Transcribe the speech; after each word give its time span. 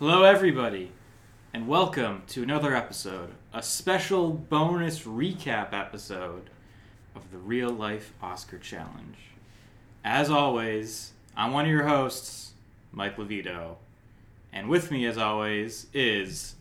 Hello, 0.00 0.22
everybody, 0.24 0.90
and 1.52 1.68
welcome 1.68 2.22
to 2.28 2.42
another 2.42 2.74
episode, 2.74 3.32
a 3.52 3.62
special 3.62 4.30
bonus 4.32 5.00
recap 5.02 5.72
episode 5.74 6.48
of 7.14 7.30
the 7.30 7.36
Real 7.38 7.70
Life 7.70 8.12
Oscar 8.22 8.58
Challenge. 8.58 9.18
As 10.02 10.30
always, 10.30 11.12
I'm 11.36 11.52
one 11.52 11.66
of 11.66 11.70
your 11.70 11.86
hosts, 11.86 12.52
Mike 12.92 13.16
Levito, 13.18 13.76
and 14.52 14.68
with 14.70 14.90
me, 14.90 15.04
as 15.04 15.18
always, 15.18 15.86
is 15.92 16.54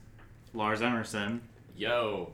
Lars 0.53 0.81
Emerson 0.81 1.41
Yo. 1.77 2.33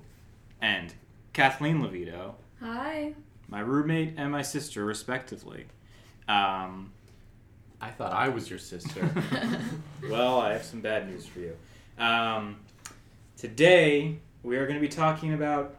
and 0.60 0.94
Kathleen 1.34 1.82
Levito, 1.84 2.34
Hi. 2.60 3.14
my 3.48 3.60
roommate 3.60 4.16
and 4.18 4.32
my 4.32 4.42
sister, 4.42 4.84
respectively. 4.84 5.68
Um, 6.28 6.92
I 7.82 7.90
thought 7.90 8.14
I 8.14 8.30
was 8.30 8.50
your 8.50 8.60
sister. 8.60 9.10
well, 10.10 10.40
I 10.40 10.54
have 10.54 10.64
some 10.64 10.82
bad 10.82 11.10
news 11.10 11.26
for 11.26 11.40
you. 11.40 11.56
Um, 11.98 12.58
today, 13.38 14.20
we 14.44 14.58
are 14.58 14.66
going 14.66 14.80
to 14.80 14.82
be 14.82 14.88
talking 14.88 15.34
about 15.34 15.76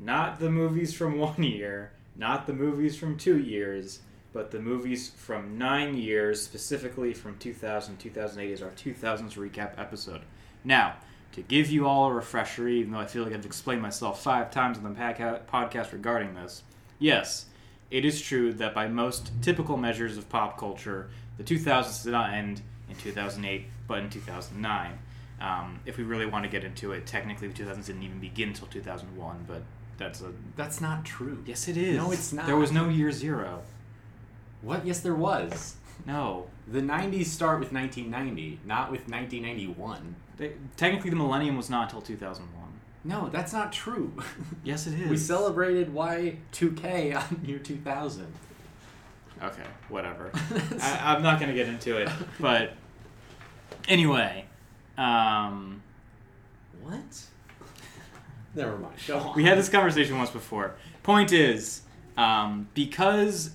not 0.00 0.38
the 0.38 0.50
movies 0.50 0.94
from 0.94 1.18
one 1.18 1.42
year, 1.42 1.92
not 2.16 2.46
the 2.46 2.52
movies 2.52 2.96
from 2.96 3.16
two 3.16 3.38
years, 3.38 4.00
but 4.32 4.50
the 4.50 4.60
movies 4.60 5.10
from 5.10 5.58
nine 5.58 5.96
years, 5.96 6.42
specifically 6.42 7.12
from 7.12 7.36
2000 7.38 7.96
2008 7.98 8.52
is 8.52 8.62
our 8.62 8.70
2000s 8.70 9.34
recap 9.34 9.78
episode. 9.78 10.22
Now, 10.64 10.96
to 11.32 11.42
give 11.42 11.70
you 11.70 11.86
all 11.86 12.06
a 12.06 12.12
refresher, 12.12 12.68
even 12.68 12.92
though 12.92 12.98
I 12.98 13.06
feel 13.06 13.24
like 13.24 13.32
I've 13.32 13.46
explained 13.46 13.82
myself 13.82 14.22
five 14.22 14.50
times 14.50 14.78
on 14.78 14.84
the 14.84 14.90
podca- 14.90 15.42
podcast 15.46 15.92
regarding 15.92 16.34
this, 16.34 16.62
yes, 16.98 17.46
it 17.90 18.04
is 18.04 18.20
true 18.20 18.52
that 18.54 18.74
by 18.74 18.88
most 18.88 19.30
typical 19.42 19.76
measures 19.76 20.16
of 20.16 20.28
pop 20.28 20.58
culture, 20.58 21.10
the 21.40 21.54
2000s 21.54 22.04
did 22.04 22.12
not 22.12 22.34
end 22.34 22.60
in 22.90 22.96
2008, 22.96 23.64
but 23.88 23.98
in 24.00 24.10
2009. 24.10 24.98
Um, 25.40 25.80
if 25.86 25.96
we 25.96 26.04
really 26.04 26.26
want 26.26 26.44
to 26.44 26.50
get 26.50 26.64
into 26.64 26.92
it, 26.92 27.06
technically 27.06 27.48
the 27.48 27.64
2000s 27.64 27.86
didn't 27.86 28.02
even 28.02 28.20
begin 28.20 28.50
until 28.50 28.66
2001, 28.66 29.44
but 29.48 29.62
that's 29.96 30.20
a. 30.20 30.32
That's 30.56 30.82
not 30.82 31.04
true. 31.04 31.42
Yes, 31.46 31.66
it 31.66 31.78
is. 31.78 31.96
No, 31.96 32.10
it's 32.10 32.32
not. 32.32 32.46
There 32.46 32.56
was 32.56 32.72
no 32.72 32.88
year 32.90 33.10
zero. 33.10 33.62
What? 34.60 34.86
Yes, 34.86 35.00
there 35.00 35.14
was. 35.14 35.76
No. 36.06 36.46
The 36.68 36.80
90s 36.80 37.26
start 37.26 37.58
with 37.60 37.72
1990, 37.72 38.60
not 38.66 38.90
with 38.90 39.08
1991. 39.08 40.14
They, 40.36 40.52
technically, 40.76 41.10
the 41.10 41.16
millennium 41.16 41.56
was 41.56 41.70
not 41.70 41.84
until 41.84 42.02
2001. 42.02 42.60
No, 43.02 43.30
that's 43.30 43.52
not 43.52 43.72
true. 43.72 44.12
Yes, 44.62 44.86
it 44.86 45.00
is. 45.00 45.08
we 45.08 45.16
celebrated 45.16 45.94
Y2K 45.94 47.16
on 47.16 47.40
year 47.46 47.58
2000. 47.58 48.26
Okay, 49.42 49.62
whatever. 49.88 50.30
I, 50.80 51.14
I'm 51.14 51.22
not 51.22 51.40
going 51.40 51.50
to 51.50 51.56
get 51.56 51.68
into 51.68 51.96
it, 51.96 52.08
but 52.40 52.74
anyway, 53.88 54.44
um, 54.98 55.82
what? 56.82 57.24
Never 58.54 58.76
mind. 58.76 58.94
Go 59.06 59.18
on. 59.18 59.36
we 59.36 59.44
had 59.44 59.56
this 59.56 59.68
conversation 59.68 60.18
once 60.18 60.30
before. 60.30 60.74
Point 61.02 61.32
is, 61.32 61.82
um, 62.16 62.68
because 62.74 63.52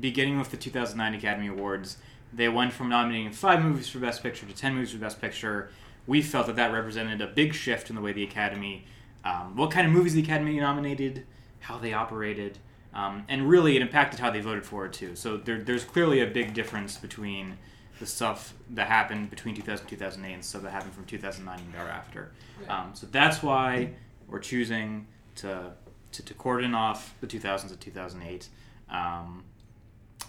beginning 0.00 0.38
with 0.38 0.50
the 0.50 0.56
2009 0.56 1.14
Academy 1.14 1.48
Awards, 1.48 1.96
they 2.32 2.48
went 2.48 2.72
from 2.72 2.88
nominating 2.88 3.32
five 3.32 3.62
movies 3.62 3.88
for 3.88 3.98
Best 3.98 4.22
Picture 4.22 4.46
to 4.46 4.54
ten 4.54 4.74
movies 4.74 4.92
for 4.92 4.98
Best 4.98 5.20
Picture. 5.20 5.70
We 6.06 6.20
felt 6.20 6.46
that 6.46 6.56
that 6.56 6.72
represented 6.72 7.20
a 7.20 7.26
big 7.26 7.54
shift 7.54 7.88
in 7.88 7.96
the 7.96 8.02
way 8.02 8.12
the 8.12 8.24
Academy, 8.24 8.84
um, 9.24 9.56
what 9.56 9.70
kind 9.70 9.86
of 9.86 9.92
movies 9.92 10.14
the 10.14 10.22
Academy 10.22 10.58
nominated, 10.60 11.26
how 11.60 11.78
they 11.78 11.92
operated, 11.92 12.58
um, 12.94 13.24
and 13.28 13.48
really 13.48 13.76
it 13.76 13.82
impacted 13.82 14.20
how 14.20 14.30
they 14.30 14.40
voted 14.40 14.64
for 14.64 14.86
it 14.86 14.92
too. 14.92 15.16
So 15.16 15.36
there, 15.36 15.60
there's 15.60 15.84
clearly 15.84 16.20
a 16.20 16.26
big 16.26 16.54
difference 16.54 16.96
between 16.96 17.58
the 17.98 18.06
stuff 18.06 18.54
that 18.70 18.88
happened 18.88 19.30
between 19.30 19.54
2000 19.54 19.82
and 19.82 19.88
2008 19.88 20.34
and 20.34 20.44
stuff 20.44 20.62
that 20.62 20.70
happened 20.70 20.94
from 20.94 21.04
2009 21.04 21.58
and 21.58 21.74
thereafter. 21.74 22.32
Um, 22.68 22.90
so 22.94 23.06
that's 23.10 23.42
why 23.42 23.90
we're 24.28 24.40
choosing 24.40 25.06
to, 25.36 25.72
to, 26.12 26.22
to 26.22 26.34
cordon 26.34 26.74
off 26.74 27.14
the 27.20 27.26
2000s 27.26 27.68
to 27.68 27.76
2008. 27.76 28.48
Um, 28.90 29.44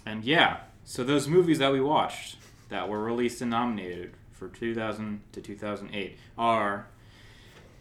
and 0.04 0.24
yeah, 0.24 0.58
so 0.84 1.02
those 1.04 1.28
movies 1.28 1.58
that 1.58 1.72
we 1.72 1.80
watched 1.80 2.36
that 2.68 2.88
were 2.88 3.02
released 3.02 3.40
and 3.40 3.50
nominated 3.50 4.12
for 4.32 4.48
2000 4.48 5.20
to 5.32 5.40
2008 5.40 6.18
are 6.36 6.86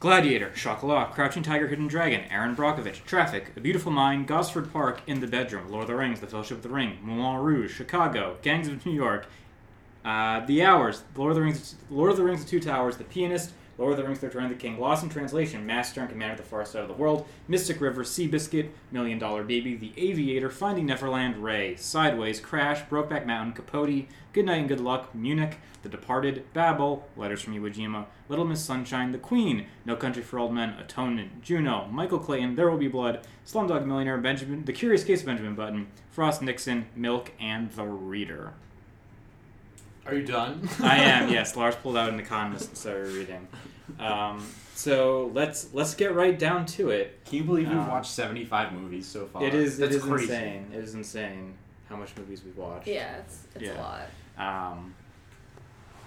Gladiator, 0.05 0.51
Chocolat, 0.51 1.13
Crouching 1.13 1.41
Tiger, 1.41 1.67
Hidden 1.67 1.87
Dragon, 1.87 2.25
Erin 2.29 2.55
Brockovich, 2.55 3.03
Traffic, 3.05 3.51
A 3.57 3.59
Beautiful 3.59 3.91
Mind, 3.91 4.27
Gosford 4.27 4.71
Park, 4.71 5.01
In 5.07 5.19
the 5.19 5.25
Bedroom, 5.25 5.67
Lord 5.71 5.85
of 5.85 5.87
the 5.87 5.95
Rings, 5.95 6.19
The 6.19 6.27
Fellowship 6.27 6.57
of 6.57 6.61
the 6.61 6.69
Ring, 6.69 6.99
Moulin 7.01 7.43
Rouge, 7.43 7.75
Chicago, 7.75 8.37
Gangs 8.43 8.67
of 8.67 8.85
New 8.85 8.91
York, 8.91 9.25
uh, 10.05 10.45
The 10.45 10.61
Hours, 10.61 11.01
Lord 11.15 11.31
of 11.31 11.37
the 11.37 11.41
Rings, 11.41 11.73
Lord 11.89 12.11
of 12.11 12.17
the 12.17 12.23
Rings: 12.23 12.43
The 12.43 12.51
Two 12.51 12.59
Towers, 12.59 12.97
The 12.97 13.03
Pianist, 13.03 13.53
Lord 13.77 13.91
of 13.91 13.97
the 13.97 14.03
Rings: 14.03 14.19
The 14.19 14.27
Return 14.27 14.45
of 14.45 14.49
the 14.49 14.55
King, 14.55 14.79
Lost 14.79 15.03
in 15.03 15.09
Translation, 15.09 15.65
Master 15.65 16.01
and 16.01 16.09
Commander 16.09 16.33
of 16.33 16.37
the 16.39 16.45
Far 16.45 16.65
Side 16.65 16.81
of 16.81 16.87
the 16.87 16.93
World, 16.93 17.27
Mystic 17.47 17.81
River, 17.81 18.03
Seabiscuit, 18.03 18.69
Million 18.91 19.19
Dollar 19.19 19.43
Baby, 19.43 19.75
The 19.75 19.93
Aviator, 19.97 20.49
Finding 20.49 20.85
Neverland, 20.85 21.43
Ray, 21.43 21.75
Sideways, 21.75 22.39
Crash, 22.39 22.83
Brokeback 22.83 23.25
Mountain, 23.25 23.53
Capote, 23.53 24.07
Good 24.33 24.45
Night 24.45 24.57
and 24.57 24.67
Good 24.69 24.79
Luck, 24.79 25.13
Munich, 25.13 25.57
The 25.83 25.89
Departed, 25.89 26.45
Babel, 26.53 27.07
Letters 27.17 27.41
from 27.41 27.53
Iwo 27.53 27.73
Jima, 27.73 28.05
Little 28.29 28.45
Miss 28.45 28.61
Sunshine, 28.63 29.11
The 29.11 29.17
Queen, 29.17 29.67
No 29.85 29.95
Country 29.95 30.23
for 30.23 30.39
Old 30.39 30.53
Men, 30.53 30.75
Atonement, 30.79 31.41
Juno, 31.41 31.87
Michael 31.91 32.19
Clayton, 32.19 32.55
There 32.55 32.69
Will 32.69 32.77
Be 32.77 32.87
Blood, 32.87 33.25
Slumdog 33.45 33.85
Millionaire, 33.85 34.17
Benjamin, 34.17 34.65
The 34.65 34.73
Curious 34.73 35.03
Case 35.03 35.21
of 35.21 35.27
Benjamin 35.27 35.55
Button, 35.55 35.87
Frost 36.09 36.41
Nixon, 36.41 36.87
Milk, 36.95 37.31
and 37.39 37.71
The 37.71 37.85
Reader. 37.85 38.53
Are 40.05 40.13
you 40.15 40.23
done? 40.25 40.67
I 40.81 40.97
am, 40.97 41.29
yes. 41.29 41.55
Lars 41.57 41.75
pulled 41.75 41.97
out 41.97 42.09
an 42.09 42.19
economist 42.19 42.69
and 42.69 42.77
started 42.77 43.13
reading. 43.13 43.47
Um, 43.99 44.45
so 44.75 45.31
let's 45.33 45.73
let's 45.73 45.93
get 45.95 46.13
right 46.13 46.37
down 46.37 46.65
to 46.67 46.89
it. 46.89 47.23
Can 47.25 47.37
you 47.39 47.43
believe 47.43 47.69
we've 47.69 47.77
Uh, 47.77 47.87
watched 47.89 48.11
75 48.11 48.73
movies 48.73 49.07
so 49.07 49.25
far? 49.27 49.43
It 49.43 49.53
is 49.53 49.77
That's 49.77 49.95
it 49.95 49.97
is 49.99 50.03
crazy. 50.03 50.23
insane. 50.33 50.67
It 50.73 50.79
is 50.83 50.95
insane 50.95 51.53
how 51.89 51.95
much 51.95 52.15
movies 52.17 52.43
we've 52.43 52.57
watched. 52.57 52.87
Yeah, 52.87 53.17
it's, 53.17 53.43
it's 53.55 53.63
Yeah. 53.65 53.77
a 53.77 53.81
lot. 53.81 54.71
Um, 54.73 54.93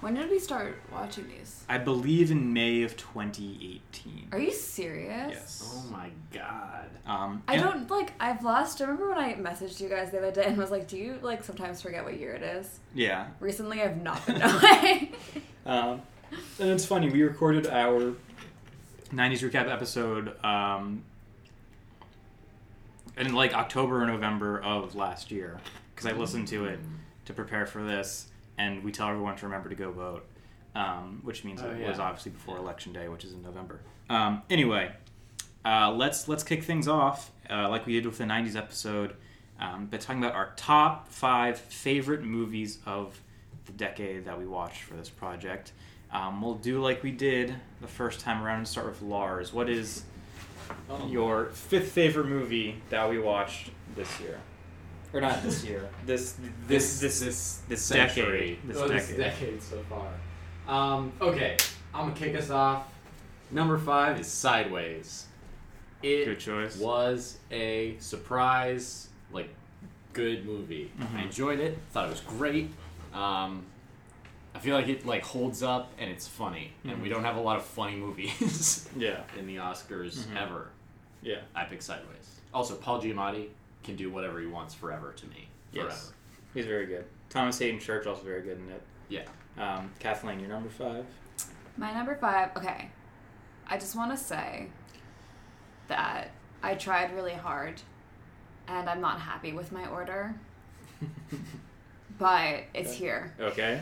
When 0.00 0.14
did 0.14 0.30
we 0.30 0.38
start 0.38 0.80
watching 0.92 1.26
these? 1.28 1.64
I 1.68 1.78
believe 1.78 2.30
in 2.30 2.52
May 2.52 2.82
of 2.82 2.96
2018. 2.96 4.28
Are 4.30 4.38
you 4.38 4.52
serious? 4.52 5.30
Yes. 5.30 5.72
Oh 5.74 5.90
my 5.90 6.10
god. 6.32 6.88
Um, 7.04 7.42
I 7.48 7.56
don't 7.56 7.90
like. 7.90 8.12
I've 8.20 8.44
lost. 8.44 8.78
Remember 8.80 9.08
when 9.08 9.18
I 9.18 9.34
messaged 9.34 9.80
you 9.80 9.88
guys 9.88 10.12
the 10.12 10.18
other 10.18 10.30
day 10.30 10.44
and 10.44 10.56
was 10.56 10.70
like, 10.70 10.86
"Do 10.86 10.96
you 10.96 11.18
like 11.20 11.42
sometimes 11.42 11.82
forget 11.82 12.04
what 12.04 12.18
year 12.18 12.32
it 12.34 12.42
is?" 12.42 12.78
Yeah. 12.94 13.26
Recently, 13.40 13.82
I've 13.82 14.00
not 14.00 14.24
been 14.26 14.38
knowing. 14.40 15.12
Um, 15.66 16.00
and 16.58 16.70
it's 16.70 16.86
funny. 16.86 17.10
We 17.10 17.22
recorded 17.22 17.66
our 17.66 18.14
90s 19.12 19.40
recap 19.46 19.70
episode 19.70 20.42
um, 20.42 21.02
in 23.18 23.34
like 23.34 23.52
October 23.52 24.02
or 24.02 24.06
November 24.06 24.62
of 24.62 24.94
last 24.94 25.30
year 25.30 25.60
because 25.94 26.10
I 26.10 26.16
listened 26.16 26.48
to 26.48 26.64
it 26.64 26.78
to 27.26 27.34
prepare 27.34 27.66
for 27.66 27.82
this, 27.84 28.28
and 28.58 28.82
we 28.84 28.92
tell 28.92 29.08
everyone 29.08 29.36
to 29.36 29.46
remember 29.46 29.68
to 29.68 29.74
go 29.74 29.90
vote, 29.90 30.26
um, 30.74 31.20
which 31.22 31.44
means 31.44 31.62
Oh, 31.62 31.70
it 31.70 31.80
yeah. 31.80 31.88
was 31.88 31.98
obviously 31.98 32.32
before 32.32 32.56
election 32.58 32.92
day, 32.92 33.08
which 33.08 33.24
is 33.24 33.32
in 33.32 33.42
November. 33.42 33.80
Um, 34.10 34.42
anyway, 34.50 34.92
uh, 35.64 35.92
let's 35.92 36.28
let's 36.28 36.42
kick 36.44 36.62
things 36.64 36.88
off 36.88 37.30
uh, 37.50 37.68
like 37.68 37.86
we 37.86 37.94
did 37.94 38.06
with 38.06 38.18
the 38.18 38.24
'90s 38.24 38.56
episode 38.56 39.14
um, 39.60 39.86
by 39.86 39.96
talking 39.98 40.22
about 40.22 40.34
our 40.34 40.52
top 40.56 41.08
five 41.08 41.58
favorite 41.58 42.22
movies 42.22 42.78
of 42.86 43.20
the 43.66 43.72
decade 43.72 44.24
that 44.24 44.38
we 44.38 44.46
watched 44.46 44.82
for 44.82 44.94
this 44.94 45.08
project. 45.10 45.72
Um, 46.10 46.40
we'll 46.40 46.54
do 46.54 46.80
like 46.80 47.02
we 47.02 47.10
did 47.10 47.54
the 47.82 47.86
first 47.88 48.20
time 48.20 48.42
around 48.42 48.58
and 48.58 48.68
start 48.68 48.86
with 48.86 49.02
Lars. 49.02 49.52
What 49.52 49.68
is 49.68 50.04
Oh. 50.90 51.06
your 51.08 51.46
fifth 51.46 51.92
favorite 51.92 52.26
movie 52.26 52.82
that 52.90 53.08
we 53.08 53.18
watched 53.18 53.70
this 53.96 54.20
year? 54.20 54.38
Or 55.12 55.20
not 55.20 55.42
this 55.42 55.64
year. 55.64 55.88
This 56.06 56.36
this 56.66 57.00
this 57.00 57.20
this 57.20 57.62
this 57.68 57.82
century. 57.82 58.58
decade. 58.62 58.68
This 58.68 58.76
Oh, 58.78 58.88
this 58.88 59.08
decade. 59.08 59.18
decade 59.18 59.62
so 59.62 59.82
far. 59.88 60.08
Um, 60.68 61.12
okay, 61.20 61.56
I'm 61.94 62.08
gonna 62.08 62.14
kick 62.14 62.34
us 62.36 62.50
off. 62.50 62.86
Number 63.50 63.78
five 63.78 64.20
is 64.20 64.26
Sideways. 64.26 65.26
It 66.02 66.26
Good 66.26 66.40
choice. 66.40 66.76
was 66.76 67.38
a 67.50 67.96
surprise, 67.98 69.08
like 69.32 69.48
good 70.12 70.44
movie. 70.46 70.92
Mhm. 70.98 71.14
I 71.16 71.22
enjoyed 71.22 71.60
it. 71.60 71.78
Thought 71.92 72.06
it 72.06 72.10
was 72.10 72.20
great. 72.20 72.70
Um, 73.14 73.64
I 74.54 74.58
feel 74.60 74.74
like 74.76 74.88
it 74.88 75.06
like 75.06 75.24
holds 75.24 75.62
up 75.62 75.92
and 75.98 76.10
it's 76.10 76.26
funny, 76.28 76.72
and 76.84 77.00
we 77.02 77.08
Mhm. 77.08 77.12
don't 77.14 77.24
have 77.24 77.36
a 77.36 77.40
lot 77.40 77.56
of 77.56 77.64
funny 77.64 77.96
movies 77.96 78.88
Yeah. 78.96 79.22
in 79.38 79.46
the 79.46 79.56
Oscars 79.56 80.18
Mhm. 80.26 80.36
ever. 80.36 80.70
Yeah. 81.22 81.40
I 81.54 81.64
pick 81.64 81.80
Sideways. 81.82 82.40
Also, 82.52 82.76
Paul 82.76 83.00
Giamatti 83.02 83.48
can 83.88 83.96
do 83.96 84.10
whatever 84.10 84.38
he 84.38 84.46
wants 84.46 84.74
forever 84.74 85.12
to 85.16 85.26
me. 85.28 85.48
Forever. 85.72 85.88
Yes. 85.88 86.12
He's 86.52 86.66
very 86.66 86.84
good. 86.86 87.06
Thomas 87.30 87.58
Haden 87.58 87.80
Church 87.80 88.06
also 88.06 88.22
very 88.22 88.42
good 88.42 88.58
in 88.58 88.70
it. 88.70 88.82
Yeah. 89.08 89.24
Um, 89.58 89.90
Kathleen, 89.98 90.38
your 90.40 90.50
number 90.50 90.68
five. 90.68 91.06
My 91.78 91.92
number 91.94 92.14
five. 92.14 92.50
Okay, 92.56 92.90
I 93.66 93.78
just 93.78 93.96
want 93.96 94.10
to 94.10 94.16
say 94.22 94.66
that 95.88 96.30
I 96.62 96.74
tried 96.74 97.14
really 97.14 97.32
hard, 97.32 97.80
and 98.66 98.90
I'm 98.90 99.00
not 99.00 99.20
happy 99.20 99.52
with 99.54 99.72
my 99.72 99.86
order, 99.88 100.34
but 102.18 102.64
it's 102.74 102.90
Okay. 102.90 102.98
here. 102.98 103.34
Okay. 103.40 103.80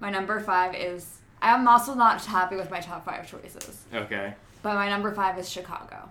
My 0.00 0.10
number 0.10 0.38
five 0.40 0.74
is 0.76 1.18
I'm 1.40 1.66
also 1.66 1.94
not 1.94 2.24
happy 2.24 2.54
with 2.56 2.70
my 2.70 2.80
top 2.80 3.04
five 3.04 3.28
choices. 3.28 3.82
Okay, 3.92 4.34
But 4.62 4.74
my 4.74 4.88
number 4.88 5.12
five 5.12 5.36
is 5.38 5.48
Chicago. 5.50 6.08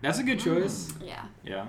that's 0.00 0.18
a 0.20 0.22
good 0.22 0.38
choice. 0.38 0.92
Yeah, 1.02 1.24
Yeah. 1.42 1.68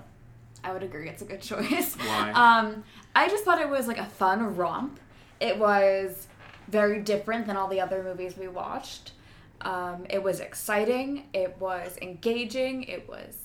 I 0.63 0.73
would 0.73 0.83
agree 0.83 1.09
it's 1.09 1.21
a 1.21 1.25
good 1.25 1.41
choice. 1.51 1.95
Why? 1.95 2.31
Um, 2.31 2.83
I 3.15 3.27
just 3.27 3.44
thought 3.44 3.59
it 3.61 3.69
was 3.69 3.88
like 3.88 3.97
a 3.97 4.06
fun 4.06 4.56
romp. 4.56 5.00
It 5.39 5.57
was 5.57 6.27
very 6.67 7.01
different 7.01 7.47
than 7.47 7.57
all 7.57 7.67
the 7.67 7.81
other 7.81 8.03
movies 8.03 8.38
we 8.38 8.47
watched. 8.47 9.13
Um, 9.61 10.06
it 10.09 10.21
was 10.21 10.39
exciting. 10.39 11.25
It 11.33 11.56
was 11.59 11.97
engaging. 12.01 12.83
It 12.83 13.07
was, 13.09 13.35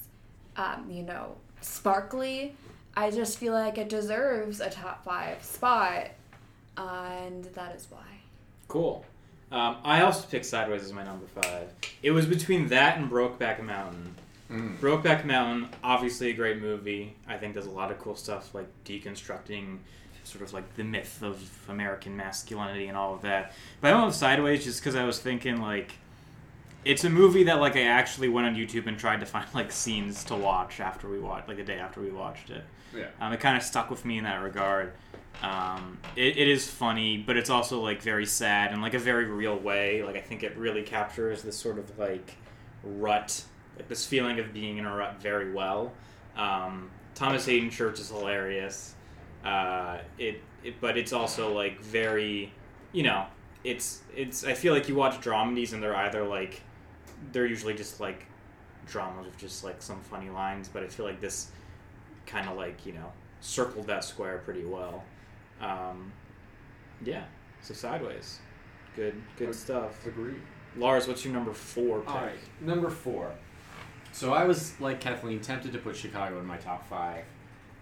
um, 0.56 0.86
you 0.90 1.02
know, 1.02 1.36
sparkly. 1.60 2.54
I 2.96 3.10
just 3.10 3.38
feel 3.38 3.52
like 3.52 3.78
it 3.78 3.88
deserves 3.88 4.60
a 4.60 4.70
top 4.70 5.04
five 5.04 5.42
spot, 5.42 6.10
and 6.76 7.44
that 7.54 7.74
is 7.74 7.88
why. 7.90 8.04
Cool. 8.68 9.04
Um, 9.50 9.76
I 9.84 10.02
also 10.02 10.26
picked 10.28 10.46
Sideways 10.46 10.82
as 10.82 10.92
my 10.92 11.04
number 11.04 11.26
five. 11.26 11.68
It 12.02 12.12
was 12.12 12.26
between 12.26 12.68
that 12.68 12.98
and 12.98 13.10
Brokeback 13.10 13.62
Mountain. 13.62 14.14
Mm. 14.54 14.78
Brokeback 14.78 15.24
Mountain, 15.24 15.68
obviously 15.82 16.30
a 16.30 16.32
great 16.32 16.60
movie. 16.60 17.16
I 17.26 17.36
think 17.36 17.54
does 17.54 17.66
a 17.66 17.70
lot 17.70 17.90
of 17.90 17.98
cool 17.98 18.16
stuff 18.16 18.54
like 18.54 18.68
deconstructing 18.84 19.78
sort 20.22 20.42
of 20.42 20.52
like 20.52 20.74
the 20.76 20.84
myth 20.84 21.22
of 21.22 21.42
American 21.68 22.16
masculinity 22.16 22.86
and 22.86 22.96
all 22.96 23.14
of 23.14 23.22
that. 23.22 23.52
But 23.80 23.92
I 23.92 23.94
went 23.94 24.06
with 24.06 24.14
Sideways 24.14 24.64
just 24.64 24.80
because 24.80 24.94
I 24.94 25.04
was 25.04 25.18
thinking 25.18 25.60
like 25.60 25.92
it's 26.84 27.04
a 27.04 27.10
movie 27.10 27.44
that 27.44 27.60
like 27.60 27.76
I 27.76 27.82
actually 27.82 28.28
went 28.28 28.46
on 28.46 28.54
YouTube 28.54 28.86
and 28.86 28.98
tried 28.98 29.20
to 29.20 29.26
find 29.26 29.46
like 29.54 29.72
scenes 29.72 30.24
to 30.24 30.36
watch 30.36 30.80
after 30.80 31.08
we 31.08 31.18
watched 31.18 31.48
like 31.48 31.56
the 31.56 31.64
day 31.64 31.78
after 31.78 32.00
we 32.00 32.10
watched 32.10 32.50
it. 32.50 32.64
Yeah. 32.94 33.06
Um, 33.20 33.32
it 33.32 33.40
kind 33.40 33.56
of 33.56 33.62
stuck 33.62 33.90
with 33.90 34.04
me 34.04 34.18
in 34.18 34.24
that 34.24 34.42
regard. 34.42 34.92
Um, 35.42 35.98
it, 36.16 36.36
it 36.36 36.48
is 36.48 36.70
funny, 36.70 37.18
but 37.18 37.36
it's 37.36 37.50
also 37.50 37.80
like 37.80 38.00
very 38.02 38.26
sad 38.26 38.72
in 38.72 38.80
like 38.80 38.94
a 38.94 38.98
very 38.98 39.24
real 39.24 39.56
way. 39.56 40.02
Like 40.02 40.16
I 40.16 40.20
think 40.20 40.42
it 40.42 40.56
really 40.56 40.82
captures 40.82 41.42
this 41.42 41.56
sort 41.56 41.78
of 41.78 41.98
like 41.98 42.34
rut, 42.84 43.42
like 43.76 43.88
this 43.88 44.06
feeling 44.06 44.38
of 44.38 44.52
being 44.52 44.78
in 44.78 44.86
a 44.86 44.94
rut 44.94 45.20
very 45.20 45.52
well. 45.52 45.92
Um, 46.36 46.90
Thomas 47.14 47.46
Haden 47.46 47.70
Church 47.70 48.00
is 48.00 48.10
hilarious. 48.10 48.94
Uh, 49.44 49.98
it, 50.18 50.40
it, 50.62 50.80
but 50.80 50.96
it's 50.96 51.12
also 51.12 51.52
like 51.52 51.80
very, 51.80 52.52
you 52.92 53.02
know, 53.02 53.26
it's 53.62 54.02
it's. 54.14 54.44
I 54.44 54.54
feel 54.54 54.72
like 54.74 54.88
you 54.88 54.94
watch 54.94 55.20
dramedies 55.20 55.72
and 55.72 55.82
they're 55.82 55.96
either 55.96 56.24
like, 56.24 56.62
they're 57.32 57.46
usually 57.46 57.74
just 57.74 58.00
like 58.00 58.26
dramas 58.86 59.26
with 59.26 59.36
just 59.38 59.64
like 59.64 59.80
some 59.82 60.00
funny 60.00 60.30
lines. 60.30 60.68
But 60.68 60.82
I 60.82 60.88
feel 60.88 61.06
like 61.06 61.20
this 61.20 61.50
kind 62.26 62.48
of 62.48 62.56
like 62.56 62.84
you 62.86 62.92
know 62.92 63.12
circled 63.40 63.86
that 63.86 64.04
square 64.04 64.38
pretty 64.44 64.64
well. 64.64 65.04
Um, 65.60 66.12
yeah, 67.04 67.24
so 67.60 67.74
sideways, 67.74 68.40
good 68.96 69.14
good 69.36 69.50
Ag- 69.50 69.54
stuff. 69.54 70.06
Agreed. 70.06 70.40
Lars, 70.76 71.06
what's 71.06 71.24
your 71.24 71.32
number 71.32 71.52
four 71.52 72.00
pick? 72.00 72.10
All 72.10 72.22
right, 72.22 72.38
number 72.60 72.90
four. 72.90 73.32
So 74.14 74.32
I 74.32 74.44
was 74.44 74.78
like 74.80 75.00
Kathleen, 75.00 75.40
tempted 75.40 75.72
to 75.72 75.78
put 75.78 75.96
Chicago 75.96 76.38
in 76.38 76.46
my 76.46 76.56
top 76.56 76.88
five, 76.88 77.24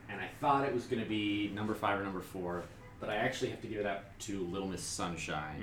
and 0.09 0.19
I 0.19 0.29
thought 0.41 0.65
it 0.65 0.73
was 0.75 0.87
going 0.87 1.03
to 1.03 1.09
be 1.09 1.53
number 1.55 1.75
five 1.75 2.01
or 2.01 2.05
number 2.05 2.21
four, 2.23 2.63
but 3.01 3.11
I 3.11 3.17
actually 3.17 3.51
have 3.51 3.61
to 3.61 3.67
give 3.69 3.81
it 3.81 3.87
up 3.87 4.19
to 4.21 4.41
Little 4.47 4.67
Miss 4.69 4.83
Sunshine, 4.83 5.61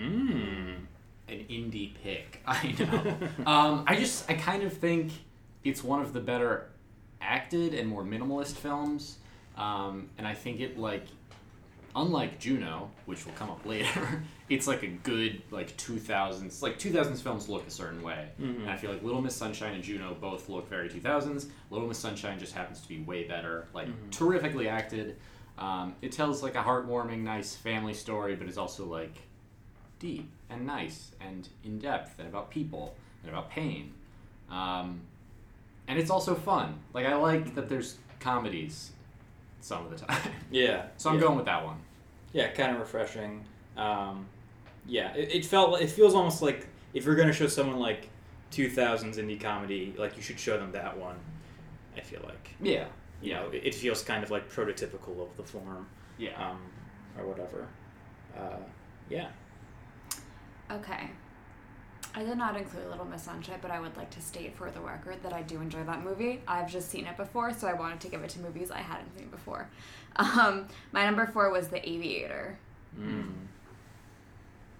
Mm. 1.27 1.33
an 1.33 1.39
indie 1.49 1.93
pick. 2.03 2.41
I 2.47 2.75
know. 2.77 3.17
um, 3.51 3.83
I 3.87 3.95
just 3.95 4.29
I 4.29 4.35
kind 4.35 4.61
of 4.61 4.71
think 4.71 5.11
it's 5.63 5.83
one 5.83 6.01
of 6.01 6.13
the 6.13 6.19
better 6.19 6.69
acted 7.19 7.73
and 7.73 7.89
more 7.89 8.03
minimalist 8.03 8.53
films, 8.53 9.17
um, 9.57 10.09
and 10.19 10.27
I 10.27 10.35
think 10.35 10.59
it 10.59 10.77
like 10.77 11.05
unlike 11.95 12.37
Juno, 12.39 12.91
which 13.07 13.25
will 13.25 13.33
come 13.33 13.49
up 13.49 13.65
later, 13.65 14.23
it's 14.49 14.65
like 14.67 14.81
a 14.83 14.87
good 14.87 15.41
like 15.51 15.77
2000s 15.77 16.61
like 16.63 16.79
2000s 16.79 17.21
films 17.21 17.47
look 17.49 17.67
a 17.67 17.71
certain 17.71 18.01
way. 18.01 18.29
Mhm. 18.41 18.61
And 18.61 18.69
I 18.69 18.77
feel 18.77 18.91
like 18.91 19.03
Little 19.03 19.21
Miss 19.21 19.35
Sunshine 19.35 19.73
and 19.75 19.83
Juno 19.83 20.15
both 20.19 20.49
look 20.49 20.67
very 20.69 20.89
2000s. 20.89 21.47
Little 21.69 21.87
Miss 21.87 21.99
Sunshine 21.99 22.39
just 22.39 22.53
happens 22.53 22.81
to 22.81 22.87
be 22.87 22.99
way 23.01 23.23
better, 23.25 23.67
like 23.73 23.87
Mhm. 23.87 24.09
terrifically 24.11 24.67
acted. 24.67 25.17
Um, 25.57 25.95
it 26.01 26.11
tells 26.11 26.41
like 26.41 26.55
a 26.55 26.63
heartwarming, 26.63 27.19
nice 27.19 27.55
family 27.55 27.93
story, 27.93 28.35
but 28.35 28.47
it's 28.47 28.57
also 28.57 28.85
like 28.85 29.15
deep 29.99 30.29
and 30.49 30.65
nice 30.65 31.11
and 31.19 31.47
in 31.63 31.77
depth 31.79 32.17
and 32.17 32.27
about 32.27 32.49
people 32.49 32.95
and 33.21 33.31
about 33.31 33.49
pain. 33.51 33.93
Um, 34.49 35.01
and 35.87 35.99
it's 35.99 36.09
also 36.09 36.33
fun. 36.33 36.79
Like 36.93 37.05
I 37.05 37.15
like 37.15 37.55
that 37.55 37.69
there's 37.69 37.97
comedies 38.19 38.91
some 39.61 39.85
of 39.85 39.91
the 39.91 40.05
time. 40.05 40.31
Yeah. 40.49 40.87
So 40.97 41.09
I'm 41.09 41.15
yeah. 41.15 41.21
going 41.21 41.35
with 41.35 41.45
that 41.45 41.63
one. 41.65 41.77
Yeah, 42.33 42.47
kind 42.51 42.73
of 42.73 42.79
refreshing. 42.79 43.43
Um, 43.77 44.25
yeah, 44.87 45.13
it, 45.15 45.35
it 45.35 45.45
felt. 45.45 45.79
It 45.81 45.89
feels 45.89 46.13
almost 46.15 46.41
like 46.41 46.67
if 46.93 47.05
you're 47.05 47.15
gonna 47.15 47.33
show 47.33 47.47
someone 47.47 47.79
like 47.79 48.09
2000s 48.51 49.15
indie 49.17 49.39
comedy, 49.39 49.93
like 49.97 50.15
you 50.17 50.23
should 50.23 50.39
show 50.39 50.57
them 50.57 50.71
that 50.71 50.97
one. 50.97 51.15
I 51.97 52.01
feel 52.01 52.21
like 52.23 52.55
Yeah. 52.61 52.85
you 53.21 53.33
know 53.33 53.49
it, 53.49 53.63
it 53.65 53.75
feels 53.75 54.03
kind 54.03 54.23
of 54.23 54.31
like 54.31 54.49
prototypical 54.51 55.21
of 55.21 55.35
the 55.37 55.43
form, 55.43 55.87
Yeah. 56.17 56.49
um, 56.49 56.59
or 57.17 57.27
whatever. 57.27 57.67
Uh, 58.37 58.57
yeah. 59.09 59.27
Okay. 60.71 61.09
I 62.15 62.23
did 62.23 62.37
not 62.37 62.55
include 62.57 62.87
Little 62.89 63.05
Miss 63.05 63.23
Sunshine, 63.23 63.59
but 63.61 63.69
I 63.69 63.79
would 63.79 63.95
like 63.95 64.09
to 64.11 64.21
state 64.21 64.55
for 64.57 64.71
the 64.71 64.79
record 64.79 65.21
that 65.23 65.31
I 65.31 65.43
do 65.43 65.61
enjoy 65.61 65.83
that 65.83 66.03
movie. 66.03 66.41
I've 66.47 66.71
just 66.71 66.89
seen 66.89 67.05
it 67.05 67.15
before, 67.17 67.53
so 67.53 67.67
I 67.67 67.73
wanted 67.73 67.99
to 68.01 68.07
give 68.07 68.23
it 68.23 68.29
to 68.31 68.39
movies 68.39 68.71
I 68.71 68.79
hadn't 68.79 69.15
seen 69.17 69.27
before. 69.29 69.67
Um, 70.15 70.67
my 70.91 71.05
number 71.05 71.27
four 71.27 71.51
was 71.51 71.67
The 71.67 71.87
Aviator, 71.87 72.57
Mm. 72.99 73.31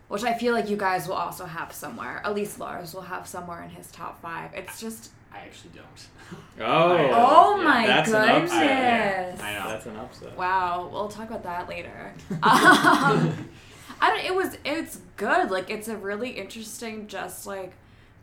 Which 0.09 0.23
I 0.23 0.33
feel 0.33 0.53
like 0.53 0.69
you 0.69 0.75
guys 0.75 1.07
will 1.07 1.15
also 1.15 1.45
have 1.45 1.71
somewhere. 1.71 2.21
At 2.25 2.35
least 2.35 2.59
Lars 2.59 2.94
will 2.94 3.01
have 3.03 3.25
somewhere 3.25 3.63
in 3.63 3.69
his 3.69 3.89
top 3.91 4.21
five. 4.21 4.51
It's 4.53 4.81
just 4.81 5.11
I 5.31 5.38
actually 5.39 5.71
don't. 5.75 6.39
Oh. 6.59 6.91
I- 6.95 7.09
oh 7.13 7.57
yeah, 7.57 7.63
my 7.63 7.88
that's 7.88 8.11
an 8.11 8.21
goodness! 8.27 8.51
upset, 8.51 9.35
yeah. 9.39 9.45
I 9.45 9.53
know. 9.63 9.69
That's 9.69 9.85
an 9.88 9.95
upset. 9.95 10.38
Wow, 10.38 10.89
we'll 10.91 11.07
talk 11.07 11.29
about 11.29 11.44
that 11.44 11.69
later. 11.69 12.13
Um, 12.31 13.50
I 14.01 14.09
don't. 14.11 14.25
It 14.25 14.35
was. 14.35 14.57
It's 14.65 15.00
good. 15.17 15.50
Like 15.51 15.69
it's 15.69 15.88
a 15.88 15.97
really 15.97 16.29
interesting, 16.31 17.07
just 17.07 17.45
like 17.47 17.73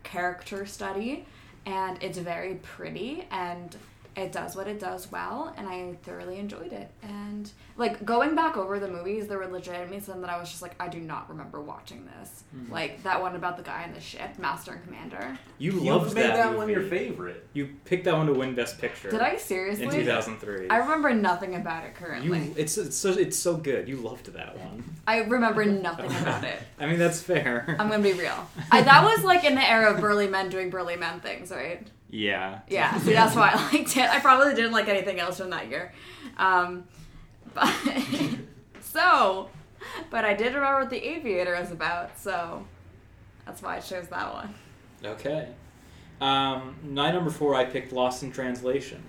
character 0.03 0.65
study, 0.65 1.25
and 1.65 2.01
it's 2.01 2.17
very 2.17 2.55
pretty, 2.55 3.27
and 3.31 3.75
it 4.17 4.31
does 4.31 4.55
what 4.55 4.67
it 4.67 4.79
does 4.79 5.11
well, 5.11 5.53
and 5.57 5.67
I 5.67 5.93
thoroughly 6.01 6.39
enjoyed 6.39 6.73
it. 6.73 6.89
And 7.03 7.49
like 7.77 8.03
going 8.03 8.33
back 8.33 8.57
over 8.57 8.79
the 8.79 8.87
movies, 8.87 9.27
there 9.27 9.37
were 9.37 9.47
legitimately 9.47 9.99
some 9.99 10.21
that 10.21 10.29
I 10.31 10.39
was 10.39 10.49
just 10.49 10.63
like, 10.63 10.75
I 10.79 10.87
do 10.87 10.99
not 10.99 11.29
remember 11.29 11.61
watching 11.61 12.09
this. 12.17 12.43
Hmm. 12.51 12.71
Like 12.71 13.03
that 13.03 13.21
one 13.21 13.35
about 13.35 13.57
the 13.57 13.63
guy 13.63 13.83
in 13.83 13.93
the 13.93 14.01
ship, 14.01 14.39
Master 14.39 14.73
and 14.73 14.83
Commander. 14.83 15.37
You 15.59 15.73
You've 15.73 15.83
loved 15.83 16.15
made 16.15 16.23
that, 16.23 16.35
that, 16.35 16.57
one 16.57 16.67
your 16.67 16.81
favorite. 16.81 17.47
You 17.53 17.69
picked 17.85 18.05
that 18.05 18.17
one 18.17 18.25
to 18.25 18.33
win 18.33 18.55
Best 18.55 18.79
Picture. 18.79 19.11
Did 19.11 19.21
I 19.21 19.37
seriously? 19.37 19.85
In 19.85 19.91
2003. 19.91 20.69
I 20.69 20.77
remember 20.77 21.13
nothing 21.13 21.53
about 21.53 21.83
it 21.83 21.93
you, 21.99 22.05
currently. 22.05 22.53
it's 22.57 22.77
it's 22.79 22.97
so 22.97 23.11
it's 23.11 23.37
so 23.37 23.55
good. 23.55 23.87
You 23.87 23.97
loved 23.97 24.33
that 24.33 24.57
one. 24.57 24.83
I 25.05 25.19
remember 25.19 25.63
nothing 25.63 26.09
about 26.09 26.43
it. 26.43 26.57
I 26.79 26.87
mean, 26.87 26.97
that's 26.97 27.21
fair. 27.21 27.75
I'm 27.79 27.89
gonna 27.89 28.01
be 28.01 28.13
real. 28.13 28.47
I, 28.71 28.81
that 28.81 29.03
was 29.03 29.23
like 29.23 29.43
in 29.43 29.53
the 29.53 29.69
era 29.69 29.93
of 29.93 30.01
burly 30.01 30.27
men 30.27 30.49
doing 30.49 30.71
burly 30.71 30.95
men 30.95 31.19
things, 31.19 31.51
right? 31.51 31.87
Yeah. 32.09 32.59
Yeah. 32.69 32.97
See, 32.99 33.13
that's 33.13 33.35
why 33.35 33.51
I 33.53 33.71
liked 33.73 33.95
it. 33.97 34.09
I 34.09 34.19
probably 34.19 34.53
didn't 34.53 34.71
like 34.71 34.87
anything 34.87 35.19
else 35.19 35.37
from 35.37 35.49
that 35.51 35.69
year. 35.69 35.93
Um, 36.37 36.85
but 37.53 37.73
so, 38.81 39.49
but 40.09 40.25
I 40.25 40.33
did 40.33 40.53
remember 40.53 40.81
what 40.81 40.89
the 40.89 41.03
Aviator 41.03 41.55
is 41.55 41.71
about, 41.71 42.17
so 42.19 42.65
that's 43.45 43.61
why 43.61 43.77
I 43.77 43.79
chose 43.79 44.07
that 44.07 44.33
one. 44.33 44.53
Okay. 45.03 45.49
Um, 46.19 46.75
my 46.83 47.11
number 47.11 47.29
four, 47.29 47.55
I 47.55 47.65
picked 47.65 47.91
Lost 47.91 48.23
in 48.23 48.31
Translation, 48.31 49.03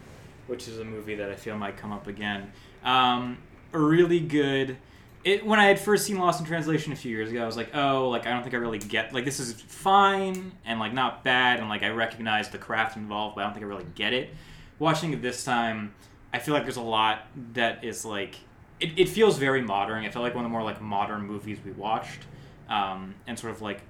which 0.47 0.69
is 0.69 0.79
a 0.79 0.85
movie 0.85 1.15
that 1.15 1.31
I 1.31 1.35
feel 1.35 1.57
might 1.57 1.77
come 1.77 1.93
up 1.93 2.07
again. 2.07 2.53
Um, 2.85 3.39
a 3.73 3.79
really 3.79 4.21
good. 4.21 4.77
It 5.25 5.45
when 5.45 5.59
I 5.59 5.67
had 5.67 5.79
first 5.79 6.07
seen 6.07 6.19
Lost 6.19 6.41
in 6.41 6.47
Translation 6.47 6.93
a 6.93 6.97
few 6.97 7.11
years 7.11 7.31
ago, 7.31 7.43
I 7.43 7.47
was 7.47 7.57
like, 7.57 7.75
oh, 7.75 8.09
like 8.09 8.27
I 8.27 8.31
don't 8.31 8.43
think 8.43 8.55
I 8.55 8.59
really 8.59 8.79
get 8.79 9.13
like 9.13 9.25
this 9.25 9.41
is 9.41 9.53
fine 9.53 10.53
and 10.65 10.79
like 10.79 10.93
not 10.93 11.25
bad, 11.25 11.61
and 11.61 11.69
like 11.69 11.83
I 11.83 11.89
recognize 11.89 12.49
the 12.51 12.59
craft 12.59 12.97
involved, 12.97 13.35
but 13.35 13.43
I 13.43 13.45
don't 13.45 13.55
think 13.55 13.65
I 13.65 13.69
really 13.69 13.87
get 13.95 14.13
it. 14.13 14.31
Watching 14.79 15.13
it 15.13 15.21
this 15.23 15.45
time, 15.45 15.95
I 16.33 16.39
feel 16.39 16.55
like 16.55 16.65
there's 16.65 16.77
a 16.77 16.83
lot 16.83 17.27
that 17.55 17.85
is 17.85 18.05
like 18.05 18.37
it, 18.81 18.99
it 18.99 19.09
feels 19.09 19.39
very 19.39 19.63
modern. 19.63 20.05
It 20.05 20.13
felt 20.13 20.23
like 20.23 20.35
one 20.35 20.45
of 20.45 20.51
the 20.51 20.53
more 20.53 20.63
like 20.63 20.81
modern 20.81 21.23
movies 21.23 21.59
we 21.65 21.73
watched, 21.73 22.21
um, 22.69 23.15
and 23.27 23.39
sort 23.39 23.53
of 23.53 23.61
like 23.61 23.83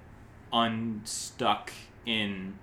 unstuck 0.51 1.71
in 2.05 2.57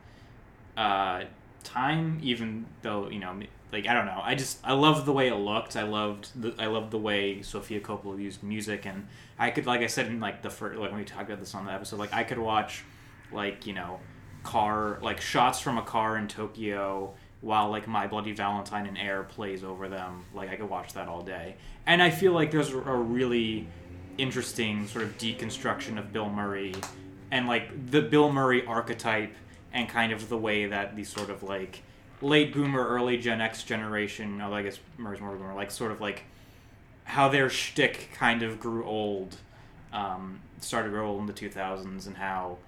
uh, 0.77 1.25
time, 1.63 2.19
even 2.23 2.67
though 2.83 3.09
you 3.11 3.19
know, 3.21 3.39
like 3.73 3.87
I 3.87 3.95
don't 3.95 4.07
know. 4.07 4.21
I 4.23 4.35
just 4.35 4.59
I 4.65 4.73
loved 4.73 5.07
the 5.07 5.13
way 5.13 5.29
it 5.29 5.35
looked. 5.35 5.77
I 5.77 5.83
loved 5.83 6.41
the 6.41 6.55
I 6.59 6.67
loved 6.67 6.91
the 6.91 6.99
way 6.99 7.43
Sofia 7.43 7.81
Coppola 7.81 8.21
used 8.21 8.43
music, 8.43 8.87
and 8.87 9.07
I 9.39 9.51
could 9.51 9.67
like 9.67 9.81
I 9.81 9.87
said 9.87 10.07
in 10.07 10.21
like 10.21 10.43
the 10.43 10.51
first 10.51 10.79
like 10.79 10.91
when 10.91 11.01
we 11.01 11.05
talked 11.05 11.29
about 11.29 11.41
this 11.41 11.55
on 11.55 11.65
the 11.67 11.73
episode, 11.73 11.99
like 11.99 12.13
I 12.13 12.25
could 12.25 12.39
watch 12.39 12.85
like 13.33 13.67
you 13.67 13.75
know 13.75 14.01
car 14.43 14.99
like 15.03 15.21
shots 15.21 15.61
from 15.61 15.79
a 15.79 15.83
car 15.83 16.17
in 16.17 16.29
Tokyo 16.29 17.15
while 17.41 17.69
like 17.69 17.87
My 17.87 18.07
Bloody 18.07 18.33
Valentine 18.33 18.87
and 18.87 18.97
Air 18.97 19.25
plays 19.25 19.65
over 19.65 19.89
them. 19.89 20.25
Like 20.35 20.51
I 20.51 20.57
could 20.57 20.71
watch 20.71 20.93
that 20.95 21.09
all 21.09 21.23
day, 21.23 21.57
and 21.87 22.03
I 22.03 22.11
feel 22.11 22.33
like 22.33 22.51
there's 22.51 22.71
a 22.71 22.79
really 22.79 23.67
interesting 24.19 24.87
sort 24.87 25.05
of 25.05 25.19
deconstruction 25.19 25.99
of 25.99 26.13
Bill 26.13 26.31
Murray 26.31 26.75
and 27.31 27.47
like 27.47 27.91
the 27.91 28.01
Bill 28.01 28.33
Murray 28.33 28.65
archetype 28.65 29.35
and 29.73 29.89
kind 29.89 30.13
of 30.13 30.29
the 30.29 30.39
way 30.39 30.67
that 30.67 30.97
these 30.97 31.09
sort 31.09 31.29
of 31.29 31.43
like 31.43 31.83
late 32.23 32.53
boomer, 32.53 32.87
early 32.87 33.19
Gen 33.19 33.41
X 33.41 33.63
generation, 33.63 34.41
although 34.41 34.57
I 34.57 34.63
guess 34.63 34.79
Murray's 34.99 35.21
more 35.21 35.35
boomer, 35.37 35.55
like 35.55 35.71
sort 35.71 35.93
of 35.93 36.01
like 36.01 36.25
how 37.05 37.29
their 37.29 37.49
shtick 37.49 38.11
kind 38.15 38.43
of 38.43 38.59
grew 38.59 38.85
old, 38.85 39.37
um, 39.93 40.41
started 40.61 40.89
to 40.89 40.95
grow 40.95 41.09
old 41.09 41.21
in 41.21 41.27
the 41.27 41.33
2000s, 41.33 42.07
and 42.07 42.17
how, 42.17 42.59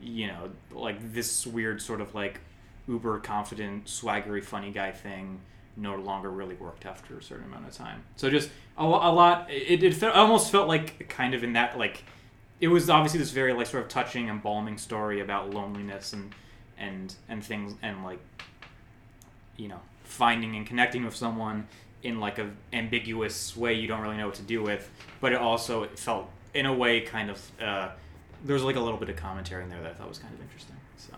you 0.00 0.26
know, 0.26 0.50
like 0.70 1.12
this 1.12 1.46
weird 1.46 1.80
sort 1.80 2.00
of 2.00 2.14
like 2.14 2.40
uber 2.88 3.18
confident, 3.18 3.86
swaggery, 3.86 4.42
funny 4.42 4.70
guy 4.70 4.92
thing 4.92 5.40
no 5.76 5.96
longer 5.96 6.30
really 6.30 6.54
worked 6.56 6.84
after 6.84 7.18
a 7.18 7.22
certain 7.22 7.46
amount 7.46 7.66
of 7.66 7.72
time. 7.72 8.02
So 8.16 8.28
just 8.28 8.50
a, 8.76 8.82
a 8.82 8.84
lot. 8.84 9.50
It, 9.50 9.82
it 9.82 9.94
fe- 9.94 10.08
almost 10.08 10.50
felt 10.52 10.68
like 10.68 11.08
kind 11.08 11.34
of 11.34 11.42
in 11.42 11.54
that 11.54 11.78
like 11.78 12.04
it 12.60 12.68
was 12.68 12.88
obviously 12.90 13.18
this 13.18 13.30
very 13.30 13.52
like 13.52 13.66
sort 13.66 13.82
of 13.82 13.88
touching, 13.88 14.28
embalming 14.28 14.78
story 14.78 15.20
about 15.20 15.50
loneliness 15.50 16.12
and 16.12 16.34
and 16.78 17.14
and 17.28 17.44
things 17.44 17.74
and 17.82 18.04
like 18.04 18.20
you 19.56 19.68
know 19.68 19.80
finding 20.04 20.56
and 20.56 20.66
connecting 20.66 21.04
with 21.04 21.14
someone 21.16 21.66
in 22.02 22.18
like 22.20 22.38
a 22.38 22.50
ambiguous 22.72 23.56
way 23.56 23.72
you 23.74 23.86
don't 23.86 24.00
really 24.00 24.16
know 24.16 24.26
what 24.26 24.34
to 24.34 24.42
do 24.42 24.62
with 24.62 24.90
but 25.20 25.32
it 25.32 25.38
also 25.38 25.82
it 25.84 25.98
felt 25.98 26.28
in 26.54 26.66
a 26.66 26.72
way 26.72 27.00
kind 27.00 27.30
of 27.30 27.50
uh, 27.62 27.88
there 28.44 28.54
was 28.54 28.62
like 28.64 28.76
a 28.76 28.80
little 28.80 28.98
bit 28.98 29.08
of 29.08 29.16
commentary 29.16 29.62
in 29.62 29.70
there 29.70 29.80
that 29.82 29.92
i 29.92 29.94
thought 29.94 30.08
was 30.08 30.18
kind 30.18 30.34
of 30.34 30.40
interesting 30.40 30.76
so 30.96 31.14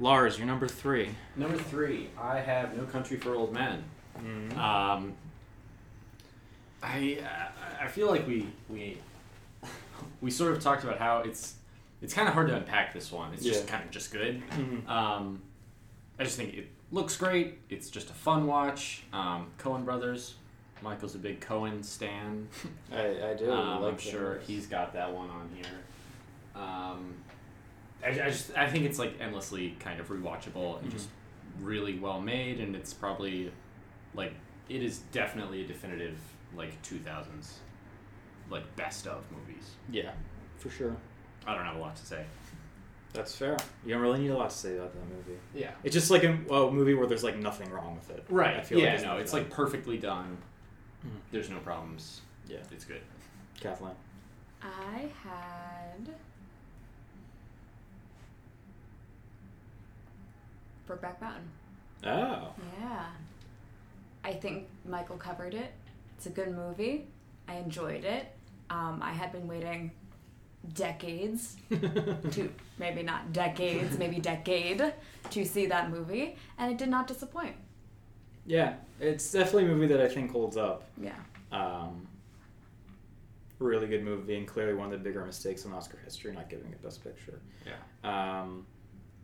lars 0.00 0.36
you're 0.38 0.46
number 0.46 0.66
three 0.68 1.10
Number 1.36 1.56
three, 1.56 2.08
I 2.20 2.40
have 2.40 2.76
No 2.76 2.84
Country 2.84 3.16
for 3.16 3.34
Old 3.34 3.52
Men. 3.54 3.84
mm 4.18 4.56
Um, 4.58 5.14
I 6.82 7.18
uh, 7.22 7.84
I 7.84 7.88
feel 7.88 8.08
like 8.08 8.26
we 8.26 8.48
we 8.68 8.98
we 10.20 10.30
sort 10.30 10.52
of 10.52 10.60
talked 10.62 10.84
about 10.84 10.98
how 10.98 11.18
it's 11.18 11.54
it's 12.02 12.12
kind 12.12 12.26
of 12.28 12.34
hard 12.34 12.48
to 12.48 12.56
unpack 12.56 12.92
this 12.92 13.12
one. 13.12 13.32
It's 13.32 13.44
just 13.44 13.66
kind 13.68 13.84
of 13.84 13.90
just 13.90 14.10
good. 14.12 14.42
Mhm. 14.50 14.88
Um, 14.88 15.40
I 16.18 16.24
just 16.24 16.36
think 16.36 16.54
it 16.54 16.66
looks 16.92 17.16
great. 17.16 17.58
It's 17.68 17.90
just 17.90 18.10
a 18.10 18.14
fun 18.14 18.46
watch. 18.46 19.02
Um, 19.12 19.50
Coen 19.58 19.84
brothers. 19.84 20.34
Michael's 20.82 21.14
a 21.14 21.18
big 21.18 21.40
Coen 21.40 21.84
stan. 21.84 22.48
I, 22.92 23.30
I 23.30 23.34
do 23.34 23.50
Um, 23.50 23.84
I'm 23.84 23.98
sure 23.98 24.40
he's 24.46 24.66
got 24.66 24.92
that 24.94 25.12
one 25.12 25.30
on 25.30 25.48
here. 25.54 26.60
Um, 26.62 27.14
I, 28.04 28.08
I 28.08 28.30
just 28.30 28.56
I 28.56 28.68
think 28.68 28.84
it's 28.84 28.98
like 28.98 29.14
endlessly 29.20 29.76
kind 29.78 30.00
of 30.00 30.08
rewatchable 30.08 30.80
and 30.82 30.90
just 30.90 31.08
really 31.60 31.98
well 31.98 32.20
made, 32.20 32.60
and 32.60 32.74
it's 32.74 32.92
probably 32.92 33.52
like 34.14 34.34
it 34.68 34.82
is 34.82 34.98
definitely 35.12 35.64
a 35.64 35.66
definitive 35.66 36.18
like 36.56 36.80
2000s 36.82 37.52
like 38.50 38.76
best 38.76 39.06
of 39.06 39.24
movies. 39.32 39.70
yeah 39.90 40.10
for 40.58 40.68
sure 40.68 40.94
I 41.46 41.54
don't 41.54 41.64
have 41.64 41.76
a 41.76 41.80
lot 41.80 41.96
to 41.96 42.04
say. 42.06 42.24
That's 43.12 43.34
fair 43.36 43.56
you 43.84 43.92
don't 43.92 44.00
really 44.02 44.20
need 44.20 44.30
a 44.30 44.36
lot 44.36 44.48
to 44.50 44.56
say 44.56 44.76
about 44.76 44.92
that 44.94 45.04
movie 45.14 45.38
Yeah. 45.54 45.72
it's 45.84 45.92
just 45.94 46.10
like 46.10 46.24
a, 46.24 46.30
a 46.50 46.70
movie 46.70 46.94
where 46.94 47.06
there's 47.06 47.22
like 47.24 47.36
nothing 47.38 47.70
wrong 47.70 47.94
with 47.96 48.10
it 48.10 48.24
Right. 48.28 48.56
I 48.56 48.62
feel 48.62 48.78
yeah. 48.78 48.84
like 48.86 48.92
there's 48.98 49.06
no, 49.06 49.16
it's 49.18 49.32
like 49.32 49.50
perfectly 49.50 49.98
done. 49.98 50.38
Mhm. 51.06 51.10
There's 51.30 51.50
no 51.50 51.58
problems. 51.58 52.22
yeah 52.48 52.58
It's 52.70 52.84
good. 52.84 53.02
kathleen 53.60 53.94
I 54.62 55.08
had 55.22 56.08
Brokeback 60.88 61.20
Mountain. 61.20 61.48
oh 62.04 62.52
Yeah. 62.80 63.06
I 64.24 64.32
think 64.32 64.68
Michael 64.84 65.16
covered 65.16 65.54
it. 65.54 65.72
It's 66.16 66.26
a 66.26 66.30
good 66.30 66.54
movie. 66.54 67.06
I 67.48 67.54
enjoyed 67.56 68.04
it. 68.04 68.26
Um, 68.70 69.00
I 69.02 69.10
had 69.12 69.32
been 69.32 69.48
waiting 69.48 69.90
decades 70.74 71.56
to 71.70 72.52
maybe 72.78 73.02
not 73.02 73.32
decades, 73.32 73.98
maybe 73.98 74.18
decade 74.20 74.92
to 75.30 75.44
see 75.44 75.66
that 75.66 75.90
movie, 75.90 76.36
and 76.58 76.70
it 76.70 76.78
did 76.78 76.88
not 76.88 77.06
disappoint. 77.06 77.56
Yeah, 78.46 78.74
it's 79.00 79.30
definitely 79.30 79.64
a 79.64 79.68
movie 79.68 79.86
that 79.88 80.00
I 80.00 80.08
think 80.08 80.30
holds 80.30 80.56
up. 80.56 80.84
Yeah. 81.00 81.12
Um, 81.52 82.06
really 83.58 83.86
good 83.86 84.04
movie, 84.04 84.36
and 84.36 84.46
clearly 84.46 84.74
one 84.74 84.86
of 84.86 84.92
the 84.92 84.98
bigger 84.98 85.24
mistakes 85.24 85.64
in 85.64 85.72
Oscar 85.72 85.98
history, 86.04 86.32
not 86.32 86.48
giving 86.48 86.66
it 86.72 86.82
Best 86.82 87.02
Picture. 87.04 87.40
Yeah. 87.64 88.40
Um, 88.40 88.66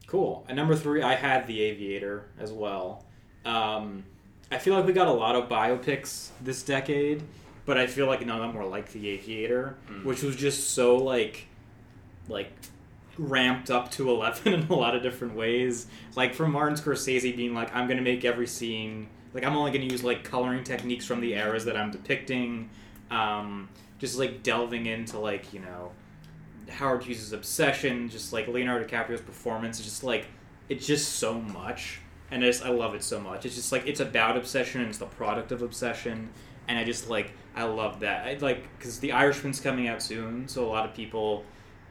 cool. 0.06 0.44
And 0.48 0.56
number 0.56 0.76
three, 0.76 1.02
I 1.02 1.14
had 1.14 1.46
The 1.46 1.60
Aviator 1.62 2.26
as 2.38 2.52
well. 2.52 3.04
Um, 3.44 4.04
I 4.50 4.58
feel 4.58 4.74
like 4.74 4.86
we 4.86 4.92
got 4.92 5.08
a 5.08 5.12
lot 5.12 5.34
of 5.34 5.48
biopics 5.48 6.30
this 6.42 6.62
decade, 6.62 7.22
but 7.68 7.76
I 7.76 7.86
feel 7.86 8.06
like 8.06 8.24
none 8.24 8.40
of 8.40 8.42
them 8.48 8.54
were 8.54 8.64
like 8.68 8.90
The 8.92 9.08
Aviator, 9.10 9.76
Mm. 9.90 10.04
which 10.04 10.22
was 10.22 10.34
just 10.36 10.70
so 10.70 10.96
like, 10.96 11.46
like 12.28 12.50
ramped 13.18 13.70
up 13.70 13.90
to 13.92 14.10
11 14.16 14.52
in 14.54 14.62
a 14.68 14.74
lot 14.74 14.94
of 14.96 15.02
different 15.02 15.34
ways. 15.34 15.86
Like 16.16 16.34
from 16.34 16.52
Martin 16.52 16.76
Scorsese 16.76 17.36
being 17.36 17.54
like, 17.54 17.74
I'm 17.74 17.86
going 17.86 17.98
to 17.98 18.02
make 18.02 18.24
every 18.24 18.46
scene, 18.46 19.08
like 19.34 19.44
I'm 19.44 19.54
only 19.56 19.70
going 19.70 19.86
to 19.86 19.92
use 19.92 20.02
like 20.02 20.24
coloring 20.24 20.64
techniques 20.64 21.04
from 21.04 21.20
the 21.20 21.34
eras 21.34 21.64
that 21.66 21.76
I'm 21.76 21.90
depicting. 21.90 22.70
Um, 23.10 23.68
just 23.98 24.18
like 24.18 24.42
delving 24.42 24.86
into 24.86 25.18
like, 25.18 25.52
you 25.52 25.60
know, 25.60 25.92
Howard 26.70 27.02
Hughes' 27.04 27.32
obsession, 27.32 28.08
just 28.08 28.32
like 28.32 28.46
Leonardo 28.48 28.86
DiCaprio's 28.86 29.20
performance, 29.20 29.78
it's 29.78 29.88
just 29.88 30.04
like 30.04 30.26
it's 30.68 30.86
just 30.86 31.14
so 31.16 31.40
much, 31.40 32.00
and 32.30 32.44
I 32.44 32.46
just 32.48 32.62
I 32.64 32.68
love 32.68 32.94
it 32.94 33.02
so 33.02 33.18
much. 33.18 33.46
It's 33.46 33.54
just 33.54 33.72
like 33.72 33.86
it's 33.86 34.00
about 34.00 34.36
obsession 34.36 34.82
and 34.82 34.90
it's 34.90 34.98
the 34.98 35.06
product 35.06 35.50
of 35.50 35.62
obsession, 35.62 36.28
and 36.68 36.78
I 36.78 36.84
just 36.84 37.08
like 37.08 37.32
I 37.56 37.64
love 37.64 38.00
that. 38.00 38.26
I 38.26 38.34
like 38.34 38.68
because 38.78 39.00
The 39.00 39.12
Irishman's 39.12 39.60
coming 39.60 39.88
out 39.88 40.02
soon, 40.02 40.46
so 40.46 40.64
a 40.64 40.68
lot 40.68 40.88
of 40.88 40.94
people 40.94 41.44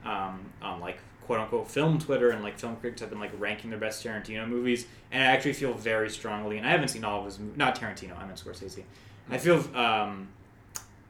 um, 0.06 0.46
on 0.62 0.80
like 0.80 1.00
quote 1.26 1.40
unquote 1.40 1.70
film 1.70 2.00
Twitter 2.00 2.30
and 2.30 2.42
like 2.42 2.58
film 2.58 2.78
critics 2.78 3.02
have 3.02 3.10
been 3.10 3.20
like 3.20 3.38
ranking 3.38 3.70
their 3.70 3.80
best 3.80 4.06
Tarantino 4.06 4.48
movies, 4.48 4.88
and 5.12 5.22
I 5.22 5.28
actually 5.28 5.54
feel 5.54 5.74
very 5.74 6.10
strongly, 6.10 6.58
and 6.58 6.66
I 6.66 6.72
haven't 6.72 6.88
seen 6.90 7.04
all 7.04 7.20
of 7.20 7.26
his 7.26 7.40
not 7.56 7.78
Tarantino, 7.78 8.18
I 8.18 8.26
meant 8.26 8.42
Scorsese. 8.42 8.84
I 9.30 9.38
feel 9.38 9.56
um, 9.76 10.30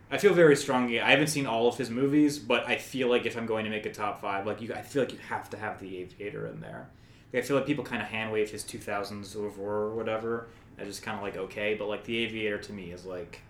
I 0.09 0.17
feel 0.17 0.33
very 0.33 0.55
strongly. 0.55 1.01
I 1.01 1.11
haven't 1.11 1.27
seen 1.27 1.45
all 1.45 1.67
of 1.67 1.77
his 1.77 1.89
movies, 1.89 2.39
but 2.39 2.67
I 2.67 2.77
feel 2.77 3.09
like 3.09 3.25
if 3.25 3.37
I'm 3.37 3.45
going 3.45 3.65
to 3.65 3.69
make 3.69 3.85
a 3.85 3.91
top 3.91 4.21
five, 4.21 4.45
like 4.45 4.61
you, 4.61 4.73
I 4.73 4.81
feel 4.81 5.03
like 5.03 5.11
you 5.11 5.19
have 5.29 5.49
to 5.51 5.57
have 5.57 5.79
The 5.79 5.97
Aviator 5.97 6.47
in 6.47 6.61
there. 6.61 6.89
Like, 7.33 7.43
I 7.43 7.45
feel 7.45 7.57
like 7.57 7.65
people 7.65 7.83
kind 7.83 8.01
of 8.01 8.07
hand 8.07 8.31
wave 8.31 8.49
his 8.49 8.63
2000s 8.63 9.35
over 9.35 9.61
or 9.61 9.95
whatever. 9.95 10.47
I 10.79 10.85
just 10.85 11.03
kind 11.03 11.17
of 11.17 11.23
like 11.23 11.35
okay, 11.35 11.75
but 11.75 11.87
like 11.87 12.05
The 12.05 12.17
Aviator 12.19 12.57
to 12.57 12.73
me 12.73 12.91
is 12.91 13.05
like 13.05 13.41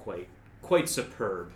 quite 0.00 0.28
quite 0.62 0.88
superb. 0.88 1.50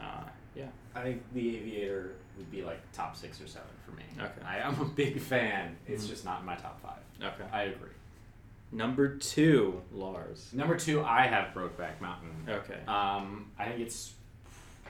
Uh, 0.00 0.24
yeah. 0.54 0.66
I 0.94 1.02
think 1.02 1.22
The 1.34 1.56
Aviator 1.56 2.12
would 2.36 2.50
be 2.50 2.62
like 2.62 2.80
top 2.92 3.16
six 3.16 3.40
or 3.40 3.46
seven 3.46 3.68
for 3.84 3.92
me. 3.92 4.02
Okay. 4.18 4.42
I, 4.46 4.60
I'm 4.60 4.80
a 4.80 4.84
big 4.84 5.20
fan. 5.20 5.76
It's 5.86 6.04
Mhm. 6.06 6.08
just 6.08 6.24
not 6.24 6.40
in 6.40 6.46
my 6.46 6.56
top 6.56 6.80
five. 6.80 7.00
Okay. 7.22 7.44
I 7.52 7.64
agree. 7.64 7.90
Number 8.72 9.16
two, 9.16 9.82
Lars. 9.92 10.50
Number 10.52 10.76
two, 10.76 11.02
I 11.02 11.26
have 11.26 11.52
Brokeback 11.54 12.00
Mountain. 12.00 12.30
Okay. 12.48 12.78
Um, 12.86 13.50
I 13.58 13.66
think 13.66 13.80
it's 13.80 14.14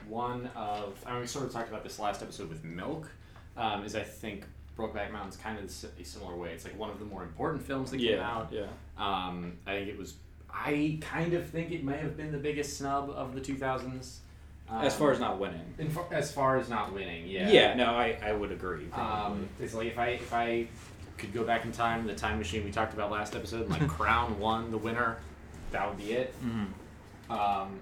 one 0.07 0.49
of. 0.55 1.03
I 1.05 1.11
mean, 1.13 1.21
we 1.21 1.27
sort 1.27 1.45
of 1.45 1.51
talked 1.51 1.69
about 1.69 1.83
this 1.83 1.97
last 1.99 2.21
episode 2.21 2.49
with 2.49 2.63
Milk. 2.63 3.09
Um, 3.57 3.83
is 3.83 3.95
I 3.95 4.03
think 4.03 4.45
Brokeback 4.77 5.11
Mountain's 5.11 5.35
kind 5.37 5.57
of 5.59 5.65
a 5.65 6.03
similar 6.05 6.35
way. 6.37 6.51
It's 6.53 6.63
like 6.63 6.77
one 6.77 6.89
of 6.89 6.99
the 6.99 7.05
more 7.05 7.23
important 7.23 7.63
films 7.63 7.91
that 7.91 7.97
came 7.97 8.17
Yeah. 8.17 8.31
out. 8.31 8.51
Yeah. 8.51 8.67
Um, 8.97 9.57
I 9.67 9.71
think 9.71 9.89
it 9.89 9.97
was. 9.97 10.15
I 10.53 10.97
kind 11.01 11.33
of 11.33 11.47
think 11.49 11.71
it 11.71 11.83
may 11.83 11.97
have 11.97 12.15
been 12.17 12.31
the 12.31 12.37
biggest 12.37 12.77
snub 12.77 13.09
of 13.09 13.33
the 13.33 13.41
2000s. 13.41 14.17
Um, 14.69 14.85
As 14.85 14.95
far 14.95 15.11
as 15.11 15.19
not 15.19 15.37
winning. 15.39 15.73
in 15.77 15.89
far, 15.89 16.05
as 16.11 16.31
far 16.31 16.57
as 16.57 16.69
not 16.69 16.93
winning, 16.93 17.27
yeah. 17.27 17.49
Yeah. 17.49 17.73
no, 17.73 17.93
I, 17.95 18.17
I 18.23 18.31
would 18.31 18.51
agree. 18.51 18.85
Um, 18.93 19.49
it's 19.59 19.73
like 19.73 19.87
if 19.87 19.97
I 19.99 20.07
if 20.09 20.33
I 20.33 20.67
could 21.17 21.33
go 21.33 21.43
back 21.43 21.65
in 21.65 21.71
time, 21.73 22.07
the 22.07 22.15
time 22.15 22.37
machine 22.37 22.63
we 22.63 22.71
talked 22.71 22.93
about 22.93 23.11
last 23.11 23.35
episode, 23.35 23.63
and 23.63 23.69
like 23.71 23.87
crown 23.97 24.39
one 24.39 24.71
the 24.71 24.77
winner, 24.77 25.17
that 25.71 25.87
would 25.89 25.97
be 25.97 26.13
it. 26.13 26.33
Mhm. 26.41 26.67
Um, 27.29 27.79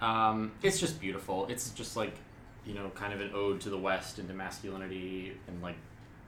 um, 0.00 0.52
it's 0.62 0.80
just 0.80 1.00
beautiful. 1.00 1.46
It's 1.46 1.70
just 1.70 1.96
like, 1.96 2.14
you 2.66 2.74
know, 2.74 2.90
kind 2.94 3.12
of 3.12 3.20
an 3.20 3.30
ode 3.34 3.60
to 3.62 3.70
the 3.70 3.78
West 3.78 4.18
and 4.18 4.26
to 4.28 4.34
masculinity 4.34 5.36
and 5.46 5.62
like 5.62 5.76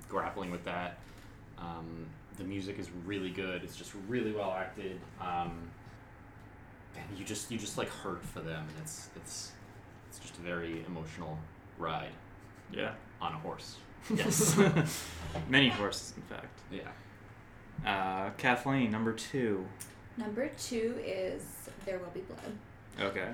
grappling 0.08 0.50
with 0.52 0.64
that. 0.64 0.98
Um, 1.58 2.06
the 2.36 2.44
music 2.44 2.78
is 2.78 2.88
really 3.04 3.30
good. 3.30 3.62
It's 3.62 3.76
just 3.76 3.92
really 4.08 4.32
well 4.32 4.52
acted. 4.52 4.98
Um, 5.20 5.70
and 6.96 7.18
you 7.18 7.24
just 7.24 7.50
you 7.50 7.58
just 7.58 7.76
like 7.78 7.88
hurt 7.88 8.24
for 8.24 8.40
them, 8.40 8.60
and 8.68 8.78
it's 8.82 9.10
it's 9.16 9.52
it's 10.08 10.18
just 10.18 10.36
a 10.38 10.42
very 10.42 10.84
emotional 10.86 11.38
ride 11.78 12.12
Yeah. 12.72 12.92
on 13.20 13.32
a 13.32 13.38
horse. 13.38 13.76
Yes. 14.14 14.56
Many 15.48 15.70
horses, 15.70 16.12
in 16.16 16.22
fact. 16.24 16.60
Yeah. 16.70 16.90
Uh, 17.90 18.30
Kathleen, 18.36 18.90
number 18.90 19.12
two. 19.14 19.66
Number 20.18 20.48
two 20.58 21.00
is 21.02 21.42
There 21.86 21.98
Will 21.98 22.10
Be 22.12 22.20
Blood. 22.20 23.08
Okay. 23.10 23.28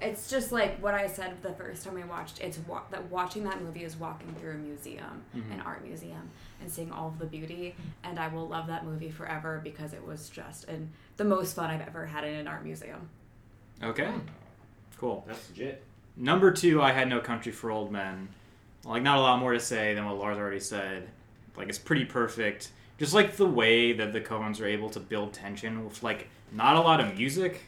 It's 0.00 0.30
just 0.30 0.52
like 0.52 0.78
what 0.80 0.94
I 0.94 1.06
said 1.08 1.42
the 1.42 1.52
first 1.52 1.84
time 1.84 1.96
I 1.96 2.06
watched. 2.06 2.40
It's 2.40 2.58
wa- 2.68 2.82
that 2.90 3.10
watching 3.10 3.42
that 3.44 3.60
movie 3.62 3.82
is 3.84 3.96
walking 3.96 4.32
through 4.38 4.52
a 4.52 4.54
museum, 4.54 5.22
Mhm. 5.34 5.54
an 5.54 5.60
art 5.60 5.84
museum, 5.84 6.30
and 6.60 6.70
seeing 6.70 6.92
all 6.92 7.08
of 7.08 7.18
the 7.18 7.26
beauty. 7.26 7.74
And 8.04 8.18
I 8.18 8.28
will 8.28 8.46
love 8.46 8.68
that 8.68 8.84
movie 8.84 9.10
forever 9.10 9.60
because 9.62 9.92
it 9.92 10.06
was 10.06 10.28
just 10.28 10.68
an, 10.68 10.90
the 11.16 11.24
most 11.24 11.56
fun 11.56 11.70
I've 11.70 11.80
ever 11.86 12.06
had 12.06 12.24
in 12.24 12.34
an 12.34 12.46
art 12.46 12.64
museum. 12.64 13.08
Okay. 13.82 14.12
Cool. 14.98 15.24
That's 15.26 15.48
legit. 15.50 15.82
number 16.16 16.50
two, 16.50 16.82
I 16.82 16.90
had 16.92 17.08
No 17.08 17.20
Country 17.20 17.52
for 17.52 17.70
Old 17.70 17.90
Men. 17.92 18.28
Like, 18.84 19.02
not 19.02 19.18
a 19.18 19.20
lot 19.20 19.38
more 19.38 19.52
to 19.52 19.60
say 19.60 19.94
than 19.94 20.04
what 20.04 20.16
Lars 20.18 20.36
already 20.38 20.60
said. 20.60 21.08
Like, 21.56 21.68
it's 21.68 21.78
pretty 21.78 22.04
perfect. 22.04 22.70
Just 22.98 23.14
like 23.14 23.36
the 23.36 23.46
way 23.46 23.92
that 23.92 24.12
the 24.12 24.20
Coens 24.20 24.60
are 24.60 24.66
able 24.66 24.90
to 24.90 25.00
build 25.00 25.32
tension 25.32 25.84
with 25.84 26.02
like 26.02 26.28
not 26.52 26.76
a 26.76 26.80
lot 26.80 27.00
of 27.00 27.16
music 27.16 27.62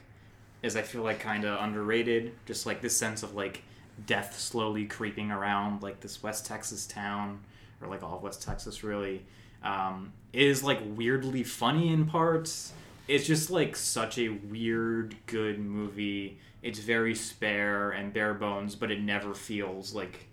is 0.63 0.77
I 0.77 0.83
feel 0.83 1.03
like 1.03 1.21
kind 1.21 1.45
of 1.45 1.63
underrated. 1.63 2.33
Just 2.47 2.67
like 2.67 2.81
this 2.81 2.97
sense 2.97 3.23
of 3.23 3.35
like 3.35 3.63
death 4.07 4.39
slowly 4.39 4.87
creeping 4.87 5.31
around 5.31 5.83
like 5.83 6.01
this 6.01 6.23
West 6.23 6.47
Texas 6.47 6.87
town 6.87 7.41
or 7.81 7.89
like 7.89 8.03
all 8.03 8.17
of 8.17 8.23
West 8.23 8.43
Texas 8.43 8.83
really 8.83 9.23
um, 9.63 10.13
is 10.33 10.63
like 10.63 10.81
weirdly 10.85 11.43
funny 11.43 11.93
in 11.93 12.07
parts. 12.07 12.73
It's 13.09 13.27
just 13.27 13.51
like 13.51 13.77
such 13.77 14.19
a 14.19 14.29
weird 14.29 15.17
good 15.27 15.59
movie. 15.59 16.39
It's 16.63 16.79
very 16.79 17.15
spare 17.15 17.91
and 17.91 18.13
bare 18.13 18.35
bones, 18.35 18.77
but 18.77 18.91
it 18.91 19.01
never 19.01 19.35
feels 19.35 19.95
like 19.95 20.27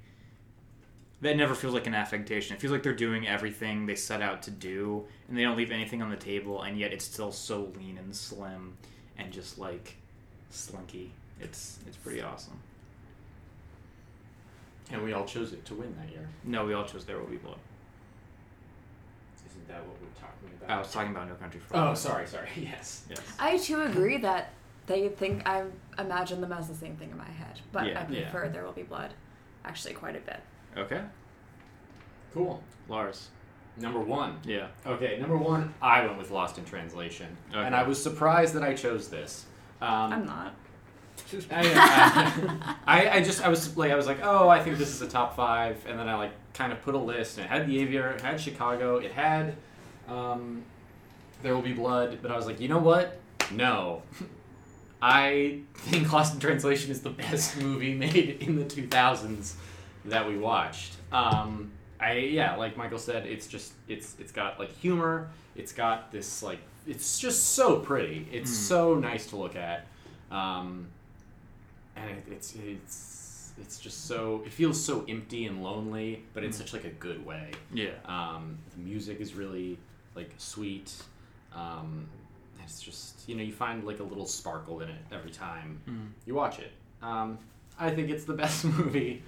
that 1.22 1.36
never 1.36 1.56
feels 1.56 1.74
like 1.74 1.88
an 1.88 1.96
affectation. 1.96 2.56
It 2.56 2.60
feels 2.60 2.72
like 2.72 2.84
they're 2.84 2.94
doing 2.94 3.28
everything 3.28 3.86
they 3.88 3.96
set 3.96 4.22
out 4.22 4.44
to 4.44 4.52
do, 4.52 5.06
and 5.28 5.36
they 5.36 5.42
don't 5.42 5.58
leave 5.58 5.72
anything 5.72 6.04
on 6.04 6.12
the 6.12 6.18
table, 6.18 6.62
and 6.62 6.78
yet 6.78 6.94
it's 6.94 7.06
still 7.06 7.32
so 7.32 7.72
lean 7.76 7.98
and 7.98 8.16
slim, 8.16 8.78
and 9.18 9.34
just 9.34 9.58
like 9.58 9.96
slinky. 10.50 11.12
It's 11.40 11.80
it's 11.88 11.98
pretty 11.98 12.22
awesome. 12.22 12.60
And 14.92 15.04
we 15.04 15.14
all 15.14 15.26
chose 15.26 15.52
it 15.54 15.66
to 15.66 15.76
win 15.76 15.94
that 16.00 16.10
year. 16.12 16.28
No, 16.46 16.66
we 16.66 16.74
all 16.74 16.86
chose 16.86 17.04
There 17.06 17.18
Will 17.20 17.26
Be 17.28 17.36
Blood. 17.38 17.58
Isn't 19.50 19.68
that 19.68 19.86
what 19.86 19.98
we're 20.02 20.08
talking 20.20 20.50
about? 20.58 20.70
I 20.74 20.80
was 20.80 20.92
talking 20.92 21.12
about 21.12 21.28
No 21.28 21.36
Country 21.36 21.60
for 21.60 21.76
Oh, 21.76 21.80
Old 21.80 21.88
Men. 21.90 21.96
sorry, 21.98 22.28
sorry. 22.28 22.48
Yes. 22.56 23.04
Yes. 23.10 23.20
I 23.38 23.58
too 23.58 23.82
agree 23.82 24.18
that 24.20 24.54
they 24.86 25.10
think 25.10 25.48
I 25.48 25.64
imagine 26.00 26.40
them 26.40 26.54
as 26.54 26.70
the 26.70 26.76
same 26.76 26.96
thing 26.96 27.12
in 27.12 27.18
my 27.18 27.26
head, 27.26 27.60
but 27.74 27.86
Yeah. 27.88 28.06
I 28.08 28.12
Yeah. 28.12 28.30
prefer 28.30 28.48
There 28.48 28.64
Will 28.64 28.72
Be 28.72 28.84
Blood, 28.84 29.14
actually 29.66 29.94
quite 29.94 30.16
a 30.16 30.20
bit. 30.22 30.40
Okay. 30.78 31.02
Cool. 32.34 32.64
Lars. 32.88 33.30
Number 33.76 34.00
one. 34.00 34.40
Yeah. 34.46 34.68
Okay, 34.86 35.20
number 35.20 35.38
one, 35.38 35.74
I 35.82 36.06
went 36.06 36.18
with 36.18 36.32
Lost 36.32 36.58
in 36.58 36.64
Translation, 36.66 37.36
Okay. 37.50 37.60
and 37.60 37.76
I 37.76 37.84
was 37.84 38.02
surprised 38.02 38.54
that 38.56 38.64
I 38.64 38.74
chose 38.74 39.10
this. 39.10 39.46
Um, 39.82 40.14
I'm 40.14 40.26
not. 40.26 40.56
I, 41.52 42.78
I, 42.88 43.10
I 43.10 43.22
just 43.22 43.44
I 43.44 43.50
was 43.50 43.76
like 43.76 43.92
I 43.92 43.96
was 43.96 44.08
like 44.08 44.20
oh 44.24 44.48
I 44.48 44.64
think 44.64 44.78
this 44.78 44.90
is 44.90 45.02
a 45.02 45.08
top 45.08 45.36
five 45.36 45.84
and 45.88 46.00
then 46.00 46.08
I 46.08 46.16
like 46.16 46.32
kind 46.54 46.72
of 46.72 46.82
put 46.84 46.96
a 46.96 46.98
list 46.98 47.38
and 47.38 47.46
it 47.46 47.50
had 47.50 47.68
the 47.68 47.80
Aviator 47.80 48.12
it 48.12 48.22
had 48.22 48.40
Chicago 48.40 48.98
it 48.98 49.12
had 49.12 49.56
um, 50.08 50.64
There 51.42 51.54
Will 51.54 51.62
Be 51.62 51.74
Blood 51.74 52.20
but 52.22 52.32
I 52.32 52.38
was 52.38 52.46
like 52.46 52.60
you 52.60 52.68
know 52.68 52.78
what? 52.78 53.20
No. 53.52 54.04
I 55.02 55.60
think 55.76 56.12
Lost 56.12 56.34
in 56.34 56.40
Translation 56.40 56.92
is 56.92 57.02
the 57.02 57.10
best 57.10 57.58
movie 57.58 57.94
made 57.94 58.38
in 58.42 58.56
the 58.56 58.66
2000s 58.66 59.54
that 60.06 60.28
we 60.28 60.38
watched. 60.38 60.96
Um, 61.12 61.72
I 62.00 62.14
yeah 62.14 62.56
like 62.56 62.78
Michael 62.78 63.00
said 63.00 63.26
it's 63.26 63.48
just 63.48 63.74
it's 63.88 64.16
it's 64.20 64.32
got 64.32 64.60
like 64.60 64.72
humor 64.78 65.30
it's 65.56 65.74
got 65.74 66.12
this 66.12 66.44
like 66.44 66.60
it's 66.88 67.20
just 67.20 67.50
so 67.56 67.80
pretty 67.80 68.28
it's 68.32 68.52
Mm. 68.52 68.68
so 68.70 68.96
nice 68.96 69.28
to 69.28 69.36
look 69.36 69.56
at 69.56 69.86
um, 70.32 70.88
and 71.96 72.10
it, 72.12 72.24
it's 72.32 72.56
it's 72.56 73.52
it's 73.60 73.80
just 73.80 74.06
so 74.06 74.44
it 74.46 74.54
feels 74.54 74.80
so 74.84 75.04
empty 75.10 75.46
and 75.48 75.64
lonely, 75.64 76.24
but 76.34 76.44
in 76.44 76.52
Mm. 76.52 76.54
such 76.54 76.74
like 76.74 76.86
a 76.86 76.92
good 76.92 77.26
way. 77.26 77.50
Yeah. 77.74 77.90
Um, 78.06 78.58
the 78.76 78.80
music 78.82 79.20
is 79.20 79.34
really 79.34 79.80
like 80.16 80.30
sweet. 80.38 80.94
Um, 81.56 82.08
it's 82.64 82.82
just 82.82 83.28
you 83.28 83.36
know 83.36 83.42
you 83.44 83.52
find 83.54 83.84
like 83.84 84.00
a 84.00 84.04
little 84.04 84.28
sparkle 84.28 84.82
in 84.82 84.90
it 84.90 85.02
every 85.12 85.32
time 85.32 85.82
Mm. 85.90 86.10
you 86.28 86.36
watch 86.36 86.60
it. 86.60 86.72
Um, 87.02 87.40
I 87.80 87.90
think 87.90 88.10
it's 88.10 88.26
the 88.26 88.34
best 88.44 88.64
movie 88.66 89.24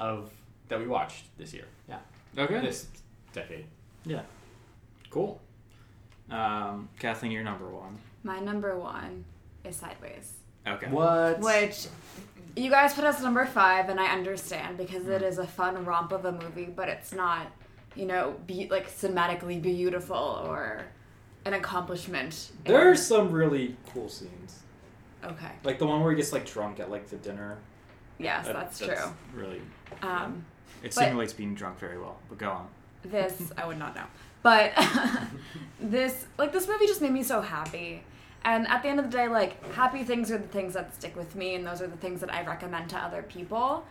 of 0.00 0.30
that 0.68 0.78
we 0.80 0.86
watched 0.88 1.24
this 1.38 1.54
year. 1.54 1.66
Yeah, 1.88 1.98
Okay. 2.36 2.60
this 2.60 2.86
decade. 3.32 3.66
Yeah. 4.04 4.22
Cool. 5.10 5.40
Um, 6.30 6.88
Kathleen, 6.98 7.32
you're 7.32 7.44
number 7.44 7.68
one. 7.68 7.98
My 8.24 8.40
number 8.40 8.76
one 8.78 9.24
is 9.64 9.76
Sideways, 9.76 10.32
Okay. 10.66 10.88
What? 10.88 11.38
which 11.40 11.86
you 12.56 12.70
guys 12.70 12.94
put 12.94 13.04
as 13.04 13.22
number 13.22 13.46
five, 13.46 13.88
and 13.88 14.00
I 14.00 14.06
understand 14.12 14.76
because 14.78 15.06
it 15.06 15.22
Mm. 15.22 15.28
is 15.28 15.38
a 15.38 15.46
fun 15.46 15.84
romp 15.84 16.10
of 16.12 16.24
a 16.24 16.32
movie, 16.32 16.64
but 16.66 16.88
it's 16.88 17.12
not, 17.12 17.46
you 17.94 18.06
know, 18.06 18.36
be 18.46 18.68
like 18.68 18.88
cinematically 18.90 19.60
beautiful 19.62 20.16
or 20.16 20.86
an 21.44 21.54
accomplishment. 21.54 22.50
in- 22.64 22.72
There's 22.72 23.06
some 23.06 23.30
really 23.30 23.76
cool 23.92 24.08
scenes, 24.08 24.62
okay. 25.22 25.52
like 25.62 25.78
the 25.78 25.86
one 25.86 26.00
where 26.02 26.10
he 26.10 26.16
gets 26.16 26.32
like 26.32 26.46
drunk 26.46 26.80
at 26.80 26.90
like 26.90 27.08
the 27.08 27.16
dinner. 27.16 27.58
Yes, 28.18 28.46
That- 28.46 28.54
that's, 28.54 28.78
true. 28.78 28.96
Really, 29.34 29.62
Um, 30.02 30.44
it 30.82 30.92
simulates 30.92 31.32
being 31.32 31.54
drunk 31.54 31.78
very 31.78 31.98
well. 31.98 32.18
But 32.28 32.38
go 32.38 32.50
on. 32.50 32.68
this 33.04 33.52
I 33.56 33.64
would 33.66 33.78
not 33.78 33.94
know. 33.94 34.06
But 34.46 34.74
this 35.80 36.26
like 36.38 36.52
this 36.52 36.68
movie 36.68 36.86
just 36.86 37.02
made 37.02 37.10
me 37.10 37.24
so 37.24 37.40
happy. 37.40 38.04
And 38.44 38.68
at 38.68 38.84
the 38.84 38.88
end 38.88 39.00
of 39.00 39.10
the 39.10 39.10
day, 39.10 39.26
like 39.26 39.72
happy 39.72 40.04
things 40.04 40.30
are 40.30 40.38
the 40.38 40.46
things 40.46 40.74
that 40.74 40.94
stick 40.94 41.16
with 41.16 41.34
me 41.34 41.56
and 41.56 41.66
those 41.66 41.82
are 41.82 41.88
the 41.88 41.96
things 41.96 42.20
that 42.20 42.32
I 42.32 42.46
recommend 42.46 42.88
to 42.90 42.96
other 42.96 43.22
people. 43.22 43.84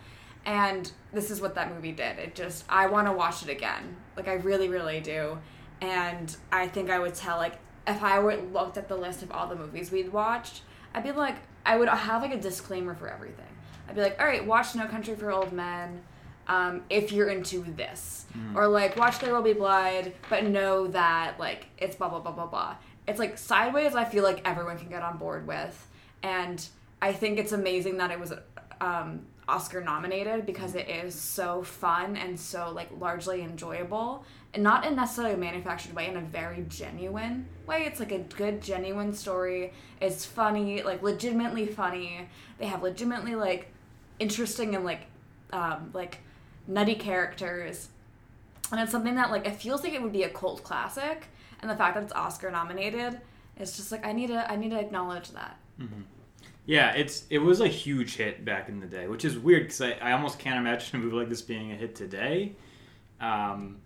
And 0.46 0.90
this 1.12 1.30
is 1.30 1.42
what 1.42 1.56
that 1.56 1.74
movie 1.74 1.92
did. 1.92 2.18
It 2.18 2.34
just 2.34 2.64
I 2.70 2.86
want 2.86 3.06
to 3.06 3.12
watch 3.12 3.42
it 3.42 3.50
again. 3.50 3.96
Like 4.16 4.28
I 4.28 4.34
really 4.34 4.68
really 4.68 5.00
do. 5.00 5.36
And 5.82 6.34
I 6.50 6.68
think 6.68 6.88
I 6.88 6.98
would 7.00 7.14
tell 7.14 7.36
like 7.36 7.58
if 7.86 8.02
I 8.02 8.18
were 8.18 8.36
looked 8.36 8.78
at 8.78 8.88
the 8.88 8.96
list 8.96 9.22
of 9.22 9.30
all 9.30 9.48
the 9.48 9.56
movies 9.56 9.92
we'd 9.92 10.10
watched, 10.10 10.62
I'd 10.94 11.04
be 11.04 11.12
like 11.12 11.36
I 11.66 11.76
would 11.76 11.90
have 11.90 12.22
like 12.22 12.32
a 12.32 12.40
disclaimer 12.40 12.94
for 12.94 13.08
everything. 13.08 13.44
I'd 13.90 13.94
be 13.94 14.00
like, 14.00 14.18
"All 14.18 14.26
right, 14.26 14.44
watch 14.44 14.74
No 14.74 14.86
Country 14.86 15.16
for 15.16 15.30
Old 15.30 15.52
Men." 15.52 16.00
Um, 16.48 16.82
if 16.90 17.12
you're 17.12 17.28
into 17.28 17.62
this. 17.62 18.26
Or 18.56 18.68
like 18.68 18.96
watch 18.96 19.18
There 19.18 19.32
Will 19.32 19.42
Be 19.42 19.52
Blood, 19.52 20.12
but 20.28 20.44
know 20.44 20.86
that 20.88 21.38
like 21.38 21.66
it's 21.78 21.96
blah 21.96 22.08
blah 22.08 22.20
blah 22.20 22.32
blah 22.32 22.46
blah. 22.46 22.76
It's 23.08 23.18
like 23.18 23.38
sideways 23.38 23.94
I 23.94 24.04
feel 24.04 24.24
like 24.24 24.42
everyone 24.44 24.78
can 24.78 24.88
get 24.88 25.02
on 25.02 25.16
board 25.16 25.46
with. 25.46 25.86
And 26.22 26.66
I 27.00 27.12
think 27.12 27.38
it's 27.38 27.52
amazing 27.52 27.98
that 27.98 28.10
it 28.10 28.18
was 28.18 28.32
um, 28.80 29.26
Oscar 29.48 29.80
nominated 29.80 30.44
because 30.44 30.74
it 30.74 30.88
is 30.88 31.14
so 31.14 31.62
fun 31.62 32.16
and 32.16 32.38
so 32.38 32.72
like 32.74 32.88
largely 32.98 33.42
enjoyable. 33.42 34.24
And 34.54 34.62
not 34.62 34.86
in 34.86 34.96
necessarily 34.96 35.34
a 35.34 35.36
manufactured 35.36 35.94
way, 35.94 36.08
in 36.08 36.16
a 36.16 36.22
very 36.22 36.64
genuine 36.68 37.46
way. 37.66 37.84
It's 37.84 38.00
like 38.00 38.12
a 38.12 38.20
good, 38.20 38.62
genuine 38.62 39.12
story. 39.12 39.72
It's 40.00 40.24
funny, 40.24 40.82
like 40.82 41.02
legitimately 41.02 41.66
funny. 41.66 42.28
They 42.58 42.66
have 42.66 42.82
legitimately 42.82 43.34
like 43.34 43.68
interesting 44.18 44.74
and 44.74 44.84
like 44.84 45.02
um, 45.52 45.90
like 45.92 46.18
nutty 46.66 46.94
characters 46.94 47.88
and 48.72 48.80
it's 48.80 48.90
something 48.92 49.14
that 49.14 49.30
like 49.30 49.46
it 49.46 49.56
feels 49.56 49.82
like 49.82 49.92
it 49.92 50.02
would 50.02 50.12
be 50.12 50.24
a 50.24 50.28
cult 50.28 50.62
classic 50.62 51.26
and 51.60 51.70
the 51.70 51.76
fact 51.76 51.94
that 51.94 52.02
it's 52.02 52.12
oscar 52.12 52.50
nominated 52.50 53.20
is 53.58 53.76
just 53.76 53.92
like 53.92 54.04
i 54.04 54.12
need 54.12 54.28
to 54.28 54.50
i 54.50 54.56
need 54.56 54.70
to 54.70 54.78
acknowledge 54.78 55.30
that 55.30 55.58
Yeah, 56.64 56.92
it's 56.94 57.26
it 57.30 57.38
was 57.38 57.60
a 57.60 57.68
huge 57.68 58.16
hit 58.16 58.44
back 58.44 58.68
in 58.68 58.80
the 58.80 58.86
day, 58.86 59.06
which 59.06 59.24
is 59.24 59.38
weird 59.38 59.64
because 59.64 59.80
I, 59.80 59.92
I 59.92 60.12
almost 60.12 60.38
can't 60.38 60.58
imagine 60.58 60.96
a 60.96 61.02
movie 61.02 61.16
like 61.16 61.28
this 61.28 61.42
being 61.42 61.70
a 61.72 61.76
hit 61.76 61.94
today. 61.94 62.56
Um, 63.20 63.82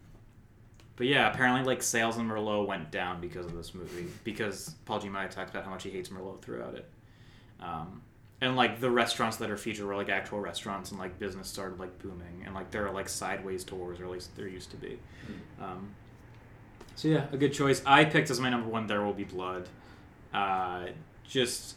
but 0.96 1.06
yeah, 1.06 1.30
apparently 1.30 1.62
like 1.64 1.82
sales 1.82 2.18
in 2.18 2.28
Merlot 2.28 2.66
went 2.66 2.90
down 2.90 3.20
because 3.20 3.46
of 3.46 3.54
this 3.54 3.74
movie 3.74 4.08
because 4.24 4.76
Paul 4.84 5.00
Giamatti 5.00 5.30
talks 5.30 5.50
about 5.50 5.64
how 5.64 5.70
much 5.70 5.82
he 5.82 5.90
hates 5.90 6.10
Merlot 6.10 6.42
throughout 6.42 6.74
it. 6.74 6.90
Um, 7.60 8.02
and 8.40 8.57
like 8.57 8.81
the 8.81 8.90
restaurants 8.90 9.37
that 9.38 9.50
are 9.50 9.57
featured 9.57 9.87
were 9.87 9.96
like 9.96 10.09
actual 10.09 10.40
restaurants 10.40 10.90
and 10.90 10.98
like 10.98 11.18
business 11.18 11.48
started 11.48 11.79
like 11.79 11.98
booming 12.03 12.42
and 12.44 12.55
like 12.55 12.70
there 12.70 12.87
are 12.87 12.92
like 12.92 13.09
sideways 13.09 13.64
tours 13.64 14.00
or 14.00 14.05
at 14.05 14.11
least 14.11 14.35
there 14.37 14.48
used 14.48 14.70
to 14.70 14.76
be. 14.76 14.98
Um, 15.61 15.90
so 16.96 17.09
yeah, 17.09 17.26
a 17.33 17.37
good 17.37 17.53
choice. 17.53 17.83
I 17.87 18.05
picked 18.05 18.31
as 18.31 18.40
my 18.40 18.50
number 18.50 18.68
one. 18.68 18.87
There 18.87 19.03
will 19.03 19.12
be 19.12 19.24
blood. 19.24 19.68
Uh, 20.33 20.87
just 21.26 21.76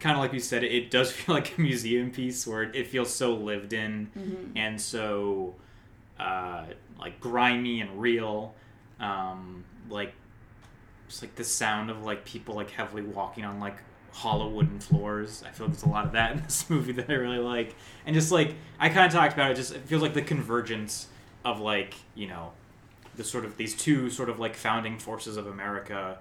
kind 0.00 0.16
of 0.16 0.22
like 0.22 0.32
you 0.32 0.40
said, 0.40 0.62
it, 0.64 0.72
it 0.72 0.90
does 0.90 1.10
feel 1.12 1.34
like 1.34 1.56
a 1.58 1.60
museum 1.60 2.10
piece 2.10 2.46
where 2.46 2.62
it, 2.62 2.76
it 2.76 2.86
feels 2.86 3.12
so 3.12 3.34
lived 3.34 3.72
in 3.72 4.08
and 4.56 4.80
so 4.80 5.54
uh, 6.20 6.66
like 6.98 7.20
grimy 7.20 7.80
and 7.80 8.00
real. 8.00 8.54
Um, 9.00 9.64
like 9.88 10.14
just 11.08 11.22
like 11.22 11.34
the 11.34 11.44
sound 11.44 11.90
of 11.90 12.04
like 12.04 12.24
people 12.24 12.54
like 12.54 12.70
heavily 12.70 13.02
walking 13.02 13.44
on 13.44 13.60
like 13.60 13.76
hollow 14.16 14.48
wooden 14.48 14.80
floors. 14.80 15.44
I 15.46 15.50
feel 15.50 15.66
like 15.66 15.76
there's 15.76 15.84
a 15.84 15.90
lot 15.90 16.06
of 16.06 16.12
that 16.12 16.32
in 16.32 16.42
this 16.42 16.68
movie 16.70 16.92
that 16.92 17.10
I 17.10 17.14
really 17.14 17.38
like. 17.38 17.74
And 18.06 18.14
just 18.14 18.32
like 18.32 18.54
I 18.80 18.88
kind 18.88 19.06
of 19.06 19.12
talked 19.12 19.34
about 19.34 19.50
it, 19.50 19.56
just 19.56 19.74
it 19.74 19.82
feels 19.82 20.00
like 20.00 20.14
the 20.14 20.22
convergence 20.22 21.08
of 21.44 21.60
like 21.60 21.94
you 22.14 22.26
know 22.26 22.52
the 23.16 23.24
sort 23.24 23.44
of 23.44 23.56
these 23.56 23.74
two 23.76 24.08
sort 24.08 24.30
of 24.30 24.38
like 24.38 24.54
founding 24.54 24.98
forces 24.98 25.36
of 25.36 25.46
America 25.46 26.18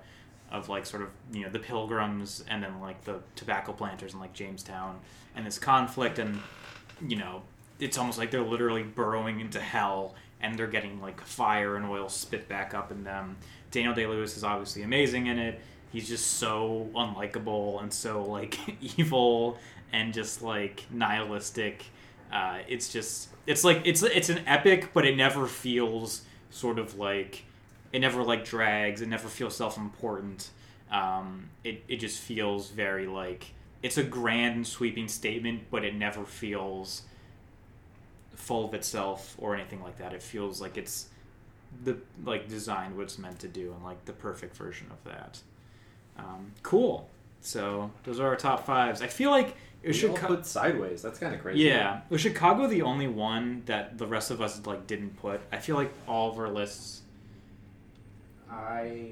of 0.52 0.68
like 0.68 0.86
sort 0.86 1.04
of 1.04 1.10
you 1.32 1.44
know 1.44 1.50
the 1.50 1.60
pilgrims 1.60 2.44
and 2.50 2.62
then 2.62 2.82
like 2.82 3.04
the 3.06 3.20
tobacco 3.36 3.72
planters 3.72 4.14
in 4.14 4.20
like 4.20 4.34
Jamestown 4.34 5.00
and 5.36 5.46
this 5.46 5.58
conflict 5.58 6.20
and 6.20 6.40
you 7.06 7.16
know 7.16 7.42
it's 7.80 7.98
almost 7.98 8.18
like 8.18 8.30
they're 8.30 8.42
literally 8.42 8.84
burrowing 8.84 9.40
into 9.40 9.60
hell 9.60 10.16
and 10.42 10.60
they're 10.60 10.68
getting 10.68 11.02
like 11.02 11.20
fire 11.22 11.78
and 11.78 11.86
oil 11.86 12.10
spit 12.10 12.48
back 12.48 12.74
up 12.74 12.92
in 12.92 13.04
them. 13.04 13.38
Daniel 13.72 13.94
Day 13.94 14.06
Lewis 14.06 14.38
is 14.38 14.44
obviously 14.44 14.84
amazing 14.84 15.28
in 15.28 15.40
it. 15.40 15.60
He's 15.96 16.10
just 16.10 16.34
so 16.34 16.90
unlikable 16.94 17.82
and 17.82 17.94
so 17.94 18.22
like 18.22 18.60
evil 18.98 19.58
and 19.94 20.14
just 20.14 20.42
like 20.42 20.84
nihilistic. 20.92 21.86
Uh, 22.32 22.58
it's 22.68 22.92
just 22.92 23.30
it's 23.48 23.64
like 23.64 23.82
it's 23.86 24.04
it's 24.04 24.28
an 24.28 24.42
epic, 24.46 24.90
but 24.94 25.06
it 25.06 25.16
never 25.16 25.48
feels 25.48 26.24
sort 26.50 26.80
of 26.80 26.98
like 26.98 27.46
it 27.94 28.00
never 28.00 28.24
like 28.24 28.44
drags. 28.44 29.02
It 29.02 29.08
never 29.08 29.30
feels 29.30 29.56
self 29.56 29.78
important. 29.78 30.50
Um, 30.92 31.50
it 31.64 31.82
it 31.88 31.98
just 31.98 32.20
feels 32.20 32.70
very 32.70 33.08
like 33.08 33.54
it's 33.82 33.98
a 33.98 34.04
grand 34.04 34.68
sweeping 34.68 35.08
statement, 35.08 35.64
but 35.72 35.86
it 35.86 35.96
never 35.96 36.26
feels 36.26 37.04
full 38.36 38.66
of 38.66 38.74
itself 38.74 39.34
or 39.38 39.56
anything 39.56 39.82
like 39.82 39.98
that. 40.00 40.12
It 40.12 40.22
feels 40.22 40.60
like 40.60 40.78
it's 40.78 41.08
the 41.86 41.98
like 42.26 42.50
designed 42.50 42.98
what 42.98 43.04
it's 43.04 43.18
meant 43.18 43.40
to 43.40 43.48
do 43.48 43.72
and 43.72 43.82
like 43.82 44.04
the 44.04 44.14
perfect 44.14 44.58
version 44.58 44.88
of 44.92 45.02
that. 45.10 45.40
Um, 46.18 46.52
cool. 46.64 47.10
So 47.42 47.92
those 48.04 48.20
are 48.20 48.28
our 48.28 48.36
top 48.36 48.66
fives. 48.66 49.02
I 49.02 49.08
feel 49.08 49.30
like 49.32 49.56
it 49.84 49.90
We 50.02 50.10
all 50.10 50.16
should. 50.16 50.16
put 50.16 50.46
sideways. 50.46 51.02
That's 51.02 51.20
kind 51.20 51.36
of 51.36 51.42
crazy. 51.42 51.60
Yeah, 51.64 52.02
was 52.10 52.22
Chicago 52.22 52.66
the 52.68 52.82
only 52.82 53.08
one 53.08 53.64
that 53.68 53.98
the 53.98 54.08
rest 54.08 54.32
of 54.32 54.42
us 54.42 54.66
like 54.66 54.88
didn't 54.88 55.18
put? 55.18 55.42
I 55.52 55.58
feel 55.58 55.76
like 55.76 55.92
all 56.08 56.32
of 56.32 56.40
our 56.40 56.50
lists. 56.50 57.02
I 58.50 59.12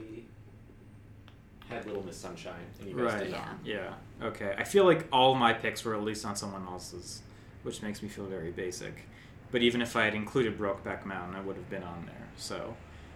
had 1.69 1.85
Little 1.85 2.03
Miss 2.03 2.17
Sunshine, 2.17 2.53
and 2.79 2.89
you 2.89 2.95
guys 2.95 3.13
Right. 3.13 3.19
did 3.23 3.29
Yeah. 3.31 3.37
not. 3.37 3.57
Yeah. 3.63 3.93
Okay. 4.27 4.55
I 4.57 4.63
feel 4.63 4.85
like 4.85 5.07
all 5.11 5.33
of 5.33 5.37
my 5.37 5.53
picks 5.53 5.83
were 5.83 5.95
at 5.95 6.03
least 6.03 6.25
on 6.25 6.35
someone 6.35 6.65
else's, 6.67 7.21
which 7.63 7.81
makes 7.81 8.01
me 8.01 8.09
feel 8.09 8.25
very 8.25 8.51
basic. 8.51 9.03
But 9.51 9.61
even 9.61 9.81
if 9.81 9.95
I 9.95 10.05
had 10.05 10.15
included 10.15 10.57
Brokeback 10.57 11.05
Mountain, 11.05 11.35
I 11.35 11.41
would 11.41 11.55
have 11.55 11.69
been 11.69 11.83
on 11.83 12.05
there. 12.05 12.27
So 12.37 12.75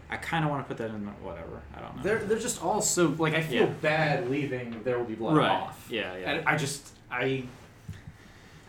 I 0.10 0.17
kind 0.17 0.46
of 0.46 0.52
want 0.52 0.63
to 0.63 0.67
put 0.67 0.78
that 0.78 0.89
in. 0.93 1.06
the- 1.06 1.12
Whatever. 1.12 1.62
I 1.76 1.82
don't 1.82 1.98
know. 1.98 2.04
They're 2.04 2.20
they're 2.20 2.39
just 2.39 2.63
all 2.63 2.82
so 2.82 3.08
like 3.17 3.34
I 3.34 3.41
feel 3.41 3.63
Yeah. 3.65 3.74
bad 3.82 4.30
leaving 4.30 4.82
There 4.84 4.98
Will 4.98 5.06
Be 5.06 5.15
Blood 5.15 5.36
right. 5.38 5.50
off. 5.52 5.88
Yeah. 5.89 6.15
Yeah. 6.17 6.32
And 6.32 6.48
I 6.48 6.56
just 6.58 6.89
I 7.12 7.43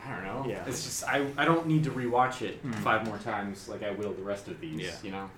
I 0.04 0.10
don't 0.14 0.24
know. 0.24 0.46
Yeah. 0.48 0.64
It's 0.66 0.84
just 0.84 1.04
I, 1.06 1.26
I 1.36 1.44
don't 1.44 1.66
need 1.66 1.84
to 1.84 1.90
rewatch 1.90 2.42
it 2.42 2.64
Mm. 2.66 2.74
five 2.76 3.06
more 3.06 3.18
times 3.18 3.68
like 3.68 3.82
I 3.82 3.90
will 3.90 4.12
the 4.12 4.22
rest 4.22 4.48
of 4.48 4.60
these. 4.60 4.80
Yeah. 4.80 4.90
You 5.02 5.10
know? 5.12 5.30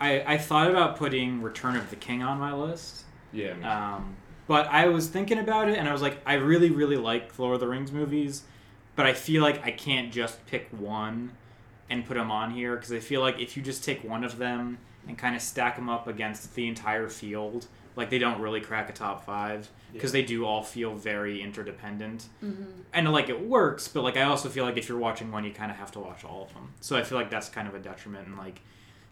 I, 0.00 0.34
I 0.34 0.38
thought 0.38 0.70
about 0.70 0.96
putting 0.96 1.42
Return 1.42 1.74
of 1.76 1.90
the 1.90 1.96
King 1.96 2.22
on 2.22 2.38
my 2.38 2.52
list. 2.52 3.04
Yeah. 3.32 3.54
Um, 3.96 4.14
but 4.46 4.66
I 4.68 4.86
was 4.88 5.08
thinking 5.08 5.38
about 5.38 5.68
it, 5.68 5.76
and 5.76 5.88
I 5.88 5.92
was 5.92 6.00
like, 6.00 6.18
I 6.24 6.34
really, 6.34 6.70
really 6.70 6.96
like 6.96 7.36
Lord 7.38 7.54
of 7.54 7.60
the 7.60 7.66
Rings 7.68 7.90
movies, 7.90 8.44
but 8.96 9.06
I 9.06 9.12
feel 9.12 9.42
like 9.42 9.62
I 9.66 9.72
can't 9.72 10.12
just 10.12 10.46
pick 10.46 10.68
one 10.70 11.32
and 11.90 12.06
put 12.06 12.14
them 12.14 12.30
on 12.30 12.52
here 12.52 12.76
because 12.76 12.92
I 12.92 13.00
feel 13.00 13.20
like 13.20 13.40
if 13.40 13.56
you 13.56 13.62
just 13.62 13.82
take 13.84 14.04
one 14.04 14.22
of 14.24 14.38
them 14.38 14.78
and 15.08 15.16
kind 15.18 15.34
of 15.34 15.42
stack 15.42 15.76
them 15.76 15.88
up 15.88 16.06
against 16.06 16.54
the 16.54 16.68
entire 16.68 17.08
field, 17.08 17.66
like 17.96 18.10
they 18.10 18.18
don't 18.18 18.40
really 18.40 18.60
crack 18.60 18.88
a 18.88 18.92
top 18.92 19.24
five 19.24 19.68
because 19.92 20.12
they 20.12 20.22
do 20.22 20.44
all 20.44 20.62
feel 20.62 20.94
very 20.94 21.42
interdependent. 21.42 22.26
Mm-hmm. 22.44 22.64
And 22.92 23.10
like 23.10 23.28
it 23.28 23.40
works, 23.40 23.88
but 23.88 24.02
like 24.04 24.16
I 24.16 24.22
also 24.22 24.48
feel 24.48 24.64
like 24.64 24.76
if 24.76 24.88
you're 24.88 24.98
watching 24.98 25.32
one, 25.32 25.44
you 25.44 25.50
kind 25.50 25.70
of 25.70 25.78
have 25.78 25.90
to 25.92 25.98
watch 25.98 26.24
all 26.24 26.42
of 26.42 26.54
them. 26.54 26.72
So 26.80 26.96
I 26.96 27.02
feel 27.02 27.18
like 27.18 27.30
that's 27.30 27.48
kind 27.48 27.66
of 27.66 27.74
a 27.74 27.78
detriment. 27.80 28.28
And 28.28 28.36
like 28.36 28.60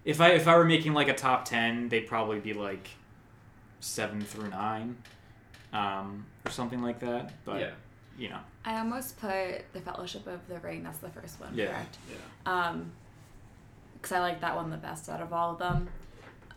if 0.04 0.20
I 0.20 0.30
if 0.30 0.46
I 0.46 0.56
were 0.56 0.64
making 0.64 0.92
like 0.94 1.08
a 1.08 1.14
top 1.14 1.46
ten, 1.46 1.88
they'd 1.88 2.06
probably 2.06 2.38
be 2.38 2.52
like 2.52 2.88
seven 3.80 4.20
through 4.20 4.50
nine, 4.50 4.96
um, 5.72 6.26
or 6.44 6.50
something 6.50 6.82
like 6.82 7.00
that. 7.00 7.32
But 7.44 7.60
yeah. 7.60 7.70
you 8.18 8.28
know, 8.28 8.38
I 8.64 8.78
almost 8.78 9.18
put 9.18 9.64
the 9.72 9.80
Fellowship 9.80 10.26
of 10.26 10.46
the 10.48 10.58
Ring. 10.60 10.82
That's 10.82 10.98
the 10.98 11.08
first 11.10 11.40
one, 11.40 11.54
Yeah. 11.54 11.66
correct? 11.66 11.98
Yeah. 12.10 12.68
Um, 12.68 12.92
because 14.06 14.16
I 14.16 14.20
like 14.20 14.40
that 14.40 14.54
one 14.54 14.70
the 14.70 14.76
best 14.76 15.08
out 15.08 15.20
of 15.20 15.32
all 15.32 15.52
of 15.52 15.58
them. 15.58 15.88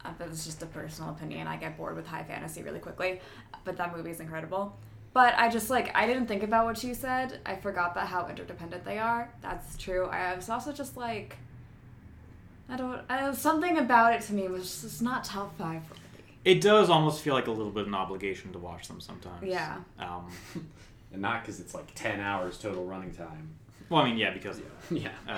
Uh, 0.06 0.12
but 0.18 0.28
it's 0.28 0.46
just 0.46 0.62
a 0.62 0.66
personal 0.68 1.10
opinion. 1.12 1.48
I 1.48 1.58
get 1.58 1.78
bored 1.78 1.96
with 1.96 2.08
high 2.08 2.24
fantasy 2.24 2.64
really 2.64 2.80
quickly, 2.80 3.20
but 3.66 3.76
that 3.78 3.96
movie 3.96 4.12
is 4.12 4.20
incredible. 4.20 4.78
But 5.14 5.34
I 5.38 5.50
just 5.50 5.70
like 5.70 5.96
I 5.96 6.06
didn't 6.06 6.28
think 6.28 6.44
about 6.44 6.66
what 6.66 6.84
you 6.84 6.94
said. 6.94 7.40
I 7.46 7.56
forgot 7.56 7.92
about 7.94 8.08
how 8.08 8.28
interdependent 8.28 8.86
they 8.86 9.00
are. 9.00 9.30
That's 9.42 9.78
true. 9.78 10.06
I 10.06 10.36
was 10.36 10.50
also 10.50 10.72
just 10.72 10.96
like, 10.96 11.38
I 12.70 12.78
don't. 12.78 13.02
I, 13.10 13.32
something 13.34 13.78
about 13.78 14.14
it 14.14 14.22
to 14.24 14.34
me 14.34 14.48
was 14.48 14.82
just 14.82 15.02
not 15.02 15.24
top 15.24 15.58
five 15.58 15.82
it 16.46 16.62
does 16.62 16.90
almost 16.90 17.22
feel 17.22 17.34
like 17.34 17.48
a 17.48 17.52
little 17.52 17.72
bit 17.72 17.82
of 17.82 17.88
an 17.88 17.96
obligation 17.96 18.54
to 18.54 18.60
watch 18.60 18.88
them 18.88 19.02
sometimes. 19.02 19.44
Yeah. 19.44 19.78
Um, 20.00 20.32
And 21.12 21.24
not 21.24 21.42
because 21.42 21.60
it's 21.60 21.74
like 21.74 21.94
10 21.96 22.20
hours 22.20 22.60
total 22.60 22.86
running 22.86 23.12
time. 23.12 23.50
well, 23.90 24.04
I 24.04 24.06
mean, 24.06 24.18
yeah, 24.18 24.32
because 24.32 24.62
Yeah. 24.92 25.10
uh, 25.28 25.38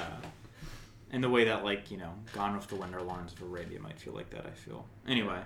in 1.12 1.22
the 1.22 1.30
way 1.30 1.46
that 1.46 1.64
like 1.64 1.92
you 1.92 1.98
know, 1.98 2.14
Gone 2.34 2.56
with 2.56 2.68
the 2.68 2.76
Wind 2.76 2.96
or 2.96 3.02
Lawrence 3.02 3.34
of 3.34 3.42
Arabia 3.42 3.80
might 3.80 4.00
feel 4.00 4.14
like 4.14 4.30
that. 4.32 4.46
I 4.46 4.52
feel 4.52 4.86
anyway. 5.08 5.40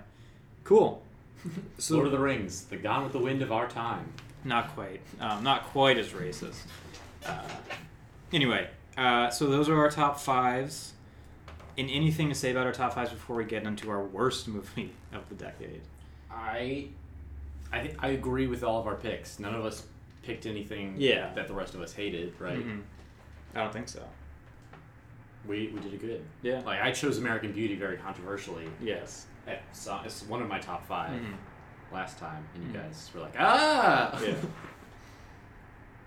Cool. 0.64 1.02
So 1.78 1.94
Lord 1.94 2.06
of 2.06 2.12
the 2.12 2.18
Rings, 2.18 2.64
the 2.64 2.76
Gone 2.76 3.04
with 3.04 3.12
the 3.12 3.18
Wind 3.20 3.40
of 3.42 3.52
our 3.52 3.68
time. 3.68 4.12
Not 4.44 4.74
quite. 4.74 5.00
Um, 5.20 5.44
not 5.44 5.64
quite 5.64 5.96
as 5.98 6.08
racist. 6.08 6.62
Uh, 7.24 7.42
anyway, 8.32 8.68
uh, 8.96 9.30
so 9.30 9.46
those 9.46 9.68
are 9.68 9.76
our 9.78 9.90
top 9.90 10.18
fives. 10.18 10.94
And 11.78 11.90
anything 11.90 12.30
to 12.30 12.34
say 12.34 12.50
about 12.52 12.66
our 12.66 12.72
top 12.72 12.94
fives 12.94 13.10
before 13.10 13.36
we 13.36 13.44
get 13.44 13.64
into 13.64 13.90
our 13.90 14.02
worst 14.02 14.48
movie 14.56 14.92
of 15.12 15.28
the 15.28 15.34
decade? 15.34 15.82
I 16.30 16.88
I 17.72 17.92
I 17.98 18.08
agree 18.08 18.46
with 18.46 18.64
all 18.64 18.80
of 18.80 18.86
our 18.86 18.96
picks. 18.96 19.38
None 19.38 19.54
of 19.54 19.64
us 19.64 19.84
picked 20.22 20.46
anything 20.46 20.94
Yeah. 20.98 21.32
that 21.34 21.46
the 21.48 21.54
rest 21.54 21.74
of 21.74 21.80
us 21.82 21.92
hated, 21.92 22.32
right? 22.40 22.58
Mhm. 22.58 22.82
I 23.54 23.60
don't 23.60 23.72
think 23.72 23.88
so. 23.88 24.02
We 25.46 25.68
we 25.74 25.80
did 25.80 25.94
it 25.94 26.00
good. 26.00 26.24
Yeah. 26.42 26.60
Like 26.64 26.80
I 26.80 26.90
chose 26.92 27.18
American 27.18 27.52
Beauty 27.52 27.74
very 27.76 27.96
controversially. 27.96 28.68
Yes. 28.80 29.26
At, 29.46 29.62
so, 29.72 30.00
it's 30.04 30.22
one 30.26 30.42
of 30.42 30.48
my 30.48 30.58
top 30.58 30.86
5 30.88 31.10
Mhm. 31.12 31.34
last 31.92 32.18
time, 32.18 32.44
and 32.54 32.64
you 32.64 32.70
Mhm. 32.70 32.82
guys 32.82 33.10
were 33.14 33.20
like, 33.20 33.34
ah. 33.38 34.20
Yeah. 34.20 34.34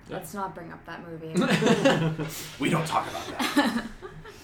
Let's 0.09 0.33
not 0.33 0.55
bring 0.55 0.71
up 0.73 0.83
that 0.85 1.01
movie. 1.07 1.33
we 2.59 2.69
don't 2.69 2.85
talk 2.87 3.07
about 3.09 3.27
that. 3.55 3.83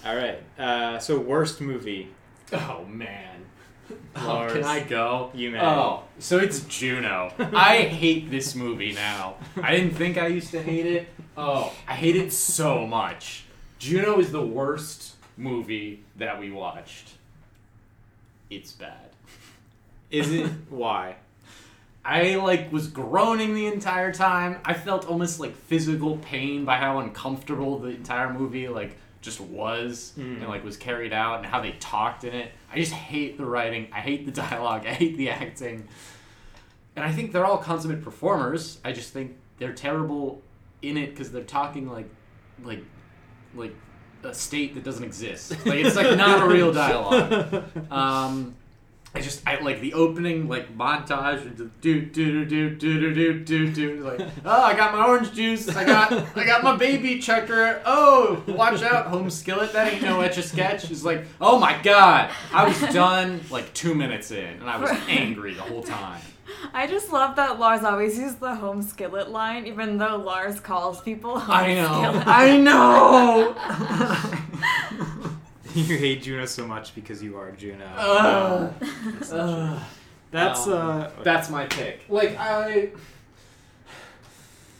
All 0.04 0.14
right. 0.16 0.38
Uh, 0.58 0.98
so 0.98 1.18
worst 1.18 1.60
movie. 1.60 2.08
oh 2.52 2.84
man. 2.84 3.40
Oh, 4.16 4.48
can 4.50 4.64
I 4.64 4.80
go? 4.80 5.30
you 5.34 5.50
may. 5.50 5.60
Oh, 5.60 6.02
so 6.18 6.38
it's 6.38 6.60
Juno. 6.60 7.32
I 7.38 7.78
hate 7.82 8.30
this 8.30 8.54
movie 8.54 8.92
now. 8.92 9.36
I 9.62 9.74
didn't 9.76 9.94
think 9.94 10.18
I 10.18 10.26
used 10.28 10.50
to 10.52 10.62
hate 10.62 10.86
it. 10.86 11.08
Oh, 11.36 11.72
I 11.86 11.94
hate 11.94 12.16
it 12.16 12.32
so 12.32 12.86
much. 12.86 13.44
Juno 13.86 14.18
is 14.18 14.32
the 14.32 14.44
worst 14.44 15.14
movie 15.36 16.02
that 16.16 16.40
we 16.40 16.50
watched. 16.50 17.10
It's 18.50 18.72
bad. 18.72 19.10
Is 20.10 20.32
it 20.32 20.50
why? 20.70 21.16
I 22.04 22.34
like 22.36 22.72
was 22.72 22.88
groaning 22.88 23.54
the 23.54 23.66
entire 23.66 24.12
time. 24.12 24.58
I 24.64 24.74
felt 24.74 25.06
almost 25.06 25.38
like 25.38 25.54
physical 25.54 26.16
pain 26.18 26.64
by 26.64 26.78
how 26.78 26.98
uncomfortable 26.98 27.78
the 27.78 27.88
entire 27.90 28.32
movie 28.32 28.66
like 28.68 28.96
just 29.20 29.40
was 29.40 30.12
Mm. 30.18 30.38
and 30.40 30.48
like 30.48 30.64
was 30.64 30.76
carried 30.76 31.12
out 31.12 31.38
and 31.38 31.46
how 31.46 31.60
they 31.60 31.72
talked 31.78 32.24
in 32.24 32.34
it. 32.34 32.50
I 32.72 32.76
just 32.80 32.92
hate 32.92 33.38
the 33.38 33.46
writing. 33.46 33.86
I 33.92 34.00
hate 34.00 34.24
the 34.26 34.32
dialogue. 34.32 34.84
I 34.86 34.94
hate 34.94 35.16
the 35.16 35.30
acting. 35.30 35.86
And 36.96 37.04
I 37.04 37.12
think 37.12 37.30
they're 37.32 37.44
all 37.46 37.58
consummate 37.58 38.02
performers. 38.02 38.78
I 38.84 38.90
just 38.92 39.12
think 39.12 39.36
they're 39.58 39.74
terrible 39.74 40.42
in 40.82 40.96
it 40.96 41.10
because 41.10 41.30
they're 41.30 41.44
talking 41.44 41.88
like 41.88 42.08
like 42.64 42.82
like 43.56 43.74
a 44.22 44.34
state 44.34 44.74
that 44.74 44.84
doesn't 44.84 45.04
exist. 45.04 45.52
Like 45.66 45.84
it's 45.84 45.96
like 45.96 46.16
not 46.16 46.42
a 46.42 46.46
real 46.46 46.72
dialogue. 46.72 47.64
Um, 47.90 48.56
I 49.14 49.20
just 49.20 49.42
I 49.46 49.58
like 49.60 49.80
the 49.80 49.94
opening 49.94 50.46
like 50.46 50.76
montage 50.76 51.56
do 51.56 51.70
do 52.02 52.04
do 52.04 52.44
do 52.44 52.74
do 52.74 53.14
do 53.14 53.44
do 53.44 53.72
do 53.72 54.04
like 54.04 54.20
oh 54.44 54.62
I 54.62 54.76
got 54.76 54.92
my 54.92 55.06
orange 55.06 55.32
juice. 55.32 55.74
I 55.74 55.84
got 55.84 56.12
I 56.36 56.44
got 56.44 56.62
my 56.62 56.76
baby 56.76 57.18
checker. 57.18 57.80
Oh 57.86 58.42
watch 58.46 58.82
out 58.82 59.06
home 59.06 59.30
skillet. 59.30 59.72
That 59.72 59.90
ain't 59.92 60.02
no 60.02 60.20
etch 60.20 60.36
a 60.36 60.42
sketch. 60.42 60.90
Is 60.90 61.02
like 61.02 61.24
oh 61.40 61.58
my 61.58 61.80
god. 61.82 62.30
I 62.52 62.68
was 62.68 62.78
done 62.92 63.40
like 63.50 63.72
two 63.72 63.94
minutes 63.94 64.30
in 64.32 64.44
and 64.60 64.68
I 64.68 64.78
was 64.78 64.90
angry 65.08 65.54
the 65.54 65.62
whole 65.62 65.82
time 65.82 66.20
I 66.72 66.86
just 66.86 67.12
love 67.12 67.36
that 67.36 67.58
Lars 67.58 67.82
always 67.84 68.18
uses 68.18 68.36
the 68.36 68.54
home 68.54 68.82
skillet 68.82 69.30
line, 69.30 69.66
even 69.66 69.98
though 69.98 70.16
Lars 70.16 70.60
calls 70.60 71.00
people 71.02 71.38
home 71.38 71.50
I 71.54 71.74
know 71.74 72.10
skillet. 72.10 72.26
I 72.26 72.56
know 72.58 73.54
you 75.74 75.96
hate 75.96 76.22
Juno 76.22 76.44
so 76.46 76.66
much 76.66 76.94
because 76.94 77.22
you 77.22 77.36
are 77.36 77.50
Juno. 77.52 77.84
Ugh. 77.96 78.72
That's 78.80 79.30
not. 79.32 79.38
Ugh. 79.48 79.82
That's 80.30 80.66
uh. 80.68 81.10
That's 81.22 81.50
my 81.50 81.66
pick. 81.66 82.00
Like 82.08 82.36
I, 82.38 82.90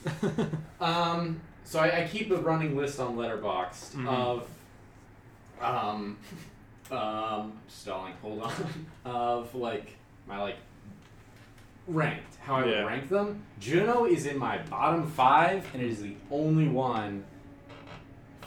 um, 0.80 1.40
so 1.64 1.80
I, 1.80 2.02
I 2.02 2.08
keep 2.08 2.30
a 2.30 2.36
running 2.36 2.76
list 2.76 3.00
on 3.00 3.16
Letterboxd 3.16 3.94
Mhm. 3.94 4.08
of, 4.08 4.48
um, 5.60 6.16
um, 6.90 7.52
stalling. 7.68 8.12
Hold 8.22 8.42
on. 8.42 8.52
Of 9.04 9.54
like 9.54 9.96
my 10.26 10.40
like 10.40 10.56
ranked 11.88 12.36
how 12.40 12.56
I 12.56 12.64
Yeah. 12.64 12.82
would 12.82 12.86
rank 12.90 13.08
them. 13.08 13.42
Juno 13.60 14.04
is 14.06 14.26
in 14.26 14.38
my 14.38 14.58
bottom 14.70 15.06
five, 15.10 15.66
and 15.72 15.82
it 15.82 15.90
is 15.90 16.02
the 16.02 16.14
only 16.30 16.68
one 16.68 17.24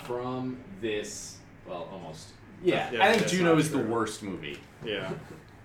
from 0.05 0.57
this. 0.81 1.37
Well, 1.67 1.87
almost. 1.91 2.29
Yeah, 2.63 2.91
Yeah, 2.91 3.05
I 3.05 3.13
think 3.13 3.27
Juno 3.27 3.51
not 3.51 3.59
is 3.59 3.71
the 3.71 3.77
worst 3.79 4.23
movie. 4.23 4.59
yeah. 4.83 5.11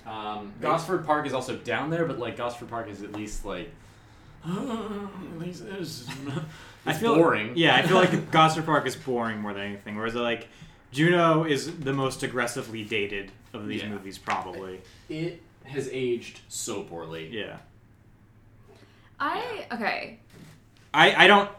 Um, 0.06 0.52
Gosford 0.60 1.06
Park 1.06 1.26
is 1.26 1.32
also 1.32 1.56
down 1.56 1.88
there, 1.88 2.04
but 2.04 2.18
like 2.18 2.36
Gosford 2.36 2.68
Park 2.68 2.90
is 2.90 3.02
at 3.02 3.12
least 3.12 3.46
like. 3.46 3.70
at 4.46 5.38
least 5.38 5.64
it's, 5.78 6.06
I 6.84 6.92
feel 6.92 7.14
boring. 7.14 7.52
Yeah, 7.56 7.74
I 7.74 7.80
feel 7.80 7.96
like 7.96 8.30
Gosford 8.30 8.66
Park 8.66 8.86
is 8.86 8.96
boring 8.96 9.40
more 9.40 9.54
than 9.54 9.62
anything. 9.62 9.96
Whereas 9.96 10.14
like 10.14 10.48
Juno 10.92 11.44
is 11.44 11.78
the 11.78 11.94
most 11.94 12.22
aggressively 12.22 12.84
dated 12.84 13.32
of 13.54 13.66
these 13.66 13.80
Yeah. 13.82 13.88
movies, 13.88 14.18
probably. 14.18 14.82
It 15.08 15.40
has 15.64 15.88
aged 15.92 16.40
so 16.48 16.82
poorly. 16.82 17.28
Yeah. 17.32 17.56
I 19.20 19.66
okay. 19.72 20.18
I, 20.92 21.24
I 21.24 21.26
don't 21.26 21.50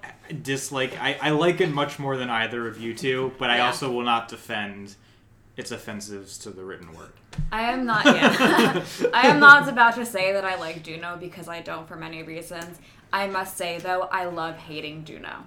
dislike 0.43 0.97
I, 0.99 1.17
I 1.21 1.29
like 1.31 1.61
it 1.61 1.71
much 1.71 1.99
more 1.99 2.17
than 2.17 2.29
either 2.29 2.67
of 2.67 2.79
you 2.79 2.93
two, 2.93 3.31
but 3.37 3.49
I 3.49 3.57
Yeah. 3.57 3.67
also 3.67 3.91
will 3.91 4.03
not 4.03 4.27
defend 4.27 4.95
its 5.57 5.71
offensives 5.71 6.37
to 6.39 6.49
the 6.49 6.63
written 6.63 6.93
word. 6.93 7.11
I 7.51 7.63
am 7.71 7.85
not 7.85 8.05
yet. 8.05 9.11
I 9.13 9.27
am 9.27 9.39
not 9.39 9.67
about 9.69 9.95
to 9.95 10.05
say 10.05 10.33
that 10.33 10.45
I 10.45 10.55
like 10.59 10.83
Juno 10.83 11.17
because 11.17 11.47
I 11.47 11.61
don't 11.61 11.87
for 11.87 11.95
many 11.95 12.23
reasons. 12.23 12.77
I 13.11 13.27
must 13.27 13.57
say 13.57 13.77
though, 13.79 14.03
I 14.11 14.25
love 14.25 14.55
hating 14.57 15.05
Juno. 15.05 15.43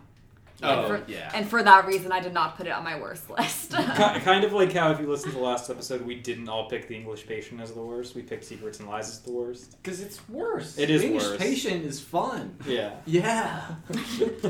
Oh, 0.61 0.87
and 0.87 1.05
for, 1.05 1.11
yeah. 1.12 1.31
And 1.35 1.49
for 1.49 1.62
that 1.62 1.87
reason, 1.87 2.11
I 2.11 2.18
did 2.21 2.33
not 2.35 2.57
put 2.57 2.66
it 2.66 2.71
on 2.71 2.83
my 2.83 2.99
worst 2.99 3.31
list. 3.38 3.71
Kind 3.73 4.42
of 4.44 4.53
like 4.53 4.73
how 4.73 4.90
if 4.90 4.99
you 4.99 5.09
listen 5.09 5.31
to 5.31 5.37
the 5.37 5.42
last 5.42 5.71
episode, 5.71 6.03
we 6.03 6.16
didn't 6.16 6.49
all 6.49 6.68
pick 6.68 6.88
the 6.88 6.97
English 6.97 7.27
Patient 7.29 7.61
as 7.61 7.73
the 7.73 7.81
worst. 7.81 8.16
We 8.16 8.23
picked 8.23 8.44
Secrets 8.44 8.81
and 8.81 8.88
Lies 8.88 9.09
as 9.09 9.21
the 9.21 9.31
worst. 9.31 9.81
Because 9.83 10.01
it's 10.01 10.29
worse. 10.29 10.77
It 10.77 10.90
is 10.90 11.05
English 11.05 11.23
worse. 11.25 11.38
Patient 11.38 11.85
is 11.85 12.01
fun. 12.01 12.57
Yeah. 12.66 12.94
Yeah. 13.07 13.77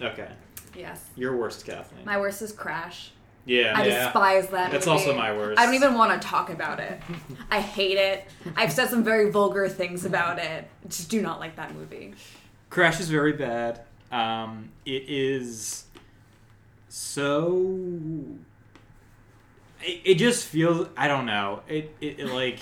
Okay. 0.00 0.28
yes. 0.76 1.02
Your 1.16 1.36
worst, 1.36 1.64
Kathleen. 1.64 2.04
My 2.04 2.18
worst 2.18 2.42
is 2.42 2.52
Crash. 2.52 3.12
yeah. 3.46 3.72
I 3.74 3.86
Yeah. 3.86 4.04
despise 4.04 4.48
that. 4.48 4.70
That's 4.70 4.86
movie. 4.86 4.98
also 4.98 5.14
my 5.16 5.32
worst. 5.32 5.58
I 5.58 5.64
don't 5.64 5.74
even 5.74 5.94
want 5.94 6.20
to 6.20 6.28
talk 6.28 6.50
about 6.50 6.80
it. 6.80 7.00
I 7.50 7.60
hate 7.60 7.96
it. 7.96 8.24
I've 8.56 8.72
said 8.72 8.90
some 8.90 9.02
very 9.02 9.30
vulgar 9.30 9.68
things 9.68 10.04
about 10.04 10.38
it. 10.38 10.68
I 10.84 10.88
just 10.88 11.08
do 11.08 11.22
not 11.22 11.40
like 11.40 11.56
that 11.56 11.74
movie. 11.74 12.14
Crash 12.70 13.00
is 13.00 13.08
very 13.08 13.32
bad. 13.32 13.82
Um, 14.10 14.70
it 14.84 15.04
is 15.08 15.84
so. 16.88 17.98
It, 19.82 20.00
it 20.04 20.14
just 20.16 20.46
feels. 20.46 20.88
I 20.96 21.08
don't 21.08 21.26
know. 21.26 21.62
It, 21.68 21.94
it, 22.00 22.20
it 22.20 22.26
like. 22.26 22.60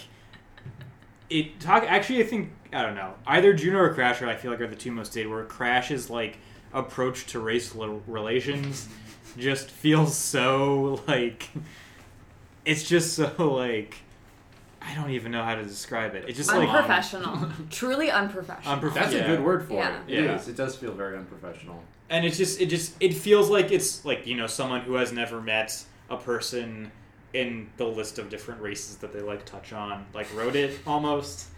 It 1.30 1.58
talk 1.60 1.84
actually. 1.84 2.20
I 2.20 2.26
think 2.26 2.52
I 2.72 2.82
don't 2.82 2.94
know. 2.94 3.14
Either 3.26 3.52
Juno 3.52 3.78
or 3.78 3.94
Crasher. 3.94 4.28
I 4.28 4.36
feel 4.36 4.50
like 4.50 4.60
are 4.60 4.66
the 4.66 4.76
two 4.76 4.92
most 4.92 5.12
dated. 5.12 5.30
Where 5.30 5.44
Crash 5.44 5.90
is 5.90 6.10
like 6.10 6.38
approach 6.72 7.26
to 7.26 7.40
race 7.40 7.74
relations 7.74 8.88
just 9.38 9.70
feels 9.70 10.16
so 10.16 11.02
like. 11.06 11.48
It's 12.64 12.82
just 12.82 13.14
so 13.14 13.32
like. 13.54 13.96
I 14.86 14.94
don't 14.94 15.10
even 15.10 15.32
know 15.32 15.42
how 15.42 15.54
to 15.54 15.62
describe 15.64 16.14
it. 16.14 16.24
It's 16.28 16.36
just 16.36 16.50
like 16.52 16.68
Unprofessional. 16.68 17.48
Truly 17.70 18.10
unprofessional. 18.10 18.76
Unprof- 18.78 18.94
That's 18.94 19.14
Yeah. 19.14 19.20
a 19.24 19.26
good 19.28 19.40
word 19.44 19.66
for 19.66 19.74
Yeah. 19.74 20.00
it. 20.06 20.12
It 20.18 20.24
Yeah. 20.24 20.34
is. 20.36 20.46
It 20.48 20.56
does 20.56 20.76
feel 20.76 20.92
very 20.92 21.16
unprofessional. 21.16 21.82
and 22.10 22.26
it's 22.26 22.36
just 22.36 22.60
it 22.60 22.66
just 22.66 22.94
it 23.00 23.14
feels 23.14 23.48
like 23.48 23.72
it's 23.72 24.04
like 24.04 24.26
you 24.26 24.36
know 24.36 24.46
someone 24.46 24.82
who 24.82 24.94
has 24.94 25.10
never 25.12 25.40
met 25.40 25.82
a 26.10 26.16
person 26.18 26.92
in 27.32 27.68
the 27.78 27.84
list 27.86 28.18
of 28.18 28.28
different 28.28 28.60
races 28.60 28.96
that 28.98 29.10
they 29.12 29.20
like 29.20 29.44
touch 29.46 29.72
on 29.72 30.04
like 30.12 30.26
wrote 30.36 30.54
it 30.54 30.78
almost 30.86 31.48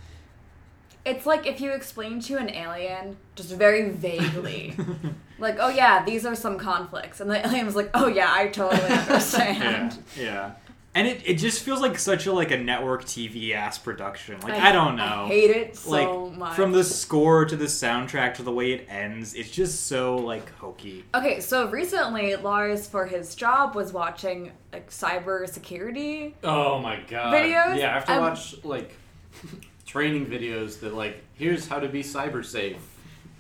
It's 1.04 1.26
like 1.26 1.46
if 1.46 1.60
you 1.60 1.72
explain 1.72 2.20
to 2.22 2.36
an 2.36 2.48
alien 2.50 3.16
just 3.34 3.50
very 3.52 3.90
vaguely, 3.90 4.76
like, 5.38 5.56
oh 5.60 5.68
yeah, 5.68 6.04
these 6.04 6.24
are 6.26 6.34
some 6.34 6.58
conflicts. 6.58 7.20
And 7.20 7.30
the 7.30 7.44
alien 7.46 7.66
was 7.66 7.76
like, 7.76 7.90
oh 7.94 8.06
yeah, 8.08 8.28
I 8.32 8.46
totally 8.48 8.80
yeah 8.88 9.00
understand. 9.08 9.98
yeah 10.16 10.52
and 10.96 11.06
it, 11.06 11.20
it 11.24 11.34
just 11.34 11.62
feels 11.62 11.80
like 11.80 11.96
such 11.98 12.26
a 12.26 12.32
like 12.32 12.50
a 12.50 12.56
network 12.58 13.04
tv 13.04 13.52
ass 13.52 13.78
production 13.78 14.40
like 14.40 14.54
I- 14.54 14.70
i, 14.70 14.72
don't 14.72 14.96
know 14.96 15.24
I 15.26 15.28
hate 15.28 15.50
it 15.50 15.76
so 15.76 15.90
like 16.24 16.38
much. 16.38 16.56
from 16.56 16.72
the 16.72 16.82
score 16.82 17.44
to 17.44 17.54
the 17.54 17.66
soundtrack 17.66 18.34
to 18.34 18.42
the 18.42 18.50
way 18.52 18.72
it 18.72 18.86
ends 18.88 19.34
it's 19.34 19.50
just 19.50 19.86
so 19.86 20.16
like 20.16 20.50
hokey 20.56 21.04
Okay, 21.14 21.40
so 21.40 21.68
recently 21.70 22.34
Lars, 22.36 22.88
for 22.88 23.06
his 23.06 23.34
job, 23.34 23.74
was 23.74 23.92
watching 23.92 24.50
like 24.72 24.90
cyber 24.90 25.48
security. 25.48 26.34
Oh 26.42 26.78
my 26.78 27.00
god. 27.08 27.32
Videos? 27.34 27.78
Yeah, 27.78 27.90
I 27.90 27.94
have 27.94 28.04
to 28.06 28.12
Um, 28.12 28.20
watch 28.22 28.64
like 28.64 28.96
training 29.86 30.26
videos 30.26 30.80
that 30.80 30.94
like 30.94 31.22
here's 31.34 31.68
how 31.68 31.78
to 31.78 31.88
be 31.88 32.02
cyber 32.02 32.44
safe. 32.44 32.78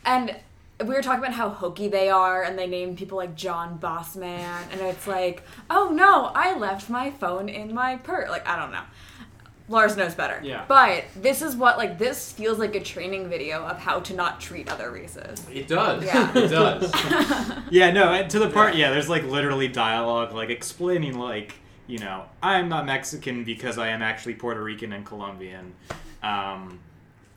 And 0.04 0.34
we 0.80 0.88
were 0.88 1.02
talking 1.02 1.20
about 1.20 1.34
how 1.34 1.48
hokey 1.48 1.88
they 1.88 2.10
are, 2.10 2.42
and 2.42 2.58
they 2.58 2.66
name 2.66 2.96
people 2.96 3.16
like 3.16 3.34
John 3.34 3.78
Bossman, 3.78 4.62
and 4.70 4.80
it's 4.80 5.06
like, 5.06 5.42
oh 5.70 5.90
no, 5.90 6.30
I 6.34 6.56
left 6.56 6.90
my 6.90 7.10
phone 7.10 7.48
in 7.48 7.72
my 7.74 7.96
purse. 7.96 8.28
Like, 8.28 8.46
I 8.46 8.56
don't 8.56 8.72
know. 8.72 8.82
Lars 9.68 9.96
knows 9.96 10.14
better. 10.14 10.40
Yeah. 10.44 10.64
But 10.68 11.04
this 11.16 11.42
is 11.42 11.56
what, 11.56 11.76
like, 11.76 11.98
this 11.98 12.30
feels 12.30 12.58
like 12.58 12.76
a 12.76 12.80
training 12.80 13.28
video 13.28 13.64
of 13.64 13.78
how 13.78 13.98
to 14.00 14.14
not 14.14 14.40
treat 14.40 14.68
other 14.68 14.92
races. 14.92 15.44
It 15.52 15.66
does. 15.66 16.04
Yeah. 16.04 16.32
It 16.36 16.48
does. 16.48 16.92
Yeah, 17.70 17.90
no, 17.90 18.12
and 18.12 18.30
to 18.30 18.38
the 18.38 18.48
part, 18.48 18.76
yeah, 18.76 18.90
there's 18.90 19.08
like 19.08 19.24
literally 19.24 19.66
dialogue, 19.66 20.32
like 20.32 20.50
explaining, 20.50 21.18
like, 21.18 21.56
you 21.88 21.98
know, 21.98 22.26
I'm 22.40 22.68
not 22.68 22.86
Mexican 22.86 23.42
because 23.42 23.76
I 23.76 23.88
am 23.88 24.02
actually 24.02 24.34
Puerto 24.34 24.62
Rican 24.62 24.92
and 24.92 25.04
Colombian, 25.04 25.74
um, 26.22 26.78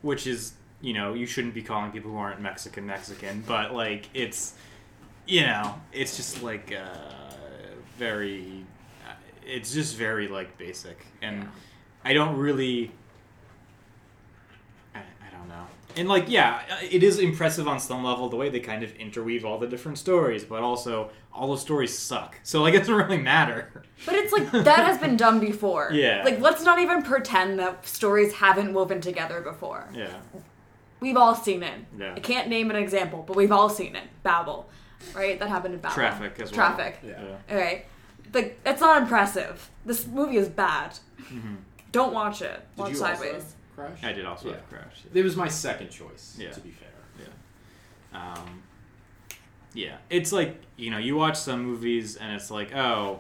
which 0.04 0.28
is, 0.28 0.54
you 0.82 0.94
know, 0.94 1.14
you 1.14 1.26
shouldn't 1.26 1.54
be 1.54 1.62
calling 1.62 1.92
people 1.92 2.12
who 2.12 2.18
aren't 2.18 2.42
Mexican 2.42 2.86
Mexican, 2.86 3.44
but 3.46 3.74
like, 3.74 4.10
it's, 4.14 4.54
you 5.28 5.42
know, 5.42 5.76
it's 5.92 6.16
just 6.16 6.42
like 6.42 6.72
uh, 6.72 7.34
very, 7.98 8.66
uh, 9.08 9.14
it's 9.46 9.74
just 9.74 9.96
very 9.98 10.28
like 10.28 10.58
basic, 10.58 11.06
and 11.22 11.44
Yeah. 11.44 11.50
I 12.06 12.14
don't 12.14 12.38
really. 12.38 12.92
I, 14.96 15.00
I 15.00 15.38
don't 15.38 15.50
know. 15.50 15.66
And 15.98 16.08
like, 16.08 16.30
yeah, 16.30 16.62
it 16.90 17.04
is 17.04 17.20
impressive 17.20 17.68
on 17.68 17.80
some 17.80 18.04
level 18.04 18.30
the 18.30 18.38
way 18.38 18.50
they 18.50 18.60
kind 18.60 18.84
of 18.84 18.96
interweave 18.96 19.44
all 19.44 19.58
the 19.58 19.68
different 19.68 19.98
stories, 19.98 20.46
but 20.46 20.62
also 20.62 21.10
all 21.34 21.52
the 21.52 21.58
stories 21.58 21.98
suck. 21.98 22.38
So 22.44 22.62
like, 22.62 22.74
it 22.76 22.80
doesn't 22.80 22.96
really 22.96 23.18
matter. 23.18 23.84
But 24.06 24.16
it's 24.16 24.32
like, 24.32 24.50
that 24.52 24.86
has 24.86 24.98
been 24.98 25.18
done 25.18 25.40
before. 25.40 25.90
Yeah. 25.94 26.24
Like, 26.24 26.40
let's 26.40 26.64
not 26.64 26.80
even 26.80 27.02
pretend 27.04 27.60
that 27.60 27.86
stories 27.86 28.34
haven't 28.34 28.74
woven 28.74 29.02
together 29.02 29.42
before. 29.42 29.90
Yeah. 29.94 30.14
We've 31.00 31.18
all 31.18 31.36
seen 31.36 31.64
it. 31.64 31.80
Yeah. 31.98 32.14
I 32.16 32.20
can't 32.20 32.50
name 32.50 32.70
an 32.70 32.76
example, 32.76 33.24
but 33.26 33.36
we've 33.36 33.52
all 33.52 33.70
seen 33.70 33.96
it. 33.96 34.04
Babel. 34.24 34.70
Right? 35.16 35.40
That 35.40 35.48
happened 35.50 35.76
in 35.76 35.80
Babel. 35.80 35.96
Traffic 35.96 36.34
as 36.40 36.52
well. 36.52 36.56
Traffic. 36.56 37.00
Yeah. 37.06 37.38
Okay. 37.50 37.86
Like, 38.34 38.64
that's 38.64 38.82
not 38.82 39.02
impressive. 39.02 39.70
This 39.86 40.06
movie 40.06 40.38
is 40.38 40.50
bad. 40.50 40.98
Mhm. 41.32 41.58
Don't 41.92 42.14
watch 42.14 42.42
it. 42.42 42.60
Did 42.76 42.82
Watch 42.82 42.90
you 42.92 42.96
Sideways. 42.98 43.34
also 43.36 43.46
crash? 43.76 44.04
I 44.04 44.12
did 44.14 44.26
also 44.26 44.50
Yeah. 44.50 44.56
have 44.56 44.70
Crash. 44.70 45.04
It 45.14 45.24
was 45.24 45.36
my 45.36 45.48
second 45.48 45.90
choice. 45.90 46.36
Yeah. 46.38 46.52
To 46.52 46.60
be 46.60 46.70
fair. 46.72 46.90
Yeah. 47.20 48.34
Um, 48.34 48.62
yeah, 49.74 49.98
it's 50.10 50.32
like 50.32 50.62
you 50.78 50.90
know, 50.92 50.98
you 50.98 51.16
watch 51.16 51.38
some 51.38 51.64
movies 51.64 52.16
and 52.18 52.34
it's 52.34 52.52
like, 52.52 52.76
oh, 52.76 53.20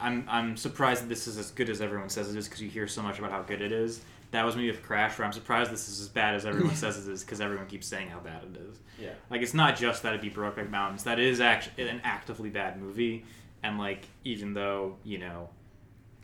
I'm 0.00 0.24
I'm 0.28 0.56
surprised 0.56 1.02
that 1.02 1.08
this 1.08 1.26
is 1.26 1.36
as 1.38 1.50
good 1.50 1.68
as 1.68 1.80
everyone 1.80 2.08
says 2.08 2.30
it 2.30 2.38
is 2.38 2.46
because 2.46 2.62
you 2.62 2.68
hear 2.70 2.86
so 2.86 3.02
much 3.02 3.18
about 3.18 3.30
how 3.32 3.42
good 3.42 3.60
it 3.60 3.72
is. 3.72 4.00
That 4.30 4.44
was 4.44 4.56
me 4.56 4.70
with 4.70 4.82
Crash, 4.82 5.18
where 5.18 5.24
I'm 5.24 5.32
surprised 5.32 5.70
this 5.70 5.88
is 5.88 6.00
as 6.00 6.08
bad 6.08 6.34
as 6.34 6.44
everyone 6.44 6.74
says 6.74 7.06
it 7.06 7.10
is 7.10 7.24
because 7.24 7.40
everyone 7.40 7.66
keeps 7.66 7.86
saying 7.86 8.08
how 8.08 8.20
bad 8.20 8.42
it 8.44 8.60
is. 8.60 8.78
Yeah. 9.00 9.12
Like 9.30 9.42
it's 9.42 9.54
not 9.54 9.76
just 9.76 10.02
that 10.02 10.14
it 10.14 10.20
beat 10.20 10.34
Brokeback 10.34 10.70
Mountains. 10.70 11.04
That 11.04 11.18
is 11.18 11.40
actually 11.40 11.88
an 11.88 12.00
actively 12.04 12.50
bad 12.50 12.80
movie, 12.80 13.24
and 13.62 13.78
like 13.78 14.04
even 14.24 14.52
though 14.52 14.96
you 15.04 15.18
know, 15.18 15.48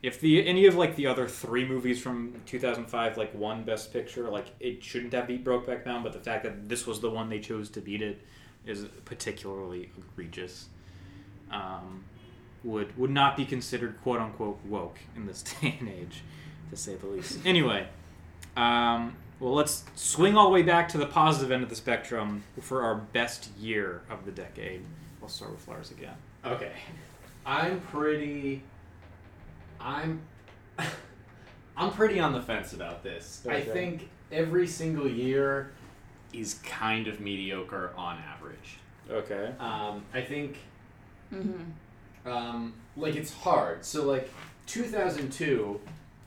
if 0.03 0.21
the 0.21 0.47
any 0.47 0.67
of 0.67 0.75
like 0.75 0.97
the 0.97 1.07
other 1.07 1.27
three 1.27 1.67
movies 1.67 2.01
from 2.01 2.35
2005 2.47 3.17
like 3.17 3.35
won 3.35 3.64
Best 3.64 3.93
Picture, 3.93 4.29
like 4.29 4.47
it 4.61 4.85
shouldn't 4.85 5.14
have 5.14 5.27
beat 5.27 5.45
Brokeback 5.45 5.87
Mountain, 5.87 6.03
but 6.03 6.12
the 6.12 6.19
fact 6.19 6.45
that 6.45 6.69
this 6.69 6.87
was 6.87 7.01
the 7.01 7.11
one 7.11 7.31
they 7.31 7.40
chose 7.40 7.71
to 7.71 7.81
beat 7.81 8.03
it 8.03 8.21
is 8.67 8.87
particularly 9.05 9.90
egregious. 9.97 10.69
Um, 11.51 12.05
would 12.64 12.97
would 12.97 13.11
not 13.11 13.37
be 13.37 13.45
considered 13.45 14.01
quote 14.03 14.21
unquote 14.21 14.59
woke 14.64 14.99
in 15.14 15.27
this 15.27 15.43
day 15.61 15.77
and 15.79 15.88
age, 15.88 16.23
to 16.75 16.81
say 16.81 16.95
the 16.97 17.07
least. 17.07 17.39
Anyway, 17.47 17.87
um, 18.57 19.17
well, 19.41 19.55
let's 19.55 19.85
swing 19.95 20.37
all 20.37 20.45
the 20.47 20.53
way 20.55 20.63
back 20.63 20.89
to 20.91 20.99
the 20.99 21.07
positive 21.07 21.51
end 21.51 21.63
of 21.63 21.69
the 21.69 21.75
spectrum 21.77 22.45
for 22.61 22.83
our 22.83 22.95
best 22.95 23.51
year 23.59 24.03
of 24.11 24.25
the 24.25 24.33
decade. 24.33 24.83
We'll 25.21 25.29
start 25.29 25.53
with 25.53 25.67
Lars 25.69 25.91
again. 25.91 26.15
Okay. 26.45 26.73
I'm 27.47 27.81
pretty. 27.81 28.63
I'm. 29.81 30.21
I'm 31.77 31.91
pretty 31.91 32.21
on 32.21 32.33
the 32.33 32.41
fence 32.43 32.73
about 32.73 33.03
this. 33.03 33.43
Okay. 33.45 33.57
I 33.57 33.61
think 33.61 34.09
every 34.31 34.67
single 34.67 35.09
year 35.09 35.73
is 36.33 36.55
kind 36.63 37.09
of 37.09 37.19
mediocre 37.21 37.93
on 37.97 38.19
average. 38.19 38.79
Okay. 39.11 39.53
Um, 39.59 40.05
I 40.15 40.21
think 40.21 40.59
Mm-hmm. 41.33 42.29
um, 42.31 42.75
like 42.97 43.17
it's 43.17 43.33
hard. 43.33 43.85
So 43.85 44.05
like 44.05 44.31
2002, 44.67 45.81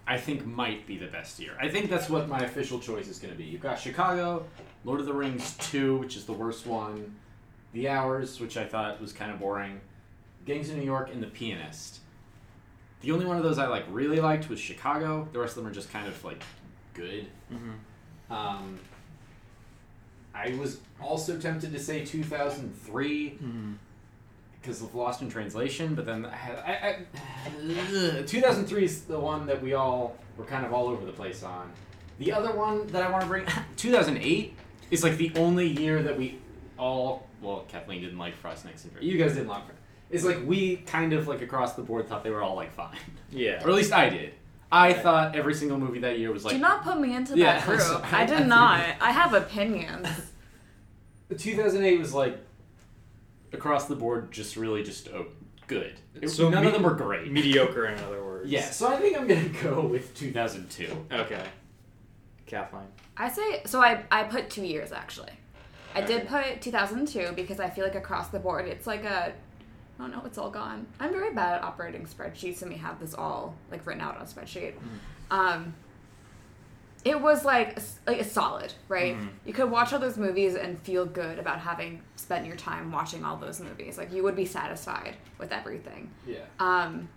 I 0.07 0.17
think 0.17 0.45
might 0.45 0.87
be 0.87 0.97
the 0.97 1.07
best 1.07 1.37
year. 1.39 1.51
I 1.59 1.67
think 1.67 1.89
that's 1.89 2.09
what 2.09 2.29
my 2.29 2.39
official 2.39 2.79
choice 2.79 3.07
is 3.07 3.19
going 3.19 3.33
to 3.33 3.37
be. 3.37 3.43
You've 3.43 3.61
got 3.61 3.77
Chicago, 3.79 4.45
Lord 4.85 4.99
of 5.01 5.05
the 5.05 5.13
Rings 5.13 5.55
2, 5.59 5.97
which 5.97 6.15
is 6.15 6.25
the 6.25 6.31
worst 6.33 6.65
one, 6.65 7.15
The 7.73 7.89
Hours, 7.89 8.39
which 8.39 8.55
I 8.55 8.63
thought 8.65 9.01
was 9.01 9.11
kind 9.11 9.31
of 9.31 9.39
boring, 9.39 9.81
Gangs 10.45 10.69
of 10.69 10.77
New 10.77 10.83
York, 10.85 11.09
and 11.11 11.21
The 11.21 11.27
Pianist. 11.27 11.99
the 13.01 13.11
only 13.11 13.25
one 13.25 13.35
of 13.37 13.43
those 13.43 13.59
I 13.59 13.67
like 13.67 13.83
really 13.89 14.19
liked 14.21 14.49
was 14.49 14.59
Chicago. 14.59 15.27
The 15.33 15.39
rest 15.39 15.57
of 15.57 15.63
them 15.63 15.71
are 15.71 15.75
just 15.75 15.91
kind 15.91 16.07
of 16.07 16.23
like 16.23 16.41
good. 16.93 17.27
Mm-hmm. 17.53 18.33
Um, 18.33 18.79
I 20.33 20.55
was 20.55 20.79
also 21.01 21.37
tempted 21.37 21.71
to 21.73 21.79
say 21.79 22.05
2003 22.05 23.29
Mm-hmm. 23.31 23.73
Because 24.67 24.81
of 24.81 24.93
Lost 24.95 25.21
in 25.21 25.29
Translation, 25.29 25.95
but 25.95 26.05
then 26.05 26.25
I, 26.25 26.35
had- 26.35 26.57
I, 26.57 27.05
I, 28.19 28.21
2003 28.23 28.83
is 28.83 29.03
the 29.03 29.17
one 29.17 29.45
that 29.45 29.63
we 29.63 29.75
all 29.75 30.17
were 30.35 30.43
kind 30.43 30.65
of 30.65 30.73
all 30.73 30.87
over 30.89 31.05
the 31.05 31.13
place 31.13 31.41
on. 31.41 31.71
The 32.19 32.33
other 32.33 32.51
one 32.51 32.85
that 32.87 33.01
I 33.01 33.09
want 33.09 33.21
to 33.21 33.29
bring, 33.29 33.45
2008, 33.77 34.53
is 34.91 35.05
like 35.05 35.15
the 35.15 35.31
only 35.37 35.67
year 35.67 36.03
that 36.03 36.17
we 36.17 36.39
all, 36.77 37.29
well, 37.41 37.63
Kathleen 37.69 38.01
didn't 38.01 38.17
like 38.17 38.35
Frost 38.35 38.65
Nixon 38.65 38.91
and 38.99 39.01
You 39.07 39.17
guys 39.17 39.35
didn't 39.35 39.47
like 39.47 39.63
it. 39.69 39.75
It's 40.09 40.25
like 40.25 40.45
we 40.45 40.75
kind 40.77 41.13
of 41.13 41.29
like 41.29 41.41
across 41.41 41.75
the 41.75 41.81
board 41.81 42.09
thought 42.09 42.25
they 42.25 42.29
were 42.31 42.41
all 42.43 42.57
like 42.57 42.73
fine, 42.73 42.97
Yeah. 43.31 43.63
or 43.63 43.69
at 43.69 43.75
least 43.75 43.93
I 43.93 44.09
did. 44.09 44.33
I 44.69 44.91
thought 44.91 45.33
every 45.33 45.53
single 45.53 45.77
movie 45.79 45.99
that 45.99 46.19
year 46.19 46.33
was 46.33 46.43
like 46.43 46.55
Do 46.55 46.59
not 46.59 46.83
put 46.83 46.99
me 46.99 47.15
into 47.15 47.37
Yeah, 47.37 47.57
that 47.59 47.65
group. 47.65 48.13
I- 48.13 48.17
I 48.19 48.21
I 48.23 48.25
did 48.25 48.47
not. 48.47 48.81
I 48.99 49.11
have 49.11 49.33
opinions. 49.33 50.09
2008 51.37 51.99
was 51.99 52.13
like 52.13 52.37
across 53.53 53.85
the 53.87 53.95
board, 53.95 54.31
just 54.31 54.55
really 54.55 54.83
just 54.83 55.09
oh, 55.09 55.27
good. 55.67 55.93
It- 56.21 56.29
So 56.29 56.49
none 56.49 56.61
me- 56.63 56.67
of 56.67 56.73
them 56.73 56.83
were 56.83 56.93
great. 56.95 57.31
Mediocre, 57.31 57.85
in 57.87 57.99
other 58.03 58.23
words. 58.23 58.49
Yeah, 58.49 58.69
so 58.69 58.87
I 58.87 58.97
think 58.97 59.17
I'm 59.17 59.27
gonna 59.27 59.49
go 59.63 59.81
with 59.81 60.13
2002. 60.15 61.07
Okay. 61.11 61.43
Kathleen. 62.45 62.83
I 63.17 63.29
say 63.29 63.61
so. 63.65 63.81
I 63.81 64.03
I 64.11 64.23
put 64.23 64.49
two 64.49 64.63
years 64.65 64.91
actually. 64.91 65.31
I 65.95 66.01
did 66.01 66.27
put 66.27 66.61
2002 66.61 67.31
because 67.35 67.59
I 67.59 67.69
feel 67.69 67.83
like 67.83 67.95
across 67.95 68.29
the 68.29 68.39
board 68.39 68.67
it's 68.67 68.87
like 68.87 69.03
a. 69.03 69.33
Oh 69.99 70.05
no, 70.07 70.21
it's 70.25 70.37
all 70.37 70.51
gone. 70.51 70.85
I'm 70.99 71.11
very 71.11 71.33
bad 71.33 71.55
at 71.55 71.63
operating 71.63 72.05
spreadsheets, 72.05 72.61
and 72.61 72.71
we 72.71 72.77
have 72.77 72.99
this 72.99 73.13
all 73.15 73.55
like 73.71 73.85
written 73.85 74.01
out 74.01 74.15
on 74.15 74.21
a 74.21 74.25
spreadsheet. 74.25 74.73
Um, 75.31 75.73
it 77.05 77.21
was 77.21 77.45
like 77.45 77.79
like 78.05 78.19
a 78.19 78.23
solid, 78.23 78.73
right? 78.89 79.15
Mhm. 79.17 79.29
You 79.45 79.53
could 79.53 79.69
watch 79.71 79.93
all 79.93 79.99
those 79.99 80.17
movies 80.17 80.55
and 80.55 80.79
feel 80.81 81.05
good 81.05 81.39
about 81.39 81.59
having 81.59 82.01
spent 82.15 82.45
your 82.45 82.55
time 82.55 82.91
watching 82.91 83.23
all 83.23 83.37
those 83.37 83.59
movies. 83.61 83.97
Like 83.97 84.11
you 84.11 84.23
would 84.23 84.35
be 84.35 84.45
satisfied 84.45 85.15
with 85.39 85.51
everything. 85.51 86.11
Yeah. 86.25 86.39
Um, 86.59 87.07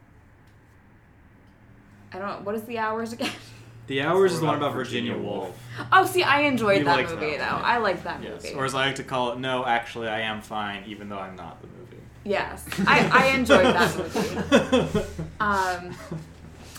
I 2.12 2.18
don't 2.18 2.26
know 2.28 2.40
what 2.44 2.54
is 2.54 2.62
the 2.64 2.78
hours 2.78 3.12
again. 3.12 3.30
The 3.86 4.02
Hours 4.02 4.34
is 4.34 4.38
the 4.40 4.46
one 4.46 4.54
about 4.54 4.68
about 4.68 4.76
Virginia 4.76 5.12
Virginia 5.14 5.28
Woolf. 5.28 5.44
Woolf. 5.76 5.88
Oh, 5.90 6.06
see, 6.06 6.22
I 6.22 6.42
enjoyed 6.42 6.86
that 6.86 7.10
movie 7.10 7.36
that 7.38 7.50
though. 7.50 7.56
one, 7.56 7.64
I 7.64 7.78
like 7.78 8.04
that 8.04 8.22
Yes. 8.22 8.44
movie. 8.44 8.54
Or 8.54 8.64
as 8.64 8.72
I 8.72 8.86
like 8.86 8.94
to 8.96 9.02
call 9.02 9.32
it, 9.32 9.40
no, 9.40 9.66
actually, 9.66 10.06
I 10.06 10.20
am 10.20 10.42
fine, 10.42 10.84
even 10.86 11.08
though 11.08 11.18
I'm 11.18 11.34
not 11.34 11.60
the 11.60 11.66
movie. 11.66 11.96
Yes, 12.22 12.64
I, 12.86 13.08
I 13.12 13.26
enjoyed 13.36 13.64
that 13.66 13.96
movie. 14.92 15.06
Um, 15.40 15.96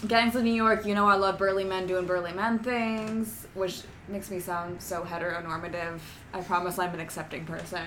Gangs 0.08 0.36
of 0.36 0.44
New 0.44 0.54
York, 0.54 0.86
you 0.86 0.96
know 0.96 1.08
I 1.08 1.16
love 1.16 1.38
burly 1.38 1.64
men 1.64 1.86
doing 1.86 2.06
burly 2.08 2.34
men 2.34 2.60
things, 2.60 3.46
which 3.54 3.82
makes 4.08 4.32
me 4.32 4.40
sound 4.40 4.82
so 4.82 5.04
heteronormative. 5.04 6.00
I 6.34 6.42
promise 6.42 6.80
I'm 6.80 6.94
an 6.94 7.00
accepting 7.00 7.46
person. 7.46 7.82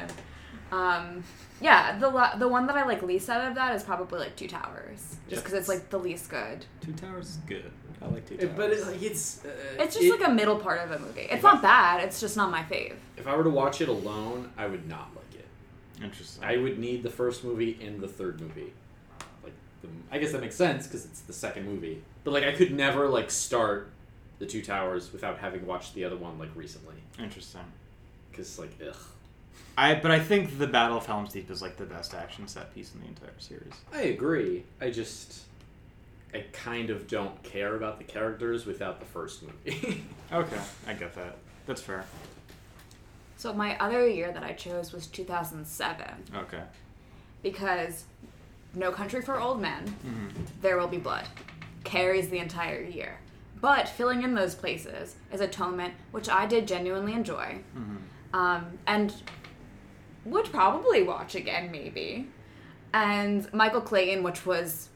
Um, 0.70 1.24
yeah, 1.60 1.98
the 1.98 2.08
la- 2.08 2.36
the 2.36 2.46
one 2.48 2.66
that 2.68 2.76
I 2.76 2.84
like 2.84 3.02
least 3.02 3.28
out 3.28 3.48
of 3.48 3.54
that 3.56 3.74
is 3.74 3.82
probably 3.82 4.20
like 4.20 4.36
Two 4.36 4.46
Towers, 4.48 5.16
just 5.28 5.42
because 5.42 5.58
it's 5.58 5.68
like 5.68 5.90
the 5.90 5.98
least 5.98 6.30
good. 6.30 6.64
Two 6.80 6.92
Towers 6.92 7.30
is 7.30 7.36
good. 7.48 7.70
I 8.00 8.06
like 8.06 8.26
Two 8.28 8.36
Towers. 8.36 8.50
It- 8.50 8.56
but 8.56 8.70
it, 8.70 8.86
like 8.86 9.02
it's. 9.02 9.44
Uh, 9.44 9.48
It's 9.80 9.94
just 9.96 10.06
it- 10.06 10.20
like 10.20 10.28
a 10.28 10.32
middle 10.32 10.56
part 10.58 10.80
of 10.80 10.92
a 10.92 10.98
movie. 11.00 11.22
It's 11.22 11.42
not 11.42 11.58
I- 11.58 11.62
bad. 11.62 12.04
It's 12.04 12.20
just 12.20 12.36
not 12.36 12.50
my 12.50 12.62
fave. 12.62 12.94
If 13.16 13.26
I 13.26 13.36
were 13.36 13.44
to 13.44 13.50
watch 13.50 13.80
it 13.80 13.88
alone, 13.88 14.52
I 14.56 14.66
would 14.66 14.88
not 14.88 15.10
like 15.16 15.34
it. 15.40 15.46
Interesting. 16.04 16.44
I 16.44 16.58
would 16.58 16.78
need 16.78 17.02
the 17.02 17.10
first 17.10 17.42
movie 17.44 17.76
and 17.82 18.00
the 18.00 18.08
third 18.08 18.40
movie. 18.40 18.72
Like, 19.84 20.10
the, 20.10 20.14
I 20.14 20.18
guess 20.18 20.32
that 20.32 20.40
makes 20.40 20.56
sense 20.56 20.86
because 20.86 21.04
it's 21.04 21.20
the 21.20 21.32
second 21.32 21.66
movie. 21.66 22.02
But 22.24 22.32
like, 22.32 22.44
I 22.44 22.52
could 22.52 22.72
never 22.74 23.08
like 23.08 23.30
start 23.30 23.90
the 24.38 24.46
Two 24.46 24.62
Towers 24.62 25.12
without 25.12 25.38
having 25.38 25.66
watched 25.66 25.94
the 25.94 26.04
other 26.04 26.16
one 26.16 26.38
like 26.38 26.50
recently. 26.54 26.96
Interesting. 27.18 27.60
Because 28.30 28.58
like, 28.58 28.72
ugh. 28.86 28.96
I 29.76 29.94
but 29.96 30.10
I 30.10 30.20
think 30.20 30.58
the 30.58 30.66
Battle 30.66 30.96
of 30.96 31.06
Helm's 31.06 31.32
Deep 31.32 31.50
is 31.50 31.60
like 31.62 31.76
the 31.76 31.84
best 31.84 32.14
action 32.14 32.46
set 32.46 32.74
piece 32.74 32.94
in 32.94 33.00
the 33.00 33.06
entire 33.08 33.30
series. 33.38 33.72
I 33.92 34.02
agree. 34.02 34.64
I 34.80 34.90
just, 34.90 35.42
I 36.32 36.44
kind 36.52 36.90
of 36.90 37.08
don't 37.08 37.42
care 37.42 37.74
about 37.76 37.98
the 37.98 38.04
characters 38.04 38.66
without 38.66 39.00
the 39.00 39.06
first 39.06 39.42
movie. 39.42 40.04
Okay, 40.32 40.58
I 40.88 40.94
get 40.94 41.14
that. 41.14 41.36
That's 41.66 41.80
fair. 41.82 42.04
So 43.36 43.52
my 43.52 43.76
other 43.78 44.08
year 44.08 44.32
that 44.32 44.42
I 44.42 44.52
chose 44.52 44.92
was 44.92 45.06
2007 45.06 46.04
Okay. 46.34 46.62
because 47.42 48.04
No 48.74 48.90
Country 48.92 49.22
for 49.22 49.40
Old 49.40 49.60
Men, 49.60 49.86
hmm 49.86 50.26
There 50.60 50.76
Will 50.78 50.88
Be 50.88 50.98
Blood 50.98 51.26
carries 51.84 52.28
the 52.28 52.38
entire 52.38 52.82
year. 52.82 53.18
But 53.60 53.88
filling 53.88 54.22
in 54.22 54.34
those 54.34 54.54
places 54.54 55.16
is 55.32 55.40
Atonement, 55.40 55.94
which 56.10 56.28
I 56.28 56.46
did 56.46 56.66
genuinely 56.68 57.12
enjoy, 57.12 57.58
hmm 57.74 57.96
um, 58.32 58.78
and 58.86 59.14
would 60.24 60.46
probably 60.46 61.02
watch 61.02 61.34
again, 61.34 61.70
maybe. 61.70 62.28
And 62.92 63.52
Michael 63.52 63.80
Clayton, 63.80 64.22
which 64.22 64.44
was 64.46 64.88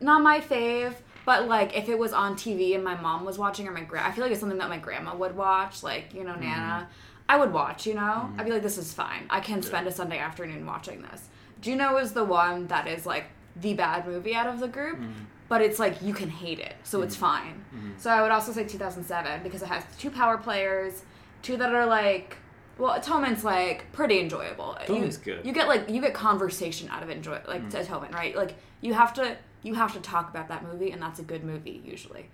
not 0.00 0.22
my 0.22 0.40
fave, 0.40 0.94
but 1.24 1.48
like 1.48 1.76
if 1.76 1.88
it 1.88 1.98
was 1.98 2.12
on 2.12 2.34
TV 2.36 2.74
and 2.74 2.84
my 2.84 2.94
mom 3.00 3.24
was 3.24 3.38
watching 3.38 3.66
or 3.66 3.72
my 3.72 3.82
gra, 3.82 4.02
I 4.06 4.12
feel 4.12 4.22
like 4.22 4.30
it's 4.30 4.40
something 4.40 4.58
that 4.58 4.68
my 4.68 4.78
grandma 4.78 5.16
would 5.16 5.36
watch, 5.36 5.82
like 5.82 6.12
you 6.14 6.22
know 6.24 6.34
Nana. 6.34 6.88
I 7.28 7.38
would 7.38 7.52
watch, 7.54 7.86
you 7.86 7.94
know. 7.94 8.30
I'd 8.36 8.44
be 8.44 8.52
like, 8.52 8.62
this 8.62 8.76
is 8.76 8.92
fine. 8.92 9.24
I 9.30 9.40
can 9.40 9.62
spend 9.62 9.86
a 9.86 9.90
Sunday 9.90 10.18
afternoon 10.18 10.66
watching 10.66 11.00
this. 11.00 11.28
Juno 11.64 11.96
is 11.96 12.12
the 12.12 12.24
one 12.24 12.66
that 12.66 12.86
is 12.86 13.06
like 13.06 13.24
the 13.56 13.72
bad 13.72 14.06
movie 14.06 14.34
out 14.34 14.46
of 14.46 14.60
the 14.60 14.68
group, 14.68 14.98
mm-hmm. 14.98 15.24
but 15.48 15.62
it's 15.62 15.78
like 15.78 16.02
you 16.02 16.12
can 16.12 16.28
hate 16.28 16.58
it, 16.58 16.74
so 16.84 17.00
it's 17.00 17.14
mm-hmm. 17.14 17.24
fine. 17.24 17.64
Mm-hmm. 17.74 17.90
So 17.96 18.10
I 18.10 18.20
would 18.20 18.30
also 18.30 18.52
say 18.52 18.64
2007 18.64 19.42
because 19.42 19.62
it 19.62 19.68
has 19.68 19.82
two 19.98 20.10
power 20.10 20.36
players, 20.36 21.04
two 21.40 21.56
that 21.56 21.74
are 21.74 21.86
like, 21.86 22.36
well, 22.76 22.92
Atonement's 22.92 23.44
like 23.44 23.90
pretty 23.92 24.20
enjoyable. 24.20 24.76
Atonement's 24.78 25.18
you, 25.24 25.24
good. 25.24 25.46
You 25.46 25.52
get 25.54 25.66
like 25.66 25.88
you 25.88 26.02
get 26.02 26.12
conversation 26.12 26.90
out 26.90 27.02
of 27.02 27.08
enjoy 27.08 27.40
like 27.48 27.70
to 27.70 27.80
Atonement, 27.80 28.12
right? 28.12 28.36
Like 28.36 28.56
you 28.82 28.92
have 28.92 29.14
to 29.14 29.38
you 29.62 29.72
have 29.72 29.94
to 29.94 30.00
talk 30.00 30.28
about 30.28 30.48
that 30.48 30.62
movie, 30.70 30.90
and 30.90 31.00
that's 31.00 31.18
a 31.18 31.22
good 31.24 31.44
movie 31.44 31.80
usually. 31.82 32.28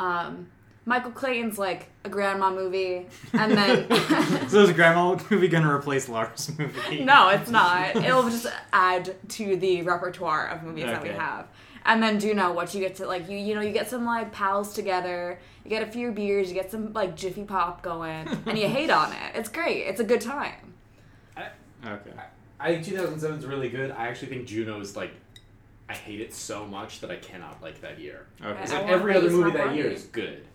Um, 0.00 0.48
Michael 0.84 1.12
Clayton's 1.12 1.58
like 1.58 1.88
a 2.04 2.08
grandma 2.08 2.50
movie, 2.50 3.06
and 3.32 3.52
then 3.52 3.88
So 4.48 4.62
is 4.62 4.72
Grandma 4.72 5.18
movie 5.30 5.48
gonna 5.48 5.72
replace 5.72 6.08
Lars 6.08 6.50
movie? 6.58 7.04
no, 7.04 7.28
it's 7.28 7.50
not. 7.50 7.94
It'll 7.96 8.28
just 8.28 8.46
add 8.72 9.14
to 9.30 9.56
the 9.56 9.82
repertoire 9.82 10.48
of 10.48 10.62
movies 10.62 10.86
that 10.86 11.02
we 11.02 11.10
have. 11.10 11.46
And 11.84 12.02
then 12.02 12.18
do 12.18 12.32
know 12.34 12.52
what 12.52 12.74
you 12.74 12.80
get 12.80 12.96
to 12.96 13.06
like 13.06 13.28
you 13.28 13.36
you 13.38 13.54
know 13.54 13.60
you 13.60 13.72
get 13.72 13.88
some 13.88 14.04
like 14.04 14.32
pals 14.32 14.72
together, 14.72 15.38
you 15.64 15.70
get 15.70 15.82
a 15.82 15.90
few 15.90 16.10
beers, 16.12 16.48
you 16.48 16.54
get 16.54 16.70
some 16.70 16.92
like 16.92 17.16
Jiffy 17.16 17.44
Pop 17.44 17.82
going, 17.82 18.28
and 18.46 18.58
you 18.58 18.68
hate 18.68 18.90
on 18.90 19.12
it. 19.12 19.36
It's 19.36 19.48
great. 19.48 19.82
It's 19.86 20.00
a 20.00 20.04
good 20.04 20.20
time. 20.20 20.74
Okay. 21.84 22.12
I 22.60 22.74
think 22.74 22.84
2007 22.84 23.38
is 23.40 23.46
really 23.46 23.68
good. 23.68 23.90
I 23.90 24.06
actually 24.06 24.28
think 24.28 24.46
Juno 24.46 24.80
is 24.80 24.96
like, 24.96 25.10
I 25.92 25.94
hate 25.94 26.20
it 26.22 26.32
so 26.32 26.66
much 26.66 27.00
that 27.00 27.10
I 27.10 27.16
cannot 27.16 27.60
like 27.62 27.82
that 27.82 28.00
year. 28.00 28.26
Okay. 28.42 28.62
It's 28.62 28.72
like 28.72 28.86
every 28.86 29.14
other 29.14 29.28
movie 29.28 29.50
that 29.50 29.74
year 29.74 29.88
is 29.88 30.04
good. 30.04 30.46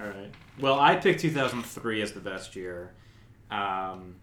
All 0.00 0.06
right. 0.06 0.32
Well, 0.58 0.80
I 0.80 0.96
picked 0.96 1.20
2003 1.20 2.02
as 2.02 2.12
the 2.12 2.18
best 2.18 2.56
year, 2.56 2.90
um, 3.52 4.16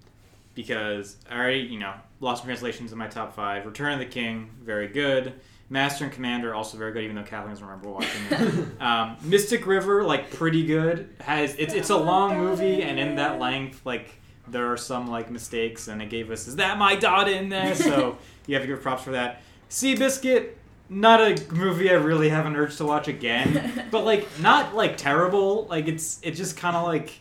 because 0.56 1.16
I 1.30 1.38
already, 1.38 1.60
you 1.60 1.80
know, 1.80 1.94
Lost 2.20 2.44
in 2.44 2.48
Translation 2.48 2.86
is 2.86 2.92
in 2.92 2.98
my 2.98 3.08
top 3.08 3.34
five. 3.34 3.66
Return 3.66 3.94
of 3.94 4.00
the 4.00 4.06
King, 4.06 4.50
very 4.62 4.90
good. 4.90 5.40
Master 5.70 6.04
and 6.04 6.14
Commander, 6.14 6.54
also 6.54 6.78
very 6.78 6.92
good, 6.92 7.04
even 7.04 7.16
though 7.16 7.24
Kathleen 7.24 7.52
doesn't 7.52 7.66
remember 7.66 7.90
watching 7.90 8.22
it. 8.30 8.68
um, 8.82 9.16
Mystic 9.22 9.66
River, 9.66 10.04
like 10.04 10.32
pretty 10.32 10.66
good. 10.66 11.16
Has 11.22 11.56
it's 11.56 11.74
it's 11.74 11.92
a 11.92 11.98
long 11.98 12.38
movie, 12.38 12.84
and 12.84 13.00
in 13.00 13.16
that 13.16 13.40
length, 13.40 13.86
like 13.86 14.20
there 14.50 14.72
are 14.72 14.78
some 14.78 15.08
like 15.08 15.30
mistakes, 15.30 15.88
and 15.88 16.02
it 16.02 16.10
gave 16.10 16.32
us 16.32 16.48
is 16.48 16.58
that 16.58 16.78
my 16.78 16.96
dot 16.96 17.30
in 17.30 17.50
there? 17.50 17.76
So 17.76 18.18
you 18.48 18.56
have 18.56 18.64
to 18.64 18.68
give 18.68 18.82
props 18.82 19.04
for 19.04 19.12
that. 19.12 19.42
Seabiscuit, 19.70 20.52
not 20.90 21.20
a 21.20 21.54
movie 21.54 21.90
I 21.90 21.94
really 21.94 22.30
have 22.30 22.46
an 22.46 22.56
urge 22.56 22.78
to 22.78 22.86
watch 22.86 23.08
again, 23.08 23.88
but 23.92 24.06
like 24.06 24.28
not 24.40 24.76
like 24.76 24.98
terrible. 24.98 25.66
Like 25.66 25.88
it's 25.88 26.20
it's 26.24 26.38
just 26.38 26.58
kind 26.58 26.76
of 26.76 26.86
like 26.86 27.20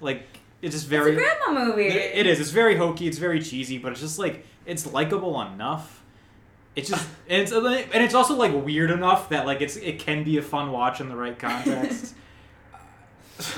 like 0.00 0.26
it's 0.62 0.74
just 0.74 0.86
very. 0.86 1.12
it's 1.12 1.22
a 1.22 1.44
grandma 1.44 1.64
movie. 1.66 1.86
It 1.86 2.26
is. 2.26 2.40
It's 2.40 2.50
very 2.50 2.76
hokey. 2.76 3.06
It's 3.06 3.18
very 3.18 3.40
cheesy, 3.42 3.78
but 3.78 3.92
it's 3.92 4.00
just 4.00 4.18
like 4.18 4.44
it's 4.66 4.86
likable 4.86 5.40
enough. 5.40 6.02
It's 6.76 6.88
just 6.88 7.08
and 7.28 7.42
it's 7.42 7.52
and 7.52 8.04
it's 8.04 8.14
also 8.14 8.34
like 8.36 8.52
weird 8.64 8.90
enough 8.90 9.28
that 9.30 9.46
like 9.46 9.60
it's 9.60 9.76
it 9.76 9.98
can 9.98 10.24
be 10.24 10.38
a 10.38 10.42
fun 10.42 10.70
watch 10.70 11.00
in 11.00 11.08
the 11.08 11.16
right 11.16 11.38
context. 11.38 12.14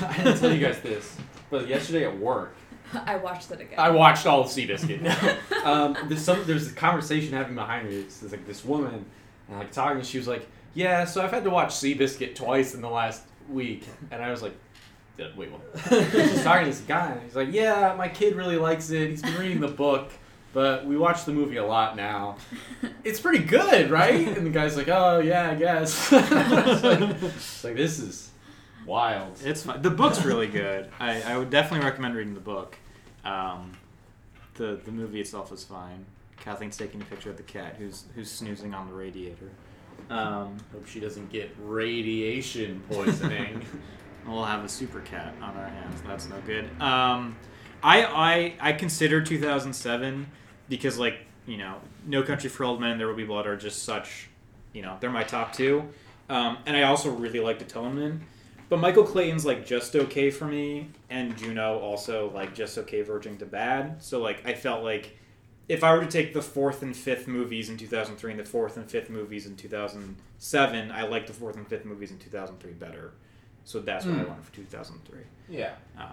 I 0.01 0.17
didn't 0.17 0.37
tell 0.39 0.53
you 0.53 0.59
guys 0.59 0.79
this, 0.81 1.17
but 1.49 1.67
yesterday 1.67 2.05
at 2.05 2.17
work, 2.19 2.55
I 3.05 3.17
watched 3.17 3.51
it 3.51 3.61
again. 3.61 3.79
I 3.79 3.89
watched 3.89 4.25
all 4.25 4.41
of 4.41 4.47
Seabiscuit. 4.47 5.01
No. 5.01 5.37
um, 5.71 5.97
there's 6.07 6.23
some 6.23 6.43
there's 6.45 6.71
a 6.71 6.73
conversation 6.73 7.33
happening 7.33 7.55
behind 7.55 7.89
me. 7.89 7.97
It's, 7.97 8.21
it's 8.23 8.31
like 8.31 8.45
this 8.45 8.63
woman 8.65 9.05
and 9.49 9.57
like 9.57 9.71
talking. 9.71 10.01
She 10.03 10.17
was 10.17 10.27
like, 10.27 10.47
"Yeah, 10.73 11.05
so 11.05 11.23
I've 11.23 11.31
had 11.31 11.43
to 11.43 11.49
watch 11.49 11.71
Seabiscuit 11.71 12.35
twice 12.35 12.73
in 12.73 12.81
the 12.81 12.89
last 12.89 13.23
week," 13.49 13.87
and 14.11 14.21
I 14.21 14.31
was 14.31 14.41
like. 14.41 14.53
"Yeah, 15.17 15.27
Wait, 15.35 15.51
what? 15.51 15.61
She's 16.11 16.43
talking 16.43 16.65
to 16.65 16.71
this 16.71 16.81
guy, 16.81 17.11
and 17.11 17.21
he's 17.21 17.35
like, 17.35 17.51
"Yeah, 17.51 17.93
my 17.97 18.07
kid 18.07 18.35
really 18.35 18.57
likes 18.57 18.89
it. 18.89 19.09
He's 19.09 19.21
been 19.21 19.35
reading 19.35 19.59
the 19.59 19.67
book." 19.67 20.09
But 20.53 20.85
we 20.85 20.97
watch 20.97 21.23
the 21.23 21.31
movie 21.31 21.57
a 21.57 21.65
lot 21.65 21.95
now. 21.95 22.35
It's 23.05 23.21
pretty 23.21 23.43
good, 23.43 23.89
right? 23.89 24.27
And 24.27 24.45
the 24.45 24.49
guy's 24.49 24.75
like, 24.75 24.89
"Oh 24.89 25.19
yeah, 25.19 25.51
I 25.51 25.55
guess." 25.55 26.11
it's, 26.11 26.83
like, 26.83 26.99
it's 27.23 27.63
like, 27.63 27.75
this 27.75 27.99
is 27.99 28.31
wild. 28.85 29.37
It's 29.43 29.63
fun. 29.63 29.81
The 29.81 29.89
book's 29.89 30.23
really 30.23 30.47
good. 30.47 30.89
I, 30.99 31.21
I 31.21 31.37
would 31.37 31.49
definitely 31.49 31.85
recommend 31.85 32.15
reading 32.15 32.33
the 32.33 32.41
book. 32.41 32.77
Um, 33.23 33.71
the 34.55 34.79
the 34.83 34.91
movie 34.91 35.21
itself 35.21 35.51
is 35.51 35.63
fine. 35.63 36.05
Kathleen's 36.37 36.77
taking 36.77 37.01
a 37.01 37.05
picture 37.05 37.29
of 37.29 37.37
the 37.37 37.43
cat 37.43 37.75
who's 37.77 38.05
who's 38.15 38.29
snoozing 38.29 38.73
on 38.73 38.87
the 38.87 38.93
radiator. 38.93 39.49
Um, 40.09 40.57
Hope 40.71 40.87
she 40.87 40.99
doesn't 40.99 41.31
get 41.31 41.55
radiation 41.63 42.83
poisoning. 42.89 43.63
we'll 44.27 44.43
have 44.43 44.63
a 44.63 44.69
super 44.69 44.99
cat 45.01 45.33
on 45.41 45.55
our 45.55 45.67
hands. 45.67 46.01
That's 46.05 46.27
no 46.27 46.39
good. 46.41 46.65
Um, 46.81 47.35
I 47.83 48.03
I 48.05 48.53
I 48.59 48.73
consider 48.73 49.21
2007 49.21 50.27
because 50.69 50.97
like 50.97 51.19
you 51.45 51.57
know 51.57 51.75
No 52.05 52.23
Country 52.23 52.49
for 52.49 52.63
Old 52.63 52.81
Men, 52.81 52.97
There 52.97 53.07
Will 53.07 53.15
Be 53.15 53.25
Blood 53.25 53.47
are 53.47 53.57
just 53.57 53.83
such 53.83 54.29
you 54.73 54.81
know 54.81 54.97
they're 54.99 55.11
my 55.11 55.23
top 55.23 55.53
two. 55.53 55.87
Um, 56.29 56.57
and 56.65 56.77
I 56.77 56.83
also 56.83 57.11
really 57.11 57.39
like 57.39 57.57
liked 57.59 57.61
Atonement. 57.61 58.21
But 58.71 58.79
Michael 58.79 59.03
Clayton's 59.03 59.45
like 59.45 59.65
just 59.65 59.97
okay 59.97 60.31
for 60.31 60.45
me, 60.45 60.87
and 61.09 61.37
Juno 61.37 61.77
also 61.79 62.31
like 62.33 62.55
just 62.55 62.77
okay 62.77 63.01
verging 63.01 63.37
to 63.39 63.45
bad. 63.45 64.01
So 64.01 64.21
like 64.21 64.47
I 64.47 64.53
felt 64.53 64.81
like 64.81 65.17
if 65.67 65.83
I 65.83 65.93
were 65.93 65.99
to 65.99 66.07
take 66.07 66.33
the 66.33 66.41
fourth 66.41 66.81
and 66.81 66.95
fifth 66.95 67.27
movies 67.27 67.69
in 67.69 67.75
2003 67.75 68.31
and 68.31 68.39
the 68.39 68.45
fourth 68.45 68.77
and 68.77 68.89
fifth 68.89 69.09
movies 69.09 69.45
in 69.45 69.57
2007, 69.57 70.89
I 70.91 71.03
like 71.03 71.27
the 71.27 71.33
fourth 71.33 71.57
and 71.57 71.67
fifth 71.67 71.83
movies 71.83 72.11
in 72.11 72.17
2003 72.19 72.71
better. 72.71 73.11
So 73.65 73.81
that's 73.81 74.05
what 74.05 74.15
I 74.15 74.21
Hmm. 74.21 74.29
wanted 74.29 74.45
for 74.45 74.53
2003. 74.55 75.19
Yeah. 75.49 75.73
Um, 75.97 76.05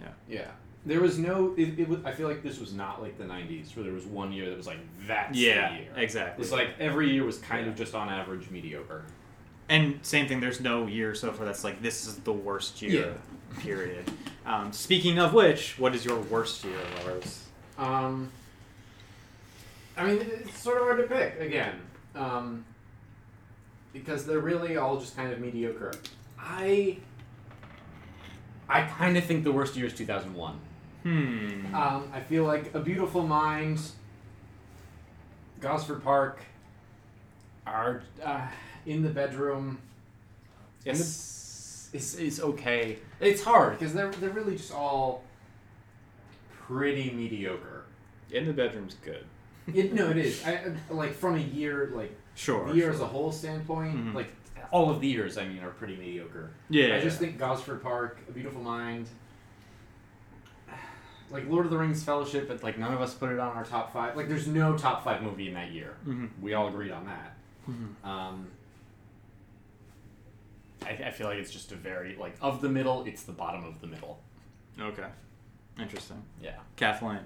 Yeah. 0.00 0.08
Yeah. 0.26 0.50
There 0.86 1.00
was 1.00 1.18
no. 1.18 1.54
It, 1.58 1.78
it 1.78 1.86
was, 1.88 1.98
I 2.06 2.12
feel 2.12 2.28
like 2.28 2.42
this 2.42 2.58
was 2.60 2.72
not 2.72 3.02
like 3.02 3.18
the 3.18 3.24
'90s, 3.24 3.76
where 3.76 3.84
there 3.84 3.92
was 3.92 4.06
one 4.06 4.32
year 4.32 4.48
that 4.48 4.56
was 4.56 4.66
like 4.66 4.80
that's 5.06 5.36
yeah, 5.38 5.70
the 5.70 5.82
year. 5.82 5.92
exactly. 5.96 6.42
It's 6.42 6.52
like 6.52 6.70
every 6.80 7.10
year 7.10 7.24
was 7.24 7.36
kind 7.38 7.66
of 7.68 7.76
just 7.76 7.94
on 7.94 8.08
average 8.08 8.50
mediocre. 8.50 9.04
And 9.68 9.98
same 10.02 10.26
thing. 10.28 10.40
There's 10.40 10.60
no 10.60 10.86
year 10.86 11.14
so 11.14 11.32
far 11.32 11.46
that's 11.46 11.64
like 11.64 11.80
this 11.82 12.06
is 12.06 12.16
the 12.16 12.32
worst 12.32 12.82
year. 12.82 13.14
Period. 13.60 14.10
Um, 14.46 14.72
speaking 14.72 15.18
of 15.18 15.32
which, 15.32 15.78
what 15.78 15.94
is 15.94 16.04
your 16.04 16.18
worst 16.20 16.64
year, 16.64 16.76
Lars? 17.04 17.46
Um, 17.78 18.30
I 19.96 20.06
mean, 20.06 20.20
it's 20.20 20.58
sort 20.58 20.78
of 20.78 20.84
hard 20.84 20.98
to 20.98 21.14
pick 21.14 21.40
again, 21.40 21.74
um, 22.14 22.64
because 23.92 24.26
they're 24.26 24.40
really 24.40 24.76
all 24.76 24.98
just 24.98 25.16
kind 25.16 25.32
of 25.32 25.40
mediocre. 25.40 25.92
I 26.38 26.98
I 28.68 28.82
kind 28.82 29.16
of 29.16 29.24
think 29.24 29.44
the 29.44 29.52
worst 29.52 29.76
year 29.76 29.86
is 29.86 29.94
2001. 29.94 30.58
Hmm. 31.02 31.74
um, 31.74 32.10
I 32.14 32.20
feel 32.20 32.44
like 32.44 32.74
A 32.74 32.80
Beautiful 32.80 33.26
Mind, 33.26 33.78
Gosford 35.60 36.02
Park, 36.02 36.40
are 37.66 38.02
uh, 38.22 38.46
in 38.86 39.02
the 39.02 39.08
bedroom. 39.10 39.78
Yes, 40.84 41.88
the- 41.92 41.98
is 41.98 42.40
okay. 42.40 42.98
It's 43.20 43.42
hard 43.42 43.78
because 43.78 43.94
they're 43.94 44.10
they're 44.12 44.30
really 44.30 44.56
just 44.56 44.72
all 44.72 45.22
pretty 46.66 47.10
mediocre. 47.10 47.84
In 48.30 48.46
the 48.46 48.52
bedroom's 48.52 48.94
good. 49.04 49.24
It, 49.72 49.92
no, 49.94 50.10
it 50.10 50.16
is. 50.18 50.44
I, 50.46 50.72
like 50.90 51.14
from 51.14 51.36
a 51.36 51.40
year 51.40 51.90
like 51.94 52.14
Sure. 52.34 52.66
the 52.68 52.74
year 52.74 52.86
sure. 52.86 52.94
as 52.94 53.00
a 53.00 53.06
whole 53.06 53.30
standpoint, 53.32 53.96
Mhm. 53.96 54.14
like 54.14 54.28
all 54.72 54.90
of 54.90 55.00
the 55.00 55.06
years, 55.06 55.38
I 55.38 55.46
mean, 55.46 55.62
are 55.62 55.70
pretty 55.70 55.96
mediocre. 55.96 56.50
Yeah. 56.68 56.96
I 56.96 57.00
just 57.00 57.18
think 57.18 57.38
Gosford 57.38 57.80
Park, 57.82 58.18
A 58.28 58.32
Beautiful 58.32 58.60
Mind, 58.60 59.08
like 61.30 61.48
Lord 61.48 61.64
of 61.66 61.70
the 61.70 61.78
Rings 61.78 62.02
Fellowship, 62.02 62.48
but 62.48 62.62
like 62.62 62.78
none 62.78 62.92
of 62.92 63.00
us 63.00 63.14
put 63.14 63.30
it 63.30 63.38
on 63.38 63.56
our 63.56 63.64
top 63.64 63.92
five. 63.92 64.16
Like, 64.16 64.28
there's 64.28 64.46
no 64.48 64.76
top 64.76 65.04
five 65.04 65.22
movie 65.22 65.48
in 65.48 65.54
that 65.54 65.70
year. 65.70 65.94
Mhm. 66.06 66.28
We 66.40 66.54
all 66.54 66.68
agreed 66.68 66.90
on 66.92 67.06
that. 67.06 67.36
Mhm. 67.68 68.04
Um, 68.08 68.46
I, 70.84 71.06
I 71.06 71.10
feel 71.10 71.26
like 71.26 71.38
it's 71.38 71.50
just 71.50 71.72
a 71.72 71.76
very 71.76 72.16
like 72.16 72.36
of 72.40 72.60
the 72.60 72.68
middle. 72.68 73.04
It's 73.04 73.22
the 73.24 73.32
bottom 73.32 73.64
of 73.64 73.80
the 73.80 73.86
middle. 73.86 74.20
Okay. 74.80 75.06
Interesting. 75.78 76.22
Yeah. 76.42 76.56
Kathleen. 76.76 77.20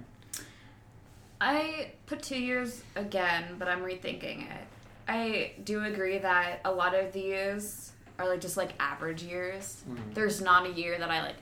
I 1.41 1.93
put 2.07 2.23
two 2.23 2.39
years 2.39 2.83
again, 2.97 3.57
but 3.59 3.69
I'm 3.69 3.81
rethinking 3.81 4.43
it. 4.51 4.67
I 5.07 5.53
do 5.65 5.85
agree 5.85 6.19
that 6.19 6.61
a 6.65 6.73
lot 6.73 6.95
of 6.95 7.13
these 7.13 7.93
are 8.19 8.29
like 8.29 8.41
just 8.41 8.57
like 8.57 8.73
average 8.81 9.23
years. 9.23 9.83
Mhm. 9.89 10.15
There's 10.15 10.41
not 10.41 10.67
a 10.67 10.71
year 10.73 10.99
that 10.99 11.11
I 11.11 11.23
like 11.23 11.37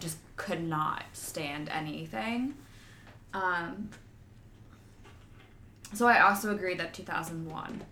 just 0.00 0.16
could 0.36 0.62
not 0.62 1.04
stand 1.12 1.68
anything. 1.68 2.54
Um, 3.34 3.90
so 5.92 6.06
I 6.08 6.20
also 6.20 6.52
agree 6.54 6.74
that 6.74 6.94
2001. 6.94 7.82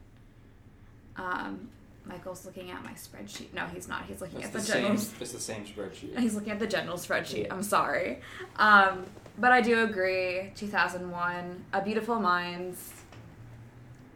Um, 1.16 1.68
Michael's 2.04 2.44
looking 2.44 2.70
at 2.70 2.82
my 2.82 2.92
spreadsheet. 2.92 3.52
No, 3.54 3.66
he's 3.66 3.88
not. 3.88 4.04
He's 4.06 4.20
looking 4.20 4.42
at 4.42 4.52
the, 4.52 4.60
general. 4.60 4.92
It's 4.92 5.10
the 5.10 5.26
same 5.40 5.64
spreadsheet. 5.64 6.18
He's 6.18 6.34
looking 6.34 6.50
at 6.50 6.58
the 6.58 6.66
general 6.66 6.96
spreadsheet. 6.96 7.46
I'm 7.50 7.62
sorry. 7.62 8.20
Um, 8.56 9.06
but 9.38 9.52
I 9.52 9.60
do 9.60 9.84
agree. 9.84 10.52
2001, 10.56 11.64
A 11.72 11.82
Beautiful 11.82 12.18
Minds, 12.18 12.92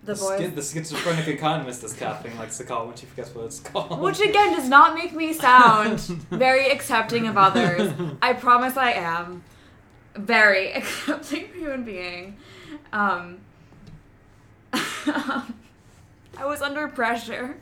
The 0.05 0.15
Boys. 0.15 0.53
the 0.55 0.63
schizophrenic 0.63 1.29
economist, 1.29 1.85
is 1.85 1.93
Kathleen 1.93 2.37
likes 2.37 2.59
to 2.59 2.65
call 2.65 2.87
when 2.89 2.97
she 2.97 3.07
forgets 3.07 3.35
what 3.35 3.47
it's 3.47 3.61
called. 3.61 4.01
Which 4.01 4.21
again 4.21 4.53
does 4.55 4.69
not 4.69 4.95
make 4.95 5.15
me 5.15 5.33
sound 5.33 6.01
very 6.31 6.71
accepting 6.71 7.27
of 7.29 7.39
others. 7.39 7.93
I 8.21 8.33
promise 8.33 8.77
I 8.77 8.93
am. 8.93 9.45
Very 10.17 10.73
accepting 10.75 11.47
human 11.55 11.85
being. 11.85 12.37
Um, 12.93 13.39
I 14.73 15.45
was 16.45 16.61
under 16.63 16.89
pressure. 16.89 17.57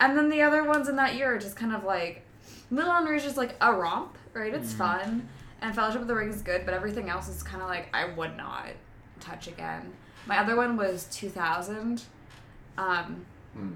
And 0.00 0.16
then 0.16 0.28
the 0.28 0.42
other 0.42 0.64
ones 0.64 0.88
in 0.88 0.96
that 0.96 1.14
year 1.16 1.34
are 1.34 1.38
just 1.38 1.56
kind 1.56 1.74
of 1.74 1.84
like 1.84 2.22
Moulin 2.70 3.04
Rouge 3.04 3.24
is 3.24 3.36
like 3.36 3.56
a 3.60 3.72
romp, 3.72 4.16
right? 4.34 4.52
It's 4.54 4.72
Mhm. 4.72 4.76
fun. 4.78 5.28
And 5.60 5.74
Fellowship 5.74 6.02
of 6.02 6.06
the 6.06 6.14
Ring 6.14 6.28
is 6.28 6.42
good, 6.42 6.64
but 6.64 6.72
everything 6.74 7.08
else 7.08 7.28
is 7.28 7.42
kind 7.42 7.62
of 7.62 7.68
like 7.68 7.88
I 7.92 8.04
would 8.04 8.36
not 8.36 8.66
touch 9.20 9.48
again. 9.48 9.92
My 10.26 10.38
other 10.38 10.54
one 10.56 10.76
was 10.76 11.04
2000. 11.10 12.04
Um, 12.76 13.24
hmm. 13.54 13.72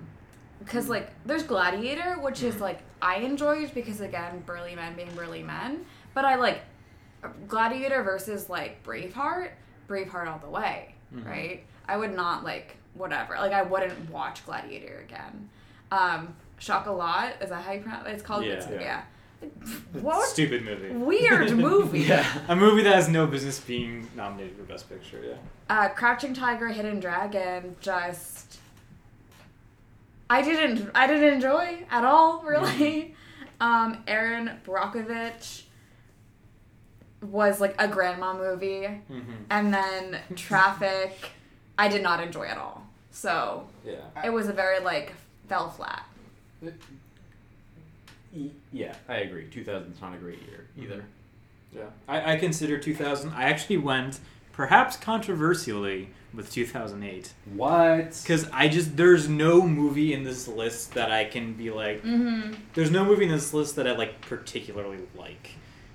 because 0.61 0.89
like 0.89 1.11
there's 1.27 1.43
Gladiator, 1.43 2.21
which 2.21 2.45
is 2.45 2.61
like 2.61 2.79
I 3.01 3.17
enjoyed 3.17 3.75
because 3.75 4.01
again, 4.01 4.45
burly 4.47 4.77
men 4.77 4.95
being 4.95 5.13
burly 5.17 5.43
men. 5.43 5.85
But 6.15 6.25
I 6.25 6.37
like 6.37 6.63
Gladiator 7.49 8.03
versus 8.05 8.49
like 8.49 8.83
Braveheart, 8.85 9.51
Braveheart 9.89 10.29
all 10.29 10.39
the 10.39 10.49
way, 10.51 10.95
Mhm. 11.13 11.27
right? 11.27 11.65
I 11.89 11.97
would 11.97 12.15
not 12.15 12.45
like 12.45 12.77
whatever. 12.95 13.35
Like 13.35 13.53
I 13.53 13.63
wouldn't 13.63 14.09
watch 14.11 14.45
Gladiator 14.47 15.01
again. 15.01 15.49
Um, 15.93 16.35
Chocolat 16.59 17.35
is 17.43 17.51
that 17.51 17.63
how 17.65 17.73
you 17.73 17.81
pronounce? 17.81 18.07
It? 18.09 18.13
It's 18.13 18.23
called 18.23 18.45
Yeah. 18.45 18.53
it's- 18.53 18.69
Yeah. 18.71 18.81
yeah. 18.81 19.03
What 20.01 20.29
Stupid 20.29 20.65
movie. 20.65 20.91
weird 20.91 21.51
movie? 21.57 22.01
Yeah. 22.01 22.25
A 22.49 22.55
movie 22.55 22.83
that 22.85 22.95
has 22.95 23.09
no 23.09 23.27
business 23.27 23.59
being 23.59 24.09
nominated 24.15 24.57
for 24.57 24.63
Best 24.63 24.89
Picture. 24.89 25.21
Yeah. 25.25 25.35
uh, 25.69 25.89
Crouching 25.91 26.33
Tiger, 26.35 26.69
Hidden 26.69 27.01
Dragon, 27.01 27.75
just 27.81 28.59
I 30.31 30.43
didn't 30.43 30.91
I 30.95 31.07
didn't 31.09 31.35
enjoy 31.35 31.85
at 31.91 32.05
all 32.05 32.43
really. 32.43 33.15
Um, 33.61 34.03
Erin 34.07 34.59
Brockovich 34.65 35.63
was 37.21 37.61
like 37.61 37.75
a 37.81 37.87
grandma 37.89 38.37
movie, 38.37 38.83
Mm-hmm. 39.11 39.33
and 39.51 39.73
then 39.75 40.21
Traffic 40.37 41.31
I 41.79 41.89
did 41.89 42.03
not 42.03 42.23
enjoy 42.23 42.47
at 42.47 42.59
all. 42.59 42.87
So 43.11 43.67
Yeah. 43.85 43.97
it 44.25 44.31
was 44.31 44.49
a 44.49 44.53
very 44.53 44.79
like 44.81 45.15
fell 45.53 45.69
flat. 45.69 46.05
Yeah, 48.73 48.95
I 49.09 49.17
agree. 49.17 49.47
2000's 49.53 50.01
not 50.01 50.15
a 50.15 50.17
great 50.17 50.41
year 50.49 50.67
either. 50.79 51.05
Yeah. 51.77 51.83
I, 52.09 52.33
I 52.33 52.37
consider 52.37 52.79
2000. 52.79 53.31
I 53.35 53.45
actually 53.45 53.77
went, 53.77 54.21
perhaps 54.53 54.97
controversially, 54.97 56.09
with 56.33 56.51
2008. 56.51 57.35
What? 57.55 58.19
Because 58.23 58.49
I 58.51 58.69
just, 58.69 58.97
there's 58.97 59.29
no 59.29 59.61
movie 59.67 60.15
in 60.15 60.25
this 60.25 60.49
list 60.49 60.95
that 60.95 61.11
I 61.13 61.25
can 61.27 61.53
be 61.53 61.71
like, 61.71 62.03
Mm-hmm. 62.03 62.55
there's 62.73 62.91
no 62.91 63.05
movie 63.05 63.25
in 63.25 63.31
this 63.31 63.53
list 63.53 63.77
that 63.77 63.87
I 63.87 63.93
like 63.95 64.23
particularly 64.23 65.01
like. 65.15 65.51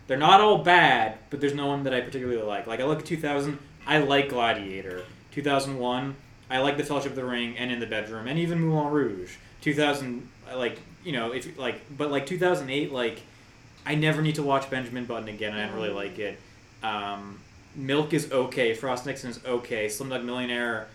They're 0.06 0.18
not 0.18 0.40
all 0.40 0.60
bad, 0.60 1.18
but 1.32 1.42
there's 1.42 1.56
no 1.56 1.66
one 1.68 1.84
that 1.84 1.94
I 1.96 2.02
particularly 2.02 2.42
like. 2.44 2.68
Like 2.68 2.80
I 2.80 2.84
look 2.84 3.00
at 3.00 3.06
2000, 3.06 3.58
I 3.88 3.98
like 3.98 4.30
Gladiator. 4.30 5.04
2001, 5.32 6.16
I 6.52 6.60
like 6.60 6.78
The 6.78 6.84
Fellowship 6.84 7.12
of 7.12 7.16
the 7.16 7.26
Ring 7.26 7.58
and 7.58 7.72
In 7.72 7.80
the 7.80 7.88
Bedroom, 7.88 8.28
and 8.28 8.38
even 8.38 8.60
Moulin 8.62 8.94
Rouge. 8.94 9.38
2000, 9.62 10.28
like 10.56 10.80
you 11.04 11.12
know 11.12 11.34
if 11.34 11.58
like, 11.58 11.82
but 11.98 12.12
like 12.12 12.26
2008, 12.26 12.92
like 12.92 13.22
I 13.86 13.96
never 13.96 14.22
need 14.22 14.36
to 14.36 14.44
watch 14.44 14.70
Benjamin 14.70 15.06
Button 15.06 15.30
again. 15.30 15.54
I 15.54 15.62
didn't 15.62 15.76
really 15.76 15.90
like 15.90 16.20
it. 16.20 16.40
Um, 16.84 17.40
Milk 17.76 18.14
is 18.14 18.32
okay. 18.32 18.74
Frost 18.74 19.06
Nixon 19.06 19.30
is 19.30 19.40
okay. 19.46 19.86
Slumdog 19.86 20.24
Millionaire, 20.24 20.88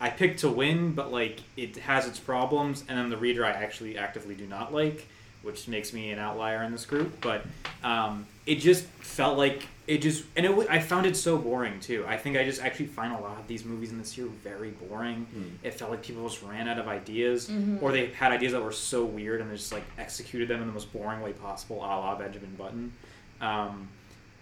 I 0.00 0.10
picked 0.10 0.40
to 0.40 0.48
win, 0.48 0.92
but 0.92 1.12
like 1.12 1.40
it 1.56 1.76
has 1.78 2.06
its 2.06 2.18
problems. 2.18 2.84
And 2.88 2.98
then 2.98 3.08
The 3.08 3.16
Reader, 3.16 3.44
I 3.44 3.50
actually 3.50 3.96
actively 3.96 4.34
do 4.34 4.46
not 4.46 4.72
like 4.74 5.06
which 5.48 5.66
makes 5.66 5.92
me 5.92 6.10
an 6.12 6.18
outlier 6.18 6.62
in 6.62 6.70
this 6.70 6.84
group. 6.86 7.20
But 7.20 7.44
um, 7.82 8.26
it 8.46 8.56
just 8.56 8.84
felt 8.84 9.36
like 9.38 9.66
it 9.86 10.02
just, 10.02 10.24
and 10.36 10.44
it, 10.44 10.50
w- 10.50 10.68
I 10.70 10.78
found 10.80 11.06
it 11.06 11.16
so 11.16 11.38
boring 11.38 11.80
too. 11.80 12.04
I 12.06 12.18
think 12.18 12.36
I 12.36 12.44
just 12.44 12.62
actually 12.62 12.86
find 12.88 13.12
a 13.14 13.18
lot 13.18 13.38
of 13.40 13.46
these 13.48 13.64
movies 13.64 13.90
in 13.90 13.96
this 13.98 14.18
year 14.18 14.26
very 14.44 14.70
boring. 14.72 15.26
It 15.62 15.72
felt 15.74 15.90
like 15.90 16.02
people 16.02 16.28
just 16.28 16.42
ran 16.42 16.68
out 16.68 16.78
of 16.78 16.86
ideas, 16.86 17.50
or 17.80 17.90
they 17.90 18.08
had 18.08 18.30
ideas 18.30 18.52
that 18.52 18.62
were 18.62 18.70
so 18.72 19.04
weird 19.06 19.40
and 19.40 19.50
they 19.50 19.56
just 19.56 19.72
like 19.72 19.84
executed 19.98 20.46
them 20.48 20.60
in 20.60 20.66
the 20.66 20.72
most 20.74 20.92
boring 20.92 21.22
way 21.22 21.32
possible, 21.32 21.78
a 21.78 21.88
la 21.88 22.14
Benjamin 22.18 22.54
Button. 22.56 22.92
Um, 23.40 23.88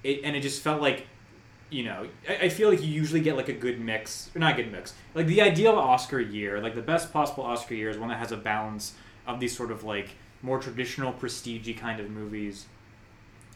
it, 0.03 0.21
and 0.25 0.35
it 0.37 0.41
just 0.41 0.61
felt 0.63 0.83
like 0.83 1.07
you 1.69 1.83
know, 1.83 2.07
I, 2.29 2.37
I 2.47 2.49
feel 2.49 2.69
like 2.71 2.81
you 2.81 2.89
usually 2.89 3.21
get 3.21 3.37
like 3.37 3.49
a 3.49 3.53
good 3.53 3.81
mix, 3.81 4.31
or 4.35 4.39
not 4.39 4.53
a 4.59 4.63
good 4.63 4.71
mix. 4.73 4.95
Like 5.15 5.27
the 5.27 5.43
ideal 5.43 5.73
Oscar 5.73 6.21
year, 6.21 6.61
like 6.61 6.75
the 6.77 6.83
best 6.83 7.13
possible 7.13 7.43
Oscar 7.45 7.75
year 7.75 7.91
is 7.91 7.99
one 7.99 8.09
that 8.09 8.19
has 8.19 8.31
a 8.33 8.37
balance 8.37 8.95
of 9.27 9.41
these 9.41 9.57
sort 9.57 9.71
of 9.73 9.83
like 9.83 10.11
more 10.47 10.61
traditional 10.61 11.13
prestige 11.13 11.69
kind 11.77 11.99
of 11.99 12.09
movies 12.09 12.67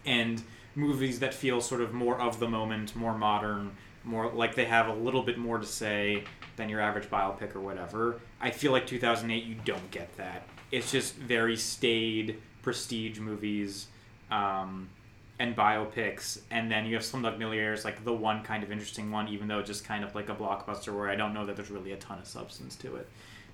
and 0.04 0.42
movies 0.74 1.20
that 1.20 1.32
feel 1.32 1.60
sort 1.60 1.80
of 1.80 1.94
more 1.94 2.20
of 2.20 2.40
the 2.40 2.48
moment, 2.48 2.96
more 2.96 3.16
modern, 3.16 3.70
more 4.02 4.28
like 4.32 4.56
they 4.56 4.64
have 4.64 4.88
a 4.88 4.92
little 4.92 5.22
bit 5.22 5.38
more 5.38 5.58
to 5.58 5.66
say 5.66 6.24
than 6.56 6.68
your 6.68 6.80
average 6.80 7.08
biopic 7.08 7.54
or 7.54 7.60
whatever. 7.60 8.20
I 8.40 8.50
feel 8.50 8.72
like 8.72 8.88
2008 8.88 9.44
you 9.44 9.54
don't 9.64 9.88
get 9.92 10.16
that. 10.16 10.42
It's 10.72 10.90
just 10.90 11.14
very 11.14 11.56
staid 11.56 12.40
prestige 12.60 13.20
movies. 13.20 13.86
Um, 14.32 14.88
and 15.38 15.56
biopics, 15.56 16.40
and 16.50 16.70
then 16.70 16.84
you 16.84 16.94
have 16.94 17.02
Slumdog 17.02 17.38
Millionaires, 17.38 17.82
like 17.82 18.04
the 18.04 18.12
one 18.12 18.42
kind 18.42 18.62
of 18.62 18.70
interesting 18.70 19.10
one, 19.10 19.26
even 19.28 19.48
though 19.48 19.62
just 19.62 19.86
kind 19.86 20.04
of 20.04 20.14
like 20.14 20.28
a 20.28 20.34
blockbuster 20.34 20.94
where 20.94 21.08
I 21.08 21.16
don't 21.16 21.32
know 21.32 21.46
that 21.46 21.56
there's 21.56 21.70
really 21.70 21.92
a 21.92 21.96
ton 21.96 22.18
of 22.18 22.26
substance 22.26 22.76
to 22.76 22.96
it. 22.96 23.08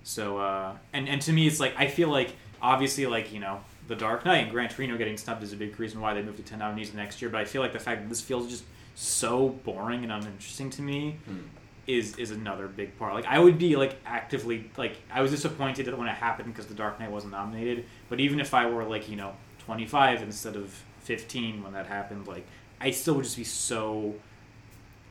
So, 0.07 0.39
uh, 0.39 0.77
and 0.93 1.09
and 1.09 1.21
to 1.23 1.33
me, 1.33 1.49
it's 1.49 1.59
like 1.59 1.75
I 1.77 1.89
feel 1.89 2.09
like 2.09 2.35
obviously 2.61 3.07
like 3.07 3.33
you 3.33 3.41
know 3.41 3.61
The 3.89 3.97
Dark 3.97 4.25
Knight 4.25 4.39
and 4.39 4.51
Gran 4.51 4.69
Torino 4.69 4.97
getting 4.97 5.17
snubbed 5.17 5.43
is 5.43 5.53
a 5.53 5.57
big 5.57 5.79
reason 5.79 6.01
why 6.01 6.15
they 6.15 6.23
moved 6.23 6.39
to 6.39 6.43
ten 6.43 6.59
nominees 6.59 6.95
next 6.95 7.21
year. 7.21 7.31
But 7.31 7.41
I 7.41 7.45
feel 7.45 7.63
like 7.63 7.73
the 7.73 7.79
fact 7.79 8.03
that 8.03 8.09
this 8.09 8.21
feels 8.21 8.49
just 8.49 8.65
so 8.95 9.49
boring 9.49 10.03
and 10.03 10.13
uninteresting 10.13 10.71
to 10.71 10.83
me 10.83 11.19
hmm. 11.27 11.41
is 11.87 12.17
is 12.17 12.31
another 12.31 12.67
big 12.69 12.99
part. 12.99 13.15
Like 13.15 13.27
I 13.27 13.39
would 13.39 13.59
be 13.59 13.77
like 13.77 13.97
actively 14.07 14.71
like 14.77 14.97
I 15.13 15.21
was 15.21 15.31
disappointed 15.31 15.87
that 15.87 15.99
when 15.99 16.09
it 16.09 16.15
happened 16.15 16.53
because 16.53 16.67
The 16.67 16.75
Dark 16.75 16.99
Knight 17.01 17.11
wasn't 17.11 17.33
nominated. 17.33 17.85
But 18.09 18.21
even 18.21 18.41
if 18.41 18.55
I 18.55 18.67
were 18.67 18.85
like 18.85 19.09
you 19.09 19.17
know 19.17 19.35
25 19.67 20.23
instead 20.23 20.57
of 20.57 20.83
15 21.01 21.63
when 21.63 21.73
that 21.73 21.87
happened, 21.87 22.27
like 22.27 22.47
I 22.81 22.91
still 22.91 23.15
would 23.15 23.25
just 23.25 23.37
be 23.37 23.45
so. 23.45 24.15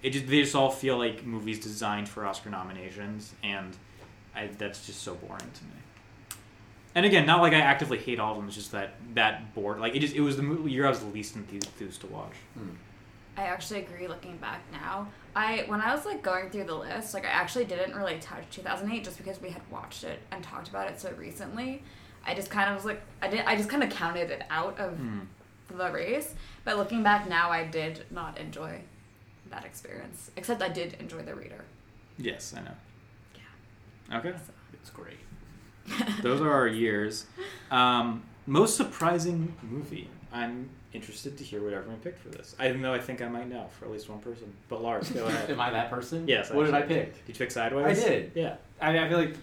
It 0.04 0.12
just 0.12 0.28
they 0.28 0.42
just 0.42 0.56
all 0.56 0.72
feel 0.72 0.98
like 0.98 1.26
movies 1.26 1.60
designed 1.60 2.08
for 2.08 2.26
Oscar 2.26 2.50
nominations, 2.50 3.34
and 3.44 3.76
I, 4.36 4.48
that's 4.48 4.86
just 4.86 5.02
so 5.02 5.16
boring 5.16 5.40
to 5.40 5.64
me. 5.64 5.85
And 6.96 7.06
again, 7.06 7.26
not 7.26 7.42
like 7.42 7.54
I 7.54 7.60
actively 7.60 7.98
hate 7.98 8.20
all 8.20 8.32
of 8.32 8.38
them. 8.38 8.48
It's 8.48 8.56
just 8.56 8.72
that 8.72 8.94
that 9.14 9.54
board, 9.54 9.80
Like 9.80 9.96
it 9.96 10.00
just 10.00 10.16
it 10.16 10.22
was 10.22 10.38
the 10.38 10.44
movie 10.44 10.72
year 10.72 10.86
I 10.86 10.90
was 10.90 11.00
the 11.00 11.08
least 11.08 11.36
enthused 11.36 12.02
to 12.02 12.08
watch. 12.08 12.34
Hmm. 12.58 12.70
I 13.38 13.44
actually 13.44 13.82
agree 13.82 14.08
looking 14.08 14.38
back 14.38 14.62
now. 14.72 15.10
I 15.36 15.66
when 15.68 15.82
I 15.82 15.94
was 15.94 16.06
like 16.06 16.24
going 16.24 16.50
through 16.50 16.64
the 16.64 16.76
list, 16.76 17.14
like 17.14 17.26
I 17.26 17.30
actually 17.30 17.66
didn't 17.66 17.94
really 17.94 18.18
touch 18.20 18.46
2008 18.52 19.04
just 19.04 19.18
because 19.18 19.42
we 19.42 19.50
had 19.50 19.62
watched 19.70 20.06
it 20.06 20.20
and 20.32 20.42
talked 20.42 20.70
about 20.70 20.90
it 20.90 21.00
so 21.00 21.12
recently. 21.18 21.84
I 22.26 22.34
just 22.34 22.50
kind 22.50 22.70
of 22.70 22.78
was 22.78 22.86
like 22.86 23.02
I 23.22 23.28
did 23.28 23.42
I 23.42 23.58
just 23.58 23.70
kind 23.70 23.84
of 23.84 23.90
counted 23.90 24.32
it 24.32 24.44
out 24.50 24.80
of 24.80 24.94
hmm. 24.94 25.20
the 25.76 25.92
race. 25.92 26.34
But 26.64 26.78
looking 26.78 27.04
back 27.04 27.28
now, 27.28 27.52
I 27.52 27.66
did 27.66 28.06
not 28.10 28.38
enjoy 28.38 28.80
that 29.50 29.66
experience. 29.66 30.32
Except 30.38 30.62
I 30.62 30.70
did 30.70 30.94
enjoy 31.02 31.24
the 31.24 31.36
reader. 31.36 31.66
Yes, 32.18 32.54
I 32.58 32.62
know. 32.62 32.72
Yeah. 33.36 34.20
Okay. 34.20 34.32
So. 34.32 34.54
It's 34.74 34.90
great. 34.90 35.18
Those 36.22 36.42
are 36.42 36.52
our 36.52 36.68
years. 36.68 37.26
Um, 37.72 38.24
most 38.48 38.78
surprising 38.78 39.54
movie. 39.62 40.08
I'm 40.32 40.70
interested 40.94 41.38
to 41.38 41.44
hear 41.44 41.64
what 41.64 41.74
everyone 41.74 42.00
picked 42.00 42.20
for 42.20 42.30
this. 42.30 42.56
Even 42.64 42.82
though 42.82 42.94
I 42.94 43.00
think 43.00 43.22
I 43.22 43.28
might 43.28 43.48
know 43.50 43.68
for 43.78 43.86
at 43.86 43.92
least 43.92 44.10
one 44.10 44.20
person. 44.20 44.52
But 44.70 44.82
Lars, 44.82 45.10
go 45.12 45.26
ahead. 45.26 45.50
Am 45.50 45.60
I 45.60 45.70
that 45.72 45.90
person? 45.90 46.28
Yes, 46.28 46.52
What 46.52 46.66
did 46.66 46.74
I 46.74 46.82
pick? 46.82 47.26
Did 47.26 47.34
you 47.36 47.36
pick 47.36 47.52
Sideways? 47.52 48.04
I 48.04 48.08
did. 48.08 48.32
Yeah. 48.36 48.56
I 48.82 48.92
mean, 48.92 49.02
I 49.02 49.10
feel 49.10 49.18
like 49.18 49.36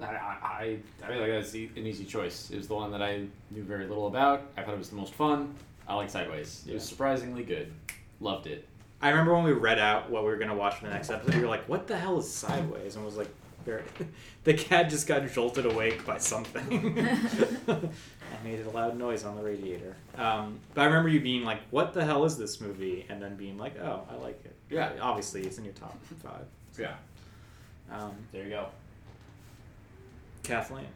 I, 0.00 0.04
I, 0.04 0.78
I 1.02 1.06
feel 1.08 1.20
like 1.20 1.30
that's 1.30 1.54
an 1.54 1.70
easy 1.76 2.04
choice. 2.04 2.50
It 2.50 2.56
was 2.56 2.68
the 2.68 2.74
one 2.74 2.90
that 2.92 3.02
I 3.02 3.22
knew 3.50 3.62
very 3.62 3.86
little 3.86 4.06
about. 4.08 4.42
I 4.56 4.62
thought 4.62 4.74
it 4.74 4.78
was 4.78 4.90
the 4.90 4.96
most 4.96 5.14
fun. 5.14 5.54
I 5.88 5.94
like 5.94 6.10
Sideways. 6.10 6.64
It 6.68 6.74
was 6.74 6.84
surprisingly 6.84 7.44
good. 7.44 7.72
Loved 8.20 8.46
it. 8.46 8.66
I 9.00 9.10
remember 9.10 9.34
when 9.34 9.44
we 9.44 9.52
read 9.52 9.78
out 9.78 10.10
what 10.10 10.22
we 10.24 10.30
were 10.30 10.36
going 10.36 10.48
to 10.48 10.54
watch 10.54 10.76
for 10.76 10.86
the 10.86 10.92
next 10.92 11.10
episode, 11.10 11.34
we 11.34 11.42
were 11.42 11.48
like, 11.48 11.68
what 11.68 11.86
the 11.86 11.96
hell 11.96 12.18
is 12.18 12.30
Sideways? 12.30 12.96
And 12.96 13.04
was 13.04 13.16
like, 13.16 13.28
very... 13.66 13.82
the 14.44 14.54
cat 14.54 14.88
just 14.88 15.06
got 15.06 15.30
jolted 15.30 15.66
awake 15.66 16.06
by 16.06 16.16
something. 16.18 16.96
and 17.66 17.90
made 18.44 18.64
a 18.64 18.70
loud 18.70 18.96
noise 18.96 19.24
on 19.24 19.36
the 19.36 19.42
radiator. 19.42 19.96
Um, 20.16 20.60
but 20.72 20.82
I 20.82 20.84
remember 20.86 21.08
you 21.10 21.20
being 21.20 21.44
like, 21.44 21.60
what 21.70 21.92
the 21.92 22.04
hell 22.04 22.24
is 22.24 22.38
this 22.38 22.60
movie? 22.60 23.04
And 23.08 23.20
then 23.20 23.36
being 23.36 23.58
like, 23.58 23.78
oh, 23.78 24.06
I 24.10 24.14
like 24.14 24.40
it. 24.44 24.54
Yeah. 24.70 24.92
Obviously, 25.00 25.42
it's 25.42 25.58
in 25.58 25.64
your 25.64 25.74
top 25.74 25.98
five. 26.22 26.46
Yeah. 26.78 26.94
Um, 27.92 28.12
There 28.32 28.44
you 28.44 28.50
go. 28.50 28.66
Kathleen. 30.42 30.86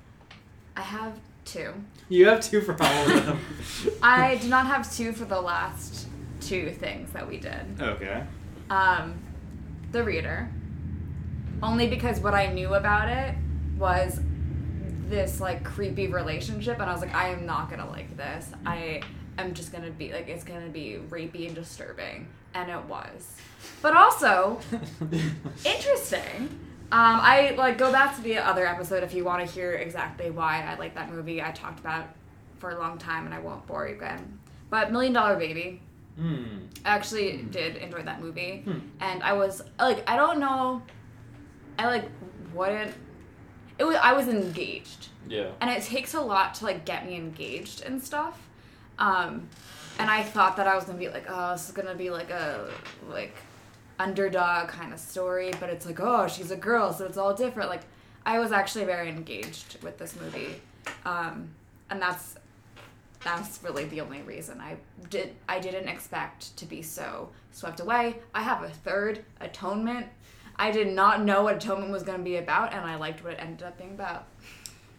I 0.77 0.83
have 0.83 1.19
two. 1.45 1.75
You 2.09 2.29
have 2.29 2.41
two 2.41 2.61
for 2.61 2.77
all 2.81 3.11
of 3.11 3.27
them. 3.27 3.41
I 4.03 4.37
do 4.37 4.49
not 4.49 4.67
have 4.67 4.93
two 4.95 5.13
for 5.13 5.25
the 5.25 5.41
last 5.41 6.07
two 6.41 6.71
things 6.71 7.13
that 7.13 7.29
we 7.29 7.39
did. 7.39 7.81
okay. 7.81 8.25
Um, 8.71 9.19
the 9.91 10.05
reader. 10.05 10.49
Only 11.63 11.89
because 11.89 12.21
what 12.21 12.35
I 12.35 12.47
knew 12.53 12.75
about 12.75 13.09
it 13.09 13.35
was 13.79 14.21
this 15.09 15.41
like 15.41 15.65
creepy 15.65 16.07
relationship, 16.09 16.79
and 16.81 16.89
I 16.89 16.93
was 16.93 17.03
like, 17.03 17.15
I 17.15 17.29
am 17.31 17.45
not 17.47 17.69
gonna 17.71 17.89
like 17.91 18.17
this. 18.17 18.51
I 18.65 19.03
am 19.39 19.55
just 19.55 19.73
gonna 19.73 19.91
be 19.91 20.13
like, 20.13 20.29
it's 20.29 20.45
gonna 20.45 20.69
be 20.69 20.99
rapey 21.11 21.47
and 21.47 21.55
disturbing, 21.55 22.29
and 22.55 22.71
it 22.71 22.83
was. 22.85 23.37
But 23.83 23.97
also 23.97 24.61
interesting. 25.65 26.49
Um, 26.93 27.21
I 27.23 27.55
like 27.57 27.79
go 27.79 27.93
back 27.93 28.17
to 28.17 28.23
the 28.23 28.39
other 28.39 28.67
episode 28.67 29.03
if 29.05 29.15
you 29.15 29.25
want 29.25 29.47
to 29.47 29.53
hear 29.53 29.73
exactly 29.75 30.31
why 30.31 30.63
I 30.65 30.77
like 30.79 30.95
that 30.95 31.11
movie. 31.13 31.41
I 31.43 31.51
talked 31.53 31.79
about 31.79 32.07
for 32.59 32.71
a 32.71 32.79
long 32.79 32.99
time, 32.99 33.27
and 33.27 33.35
I 33.35 33.39
won't 33.41 33.67
bore 33.67 33.87
you 33.89 33.95
again. 33.95 34.39
But 34.71 34.93
Million 34.93 35.13
Dollar 35.13 35.37
Baby. 35.37 35.83
Hmm. 36.17 36.45
I 36.85 36.91
actually 36.91 37.43
did 37.51 37.77
enjoy 37.77 38.03
that 38.03 38.21
movie, 38.21 38.63
Hmm. 38.65 38.79
and 39.01 39.23
I 39.23 39.33
was 39.35 39.63
like, 39.79 40.09
I 40.11 40.17
don't 40.17 40.39
know, 40.41 40.83
I 41.79 41.87
like 41.87 42.05
wouldn't. 42.55 42.95
It 43.79 43.85
was 43.85 43.97
I 43.97 44.13
was 44.13 44.29
engaged, 44.29 45.09
Yeah. 45.27 45.51
and 45.61 45.71
it 45.71 45.83
takes 45.83 46.15
a 46.15 46.21
lot 46.21 46.55
to 46.57 46.65
like 46.65 46.85
get 46.85 47.07
me 47.07 47.17
engaged 47.17 47.83
and 47.83 48.03
stuff. 48.03 48.39
Um, 48.99 49.49
and 49.99 50.11
I 50.11 50.23
thought 50.23 50.57
that 50.57 50.67
I 50.67 50.75
was 50.75 50.85
gonna 50.85 50.99
be 50.99 51.09
like, 51.09 51.25
oh, 51.29 51.53
this 51.53 51.67
is 51.69 51.73
gonna 51.75 51.95
be 51.95 52.11
like 52.11 52.31
a 52.31 52.69
like 53.09 53.35
underdog 53.99 54.69
kind 54.69 54.93
of 54.93 54.99
story, 54.99 55.53
but 55.61 55.71
it's 55.71 55.87
like, 55.87 56.01
oh, 56.01 56.27
she's 56.29 56.51
a 56.51 56.57
girl, 56.57 56.93
so 56.93 57.05
it's 57.07 57.17
all 57.19 57.35
different. 57.35 57.69
Like, 57.71 57.83
I 58.25 58.39
was 58.39 58.53
actually 58.53 58.85
very 58.85 59.09
engaged 59.09 59.83
with 59.83 59.99
this 59.99 60.15
movie, 60.21 60.61
um, 61.05 61.49
and 61.91 62.01
that's 62.01 62.37
that's 63.25 63.63
really 63.63 63.85
the 63.85 64.01
only 64.01 64.23
reason 64.23 64.61
I 64.61 64.77
did 65.11 65.35
I 65.49 65.59
didn't 65.61 65.89
expect 65.89 66.57
to 66.59 66.65
be 66.67 66.83
so 66.83 67.31
swept 67.53 67.81
away. 67.81 68.17
I 68.35 68.43
have 68.43 68.63
a 68.63 68.69
third 68.71 69.25
atonement. 69.41 70.07
I 70.61 70.71
did 70.71 70.89
not 70.89 71.25
know 71.25 71.43
what 71.43 71.57
atonement 71.57 71.91
was 71.91 72.03
going 72.03 72.19
to 72.19 72.25
be 72.25 72.37
about, 72.37 72.73
and 72.75 72.85
I 72.85 72.97
liked 72.97 73.25
what 73.25 73.33
it 73.33 73.39
ended 73.41 73.63
up 73.67 73.79
being 73.79 73.91
about. 73.93 74.27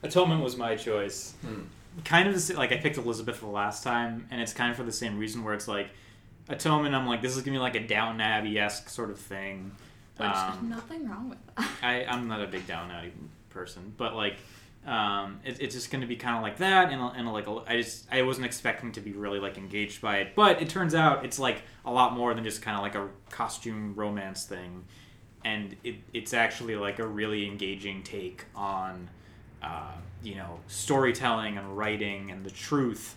Atonement 0.03 0.43
was 0.43 0.57
my 0.57 0.75
choice. 0.75 1.33
Hmm. 1.45 1.61
Kind 2.03 2.27
of 2.27 2.33
the 2.33 2.39
sa- 2.39 2.57
like 2.57 2.71
I 2.71 2.77
picked 2.77 2.97
Elizabeth 2.97 3.35
for 3.37 3.45
the 3.45 3.51
last 3.51 3.83
time, 3.83 4.27
and 4.31 4.41
it's 4.41 4.53
kind 4.53 4.71
of 4.71 4.77
for 4.77 4.83
the 4.83 4.91
same 4.91 5.17
reason 5.17 5.43
where 5.43 5.53
it's 5.53 5.67
like 5.67 5.89
Atonement. 6.49 6.95
I'm 6.95 7.05
like, 7.05 7.21
this 7.21 7.35
is 7.37 7.43
gonna 7.43 7.55
be 7.55 7.59
like 7.59 7.75
a 7.75 7.85
Downton 7.85 8.21
Abbey 8.21 8.57
esque 8.57 8.89
sort 8.89 9.11
of 9.11 9.19
thing. 9.19 9.71
Which 10.17 10.27
Um, 10.29 10.69
nothing 10.69 11.07
wrong 11.09 11.29
with 11.29 11.39
that. 11.55 11.69
I, 11.83 12.05
I'm 12.05 12.27
not 12.27 12.41
a 12.41 12.47
big 12.47 12.65
Downton 12.67 12.95
Abbey 12.95 13.11
person, 13.49 13.93
but 13.97 14.15
like, 14.15 14.37
um, 14.85 15.39
it, 15.45 15.61
it's 15.61 15.75
just 15.75 15.91
going 15.91 16.01
to 16.01 16.07
be 16.07 16.15
kind 16.15 16.35
of 16.37 16.41
like 16.41 16.57
that, 16.57 16.91
and, 16.91 17.01
and 17.15 17.31
like, 17.31 17.47
I 17.67 17.77
just 17.81 18.07
I 18.11 18.21
wasn't 18.23 18.45
expecting 18.45 18.91
to 18.93 19.01
be 19.01 19.11
really 19.11 19.39
like 19.39 19.57
engaged 19.57 20.01
by 20.01 20.17
it, 20.17 20.35
but 20.35 20.61
it 20.61 20.69
turns 20.69 20.95
out 20.95 21.23
it's 21.25 21.37
like 21.39 21.61
a 21.85 21.91
lot 21.91 22.13
more 22.13 22.33
than 22.33 22.43
just 22.43 22.61
kind 22.61 22.75
of 22.77 22.81
like 22.81 22.95
a 22.95 23.09
costume 23.29 23.93
romance 23.95 24.45
thing, 24.45 24.85
and 25.43 25.75
it, 25.83 25.95
it's 26.13 26.33
actually 26.33 26.75
like 26.75 26.99
a 26.99 27.07
really 27.07 27.45
engaging 27.45 28.03
take 28.03 28.45
on, 28.55 29.09
uh, 29.63 29.93
you 30.23 30.35
know, 30.35 30.59
storytelling 30.67 31.57
and 31.57 31.77
writing 31.77 32.31
and 32.31 32.45
the 32.45 32.51
truth, 32.51 33.15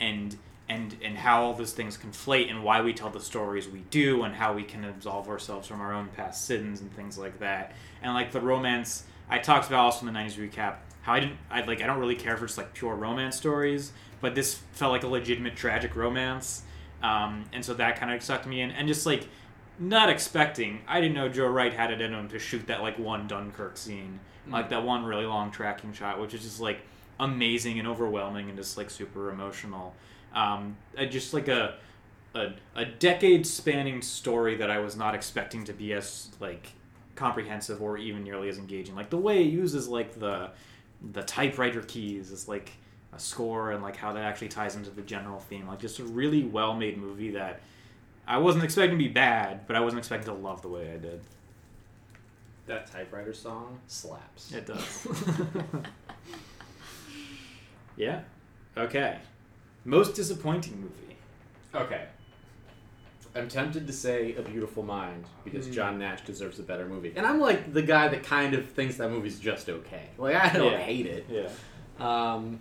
and 0.00 0.36
and 0.68 0.96
and 1.02 1.18
how 1.18 1.42
all 1.42 1.54
those 1.54 1.72
things 1.72 1.98
conflate 1.98 2.50
and 2.50 2.64
why 2.64 2.80
we 2.80 2.92
tell 2.92 3.10
the 3.10 3.20
stories 3.20 3.68
we 3.68 3.80
do 3.90 4.22
and 4.22 4.34
how 4.34 4.54
we 4.54 4.62
can 4.62 4.84
absolve 4.84 5.28
ourselves 5.28 5.68
from 5.68 5.80
our 5.80 5.92
own 5.92 6.08
past 6.16 6.46
sins 6.46 6.80
and 6.80 6.94
things 6.94 7.18
like 7.18 7.38
that. 7.38 7.72
And 8.02 8.14
like 8.14 8.32
the 8.32 8.40
romance 8.40 9.04
i 9.30 9.38
talked 9.38 9.66
about 9.66 9.80
also 9.80 10.06
in 10.06 10.12
the 10.12 10.18
90s 10.18 10.36
recap 10.36 10.74
how 11.00 11.14
i 11.14 11.20
didn't 11.20 11.38
i 11.50 11.62
like 11.62 11.80
i 11.80 11.86
don't 11.86 11.98
really 11.98 12.14
care 12.14 12.36
for 12.36 12.44
just 12.44 12.58
like 12.58 12.74
pure 12.74 12.94
romance 12.94 13.34
stories 13.34 13.90
but 14.20 14.34
this 14.34 14.60
felt 14.72 14.92
like 14.92 15.02
a 15.02 15.06
legitimate 15.06 15.56
tragic 15.56 15.96
romance 15.96 16.62
um, 17.04 17.44
and 17.52 17.62
so 17.62 17.74
that 17.74 18.00
kind 18.00 18.10
of 18.10 18.22
sucked 18.22 18.46
me 18.46 18.62
in. 18.62 18.70
And 18.70 18.88
just 18.88 19.04
like 19.04 19.28
not 19.78 20.08
expecting 20.08 20.80
i 20.86 21.00
didn't 21.00 21.14
know 21.14 21.28
joe 21.28 21.46
wright 21.46 21.72
had 21.72 21.90
it 21.90 22.00
in 22.00 22.12
him 22.12 22.28
to 22.28 22.38
shoot 22.38 22.66
that 22.66 22.80
like 22.80 22.98
one 22.98 23.26
dunkirk 23.26 23.76
scene 23.76 24.20
like 24.48 24.68
that 24.68 24.82
one 24.84 25.04
really 25.04 25.26
long 25.26 25.50
tracking 25.50 25.92
shot 25.92 26.20
which 26.20 26.34
is 26.34 26.42
just 26.42 26.60
like 26.60 26.80
amazing 27.20 27.78
and 27.78 27.86
overwhelming 27.86 28.48
and 28.48 28.58
just 28.58 28.76
like 28.76 28.90
super 28.90 29.30
emotional. 29.30 29.94
Um, 30.34 30.76
just 31.10 31.34
like 31.34 31.48
a 31.48 31.76
a, 32.34 32.52
a 32.74 32.84
decade 32.84 33.46
spanning 33.46 34.02
story 34.02 34.56
that 34.56 34.68
I 34.68 34.80
was 34.80 34.96
not 34.96 35.14
expecting 35.14 35.62
to 35.64 35.72
be 35.72 35.92
as 35.92 36.30
like 36.40 36.72
comprehensive 37.14 37.80
or 37.80 37.96
even 37.96 38.24
nearly 38.24 38.48
as 38.48 38.58
engaging. 38.58 38.96
Like 38.96 39.10
the 39.10 39.18
way 39.18 39.42
it 39.42 39.50
uses 39.50 39.86
like 39.88 40.18
the 40.18 40.50
the 41.12 41.22
typewriter 41.22 41.82
keys 41.82 42.30
is 42.30 42.48
like 42.48 42.72
a 43.12 43.18
score 43.18 43.70
and 43.70 43.82
like 43.82 43.94
how 43.94 44.12
that 44.12 44.24
actually 44.24 44.48
ties 44.48 44.74
into 44.74 44.90
the 44.90 45.02
general 45.02 45.38
theme. 45.38 45.68
Like 45.68 45.78
just 45.78 46.00
a 46.00 46.04
really 46.04 46.42
well 46.42 46.74
made 46.74 46.98
movie 46.98 47.30
that 47.32 47.60
I 48.26 48.38
wasn't 48.38 48.64
expecting 48.64 48.98
to 48.98 49.04
be 49.04 49.10
bad, 49.10 49.66
but 49.66 49.76
I 49.76 49.80
wasn't 49.80 49.98
expecting 49.98 50.34
to 50.34 50.40
love 50.40 50.62
the 50.62 50.68
way 50.68 50.90
I 50.92 50.96
did. 50.96 51.20
That 52.66 52.90
typewriter 52.90 53.34
song 53.34 53.80
slaps. 53.86 54.52
It 54.52 54.66
does. 54.66 55.06
yeah. 57.96 58.20
Okay. 58.76 59.18
Most 59.84 60.14
disappointing 60.14 60.80
movie. 60.80 61.16
Okay. 61.74 62.06
I'm 63.36 63.48
tempted 63.48 63.86
to 63.86 63.92
say 63.92 64.34
A 64.36 64.42
Beautiful 64.42 64.82
Mind 64.82 65.24
because 65.44 65.66
Mm. 65.68 65.72
John 65.74 65.98
Nash 65.98 66.22
deserves 66.22 66.58
a 66.60 66.62
better 66.62 66.86
movie. 66.86 67.12
And 67.16 67.26
I'm 67.26 67.40
like 67.40 67.72
the 67.72 67.82
guy 67.82 68.08
that 68.08 68.22
kind 68.22 68.54
of 68.54 68.68
thinks 68.70 68.96
that 68.96 69.10
movie's 69.10 69.38
just 69.40 69.68
okay. 69.68 70.08
Like, 70.18 70.36
I 70.36 70.56
don't 70.56 70.72
Yeah. 70.72 70.78
hate 70.78 71.06
it. 71.06 71.26
Yeah. 71.28 71.48
Um, 71.98 72.60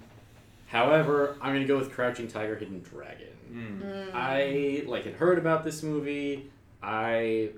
however, 0.68 1.36
I'm 1.42 1.52
going 1.54 1.62
to 1.62 1.68
go 1.68 1.78
with 1.78 1.92
Crouching 1.92 2.28
Tiger, 2.28 2.56
Hidden 2.56 2.82
Dragon. 2.82 3.28
Mm. 3.54 4.12
I 4.14 4.84
like 4.88 5.06
had 5.06 5.14
heard 5.16 5.38
about 5.38 5.64
this 5.64 5.84
movie. 5.84 6.50
I, 6.82 7.50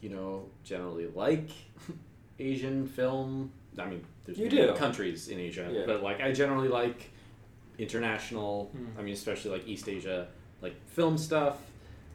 you 0.00 0.08
know, 0.10 0.46
generally 0.64 1.06
like 1.08 1.48
Asian 2.38 2.86
film. 2.86 3.50
I 3.78 3.86
mean, 3.86 4.04
there's 4.24 4.38
You 4.38 4.46
many 4.46 4.66
do. 4.66 4.74
countries 4.74 5.28
in 5.28 5.38
Asia, 5.40 5.68
Yeah. 5.72 5.82
but 5.86 6.02
like 6.02 6.20
I 6.20 6.32
generally 6.32 6.68
like 6.68 7.10
international. 7.78 8.70
Mm. 8.76 8.98
I 8.98 9.02
mean, 9.02 9.14
especially 9.14 9.50
like 9.52 9.66
East 9.66 9.88
Asia, 9.88 10.28
like 10.62 10.74
film 10.88 11.16
stuff. 11.18 11.58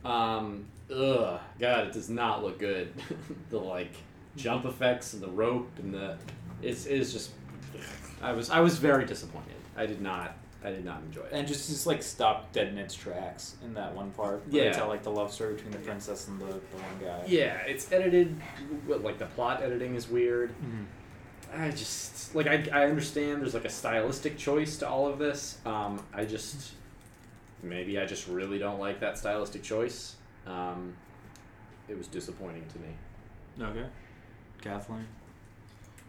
Um, 0.04 0.66
ugh, 0.94 1.40
God, 1.60 1.88
it 1.88 1.94
does 1.94 2.10
not 2.10 2.44
look 2.44 2.60
good. 2.60 2.94
the 3.50 3.58
like 3.60 3.92
jump 4.36 4.66
effects 4.66 5.14
and 5.14 5.22
the 5.24 5.30
rope 5.30 5.70
and 5.80 5.94
the 5.94 6.18
it's 6.62 6.86
it's 6.86 7.12
just. 7.12 7.32
I 8.22 8.32
was 8.32 8.50
I 8.50 8.60
was 8.60 8.78
very 8.78 9.06
disappointed. 9.06 9.56
I 9.76 9.86
did 9.86 10.02
not 10.02 10.38
I 10.66 10.72
did 10.72 10.84
not 10.84 11.02
enjoy 11.04 11.22
it. 11.22 11.30
And 11.32 11.48
just 11.48 11.70
just 11.70 11.86
like 11.86 12.02
stop 12.02 12.52
dead 12.52 12.68
in 12.70 12.78
its 12.78 12.96
tracks 12.96 13.56
in 13.64 13.74
that 13.76 13.94
one 13.96 14.10
part. 14.12 14.44
Yeah. 14.50 14.64
Where 14.64 14.72
they 14.72 14.78
tell 14.78 14.88
like 14.88 15.04
the 15.04 15.12
love 15.12 15.32
story 15.32 15.54
between 15.54 15.72
the 15.72 15.78
princess 15.80 16.28
and 16.28 16.40
the, 16.42 16.46
the 16.46 16.52
one 16.78 17.00
guy. 17.02 17.24
Yeah, 17.28 17.58
it's 17.68 17.92
edited. 17.92 18.36
Like 18.88 19.20
the 19.20 19.28
plot 19.28 19.62
editing 19.62 19.94
is 19.96 20.10
weird. 20.10 20.50
Mhm. 20.62 20.86
I 21.58 21.70
just 21.70 22.34
like 22.36 22.48
I, 22.48 22.68
I 22.74 22.86
understand 22.86 23.42
there's 23.42 23.54
like 23.54 23.66
a 23.66 23.70
stylistic 23.70 24.38
choice 24.38 24.78
to 24.78 24.90
all 24.90 25.08
of 25.08 25.20
this. 25.20 25.60
Um, 25.66 26.04
I 26.14 26.26
just 26.26 26.72
maybe 27.62 28.00
I 28.00 28.06
just 28.06 28.28
really 28.28 28.58
don't 28.58 28.80
like 28.80 29.00
that 29.02 29.18
stylistic 29.18 29.62
choice. 29.62 30.16
Um, 30.48 30.96
it 31.88 31.98
was 31.98 32.08
disappointing 32.08 32.66
to 32.74 32.80
me. 32.80 33.70
Okay. 33.70 33.86
Kathleen. 34.62 35.06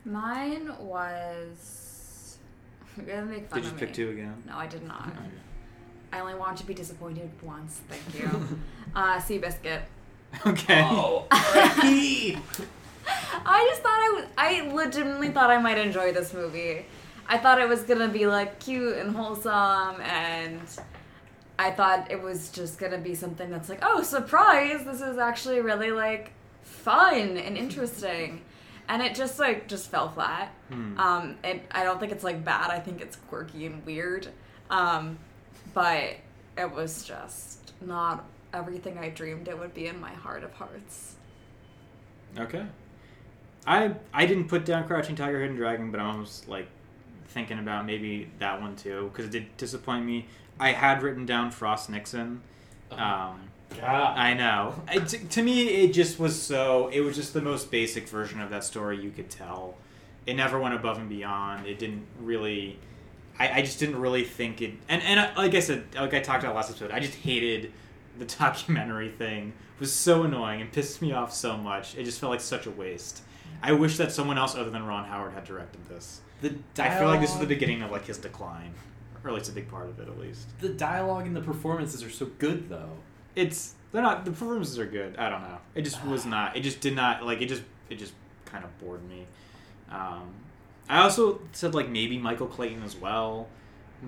Mine 0.05 0.73
was. 0.81 1.86
You're 2.97 3.07
gonna 3.07 3.27
make 3.27 3.49
fun 3.49 3.61
Did 3.61 3.67
you 3.67 3.73
of 3.73 3.79
pick 3.79 3.89
me. 3.91 3.95
two 3.95 4.11
again? 4.11 4.43
No, 4.47 4.57
I 4.57 4.67
did 4.67 4.87
not. 4.87 5.09
Okay. 5.09 5.27
I 6.13 6.21
only 6.21 6.35
want 6.35 6.57
to 6.59 6.65
be 6.67 6.75
disappointed 6.75 7.31
once. 7.43 7.81
Thank 7.89 8.19
you. 8.19 8.59
uh, 8.95 9.19
Seabiscuit. 9.19 9.83
Okay. 10.47 10.83
Oh, 10.83 11.27
R.I.P. 11.31 12.39
I 13.45 13.67
just 13.71 13.83
thought 13.83 13.99
I 13.99 14.13
was. 14.15 14.25
I 14.37 14.73
legitimately 14.75 15.29
thought 15.31 15.51
I 15.51 15.59
might 15.59 15.79
enjoy 15.79 16.13
this 16.13 16.33
movie. 16.33 16.87
I 17.29 17.39
thought 17.39 17.61
it 17.61 17.69
was 17.69 17.83
gonna 17.83 18.09
be 18.09 18.27
like 18.27 18.61
cute 18.61 18.97
and 18.97 19.15
wholesome, 19.15 20.01
and 20.01 20.61
I 21.59 21.71
thought 21.71 22.11
it 22.11 22.23
was 22.23 22.51
just 22.51 22.79
gonna 22.79 22.99
be 22.99 23.15
something 23.15 23.51
that's 23.51 23.69
like, 23.69 23.81
oh, 23.83 24.03
surprise! 24.03 24.85
This 24.85 25.01
is 25.01 25.19
actually 25.19 25.61
really 25.61 25.91
like 25.91 26.33
fun 26.63 27.37
and 27.37 27.57
interesting, 27.57 28.43
and 28.89 29.03
it 29.03 29.15
just 29.15 29.39
like 29.39 29.69
just 29.69 29.91
fell 29.91 30.11
flat. 30.11 30.53
Hmm. 30.69 30.99
Um, 30.99 31.37
it, 31.45 31.63
I 31.71 31.85
don't 31.85 31.99
think 31.99 32.13
it's 32.13 32.25
like 32.25 32.45
bad. 32.45 32.71
I 32.71 32.79
think 32.79 33.01
it's 33.01 33.17
quirky 33.29 33.67
and 33.67 33.85
weird, 33.85 34.29
um, 34.71 35.19
but 35.75 36.17
it 36.57 36.71
was 36.71 37.05
just 37.05 37.73
not 37.81 38.25
everything 38.53 38.99
I 38.99 39.11
dreamed 39.11 39.49
it 39.49 39.59
would 39.59 39.75
be 39.75 39.87
in 39.87 40.01
my 40.01 40.13
heart 40.13 40.45
of 40.45 40.53
hearts. 40.55 41.17
Okay. 42.39 42.65
I 43.67 43.95
I 44.13 44.27
didn't 44.27 44.49
put 44.49 44.65
down 44.65 44.87
Crouching 44.87 45.17
Tiger, 45.17 45.41
Hidden 45.41 45.57
Dragon, 45.57 45.91
but 45.91 46.01
I 46.01 46.17
was 46.17 46.47
like 46.47 46.69
thinking 47.29 47.59
about 47.59 47.85
maybe 47.85 48.31
that 48.39 48.61
one 48.61 48.77
too 48.77 49.11
because 49.13 49.27
it 49.27 49.33
did 49.33 49.57
disappoint 49.57 50.05
me. 50.05 50.27
I 50.59 50.73
had 50.73 51.03
written 51.03 51.27
down 51.27 51.51
Frost 51.51 51.91
Nixon. 51.91 52.43
Um, 52.91 53.51
God. 53.81 54.17
I 54.17 54.35
know. 54.35 54.75
It, 54.93 55.09
to, 55.09 55.19
to 55.19 55.43
me, 55.43 55.69
it 55.69 55.93
just 55.93 56.19
was 56.19 56.41
so. 56.41 56.89
It 56.89 57.01
was 57.01 57.17
just 57.17 57.35
the 57.35 57.43
most 57.43 57.71
basic 57.71 58.09
version 58.09 58.41
of 58.41 58.51
that 58.51 58.65
story 58.65 59.01
you 59.01 59.11
could 59.11 59.31
tell. 59.31 59.75
It 60.27 60.35
never 60.35 60.59
went 60.59 60.75
above 60.75 60.99
and 60.99 61.09
beyond. 61.09 61.67
It 61.67 61.79
didn't 61.79 62.07
really. 62.21 62.79
I, 63.39 63.59
I 63.59 63.63
just 63.63 63.79
didn't 63.79 64.01
really 64.01 64.25
think 64.25 64.63
it. 64.63 64.75
And 64.89 65.03
and 65.03 65.21
I, 65.21 65.35
like 65.37 65.55
I 65.55 65.61
said, 65.61 65.85
like 65.95 66.15
I 66.15 66.21
talked 66.21 66.43
about 66.45 66.55
last 66.55 66.71
episode, 66.71 66.91
I 66.91 67.01
just 67.01 67.15
hated 67.15 67.73
the 68.19 68.25
documentary 68.39 69.11
thing. 69.11 69.49
It 69.49 69.81
was 69.81 69.93
so 69.93 70.23
annoying 70.23 70.63
and 70.63 70.73
pissed 70.73 71.03
me 71.03 71.13
off 71.13 71.33
so 71.35 71.57
much. 71.57 71.97
It 71.97 72.05
just 72.05 72.19
felt 72.19 72.31
like 72.31 72.41
such 72.41 72.67
a 72.67 72.71
waste. 72.71 73.23
I 73.63 73.73
wish 73.73 73.97
that 73.99 74.13
someone 74.13 74.39
else 74.39 74.55
other 74.55 74.71
than 74.71 74.85
Ron 74.87 75.05
Howard 75.07 75.33
had 75.33 75.45
directed 75.45 75.87
this. 75.89 76.21
The 76.41 76.55
I 76.79 76.99
feel 76.99 77.09
like 77.09 77.21
this 77.21 77.33
is 77.33 77.39
the 77.39 77.47
beginning 77.47 77.83
of 77.83 77.91
like 77.91 78.07
his 78.07 78.19
decline, 78.19 78.75
or 79.25 79.31
at 79.31 79.35
least 79.35 79.49
a 79.49 79.53
big 79.53 79.69
part 79.69 79.89
of 79.89 79.99
it, 79.99 80.09
at 80.09 80.19
least. 80.19 80.49
The 80.61 80.69
dialogue 80.69 81.27
and 81.27 81.35
the 81.35 81.41
performances 81.41 82.03
are 82.03 82.11
so 82.11 82.27
good, 82.39 82.69
though. 82.69 82.91
It's 83.37 83.75
they're 83.93 84.03
not 84.03 84.25
the 84.25 84.33
performances 84.33 84.79
are 84.79 84.87
good. 84.87 85.17
I 85.17 85.29
don't 85.29 85.43
know. 85.43 85.59
It 85.75 85.83
just 85.83 86.05
was 86.05 86.27
not. 86.27 86.57
It 86.57 86.61
just 86.61 86.81
did 86.81 86.97
not 86.97 87.25
like 87.25 87.41
it. 87.41 87.47
Just 87.47 87.63
it 87.89 87.99
just 87.99 88.15
kind 88.45 88.65
of 88.65 88.77
bored 88.81 89.09
me. 89.09 89.27
Um, 89.91 90.35
I 90.89 91.03
also 91.03 91.41
said 91.53 91.75
like 91.75 91.89
maybe 91.89 92.19
Michael 92.19 92.47
Clayton 92.47 92.83
as 92.83 92.97
well, 92.97 93.49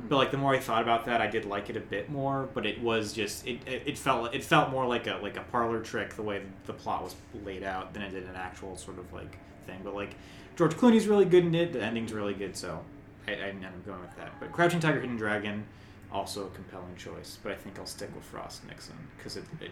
but 0.08 0.16
like 0.16 0.30
the 0.30 0.38
more 0.38 0.54
I 0.54 0.58
thought 0.58 0.82
about 0.82 1.04
that, 1.06 1.20
I 1.20 1.26
did 1.26 1.44
like 1.44 1.70
it 1.70 1.76
a 1.76 1.80
bit 1.80 2.10
more. 2.10 2.48
But 2.52 2.66
it 2.66 2.80
was 2.80 3.12
just 3.12 3.46
it, 3.46 3.60
it, 3.66 3.82
it 3.86 3.98
felt 3.98 4.34
it 4.34 4.42
felt 4.42 4.70
more 4.70 4.86
like 4.86 5.06
a 5.06 5.18
like 5.22 5.36
a 5.36 5.42
parlor 5.42 5.80
trick 5.80 6.14
the 6.14 6.22
way 6.22 6.42
the 6.66 6.72
plot 6.72 7.04
was 7.04 7.14
laid 7.44 7.62
out 7.62 7.94
than 7.94 8.02
it 8.02 8.10
did 8.10 8.24
an 8.24 8.36
actual 8.36 8.76
sort 8.76 8.98
of 8.98 9.12
like 9.12 9.36
thing. 9.66 9.80
But 9.84 9.94
like 9.94 10.16
George 10.56 10.74
Clooney's 10.74 11.06
really 11.06 11.24
good 11.24 11.44
in 11.44 11.54
it. 11.54 11.72
The 11.72 11.82
ending's 11.82 12.12
really 12.12 12.34
good, 12.34 12.56
so 12.56 12.84
I, 13.28 13.32
I 13.32 13.48
up 13.50 13.86
going 13.86 14.00
with 14.00 14.16
that. 14.16 14.32
But 14.40 14.52
Crouching 14.52 14.80
Tiger, 14.80 15.00
Hidden 15.00 15.16
Dragon, 15.16 15.64
also 16.12 16.46
a 16.46 16.50
compelling 16.50 16.96
choice. 16.96 17.38
But 17.42 17.52
I 17.52 17.54
think 17.56 17.78
I'll 17.78 17.86
stick 17.86 18.14
with 18.14 18.24
Frost 18.24 18.66
Nixon 18.66 18.96
because 19.16 19.36
it, 19.36 19.44
it, 19.60 19.70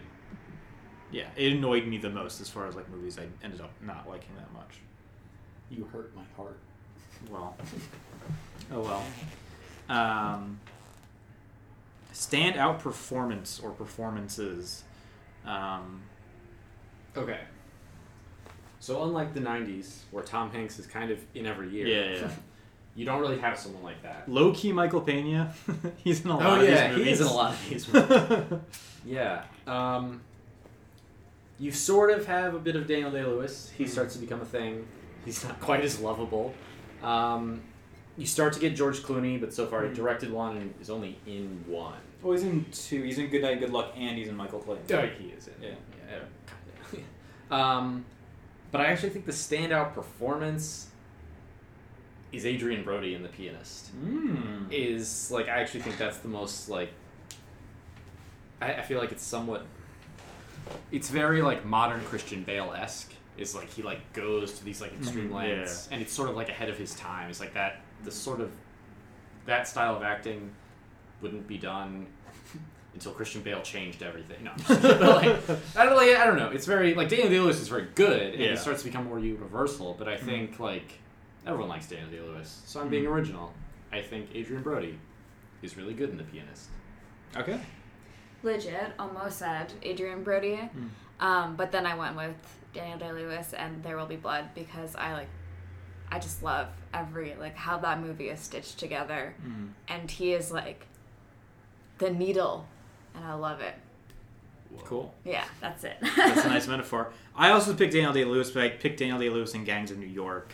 yeah, 1.11 1.27
it 1.35 1.53
annoyed 1.53 1.85
me 1.87 1.97
the 1.97 2.09
most 2.09 2.41
as 2.41 2.49
far 2.49 2.67
as 2.67 2.75
like 2.75 2.89
movies 2.89 3.17
I 3.17 3.27
ended 3.43 3.61
up 3.61 3.71
not 3.81 4.07
liking 4.09 4.35
that 4.37 4.51
much. 4.53 4.79
You 5.69 5.85
hurt 5.91 6.15
my 6.15 6.23
heart. 6.35 6.57
Well, 7.31 7.55
oh 8.73 8.81
well. 8.81 9.03
Um, 9.89 10.59
standout 12.13 12.79
performance 12.79 13.59
or 13.59 13.71
performances. 13.71 14.83
Um, 15.45 16.01
Okay. 17.15 17.39
So 18.79 19.03
unlike 19.03 19.33
the 19.33 19.39
'90s, 19.39 20.01
where 20.11 20.23
Tom 20.23 20.51
Hanks 20.51 20.77
is 20.77 20.85
kind 20.85 21.09
of 21.09 21.19
in 21.33 21.47
every 21.47 21.69
year, 21.69 21.87
Yeah, 21.87 22.21
yeah. 22.21 22.31
You 22.97 23.05
don't 23.05 23.21
really 23.21 23.37
have 23.37 23.57
someone 23.57 23.83
like 23.83 24.01
that. 24.03 24.27
low 24.27 24.51
key 24.53 24.73
Michael 24.73 24.99
Pena. 25.01 25.53
He's 25.97 26.25
in 26.25 26.31
a 26.31 26.37
lot 26.37 26.45
Oh 26.59 26.61
of 26.61 26.67
yeah, 26.69 26.87
these 26.89 26.97
movies. 26.97 27.05
he 27.05 27.11
is 27.13 27.21
in 27.21 27.27
a 27.27 27.33
lot 27.33 27.53
of 27.53 27.69
these 27.69 27.93
movies. 27.93 28.59
yeah. 29.05 29.43
Um, 29.67 30.21
you 31.59 31.71
sort 31.71 32.11
of 32.11 32.25
have 32.25 32.53
a 32.55 32.59
bit 32.59 32.75
of 32.75 32.87
Daniel 32.87 33.11
Day 33.11 33.23
Lewis. 33.23 33.71
He 33.77 33.85
Mhm. 33.85 33.89
starts 33.89 34.13
to 34.15 34.19
become 34.19 34.41
a 34.41 34.45
thing. 34.45 34.87
He's 35.25 35.43
not 35.43 35.59
quite 35.59 35.81
as 35.83 35.99
lovable. 35.99 36.53
Um, 37.03 37.61
you 38.17 38.25
start 38.25 38.53
to 38.53 38.59
get 38.59 38.75
George 38.75 38.99
Clooney, 39.03 39.39
but 39.39 39.53
so 39.53 39.67
far 39.67 39.83
he 39.83 39.89
Mhm. 39.89 39.95
directed 39.95 40.31
one 40.31 40.57
and 40.57 40.73
is 40.81 40.89
only 40.89 41.19
in 41.27 41.63
one. 41.67 41.93
Well, 42.23 42.33
he's 42.33 42.43
in 42.43 42.65
two. 42.71 43.03
He's 43.03 43.19
in 43.19 43.27
Good 43.29 43.43
Night, 43.43 43.59
Good 43.59 43.71
Luck, 43.71 43.93
and 43.95 44.17
he's 44.17 44.27
in 44.27 44.35
Michael 44.35 44.59
Clayton. 44.59 44.85
Oh, 44.97 45.07
he 45.19 45.29
is 45.29 45.47
in. 45.47 45.53
Yeah. 45.61 45.69
yeah 46.09 46.19
kinda. 46.91 47.05
um, 47.51 48.05
but 48.71 48.81
I 48.81 48.85
actually 48.85 49.09
think 49.11 49.25
the 49.25 49.31
standout 49.31 49.93
performance 49.93 50.87
is 52.31 52.45
Adrien 52.45 52.83
Brody 52.83 53.13
in 53.15 53.23
The 53.23 53.29
Pianist. 53.29 53.89
Mm. 54.03 54.71
Is 54.71 55.31
like 55.31 55.47
I 55.47 55.61
actually 55.61 55.81
think 55.81 55.97
that's 55.97 56.17
the 56.17 56.27
most 56.27 56.69
like. 56.69 56.91
I, 58.61 58.73
I 58.75 58.81
feel 58.81 58.99
like 58.99 59.11
it's 59.11 59.23
somewhat. 59.23 59.65
It's 60.91 61.09
very 61.09 61.41
like 61.41 61.65
modern 61.65 62.01
Christian 62.05 62.43
Bale 62.43 62.73
esque. 62.75 63.13
Is 63.37 63.53
like 63.55 63.69
he 63.69 63.83
like 63.83 64.13
goes 64.13 64.53
to 64.59 64.65
these 64.65 64.81
like 64.81 64.93
extreme 64.99 65.29
Mhm, 65.29 65.33
lengths, 65.35 65.87
and 65.91 66.01
it's 66.01 66.11
sort 66.11 66.29
of 66.29 66.35
like 66.35 66.49
ahead 66.49 66.69
of 66.69 66.77
his 66.77 66.95
time. 66.95 67.29
It's 67.29 67.39
like 67.39 67.53
that 67.53 67.81
the 68.03 68.11
sort 68.11 68.41
of 68.41 68.51
that 69.45 69.67
style 69.67 69.95
of 69.95 70.01
acting 70.03 70.51
wouldn't 71.21 71.47
be 71.47 71.57
done 71.59 72.07
until 72.95 73.11
Christian 73.11 73.41
Bale 73.43 73.61
changed 73.61 74.01
everything. 74.01 74.43
No, 74.43 74.51
but, 74.67 74.99
like, 75.01 75.39
I 75.77 75.85
don't 75.85 75.95
like. 75.95 76.17
I 76.17 76.25
don't 76.25 76.37
know. 76.37 76.49
It's 76.49 76.65
very 76.65 76.95
like 76.95 77.09
Daniel 77.09 77.29
Day 77.29 77.39
Lewis 77.39 77.61
is 77.61 77.67
very 77.67 77.87
good, 77.93 78.33
and 78.33 78.41
Yeah. 78.41 78.49
it 78.53 78.57
starts 78.57 78.81
to 78.81 78.87
become 78.89 79.05
more 79.05 79.19
universal. 79.19 79.95
But 79.97 80.07
I 80.07 80.17
think 80.17 80.59
like 80.59 80.93
everyone 81.47 81.69
likes 81.69 81.87
Daniel 81.87 82.09
Day 82.09 82.19
Lewis, 82.19 82.61
so 82.65 82.81
I'm 82.81 82.89
being 82.89 83.05
Mhm. 83.05 83.11
original. 83.11 83.53
I 83.91 84.01
think 84.01 84.29
Adrien 84.35 84.61
Brody 84.63 84.99
is 85.61 85.77
really 85.77 85.93
good 85.93 86.09
in 86.09 86.17
The 86.17 86.23
Pianist. 86.23 86.69
Okay. 87.35 87.59
Legit, 88.43 88.93
almost 88.99 89.39
said 89.39 89.73
Adrien 89.83 90.23
Brody. 90.23 90.55
Hmm. 90.57 90.87
Um, 91.19 91.55
but 91.55 91.71
then 91.71 91.85
I 91.85 91.95
went 91.95 92.15
with 92.15 92.35
Daniel 92.73 92.99
Day 92.99 93.11
Lewis 93.11 93.53
and 93.53 93.83
There 93.83 93.97
Will 93.97 94.05
Be 94.05 94.17
Blood 94.17 94.49
because 94.53 94.95
I 94.95 95.13
like 95.13 95.29
I 96.09 96.19
just 96.19 96.41
love 96.41 96.67
every 96.93 97.35
like 97.35 97.55
how 97.55 97.77
that 97.79 97.99
movie 97.99 98.29
is 98.29 98.39
stitched 98.39 98.77
together. 98.77 99.35
Mm. 99.45 99.71
And 99.89 100.09
he 100.11 100.31
is 100.33 100.51
like 100.51 100.85
the 101.97 102.09
needle 102.11 102.65
and 103.15 103.25
I 103.25 103.33
love 103.33 103.59
it. 103.61 103.73
Cool. 104.85 105.13
Yeah, 105.25 105.45
that's 105.59 105.83
it. 105.83 105.97
That's 106.15 106.45
a 106.45 106.49
nice 106.49 106.67
metaphor. 106.75 107.11
I 107.35 107.51
also 107.51 107.73
picked 107.73 107.93
Daniel 107.93 108.13
Day 108.13 108.23
Lewis, 108.25 108.51
but 108.51 108.63
I 108.63 108.69
picked 108.69 108.99
Daniel 108.99 109.17
Day 109.19 109.29
Lewis 109.29 109.53
in 109.53 109.63
Gangs 109.63 109.91
of 109.91 109.97
New 109.97 110.05
York, 110.07 110.53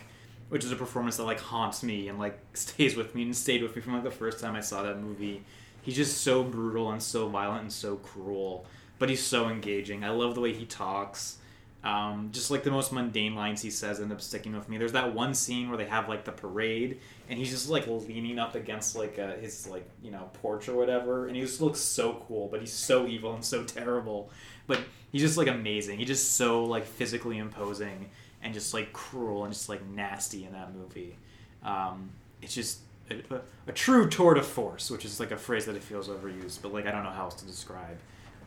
which 0.49 0.63
is 0.63 0.71
a 0.71 0.75
performance 0.75 1.17
that 1.17 1.23
like 1.23 1.39
haunts 1.39 1.83
me 1.83 2.07
and 2.07 2.19
like 2.19 2.39
stays 2.53 2.95
with 2.95 3.15
me 3.15 3.23
and 3.23 3.35
stayed 3.35 3.63
with 3.63 3.75
me 3.75 3.81
from 3.81 3.93
like 3.93 4.03
the 4.03 4.11
first 4.11 4.39
time 4.39 4.55
I 4.55 4.61
saw 4.61 4.83
that 4.83 4.99
movie. 4.99 5.43
He's 5.81 5.95
just 5.95 6.21
so 6.21 6.43
brutal 6.43 6.91
and 6.91 7.03
so 7.03 7.27
violent 7.27 7.61
and 7.63 7.71
so 7.71 7.97
cruel, 7.97 8.65
but 8.99 9.09
he's 9.09 9.21
so 9.21 9.49
engaging. 9.49 10.03
I 10.03 10.09
love 10.09 10.33
the 10.35 10.41
way 10.41 10.53
he 10.53 10.65
talks. 10.65 11.37
Um, 11.83 12.29
just 12.31 12.49
like 12.49 12.63
the 12.63 12.71
most 12.71 12.93
mundane 12.93 13.35
lines 13.35 13.61
he 13.61 13.69
says 13.69 13.99
end 13.99 14.13
up 14.13 14.21
sticking 14.21 14.55
with 14.55 14.69
me. 14.69 14.77
There's 14.77 14.93
that 14.93 15.13
one 15.13 15.33
scene 15.33 15.67
where 15.67 15.77
they 15.77 15.85
have 15.85 16.07
like 16.07 16.23
the 16.23 16.31
parade, 16.31 17.01
and 17.27 17.37
he's 17.37 17.49
just 17.49 17.69
like 17.69 17.85
leaning 17.87 18.39
up 18.39 18.55
against 18.55 18.95
like 18.95 19.19
uh, 19.19 19.33
his 19.33 19.67
like 19.67 19.85
you 20.01 20.09
know 20.09 20.29
porch 20.41 20.69
or 20.69 20.77
whatever, 20.77 21.27
and 21.27 21.35
he 21.35 21.41
just 21.41 21.59
looks 21.59 21.81
so 21.81 22.23
cool, 22.25 22.47
but 22.47 22.61
he's 22.61 22.71
so 22.71 23.05
evil 23.05 23.33
and 23.33 23.43
so 23.43 23.63
terrible. 23.65 24.29
But 24.65 24.79
he's 25.11 25.21
just 25.21 25.37
like 25.37 25.47
amazing. 25.47 25.99
He's 25.99 26.07
just 26.07 26.37
so 26.37 26.63
like 26.63 26.85
physically 26.85 27.37
imposing 27.37 28.09
and 28.43 28.53
just 28.53 28.73
like 28.73 28.93
cruel 28.93 29.45
and 29.45 29.53
just 29.53 29.69
like 29.69 29.85
nasty 29.87 30.45
in 30.45 30.51
that 30.51 30.73
movie. 30.75 31.17
Um, 31.63 32.09
it's 32.41 32.53
just 32.53 32.79
a, 33.09 33.15
a, 33.33 33.41
a 33.67 33.71
true 33.71 34.09
tour 34.09 34.33
de 34.33 34.43
force, 34.43 34.91
which 34.91 35.05
is 35.05 35.19
like 35.19 35.31
a 35.31 35.37
phrase 35.37 35.65
that 35.65 35.75
it 35.75 35.83
feels 35.83 36.07
overused, 36.09 36.61
but 36.61 36.73
like 36.73 36.85
I 36.85 36.91
don't 36.91 37.03
know 37.03 37.09
how 37.09 37.23
else 37.25 37.35
to 37.35 37.45
describe 37.45 37.97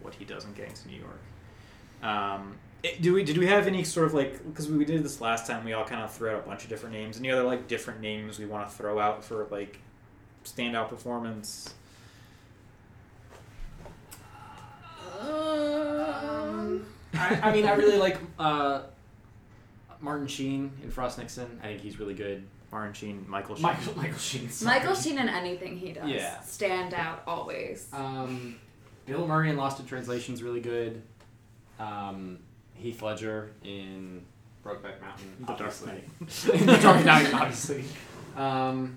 what 0.03 0.15
he 0.15 0.25
does 0.25 0.45
in 0.45 0.53
Gangs 0.53 0.85
of 0.85 0.91
New 0.91 0.99
York. 0.99 1.21
Um, 2.03 2.59
it, 2.83 3.01
do 3.01 3.15
we 3.15 3.25
did 3.25 3.39
we 3.39 3.47
have 3.47 3.67
any 3.67 3.83
sort 3.85 4.07
of 4.07 4.15
like 4.15 4.45
because 4.45 4.69
we 4.69 4.85
did 4.85 5.03
this 5.03 5.21
last 5.21 5.47
time? 5.47 5.65
We 5.65 5.73
all 5.73 5.85
kind 5.85 6.03
of 6.03 6.13
threw 6.13 6.31
out 6.31 6.45
a 6.45 6.47
bunch 6.47 6.63
of 6.65 6.69
different 6.69 6.95
names. 6.95 7.19
Any 7.19 7.31
other 7.31 7.43
like 7.43 7.67
different 7.69 8.01
names 8.01 8.39
we 8.39 8.47
want 8.47 8.69
to 8.69 8.75
throw 8.75 8.99
out 8.99 9.25
for 9.25 9.47
like 9.51 9.79
standout 10.45 10.89
performance? 10.89 11.75
um, 15.21 16.87
I, 17.15 17.41
I 17.43 17.53
mean, 17.53 17.67
I 17.67 17.75
really 17.75 17.99
like 17.99 18.19
uh, 18.39 18.83
Martin 20.01 20.27
Sheen 20.27 20.73
in 20.83 20.91
Frost 20.91 21.19
Nixon. 21.19 21.61
I 21.63 21.67
think 21.69 21.81
he's 21.81 21.99
really 21.99 22.15
good. 22.15 22.47
Martin 22.73 22.93
Sheen, 22.93 23.25
Michael 23.29 23.55
Sheen. 23.55 23.63
Michael 23.63 23.93
Michael 23.97 24.19
Sheen. 24.19 24.51
sorry. 24.51 24.79
Michael 24.79 24.95
Sheen 24.95 25.19
in 25.19 25.29
anything 25.29 25.77
he 25.79 25.93
does. 25.93 26.09
Yeah. 26.09 26.41
Stand 26.41 26.95
out 26.95 27.23
always. 27.27 27.89
Um, 27.93 28.57
Bill 29.07 29.27
Murray 29.27 29.51
in 29.51 29.57
Lost 29.57 29.81
in 29.81 29.87
Translation 29.87 30.35
is 30.35 30.43
really 30.43 30.61
good. 30.61 31.03
Um, 31.79 32.39
Heath 32.75 33.03
Ledger 33.03 33.53
in 33.65 34.23
Brokeback 34.65 35.01
Mountain. 35.01 35.37
The 35.41 35.47
Dark 35.47 35.61
obviously. 35.61 35.87
Knight. 35.93 36.67
the 36.67 36.83
Dark 36.83 37.05
Knight, 37.05 37.33
obviously. 37.35 37.85
Um, 38.37 38.97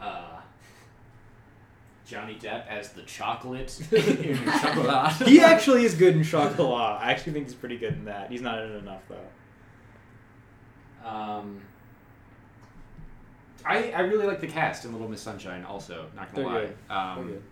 uh, 0.00 0.40
Johnny 2.06 2.36
Depp 2.40 2.66
as 2.68 2.90
the 2.92 3.02
chocolate 3.02 3.78
in 3.92 4.36
Chocolat. 4.44 5.12
he 5.26 5.40
actually 5.40 5.84
is 5.84 5.94
good 5.94 6.14
in 6.16 6.22
Chocolat. 6.22 7.00
I 7.02 7.10
actually 7.10 7.32
think 7.32 7.46
he's 7.46 7.54
pretty 7.54 7.78
good 7.78 7.94
in 7.94 8.04
that. 8.04 8.30
He's 8.30 8.42
not 8.42 8.62
in 8.62 8.70
it 8.70 8.76
enough 8.76 9.02
though. 9.08 11.08
Um, 11.08 11.60
I 13.64 13.90
I 13.90 14.00
really 14.00 14.26
like 14.26 14.40
the 14.40 14.46
cast 14.46 14.84
in 14.84 14.92
Little 14.92 15.08
Miss 15.08 15.20
Sunshine. 15.20 15.64
Also, 15.64 16.06
not 16.14 16.32
gonna 16.34 16.48
They're 16.48 16.54
lie. 16.54 16.66
good. 16.66 16.76
Um, 16.88 17.16
They're 17.16 17.34
good. 17.34 17.42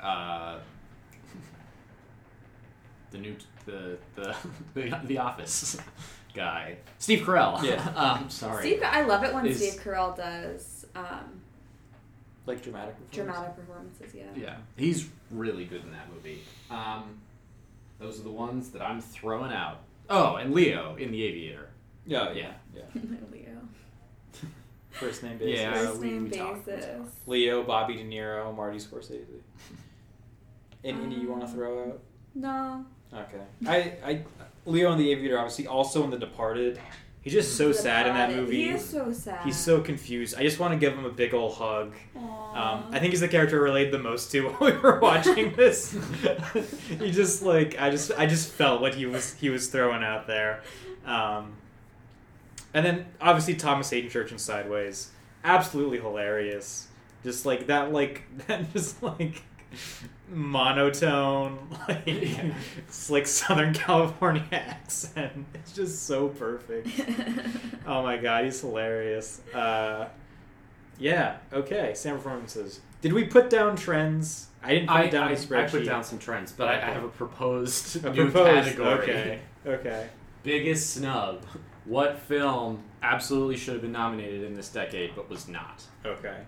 uh, 0.00 0.58
the 3.10 3.18
new 3.18 3.36
the 3.66 3.98
the 4.14 4.36
the, 4.74 5.00
the 5.04 5.18
Office 5.18 5.76
guy, 6.34 6.76
Steve 6.98 7.20
Carell. 7.20 7.62
Yeah. 7.62 7.92
I'm 7.96 8.18
um, 8.24 8.30
sorry. 8.30 8.62
Steve, 8.66 8.82
I 8.84 9.02
love 9.02 9.24
it 9.24 9.34
when 9.34 9.46
Is- 9.46 9.56
Steve 9.58 9.80
Carell 9.82 10.16
does 10.16 10.86
um, 10.94 11.40
Like 12.46 12.62
dramatic. 12.62 12.94
performance. 12.96 13.14
dramatic 13.14 13.56
performances. 13.56 14.14
Yeah. 14.14 14.24
Yeah, 14.36 14.56
he's 14.76 15.08
really 15.30 15.64
good 15.64 15.82
in 15.82 15.90
that 15.92 16.12
movie. 16.12 16.42
Um, 16.70 17.18
those 17.98 18.20
are 18.20 18.22
the 18.24 18.30
ones 18.30 18.70
that 18.70 18.82
I'm 18.82 19.00
throwing 19.00 19.52
out. 19.52 19.78
Oh, 20.10 20.36
and 20.36 20.52
Leo 20.52 20.94
in 20.96 21.10
The 21.10 21.22
Aviator. 21.22 21.70
Yeah, 22.06 22.32
Yeah. 22.32 22.52
yeah. 22.74 22.82
Leo. 23.32 23.60
First 24.90 25.22
name 25.22 25.38
basis. 25.38 25.60
Yeah. 25.60 25.72
First 25.72 26.00
we- 26.00 26.10
name 26.10 26.24
we 26.24 26.30
talked, 26.36 26.66
we 26.66 26.72
basis. 26.74 26.96
talked. 26.98 27.28
Leo, 27.28 27.62
Bobby 27.62 27.94
De 27.96 28.04
Niro, 28.04 28.54
Marty 28.54 28.78
Scorsese. 28.78 29.24
Any, 30.84 31.02
any 31.02 31.20
you 31.20 31.28
want 31.30 31.40
to 31.42 31.46
Um, 31.48 31.54
throw 31.54 31.84
out? 31.84 32.00
No. 32.34 32.84
Okay. 33.12 33.42
I, 33.66 34.10
I, 34.10 34.22
Leo 34.66 34.92
in 34.92 34.98
the 34.98 35.10
Aviator, 35.12 35.38
obviously, 35.38 35.66
also 35.66 36.04
in 36.04 36.10
The 36.10 36.18
Departed. 36.18 36.78
He's 37.24 37.32
just 37.32 37.56
so 37.56 37.72
sad 37.72 38.06
in 38.06 38.12
that 38.12 38.30
movie. 38.30 38.64
He 38.64 38.68
is 38.68 38.86
so 38.86 39.10
sad. 39.10 39.42
He's 39.46 39.56
so 39.56 39.80
confused. 39.80 40.34
I 40.36 40.42
just 40.42 40.60
want 40.60 40.74
to 40.74 40.78
give 40.78 40.92
him 40.92 41.06
a 41.06 41.10
big 41.10 41.32
old 41.32 41.54
hug. 41.54 41.94
Um, 42.14 42.84
I 42.90 42.98
think 42.98 43.12
he's 43.12 43.20
the 43.20 43.28
character 43.28 43.58
I 43.58 43.62
related 43.62 43.94
the 43.94 43.98
most 43.98 44.30
to 44.32 44.48
while 44.50 44.70
we 44.70 44.76
were 44.76 45.00
watching 45.00 45.54
this. 45.54 45.96
he 46.98 47.10
just 47.10 47.42
like 47.42 47.80
I 47.80 47.88
just 47.88 48.12
I 48.18 48.26
just 48.26 48.52
felt 48.52 48.82
what 48.82 48.94
he 48.94 49.06
was 49.06 49.32
he 49.34 49.48
was 49.48 49.68
throwing 49.68 50.04
out 50.04 50.26
there. 50.26 50.62
Um, 51.06 51.54
and 52.74 52.84
then 52.84 53.06
obviously 53.22 53.54
Thomas 53.54 53.88
Haden 53.88 54.10
Church 54.10 54.30
and 54.30 54.40
Sideways, 54.40 55.10
absolutely 55.44 56.00
hilarious. 56.00 56.88
Just 57.22 57.46
like 57.46 57.68
that, 57.68 57.90
like 57.90 58.22
that, 58.48 58.70
just 58.74 59.02
like 59.02 59.42
monotone, 60.28 61.58
like 61.88 62.02
it's 62.06 63.10
like 63.10 63.26
Southern 63.26 63.74
California 63.74 64.44
accent. 64.52 65.46
It's 65.54 65.72
just 65.72 66.06
so 66.06 66.28
perfect. 66.28 66.88
Oh 67.86 68.02
my 68.02 68.16
god, 68.16 68.44
he's 68.46 68.58
hilarious. 68.62 69.42
Uh, 69.52 70.08
yeah, 70.98 71.36
okay, 71.52 71.92
Sam 71.94 72.16
performances. 72.16 72.80
Did 73.02 73.12
we 73.12 73.24
put 73.24 73.50
down 73.50 73.76
trends? 73.76 74.46
I 74.62 74.70
didn't 74.70 74.88
put 74.88 74.96
I, 74.96 75.02
it 75.04 75.10
down 75.10 75.24
I, 75.24 75.30
a 75.30 75.32
I 75.32 75.36
spreadsheet. 75.36 75.70
put 75.70 75.84
down 75.84 76.02
some 76.02 76.18
trends, 76.18 76.50
but 76.52 76.68
I, 76.68 76.76
I 76.76 76.90
have 76.94 77.04
a 77.04 77.08
proposed 77.08 78.02
A 78.06 78.10
new 78.10 78.30
proposed- 78.30 78.76
category. 78.76 78.92
Okay, 79.02 79.40
okay. 79.66 80.08
Biggest 80.44 80.94
snub. 80.94 81.44
What 81.84 82.18
film 82.20 82.82
absolutely 83.02 83.58
should 83.58 83.74
have 83.74 83.82
been 83.82 83.92
nominated 83.92 84.44
in 84.44 84.54
this 84.54 84.70
decade 84.70 85.14
but 85.14 85.28
was 85.28 85.46
not? 85.46 85.84
Okay. 86.06 86.38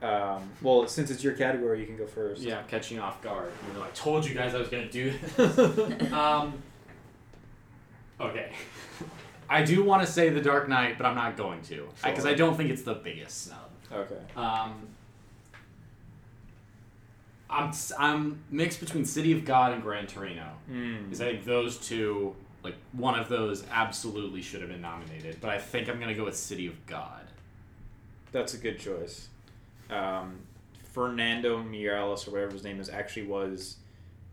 Um, 0.00 0.48
well, 0.62 0.86
since 0.86 1.10
it's 1.10 1.24
your 1.24 1.32
category, 1.32 1.80
you 1.80 1.86
can 1.86 1.96
go 1.96 2.06
first. 2.06 2.40
Yeah, 2.42 2.62
catching 2.68 2.98
off 3.00 3.20
guard. 3.20 3.50
You 3.66 3.78
know, 3.78 3.84
I 3.84 3.88
told 3.90 4.24
you 4.24 4.34
guys 4.34 4.54
I 4.54 4.58
was 4.58 4.68
gonna 4.68 4.88
do 4.88 5.12
this. 5.36 5.58
um, 6.12 6.62
okay. 8.20 8.52
I 9.50 9.62
do 9.64 9.82
want 9.82 10.06
to 10.06 10.12
say 10.12 10.28
The 10.28 10.40
Dark 10.42 10.68
Knight, 10.68 10.98
but 10.98 11.06
I'm 11.06 11.14
not 11.16 11.36
going 11.36 11.62
to 11.62 11.88
because 12.04 12.22
Sure. 12.24 12.30
I 12.30 12.34
don't 12.34 12.54
think 12.56 12.70
it's 12.70 12.82
the 12.82 12.94
biggest 12.94 13.44
snub. 13.44 13.58
Okay. 13.90 14.18
Um, 14.36 14.86
I'm 17.50 17.68
s- 17.70 17.92
I'm 17.98 18.40
mixed 18.50 18.78
between 18.80 19.04
City 19.06 19.32
of 19.32 19.44
God 19.46 19.72
and 19.72 19.82
Gran 19.82 20.06
Torino. 20.06 20.52
Mm. 20.70 21.04
Because 21.04 21.20
I 21.22 21.32
think 21.32 21.44
those 21.46 21.78
two, 21.78 22.36
like 22.62 22.74
one 22.92 23.18
of 23.18 23.28
those, 23.30 23.64
absolutely 23.70 24.42
should 24.42 24.60
have 24.60 24.68
been 24.70 24.82
nominated. 24.82 25.38
But 25.40 25.50
I 25.50 25.58
think 25.58 25.88
I'm 25.88 25.98
gonna 25.98 26.14
go 26.14 26.26
with 26.26 26.36
City 26.36 26.66
of 26.66 26.84
God. 26.86 27.24
That's 28.32 28.52
a 28.52 28.58
good 28.58 28.78
choice. 28.78 29.28
Um, 29.90 30.40
Fernando 30.92 31.62
Meirelles 31.62 32.26
or 32.26 32.32
whatever 32.32 32.52
his 32.52 32.64
name 32.64 32.80
is 32.80 32.88
actually 32.88 33.26
was 33.26 33.76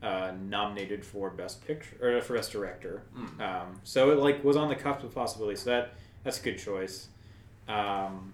uh, 0.01 0.31
nominated 0.47 1.05
for 1.05 1.29
best 1.29 1.65
picture 1.65 1.95
or 2.01 2.21
for 2.21 2.35
best 2.35 2.51
director. 2.51 3.01
Mm. 3.17 3.39
Um, 3.41 3.79
so 3.83 4.11
it 4.11 4.19
like 4.19 4.43
was 4.43 4.55
on 4.57 4.69
the 4.69 4.75
cusp 4.75 5.03
of 5.03 5.13
possibility. 5.13 5.55
So 5.57 5.69
that 5.69 5.93
that's 6.23 6.39
a 6.39 6.43
good 6.43 6.57
choice. 6.57 7.07
Um, 7.67 8.33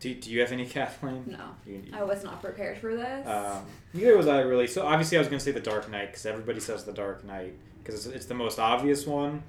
do, 0.00 0.14
do 0.14 0.30
you 0.30 0.40
have 0.40 0.52
any 0.52 0.66
Kathleen? 0.76 1.24
no, 1.26 1.38
You- 1.66 1.82
you- 1.86 1.96
I 1.96 2.02
was 2.02 2.24
not 2.24 2.42
prepared 2.42 2.78
for 2.78 2.94
this. 2.94 3.26
Um, 3.26 3.64
neither 3.92 4.16
was 4.16 4.26
I 4.26 4.40
really. 4.40 4.66
So 4.66 4.86
obviously, 4.86 5.16
I 5.18 5.20
was 5.20 5.28
going 5.28 5.38
to 5.38 5.44
say 5.44 5.52
the 5.52 5.60
Dark 5.60 5.90
Knight 5.90 6.08
because 6.10 6.26
everybody 6.26 6.60
says 6.60 6.84
the 6.84 6.92
Dark 6.92 7.24
Knight 7.24 7.54
because 7.82 8.06
it's, 8.06 8.14
it's 8.14 8.26
the 8.26 8.34
most 8.34 8.58
obvious 8.58 9.06
one. 9.06 9.42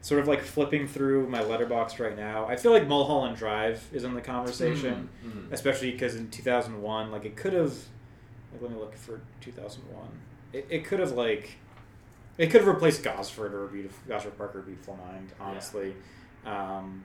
Sort 0.00 0.20
of 0.20 0.28
like 0.28 0.42
flipping 0.42 0.86
through 0.86 1.28
my 1.28 1.40
Letterboxd 1.40 1.98
right 1.98 2.16
now, 2.16 2.46
I 2.46 2.54
feel 2.56 2.70
like 2.72 2.86
Mulholland 2.86 3.36
Drive 3.36 3.84
is 3.92 4.04
in 4.04 4.14
the 4.14 4.20
conversation, 4.20 5.08
Mm. 5.26 5.52
especially 5.52 5.90
because 5.90 6.14
in 6.14 6.30
two 6.30 6.42
thousand 6.42 6.80
one, 6.80 7.10
like 7.10 7.24
it 7.24 7.36
could 7.36 7.52
have. 7.52 7.72
Like, 8.52 8.62
let 8.62 8.70
me 8.70 8.78
look 8.78 8.94
for 8.96 9.20
two 9.40 9.50
thousand 9.52 9.82
one. 9.92 10.08
It, 10.52 10.66
it 10.70 10.84
could 10.84 11.00
have 11.00 11.12
like, 11.12 11.56
it 12.38 12.46
could 12.46 12.60
have 12.62 12.68
replaced 12.68 13.02
Gosford 13.02 13.52
or 13.52 13.66
Beautiful 13.66 13.98
Gosford 14.08 14.38
Parker, 14.38 14.62
Beautiful 14.62 14.96
Mind, 14.96 15.32
honestly. 15.40 15.94
Um, 16.46 17.04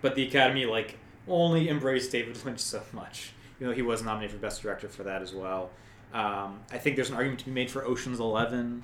but 0.00 0.14
the 0.14 0.26
Academy 0.26 0.64
like 0.64 0.96
only 1.28 1.68
embraced 1.68 2.10
David 2.10 2.42
Lynch 2.44 2.60
so 2.60 2.82
much. 2.92 3.32
You 3.60 3.66
know, 3.66 3.72
he 3.72 3.82
was 3.82 4.02
nominated 4.02 4.32
for 4.34 4.38
Best 4.40 4.62
Director 4.62 4.88
for 4.88 5.02
that 5.04 5.20
as 5.20 5.34
well. 5.34 5.70
Um, 6.14 6.60
I 6.72 6.78
think 6.78 6.96
there's 6.96 7.10
an 7.10 7.16
argument 7.16 7.40
to 7.40 7.44
be 7.46 7.50
made 7.52 7.70
for 7.70 7.84
Ocean's 7.84 8.18
Eleven, 8.18 8.82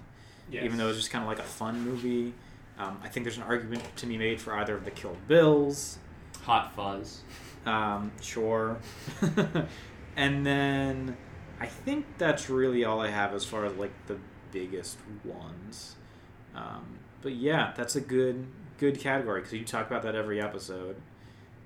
even 0.67 0.77
though 0.77 0.89
it's 0.89 0.99
just 0.99 1.11
kind 1.11 1.23
of 1.25 1.29
like 1.29 1.39
a 1.39 1.43
fun 1.43 1.81
movie. 1.81 2.35
Um, 2.79 2.99
I 3.03 3.09
think 3.09 3.25
there's 3.25 3.37
an 3.37 3.45
argument 3.45 3.83
to 3.97 4.07
be 4.07 4.19
made 4.19 4.41
for 4.41 4.55
either 4.55 4.75
of 4.75 4.85
the 4.85 4.91
Kill 4.91 5.17
Bills. 5.29 5.99
Hot 6.43 6.75
Fuzz. 6.75 7.23
Um, 7.67 8.13
sure. 8.21 8.79
and 10.17 10.45
then 10.45 11.17
I 11.61 11.67
think 11.67 12.07
that's 12.19 12.51
really 12.51 12.85
all 12.85 13.01
I 13.01 13.11
have 13.11 13.33
as 13.33 13.45
far 13.45 13.65
as 13.65 13.75
like 13.77 13.93
the 14.07 14.19
biggest 14.53 14.99
ones. 15.25 15.97
Um, 16.55 16.99
but 17.23 17.33
yeah, 17.33 17.73
that's 17.77 17.97
a 17.97 18.01
good 18.01 18.47
good 18.79 18.99
category 18.99 19.41
because 19.41 19.55
you 19.55 19.65
talk 19.65 19.87
about 19.87 20.03
that 20.03 20.15
every 20.15 20.41
episode, 20.41 20.97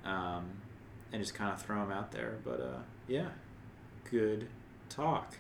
um, 0.04 0.50
and 1.12 1.22
just 1.22 1.34
kind 1.34 1.52
of 1.52 1.60
throw 1.60 1.80
them 1.80 1.90
out 1.90 2.12
there. 2.12 2.36
But 2.44 2.60
uh, 2.60 2.78
yeah, 3.06 3.28
good 4.10 4.48
talk. 4.88 5.34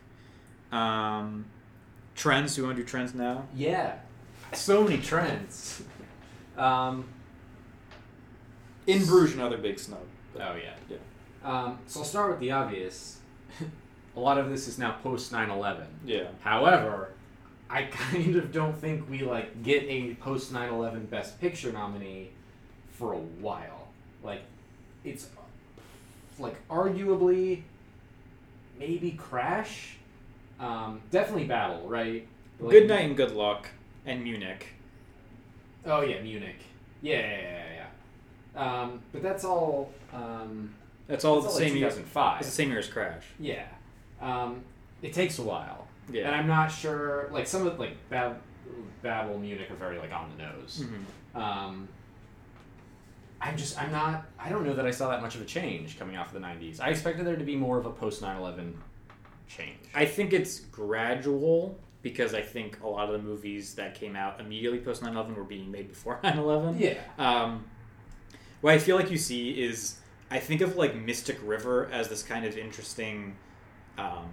Um, 0.72 1.46
trends. 2.14 2.54
Do 2.54 2.62
you 2.62 2.66
want 2.66 2.76
to 2.76 2.82
do 2.82 2.88
trends 2.88 3.14
now? 3.14 3.46
Yeah, 3.54 3.98
so 4.52 4.82
many 4.84 4.98
trends. 4.98 5.82
Um, 6.56 7.08
In 8.86 9.04
Bruges, 9.04 9.34
another 9.36 9.58
big 9.58 9.78
snub. 9.78 9.98
oh 10.36 10.54
yeah. 10.56 10.74
Yeah. 10.88 10.96
Um, 11.44 11.78
so 11.86 12.00
I'll 12.00 12.06
start 12.06 12.30
with 12.30 12.40
the 12.40 12.50
obvious. 12.50 13.20
a 14.16 14.20
lot 14.20 14.38
of 14.38 14.50
this 14.50 14.66
is 14.68 14.78
now 14.78 14.96
post 15.02 15.32
9/11. 15.32 15.84
Yeah. 16.04 16.28
However, 16.40 17.10
I 17.70 17.82
kind 17.90 18.36
of 18.36 18.50
don't 18.52 18.76
think 18.76 19.08
we 19.08 19.20
like 19.22 19.62
get 19.62 19.84
a 19.84 20.14
post 20.16 20.52
9/11 20.52 21.08
Best 21.10 21.40
Picture 21.40 21.72
nominee 21.72 22.30
for 22.92 23.12
a 23.12 23.18
while. 23.18 23.88
Like, 24.24 24.42
it's 25.04 25.28
like 26.38 26.56
arguably 26.68 27.62
maybe 28.78 29.12
Crash, 29.12 29.96
um, 30.60 31.00
definitely 31.10 31.44
Babel, 31.44 31.88
right? 31.88 32.26
Like- 32.60 32.72
Good 32.72 32.88
night 32.88 33.00
and 33.06 33.16
good 33.16 33.32
luck, 33.32 33.68
and 34.08 34.22
Munich. 34.24 34.66
Oh 35.84 36.00
yeah, 36.02 36.20
Munich. 36.22 36.56
Yeah, 37.02 37.20
yeah, 37.20 37.40
yeah, 37.40 37.64
yeah. 38.54 38.82
Um, 38.82 39.00
but 39.12 39.22
that's 39.22 39.44
all. 39.44 39.92
Um, 40.12 40.74
That's 41.06 41.24
all 41.24 41.40
that's 41.40 41.46
the 41.46 41.50
all, 41.52 41.58
like, 41.60 41.68
same 41.68 41.76
year. 41.78 41.86
It's 41.88 42.46
the 42.48 42.52
same 42.52 42.70
year 42.70 42.78
as 42.80 42.88
Crash. 42.88 43.24
Yeah. 43.38 43.66
Um, 44.20 44.62
it 45.00 45.12
takes 45.12 45.38
a 45.38 45.42
while. 45.42 45.86
Yeah. 46.10 46.26
And 46.26 46.34
I'm 46.34 46.46
not 46.46 46.68
sure, 46.72 47.28
like, 47.32 47.46
some 47.46 47.66
of, 47.66 47.78
like, 47.78 47.96
Bab- 48.10 48.40
Babel, 49.02 49.38
Munich 49.38 49.70
are 49.70 49.76
very, 49.76 49.98
like, 49.98 50.12
on 50.12 50.30
the 50.36 50.42
nose. 50.42 50.82
Mhm. 50.84 51.40
Um, 51.40 51.88
I'm 53.40 53.56
just, 53.56 53.80
I'm 53.80 53.92
not, 53.92 54.26
I 54.38 54.48
don't 54.48 54.64
know 54.66 54.74
that 54.74 54.84
I 54.86 54.90
saw 54.90 55.08
that 55.10 55.22
much 55.22 55.34
of 55.36 55.40
a 55.42 55.44
change 55.44 55.98
coming 55.98 56.16
off 56.16 56.28
of 56.28 56.32
the 56.34 56.40
90s. 56.40 56.80
I 56.80 56.88
expected 56.88 57.24
there 57.26 57.36
to 57.36 57.44
be 57.44 57.54
more 57.56 57.78
of 57.78 57.86
a 57.86 57.90
post 57.90 58.20
9 58.20 58.36
11 58.36 58.76
change. 59.46 59.78
I 59.94 60.04
think 60.04 60.32
it's 60.32 60.60
gradual 60.60 61.78
because 62.02 62.34
I 62.34 62.42
think 62.42 62.80
a 62.82 62.88
lot 62.88 63.06
of 63.06 63.12
the 63.12 63.26
movies 63.26 63.74
that 63.74 63.94
came 63.94 64.14
out 64.16 64.40
immediately 64.40 64.78
post 64.78 65.02
9 65.02 65.12
11 65.12 65.34
were 65.34 65.44
being 65.44 65.70
made 65.70 65.88
before 65.88 66.20
9 66.24 66.38
11. 66.38 66.78
yeah. 66.78 66.94
Um, 67.18 67.64
what 68.60 68.74
I 68.74 68.78
feel 68.78 68.96
like 68.96 69.10
you 69.10 69.18
see 69.18 69.50
is 69.62 69.98
I 70.30 70.38
think 70.38 70.60
of 70.60 70.76
like 70.76 70.94
Mystic 70.94 71.38
River 71.44 71.88
as 71.92 72.08
this 72.08 72.22
kind 72.22 72.44
of 72.44 72.56
interesting 72.58 73.36
um, 73.96 74.30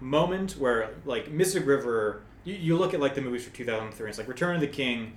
moment 0.00 0.52
where 0.52 0.90
like 1.04 1.30
Mystic 1.30 1.66
River, 1.66 2.22
you, 2.44 2.54
you 2.54 2.76
look 2.76 2.94
at 2.94 3.00
like 3.00 3.14
the 3.14 3.20
movies 3.20 3.44
for 3.44 3.54
2003, 3.54 4.04
and 4.04 4.08
it's 4.08 4.18
like 4.18 4.28
Return 4.28 4.54
of 4.54 4.60
the 4.60 4.68
King 4.68 5.16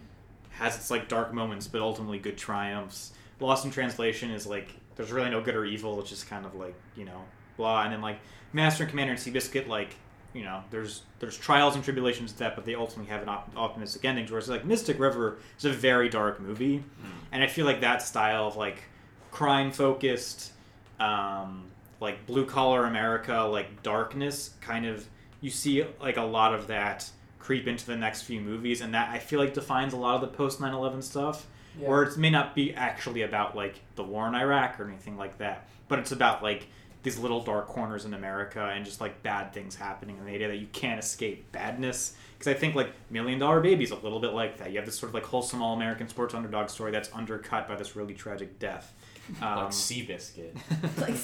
has 0.51 0.75
its 0.75 0.91
like 0.91 1.07
dark 1.07 1.33
moments, 1.33 1.67
but 1.67 1.81
ultimately 1.81 2.19
good 2.19 2.37
triumphs. 2.37 3.13
Lost 3.39 3.65
in 3.65 3.71
Translation 3.71 4.31
is 4.31 4.45
like 4.45 4.69
there's 4.95 5.11
really 5.11 5.29
no 5.29 5.41
good 5.41 5.55
or 5.55 5.65
evil, 5.65 5.99
it's 5.99 6.09
just 6.09 6.27
kind 6.27 6.45
of 6.45 6.55
like 6.55 6.75
you 6.95 7.05
know 7.05 7.23
blah, 7.57 7.83
and 7.83 7.93
then 7.93 8.01
like 8.01 8.19
Master 8.53 8.83
and 8.83 8.89
Commander 8.89 9.13
and 9.13 9.21
Seabiscuit 9.21 9.67
like 9.67 9.95
you 10.33 10.43
know 10.43 10.63
there's 10.71 11.01
there's 11.19 11.37
trials 11.37 11.75
and 11.75 11.83
tribulations 11.83 12.31
to 12.33 12.39
that, 12.39 12.55
but 12.55 12.65
they 12.65 12.75
ultimately 12.75 13.11
have 13.11 13.21
an 13.21 13.29
op- 13.29 13.51
optimistic 13.55 14.05
ending. 14.05 14.25
Whereas 14.27 14.49
like 14.49 14.65
Mystic 14.65 14.99
River 14.99 15.37
is 15.57 15.65
a 15.65 15.71
very 15.71 16.09
dark 16.09 16.39
movie, 16.39 16.83
and 17.31 17.43
I 17.43 17.47
feel 17.47 17.65
like 17.65 17.81
that 17.81 18.01
style 18.01 18.47
of 18.47 18.55
like 18.55 18.83
crime 19.31 19.71
focused, 19.71 20.51
um, 20.99 21.65
like 21.99 22.25
blue 22.25 22.45
collar 22.45 22.85
America, 22.85 23.41
like 23.41 23.83
darkness, 23.83 24.51
kind 24.61 24.85
of 24.85 25.05
you 25.41 25.49
see 25.49 25.85
like 25.99 26.17
a 26.17 26.23
lot 26.23 26.53
of 26.53 26.67
that 26.67 27.09
creep 27.39 27.67
into 27.67 27.85
the 27.85 27.95
next 27.97 28.21
few 28.23 28.39
movies, 28.39 28.81
and 28.81 28.93
that 28.93 29.09
I 29.09 29.19
feel 29.19 29.39
like 29.39 29.53
defines 29.53 29.93
a 29.93 29.97
lot 29.97 30.15
of 30.15 30.21
the 30.21 30.27
post 30.27 30.59
9/11 30.59 31.01
stuff. 31.03 31.47
Yeah. 31.79 31.87
Where 31.87 32.03
it 32.03 32.17
may 32.17 32.29
not 32.29 32.53
be 32.53 32.73
actually 32.73 33.21
about 33.21 33.55
like 33.55 33.79
the 33.95 34.03
war 34.03 34.27
in 34.27 34.35
Iraq 34.35 34.79
or 34.79 34.85
anything 34.87 35.17
like 35.17 35.37
that, 35.37 35.67
but 35.87 35.99
it's 35.99 36.11
about 36.11 36.43
like 36.43 36.67
these 37.03 37.17
little 37.17 37.41
dark 37.41 37.67
corners 37.67 38.05
in 38.05 38.13
America 38.13 38.63
and 38.75 38.85
just 38.85 39.01
like 39.01 39.23
bad 39.23 39.53
things 39.53 39.75
happening 39.75 40.17
and 40.19 40.27
the 40.27 40.31
idea 40.33 40.47
that 40.47 40.57
you 40.57 40.67
can't 40.71 40.99
escape 40.99 41.51
badness. 41.51 42.15
Because 42.37 42.55
I 42.55 42.57
think 42.59 42.75
like 42.75 42.91
Million 43.09 43.39
Dollar 43.39 43.59
Baby 43.59 43.83
is 43.83 43.91
a 43.91 43.95
little 43.95 44.19
bit 44.19 44.33
like 44.33 44.57
that. 44.57 44.71
You 44.71 44.77
have 44.77 44.85
this 44.85 44.97
sort 44.99 45.09
of 45.09 45.13
like 45.15 45.25
wholesome 45.25 45.61
all 45.61 45.73
American 45.75 46.07
sports 46.07 46.33
underdog 46.33 46.69
story 46.69 46.91
that's 46.91 47.09
undercut 47.13 47.67
by 47.67 47.75
this 47.75 47.95
really 47.95 48.13
tragic 48.13 48.59
death. 48.59 48.93
Um, 49.41 49.57
like 49.57 49.67
Seabiscuit. 49.69 50.55
like, 50.99 51.15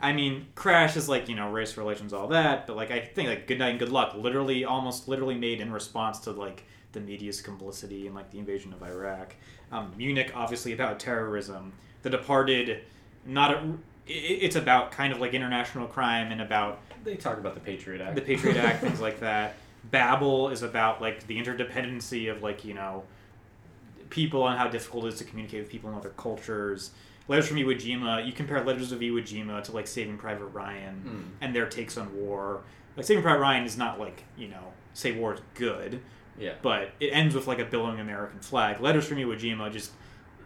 I 0.00 0.12
mean, 0.12 0.46
Crash 0.56 0.96
is 0.96 1.08
like 1.08 1.28
you 1.28 1.36
know 1.36 1.50
race 1.50 1.76
relations, 1.76 2.12
all 2.12 2.28
that, 2.28 2.66
but 2.66 2.76
like 2.76 2.90
I 2.90 3.00
think 3.00 3.28
like 3.28 3.46
Good 3.46 3.58
Night 3.58 3.68
and 3.68 3.78
Good 3.78 3.90
Luck, 3.90 4.14
literally, 4.16 4.64
almost 4.64 5.06
literally 5.06 5.36
made 5.36 5.60
in 5.60 5.70
response 5.70 6.18
to 6.20 6.32
like 6.32 6.64
the 6.92 6.98
media's 7.00 7.40
complicity 7.40 8.06
and 8.06 8.16
like 8.16 8.30
the 8.32 8.38
invasion 8.38 8.72
of 8.72 8.82
Iraq. 8.82 9.34
Um, 9.70 9.92
Munich, 9.96 10.32
obviously 10.34 10.72
about 10.72 10.98
terrorism. 10.98 11.72
The 12.02 12.10
Departed, 12.10 12.82
not 13.24 13.52
a, 13.52 13.58
i- 13.58 13.74
it's 14.12 14.56
about 14.56 14.90
kind 14.92 15.12
of 15.12 15.20
like 15.20 15.34
international 15.34 15.86
crime 15.86 16.32
and 16.32 16.40
about 16.40 16.80
They 17.04 17.16
talk 17.16 17.38
about 17.38 17.54
the 17.54 17.60
Patriot 17.60 18.00
Act. 18.00 18.14
the 18.16 18.22
Patriot 18.22 18.56
Act, 18.56 18.82
things 18.82 19.00
like 19.00 19.20
that. 19.20 19.54
Babel 19.90 20.50
is 20.50 20.62
about 20.62 21.00
like 21.00 21.26
the 21.26 21.40
interdependency 21.42 22.30
of 22.30 22.42
like 22.42 22.64
you 22.64 22.74
know 22.74 23.04
people 24.10 24.46
and 24.48 24.58
how 24.58 24.68
difficult 24.68 25.04
it 25.04 25.08
is 25.08 25.14
to 25.18 25.24
communicate 25.24 25.62
with 25.62 25.70
people 25.70 25.90
in 25.90 25.96
other 25.96 26.10
cultures. 26.10 26.90
Letters 27.28 27.46
from 27.46 27.58
Iwo 27.58 27.74
Jima, 27.76 28.26
you 28.26 28.32
compare 28.32 28.62
Letters 28.64 28.90
of 28.92 28.98
Iwo 29.00 29.20
Jima 29.22 29.62
to 29.64 29.72
like 29.72 29.86
Saving 29.86 30.18
Private 30.18 30.46
Ryan 30.46 31.02
Mm. 31.06 31.44
and 31.44 31.54
their 31.54 31.66
takes 31.66 31.96
on 31.96 32.14
war. 32.16 32.62
Like 32.96 33.06
Saving 33.06 33.22
Private 33.22 33.40
Ryan 33.40 33.64
is 33.64 33.78
not 33.78 34.00
like 34.00 34.24
you 34.36 34.48
know 34.48 34.72
say 34.94 35.12
war 35.12 35.34
is 35.34 35.40
good, 35.54 36.00
Yeah. 36.38 36.54
but 36.62 36.90
it 36.98 37.10
ends 37.12 37.34
with 37.34 37.46
like 37.46 37.60
a 37.60 37.64
billowing 37.64 38.00
American 38.00 38.40
flag. 38.40 38.80
Letters 38.80 39.06
from 39.06 39.18
Iwo 39.18 39.38
Jima 39.38 39.70
just 39.72 39.92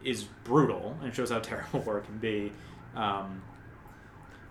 is 0.04 0.24
brutal 0.44 0.96
and 1.02 1.14
shows 1.14 1.30
how 1.30 1.38
terrible 1.50 1.80
war 1.80 2.00
can 2.00 2.18
be. 2.18 2.52
Um, 2.94 3.42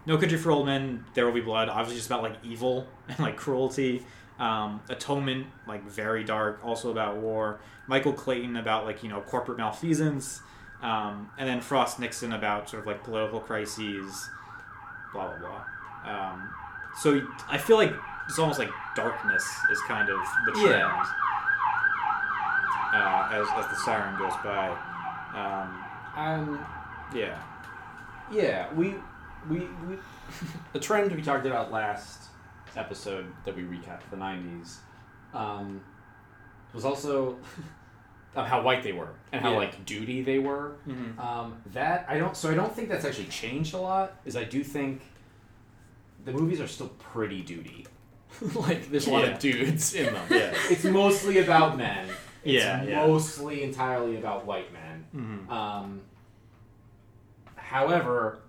no 0.06 0.18
Country 0.18 0.38
for 0.38 0.52
Old 0.52 0.66
Men, 0.66 1.06
There 1.14 1.26
Will 1.26 1.34
Be 1.34 1.42
Blood, 1.42 1.70
obviously 1.70 1.96
just 1.96 2.08
about 2.08 2.24
like 2.24 2.36
evil 2.44 2.88
and 3.08 3.20
like 3.20 3.38
cruelty. 3.38 4.06
Um, 4.40 4.82
Atonement, 4.90 5.46
like 5.68 5.84
very 5.88 6.24
dark, 6.24 6.60
also 6.64 6.90
about 6.92 7.18
war. 7.18 7.60
Michael 7.88 8.14
Clayton 8.14 8.58
about 8.58 8.84
like 8.86 9.04
you 9.04 9.10
know 9.10 9.22
corporate 9.22 9.58
malfeasance, 9.60 10.42
um, 10.82 11.30
and 11.38 11.48
then 11.48 11.62
Frost 11.62 12.00
Nixon 12.00 12.34
about 12.34 12.68
sort 12.70 12.82
of 12.82 12.88
like 12.88 13.04
political 13.04 13.40
crises, 13.40 14.30
blah 15.14 15.28
blah 15.28 15.38
blah. 15.40 16.12
Um, 16.12 16.50
so 17.00 17.22
I 17.48 17.58
feel 17.60 17.78
like 17.78 17.94
it's 18.28 18.40
almost 18.40 18.58
like 18.60 18.72
darkness 18.96 19.46
is 19.72 19.80
kind 19.82 20.10
of 20.10 20.18
the 20.48 20.52
trend 20.54 20.70
Yeah. 20.72 21.06
uh, 22.94 23.30
as 23.34 23.48
as 23.64 23.70
the 23.70 23.76
siren 23.86 24.18
goes 24.18 24.34
by. 24.44 24.70
Um, 25.36 25.84
Um, 26.16 26.66
yeah. 27.14 27.38
Yeah, 28.32 28.72
we 28.74 28.96
we 29.50 29.60
we 29.88 29.98
the 30.74 30.80
trend 30.80 31.12
we 31.12 31.22
talked 31.22 31.46
about 31.46 31.72
last 31.72 32.24
episode 32.76 33.26
that 33.46 33.56
we 33.56 33.64
recapped 33.64 34.10
the 34.10 34.18
'90s 34.18 34.78
um, 35.34 35.82
was 36.74 36.86
also 36.86 37.38
of 38.36 38.48
how 38.48 38.62
white 38.62 38.82
they 38.84 38.94
were 38.94 39.10
and 39.32 39.42
how 39.42 39.52
Yeah. 39.52 39.58
like 39.58 39.86
duty 39.86 40.22
they 40.24 40.40
were. 40.40 40.76
Mm-hmm. 40.88 41.20
Um, 41.20 41.62
that 41.74 42.06
I 42.10 42.18
don't. 42.18 42.36
So 42.36 42.50
I 42.50 42.54
don't 42.56 42.74
think 42.76 42.90
that's 42.90 43.06
actually 43.06 43.28
changed 43.28 43.74
a 43.74 43.78
lot. 43.80 44.16
Is 44.26 44.36
I 44.36 44.44
do 44.44 44.64
think 44.64 45.02
the 46.26 46.32
movies 46.32 46.60
are 46.62 46.68
still 46.68 46.90
pretty 47.00 47.42
duty. 47.42 47.86
like 48.56 48.90
there's 48.90 49.06
a 49.08 49.12
lot 49.12 49.24
Yeah. 49.26 49.32
of 49.34 49.40
dudes 49.40 49.94
in 49.94 50.14
them. 50.14 50.26
Yeah. 50.32 50.54
it's 50.70 50.84
mostly 50.84 51.38
about 51.40 51.78
men. 51.78 52.08
It's 52.44 52.54
Yeah, 52.64 52.84
yeah. 52.84 53.06
mostly 53.06 53.62
entirely 53.64 54.18
about 54.18 54.46
white 54.46 54.72
men. 54.74 55.06
Mm-hmm. 55.16 55.52
Um, 55.52 56.02
However, 57.56 58.40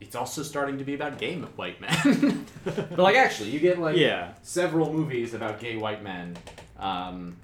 it's 0.00 0.14
also 0.14 0.42
starting 0.42 0.78
to 0.78 0.84
be 0.84 0.94
about 0.94 1.18
gay 1.18 1.36
white 1.36 1.80
men. 1.80 2.46
but 2.64 2.98
like 2.98 3.16
actually, 3.16 3.50
you 3.50 3.58
get 3.60 3.78
like 3.78 3.96
yeah. 3.96 4.32
several 4.42 4.92
movies 4.92 5.34
about 5.34 5.60
gay 5.60 5.76
white 5.76 6.02
men. 6.02 6.36
Um, 6.78 7.36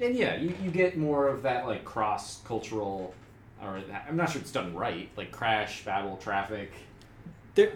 and 0.00 0.14
yeah, 0.14 0.36
you, 0.36 0.54
you 0.62 0.70
get 0.70 0.96
more 0.96 1.28
of 1.28 1.42
that 1.42 1.66
like 1.66 1.84
cross 1.84 2.40
cultural, 2.44 3.14
or 3.62 3.80
that, 3.88 4.06
I'm 4.08 4.16
not 4.16 4.30
sure 4.30 4.40
it's 4.40 4.52
done 4.52 4.74
right, 4.74 5.08
like 5.16 5.30
Crash, 5.32 5.84
Babel, 5.84 6.16
Traffic. 6.18 6.72
There, 7.54 7.72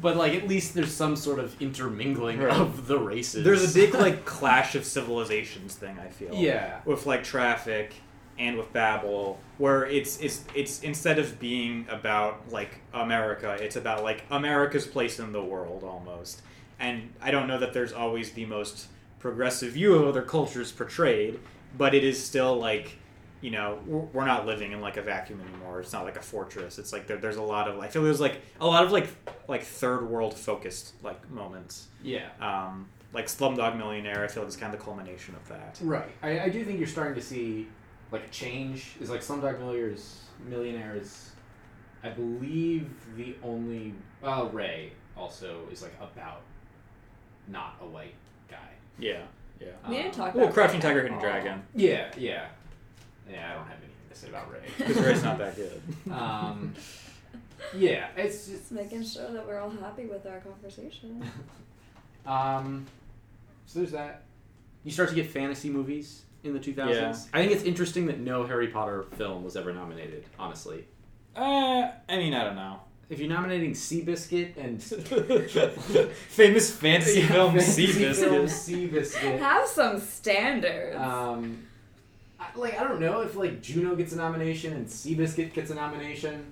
But 0.00 0.16
like 0.16 0.34
at 0.34 0.48
least 0.48 0.74
there's 0.74 0.92
some 0.92 1.16
sort 1.16 1.38
of 1.40 1.60
intermingling 1.60 2.38
Right. 2.38 2.56
of 2.56 2.86
the 2.86 2.98
races. 2.98 3.44
there's 3.44 3.70
a 3.70 3.74
big 3.74 3.94
like 3.94 4.24
clash 4.36 4.74
of 4.76 4.84
civilizations 4.84 5.74
thing. 5.74 5.98
I 5.98 6.08
feel. 6.08 6.34
yeah. 6.34 6.80
With 6.84 7.04
like 7.06 7.24
traffic 7.24 7.92
and 8.38 8.56
with 8.56 8.72
Babel, 8.72 9.38
where 9.58 9.86
it's 9.86 10.20
it's 10.20 10.44
it's 10.54 10.82
instead 10.82 11.18
of 11.18 11.38
being 11.38 11.86
about 11.88 12.50
like 12.50 12.80
America, 12.92 13.56
it's 13.60 13.76
about 13.76 14.02
like 14.02 14.24
America's 14.30 14.86
place 14.86 15.18
in 15.18 15.32
the 15.32 15.42
world 15.42 15.82
almost. 15.82 16.42
And 16.78 17.12
I 17.22 17.30
don't 17.30 17.46
know 17.46 17.58
that 17.58 17.72
there's 17.72 17.92
always 17.92 18.32
the 18.32 18.44
most 18.44 18.88
progressive 19.18 19.72
view 19.72 19.94
of 19.94 20.06
other 20.06 20.22
cultures 20.22 20.72
portrayed, 20.72 21.40
but 21.76 21.94
it 21.94 22.04
is 22.04 22.22
still 22.22 22.56
like 22.56 22.98
you 23.40 23.50
know 23.50 23.78
we're, 23.86 24.24
not 24.24 24.46
living 24.46 24.72
in 24.72 24.80
like 24.80 24.96
a 24.96 25.02
vacuum 25.02 25.40
anymore. 25.40 25.80
It's 25.80 25.92
not 25.92 26.04
like 26.04 26.16
a 26.16 26.22
fortress. 26.22 26.78
It's 26.78 26.92
like 26.92 27.06
there, 27.06 27.16
there's 27.16 27.36
a 27.36 27.42
lot 27.42 27.68
of 27.68 27.76
like, 27.76 27.90
I 27.90 27.92
feel 27.92 28.02
there's 28.02 28.20
like 28.20 28.40
a 28.60 28.66
lot 28.66 28.84
of 28.84 28.92
like 28.92 29.08
like 29.48 29.62
third 29.62 30.08
world 30.08 30.34
focused 30.34 30.94
like 31.02 31.30
moments. 31.30 31.88
Yeah. 32.02 32.28
Um, 32.40 32.88
like 33.12 33.26
Slumdog 33.26 33.78
Millionaire, 33.78 34.24
I 34.24 34.28
feel 34.28 34.42
like 34.42 34.50
is 34.50 34.56
kind 34.56 34.74
of 34.74 34.78
the 34.78 34.84
culmination 34.84 35.34
of 35.34 35.48
that. 35.48 35.78
Right. 35.80 36.10
I, 36.22 36.40
I 36.40 36.48
do 36.48 36.64
think 36.64 36.78
you're 36.78 36.88
starting 36.88 37.14
to 37.14 37.22
see 37.22 37.66
like 38.16 38.26
a 38.26 38.30
change. 38.30 38.92
Is 39.00 39.10
like 39.10 39.20
Slumdog 39.20 39.58
Millionaires 39.58 40.22
Millionaire 40.48 40.96
is 40.96 41.30
I 42.02 42.10
believe 42.10 42.88
the 43.16 43.34
only 43.42 43.94
uh 44.22 44.48
Ray 44.52 44.92
also 45.16 45.60
is 45.72 45.82
like 45.82 45.94
about 46.00 46.42
not 47.48 47.76
a 47.80 47.86
white 47.86 48.14
guy. 48.50 48.56
Yeah, 48.98 49.22
yeah. 49.60 49.68
We 49.88 49.96
didn't 49.96 50.12
talk 50.14 50.34
Well, 50.34 50.44
about 50.44 50.54
Crouching 50.54 50.76
Ray 50.80 50.82
Tiger, 50.82 51.02
Hidden 51.02 51.16
all. 51.16 51.20
Dragon, 51.22 51.62
Yeah, 51.74 52.10
yeah. 52.16 52.48
Yeah, 53.30 53.50
I 53.50 53.54
don't 53.54 53.66
have 53.66 53.78
anything 53.78 54.08
to 54.10 54.14
say 54.16 54.28
about 54.28 54.52
Ray. 54.52 54.60
because 54.78 54.96
Ray's 54.98 55.22
not 55.22 55.38
that 55.38 55.56
good. 55.56 55.82
um 56.12 56.74
yeah, 57.74 58.08
it's 58.16 58.46
just 58.46 58.50
Just 58.60 58.72
making 58.72 59.04
sure 59.04 59.30
that 59.32 59.46
we're 59.46 59.58
all 59.58 59.70
happy 59.70 60.06
with 60.06 60.26
our 60.26 60.40
conversation. 60.40 61.24
um 62.26 62.86
so 63.66 63.80
there's 63.80 63.92
that. 63.92 64.22
You 64.84 64.92
start 64.92 65.08
to 65.08 65.14
get 65.16 65.26
fantasy 65.28 65.68
movies 65.70 66.22
in 66.46 66.54
the 66.54 66.60
2000s. 66.60 66.90
Yeah. 66.94 67.16
I 67.32 67.40
think 67.40 67.52
it's 67.52 67.64
interesting 67.64 68.06
that 68.06 68.18
no 68.20 68.44
Harry 68.46 68.68
Potter 68.68 69.04
film 69.16 69.44
was 69.44 69.56
ever 69.56 69.72
nominated, 69.72 70.24
honestly. 70.38 70.86
Uh, 71.34 71.90
I 72.08 72.16
mean, 72.16 72.34
I 72.34 72.44
don't 72.44 72.56
know. 72.56 72.80
If 73.08 73.20
you're 73.20 73.28
nominating 73.28 73.72
Seabiscuit 73.72 74.56
and 74.56 74.82
Famous 76.12 76.70
fantasy 76.72 77.20
Yeah, 77.20 77.26
film 77.28 77.52
fantasy 77.52 77.86
Seabiscuit. 77.86 78.90
Seabiscuit. 78.90 79.38
Have 79.38 79.66
some 79.68 80.00
standards. 80.00 80.96
Um, 80.96 81.66
I, 82.40 82.46
like 82.56 82.78
I 82.80 82.84
don't 82.84 83.00
know 83.00 83.20
if 83.20 83.36
like 83.36 83.62
Juno 83.62 83.94
gets 83.94 84.12
a 84.12 84.16
nomination 84.16 84.72
and 84.72 84.86
Seabiscuit 84.86 85.52
gets 85.52 85.70
a 85.70 85.74
nomination, 85.74 86.46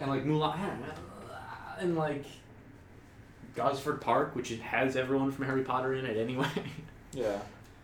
and 0.00 0.10
like 0.10 0.24
Mulan, 0.24 0.58
I 0.58 0.66
don't 0.66 0.80
know, 0.80 0.86
and 1.78 1.96
like 1.96 2.24
Gosford 3.54 4.00
Park, 4.00 4.34
which 4.34 4.50
it 4.50 4.60
has 4.60 4.96
everyone 4.96 5.30
from 5.30 5.44
Harry 5.44 5.62
Potter 5.62 5.94
in 5.94 6.04
it 6.04 6.16
anyway. 6.16 6.48
Yeah. 7.12 7.38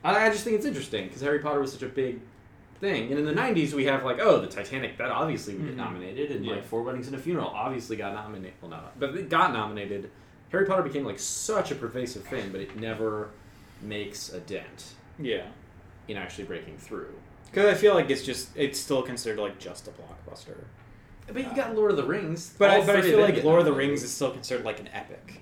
I, 0.05 0.27
I 0.27 0.31
just 0.31 0.45
think 0.45 0.57
it's 0.57 0.67
interesting 0.67 1.07
because 1.07 1.21
Harry 1.23 1.39
Potter 1.41 1.61
was 1.61 1.73
such 1.73 1.83
a 1.83 1.89
big 1.89 2.21
thing. 2.81 3.11
And 3.11 3.19
in 3.19 3.25
the 3.27 3.33
90s, 3.35 3.73
we 3.75 3.85
have 3.85 4.05
like, 4.05 4.19
oh, 4.21 4.41
the 4.41 4.47
Titanic, 4.47 4.97
that 4.99 5.11
obviously 5.11 5.55
would 5.55 5.67
get 5.67 5.75
Mhm. 5.75 5.79
nominated. 5.79 6.31
And 6.33 6.45
Yeah. 6.45 6.55
like 6.55 6.65
Four 6.65 6.83
Weddings 6.83 7.07
and 7.07 7.17
a 7.17 7.19
Funeral 7.19 7.49
obviously 7.49 7.97
got 7.97 8.15
nominated. 8.15 8.55
Well, 8.63 8.71
not, 8.71 8.99
but 8.99 9.15
it 9.15 9.29
got 9.29 9.53
nominated. 9.53 10.11
Harry 10.51 10.65
Potter 10.67 10.83
became 10.83 11.05
like 11.05 11.19
such 11.19 11.71
a 11.71 11.75
pervasive 11.75 12.25
thing, 12.25 12.51
but 12.51 12.61
it 12.61 12.77
never 12.77 13.29
makes 13.83 14.33
a 14.33 14.41
dent 14.41 14.95
Yeah. 15.19 15.47
in 16.09 16.17
actually 16.17 16.45
breaking 16.45 16.79
through. 16.79 17.15
Because 17.51 17.67
I 17.67 17.75
feel 17.75 17.95
like 17.95 18.11
it's 18.11 18.23
just 18.25 18.49
it's 18.57 18.79
still 18.79 19.03
considered 19.03 19.39
like 19.41 19.59
just 19.59 19.89
a 19.89 19.91
blockbuster. 19.91 20.65
But 21.33 21.45
you 21.45 21.55
got 21.55 21.75
Lord 21.77 21.91
of 21.91 21.97
the 21.97 22.05
Rings. 22.05 22.55
But 22.59 22.71
I, 22.71 22.85
but 22.87 22.97
I 22.97 23.03
feel 23.03 23.21
like 23.21 23.45
Lord 23.45 23.61
of 23.61 23.67
the. 23.67 23.73
Rings 23.73 24.03
is 24.03 24.11
still 24.13 24.31
considered 24.33 24.65
like 24.65 24.81
an 24.81 24.89
epic. 24.93 25.41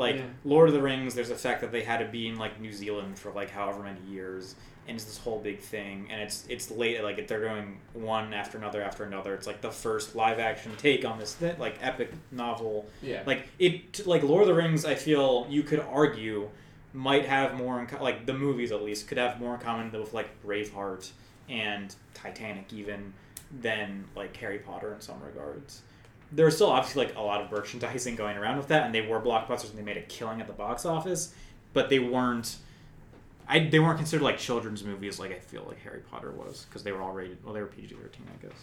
Like 0.00 0.16
Yeah. 0.16 0.22
Lord 0.44 0.68
of 0.70 0.74
the 0.74 0.80
Rings, 0.80 1.14
there's 1.14 1.28
the 1.28 1.34
fact 1.34 1.60
that 1.60 1.72
they 1.72 1.82
had 1.82 1.98
to 1.98 2.06
be 2.06 2.26
in 2.26 2.36
like 2.38 2.58
New 2.58 2.72
Zealand 2.72 3.18
for 3.18 3.30
like 3.32 3.50
however 3.50 3.82
many 3.82 4.00
years, 4.08 4.54
and 4.88 4.96
it's 4.96 5.04
this 5.04 5.18
whole 5.18 5.38
big 5.38 5.60
thing, 5.60 6.08
and 6.10 6.22
it's 6.22 6.46
it's 6.48 6.70
late. 6.70 7.04
Like 7.04 7.28
they're 7.28 7.46
doing 7.46 7.78
one 7.92 8.32
after 8.32 8.56
another 8.56 8.82
after 8.82 9.04
another. 9.04 9.34
It's 9.34 9.46
like 9.46 9.60
the 9.60 9.70
first 9.70 10.16
live 10.16 10.38
action 10.38 10.72
take 10.78 11.04
on 11.04 11.18
this 11.18 11.36
like 11.58 11.76
epic 11.82 12.12
novel. 12.32 12.88
yeah, 13.02 13.22
Like 13.26 13.46
it, 13.58 14.06
like 14.06 14.22
Lord 14.22 14.40
of 14.42 14.48
the 14.48 14.54
Rings, 14.54 14.86
I 14.86 14.94
feel 14.94 15.46
you 15.50 15.62
could 15.62 15.80
argue 15.80 16.48
might 16.94 17.26
have 17.26 17.54
more 17.54 17.78
in 17.78 17.86
co- 17.86 18.02
like 18.02 18.24
the 18.24 18.32
movies 18.32 18.72
at 18.72 18.82
least 18.82 19.06
could 19.06 19.18
have 19.18 19.38
more 19.38 19.54
in 19.54 19.60
common 19.60 19.92
with 19.92 20.14
like 20.14 20.28
Braveheart 20.42 21.10
and 21.50 21.94
Titanic 22.14 22.72
even 22.72 23.12
than 23.60 24.06
like 24.16 24.34
Harry 24.38 24.60
Potter 24.60 24.94
in 24.94 25.00
some 25.02 25.20
regards. 25.22 25.82
There 26.32 26.44
was 26.44 26.54
still 26.54 26.70
obviously 26.70 27.06
like 27.06 27.16
a 27.16 27.20
lot 27.20 27.40
of 27.40 27.50
merchandising 27.50 28.16
going 28.16 28.36
around 28.36 28.56
with 28.58 28.68
that, 28.68 28.86
and 28.86 28.94
they 28.94 29.00
were 29.06 29.20
blockbusters 29.20 29.70
and 29.70 29.78
they 29.78 29.82
made 29.82 29.96
a 29.96 30.02
killing 30.02 30.40
at 30.40 30.46
the 30.46 30.52
box 30.52 30.84
office, 30.86 31.34
but 31.72 31.88
they 31.88 31.98
weren't. 31.98 32.56
I, 33.48 33.58
they 33.68 33.80
weren't 33.80 33.98
considered 33.98 34.22
like 34.22 34.38
children's 34.38 34.84
movies 34.84 35.18
like 35.18 35.32
I 35.32 35.40
feel 35.40 35.64
like 35.66 35.80
Harry 35.80 36.00
Potter 36.08 36.30
was 36.30 36.66
because 36.68 36.84
they 36.84 36.92
were 36.92 37.02
all 37.02 37.10
rated 37.10 37.42
well 37.44 37.52
they 37.52 37.60
were 37.60 37.66
PG 37.66 37.94
thirteen 37.96 38.26
I 38.32 38.46
guess. 38.46 38.56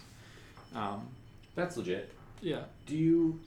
Um, 0.74 1.08
That's 1.56 1.76
legit. 1.76 2.14
yeah. 2.42 2.62
Do 2.86 2.96
you 2.96 3.40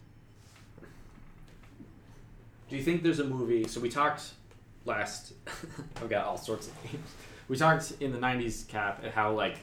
do 2.69 2.77
you 2.77 2.83
think 2.83 3.03
there's 3.03 3.21
a 3.21 3.25
movie? 3.25 3.67
So 3.67 3.81
we 3.81 3.89
talked 3.89 4.33
last. 4.85 5.33
I've 5.97 6.11
got 6.11 6.27
all 6.27 6.37
sorts 6.37 6.67
of 6.69 6.75
themes. 6.75 7.09
We 7.49 7.57
talked 7.57 7.93
in 8.01 8.13
the 8.13 8.19
'90s 8.19 8.69
cap 8.69 9.01
at 9.03 9.13
how 9.13 9.33
like 9.33 9.57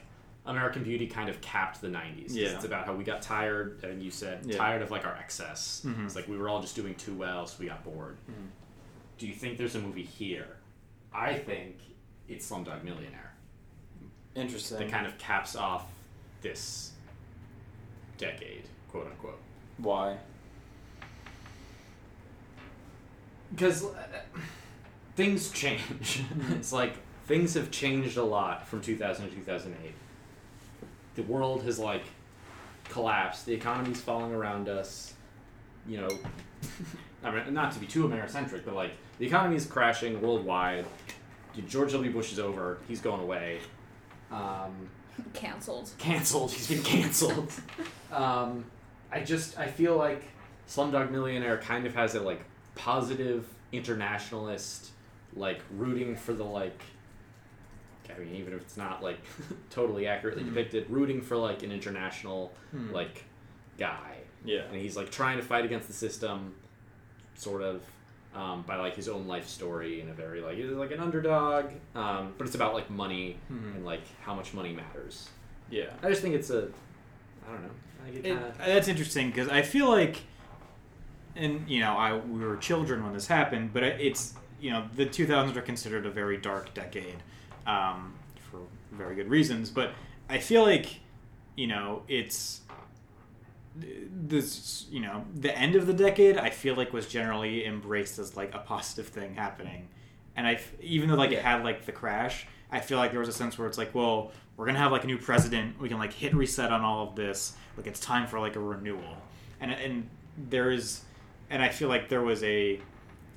American 0.48 0.84
Beauty 0.84 1.06
kind 1.08 1.30
of 1.30 1.40
capped 1.42 1.82
the 1.82 1.88
90s. 1.90 2.34
Yeah. 2.34 2.50
It's 2.56 2.66
about 2.66 2.86
how 2.86 2.94
we 2.94 3.04
got 3.04 3.22
tired, 3.22 3.84
and 3.84 4.02
you 4.02 4.10
said 4.10 4.46
Yeah. 4.46 4.58
tired 4.58 4.82
of 4.82 4.90
like 4.92 5.06
our 5.06 5.16
excess. 5.16 5.84
Mhm. 5.86 6.06
It's 6.06 6.16
like 6.16 6.28
we 6.28 6.38
were 6.38 6.50
all 6.50 6.62
just 6.62 6.76
doing 6.76 6.96
too 6.96 7.14
well, 7.14 7.46
so 7.46 7.58
we 7.60 7.68
got 7.68 7.84
bored. 7.84 8.18
Mhm. 8.30 8.48
Do 9.18 9.28
you 9.28 9.34
think 9.34 9.58
there's 9.58 9.76
a 9.76 9.80
movie 9.82 10.04
here? 10.04 10.58
I 11.14 11.34
think 11.34 11.78
it's 12.28 12.50
Slumdog 12.50 12.84
Millionaire 12.84 13.34
Interesting. 14.36 14.78
that 14.80 14.90
kind 14.90 15.06
of 15.08 15.18
caps 15.18 15.56
off 15.56 15.86
this 16.42 16.92
decade, 18.18 18.64
quote 18.90 19.08
unquote. 19.08 19.40
Why? 19.78 20.18
because 23.56 23.86
uh, 23.86 23.90
things 25.16 25.50
change. 25.52 26.22
it's 26.52 26.74
like 26.74 26.96
things 27.26 27.54
have 27.54 27.72
changed 27.72 28.18
a 28.18 28.24
lot 28.24 28.68
from 28.68 28.82
2000 28.82 29.30
to 29.30 29.36
2008. 29.36 29.94
The 31.18 31.24
world 31.24 31.64
has 31.64 31.80
like 31.80 32.04
collapsed. 32.90 33.48
The 33.48 33.54
economy's 33.54 34.00
falling 34.00 34.34
around 34.34 34.70
us. 34.70 35.16
You 35.88 36.02
know, 36.02 36.10
I 37.24 37.32
mean, 37.32 37.54
not 37.54 37.72
to 37.74 37.80
be 37.80 37.88
too 37.88 38.08
Americentric, 38.08 38.64
but 38.64 38.76
like 38.76 38.92
the 39.18 39.26
economy 39.26 39.56
is 39.56 39.66
crashing 39.66 40.22
worldwide. 40.22 40.86
George 41.68 41.92
W. 41.94 42.12
Bush 42.12 42.32
is 42.32 42.38
over. 42.40 42.78
He's 42.88 43.02
going 43.02 43.20
away. 43.20 43.60
Um, 44.32 44.90
Cancelled. 45.34 45.90
canceled. 45.98 46.52
He's 46.52 46.68
been 46.68 46.84
canceled. 46.84 47.52
um, 48.12 48.66
I 49.12 49.22
just 49.22 49.58
I 49.58 49.66
feel 49.66 49.98
like 49.98 50.24
Slumdog 50.70 51.10
Millionaire 51.10 51.58
kind 51.58 51.88
of 51.88 51.96
has 51.96 52.14
a 52.14 52.22
like 52.22 52.42
positive 52.76 53.48
internationalist, 53.72 54.92
like 55.36 55.62
rooting 55.72 56.16
for 56.16 56.34
the 56.34 56.44
like. 56.44 56.80
I 58.16 58.20
mean, 58.20 58.36
even 58.36 58.54
if 58.54 58.62
it's 58.62 58.78
not 58.78 59.02
like 59.04 59.20
totally 59.70 60.08
accurately 60.08 60.44
Mhm. 60.44 60.50
depicted, 60.54 60.90
rooting 60.90 61.22
for 61.22 61.38
like 61.38 61.64
an 61.64 61.72
international 61.72 62.54
Hmm. 62.72 62.92
like 62.94 63.24
guy, 63.78 64.18
Yeah. 64.46 64.62
and 64.72 64.76
he's 64.82 64.96
like 64.98 65.12
trying 65.12 65.38
to 65.38 65.44
fight 65.44 65.66
against 65.66 65.88
the 65.88 65.94
system, 65.94 66.56
sort 67.36 67.62
of. 67.62 67.82
Um, 68.36 68.62
by 68.68 68.76
like 68.76 68.96
his 68.96 69.08
own 69.10 69.26
life 69.26 69.48
story 69.48 70.00
in 70.00 70.10
a 70.10 70.14
very 70.14 70.42
like 70.42 70.58
he's 70.58 70.70
like 70.70 70.92
an 70.92 71.00
underdog, 71.00 71.72
um, 71.96 72.34
but 72.38 72.46
it's 72.46 72.56
about 72.56 72.76
like 72.76 72.88
money 72.92 73.38
Mhm. 73.52 73.76
and 73.78 73.86
like 73.86 74.02
how 74.22 74.36
much 74.36 74.54
money 74.54 74.74
matters. 74.74 75.30
Yeah. 75.72 75.90
I 76.04 76.10
just 76.10 76.22
think 76.22 76.36
it's 76.36 76.52
a, 76.52 76.68
I 77.48 77.52
don't 77.54 77.64
know. 77.64 77.70
I 78.06 78.10
It, 78.10 78.24
kinda, 78.24 78.54
that's 78.60 78.88
interesting 78.90 79.30
because 79.32 79.48
I 79.50 79.64
feel 79.64 79.90
like, 79.90 80.18
and 81.36 81.68
you 81.68 81.80
know, 81.80 81.94
I 81.98 82.16
we 82.16 82.40
were 82.46 82.58
children 82.58 83.04
when 83.04 83.14
this 83.14 83.26
happened, 83.28 83.74
but 83.74 83.82
it's 83.84 84.36
you 84.62 84.70
know 84.72 84.88
the 84.96 85.06
2000s 85.08 85.56
are 85.56 85.62
considered 85.62 86.06
a 86.06 86.12
very 86.12 86.38
dark 86.38 86.74
decade, 86.76 87.18
um, 87.68 88.16
for 88.50 88.62
very 88.92 89.16
good 89.16 89.30
reasons. 89.30 89.70
But 89.70 89.92
I 90.30 90.40
feel 90.40 90.64
like, 90.64 91.00
you 91.56 91.68
know, 91.68 92.02
it's 92.08 92.62
this 94.12 94.88
you 94.90 95.00
know 95.00 95.24
the 95.36 95.56
end 95.56 95.76
of 95.76 95.86
the 95.88 95.94
decade. 95.94 96.38
I 96.38 96.50
feel 96.50 96.76
like 96.76 96.94
was 96.94 97.08
generally 97.08 97.66
embraced 97.66 98.18
as 98.20 98.36
like 98.36 98.54
a 98.56 98.60
positive 98.60 99.08
thing 99.08 99.36
happening, 99.36 99.88
and 100.36 100.48
I 100.48 100.60
even 100.82 101.10
though 101.10 101.16
like 101.16 101.32
it 101.32 101.42
had 101.44 101.64
like 101.64 101.86
the 101.86 101.92
crash, 101.92 102.48
I 102.72 102.80
feel 102.80 102.98
like 102.98 103.12
there 103.12 103.20
was 103.20 103.30
a 103.30 103.34
sense 103.34 103.58
where 103.58 103.68
it's 103.68 103.78
like, 103.78 103.94
well, 103.94 104.32
we're 104.56 104.66
gonna 104.66 104.80
have 104.80 104.92
like 104.92 105.04
a 105.04 105.08
new 105.08 105.18
president. 105.18 105.80
We 105.80 105.90
can 105.90 106.00
like 106.00 106.14
hit 106.14 106.34
reset 106.34 106.72
on 106.72 106.82
all 106.82 107.08
of 107.08 107.16
this. 107.16 107.56
Like 107.76 107.88
it's 107.88 108.00
time 108.00 108.28
for 108.28 108.40
like 108.40 108.56
a 108.56 108.60
renewal, 108.60 109.18
and 109.60 109.72
and 109.72 110.10
there 110.50 110.72
is, 110.72 111.02
and 111.50 111.62
I 111.62 111.70
feel 111.70 111.90
like 111.90 112.10
there 112.10 112.22
was 112.22 112.44
a 112.44 112.80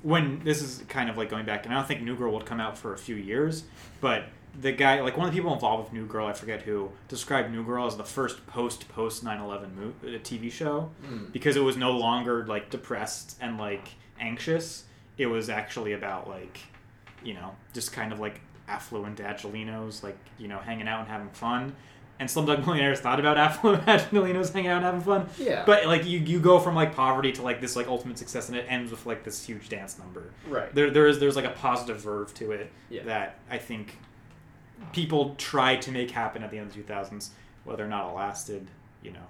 when 0.03 0.43
this 0.43 0.61
is 0.61 0.83
kind 0.87 1.09
of 1.09 1.17
like 1.17 1.29
going 1.29 1.45
back, 1.45 1.65
and 1.65 1.73
I 1.73 1.77
don't 1.77 1.87
think 1.87 2.01
New 2.01 2.15
Girl 2.15 2.31
would 2.33 2.45
come 2.45 2.59
out 2.59 2.77
for 2.77 2.93
a 2.93 2.97
few 2.97 3.15
years, 3.15 3.63
but 3.99 4.25
the 4.59 4.71
guy, 4.73 4.99
like 5.01 5.15
one 5.17 5.27
of 5.27 5.33
the 5.33 5.37
people 5.39 5.53
involved 5.53 5.85
with 5.85 5.93
New 5.93 6.05
Girl, 6.05 6.25
I 6.27 6.33
forget 6.33 6.63
who, 6.63 6.89
described 7.07 7.51
New 7.51 7.63
Girl 7.63 7.87
as 7.87 7.95
the 7.95 8.03
first 8.03 8.45
post 8.47 8.89
post 8.89 9.23
9/11 9.23 9.93
uh, 10.03 10.19
TV 10.19 10.51
show 10.51 10.89
Mm. 11.05 11.31
because 11.31 11.55
it 11.55 11.61
was 11.63 11.77
no 11.77 11.91
longer 11.91 12.45
like 12.45 12.69
depressed 12.69 13.37
and 13.41 13.57
like 13.57 13.89
anxious. 14.19 14.85
It 15.17 15.27
was 15.27 15.49
actually 15.49 15.93
about 15.93 16.27
like, 16.27 16.59
you 17.23 17.33
know, 17.33 17.55
just 17.73 17.93
kind 17.93 18.11
of 18.11 18.19
like 18.19 18.41
affluent 18.67 19.19
Angelenos, 19.19 20.03
like 20.03 20.17
you 20.37 20.47
know, 20.47 20.57
hanging 20.59 20.87
out 20.87 20.99
and 21.01 21.07
having 21.09 21.29
fun. 21.29 21.75
And 22.21 22.29
Slumdog 22.29 22.59
Millionaires 22.67 22.99
thought 22.99 23.19
about 23.19 23.37
affluent 23.37 23.83
Angelenos 23.87 24.53
hanging 24.53 24.69
out 24.69 24.77
and 24.77 24.85
having 24.85 25.01
fun. 25.01 25.27
Yeah. 25.39 25.63
But 25.65 25.87
like 25.87 26.05
you, 26.05 26.19
you 26.19 26.39
go 26.39 26.59
from 26.59 26.75
like 26.75 26.95
poverty 26.95 27.31
to 27.31 27.41
like 27.41 27.59
this 27.59 27.75
like 27.75 27.87
ultimate 27.87 28.19
success, 28.19 28.47
and 28.47 28.55
it 28.57 28.65
ends 28.69 28.91
with 28.91 29.07
like 29.07 29.23
this 29.23 29.43
huge 29.43 29.69
dance 29.69 29.97
number. 29.97 30.31
right. 30.47 30.73
There, 30.73 30.91
there 30.91 31.07
is 31.07 31.19
there's 31.19 31.35
like 31.35 31.45
a 31.45 31.49
positive 31.49 31.97
verve 31.99 32.31
to 32.35 32.51
it 32.51 32.71
Yeah. 32.91 33.03
that 33.05 33.39
I 33.49 33.57
think 33.57 33.97
people 34.93 35.33
tried 35.39 35.81
to 35.83 35.91
make 35.91 36.11
happen 36.11 36.43
at 36.43 36.51
the 36.51 36.59
end 36.59 36.67
of 36.69 36.75
the 36.75 36.83
2000s. 36.83 37.29
Whether 37.63 37.83
or 37.83 37.87
not 37.87 38.11
it 38.11 38.15
lasted, 38.15 38.67
you 39.01 39.11
know, 39.11 39.25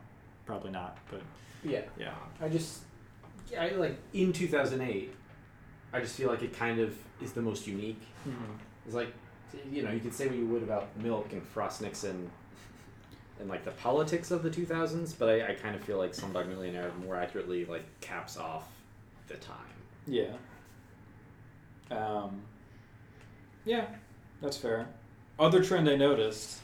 probably 0.46 0.72
not. 0.72 0.98
But 1.10 1.22
Yeah. 1.64 1.82
yeah, 1.98 2.14
I 2.42 2.50
just, 2.50 2.82
I 3.58 3.70
like 3.70 3.98
in 4.14 4.34
2008. 4.34 5.14
I 5.94 6.00
just 6.02 6.16
feel 6.18 6.30
like 6.30 6.42
it 6.42 6.54
kind 6.54 6.80
of 6.82 6.98
is 7.22 7.32
the 7.32 7.42
most 7.42 7.68
unique. 7.68 8.02
Mm-hmm. 8.28 8.52
It's 8.86 8.96
like, 8.96 9.14
you 9.72 9.82
know, 9.84 9.92
you 9.92 10.00
could 10.02 10.14
say 10.14 10.28
what 10.28 10.36
you 10.38 10.46
would 10.48 10.64
about 10.64 10.88
Milk 10.98 11.32
and 11.34 11.42
Frost 11.44 11.82
Nixon 11.82 12.30
and 13.42 13.50
like 13.50 13.66
the 13.66 13.72
politics 13.72 14.32
of 14.32 14.44
the 14.44 14.50
2000s, 14.50 15.14
but 15.18 15.28
I, 15.28 15.50
I 15.50 15.54
kind 15.56 15.76
of 15.76 15.84
feel 15.84 15.98
like 15.98 16.12
Slumdog 16.12 16.48
Millionaire 16.48 16.92
more 17.04 17.16
accurately 17.16 17.66
like 17.66 17.84
caps 18.00 18.38
off 18.38 18.64
the 19.28 19.36
time. 19.38 19.58
yeah, 20.08 20.34
um, 21.90 22.42
yeah, 23.66 23.86
that's 24.42 24.58
fair. 24.58 24.88
Other 25.40 25.64
trend 25.64 25.90
I 25.90 25.96
noticed, 25.96 26.60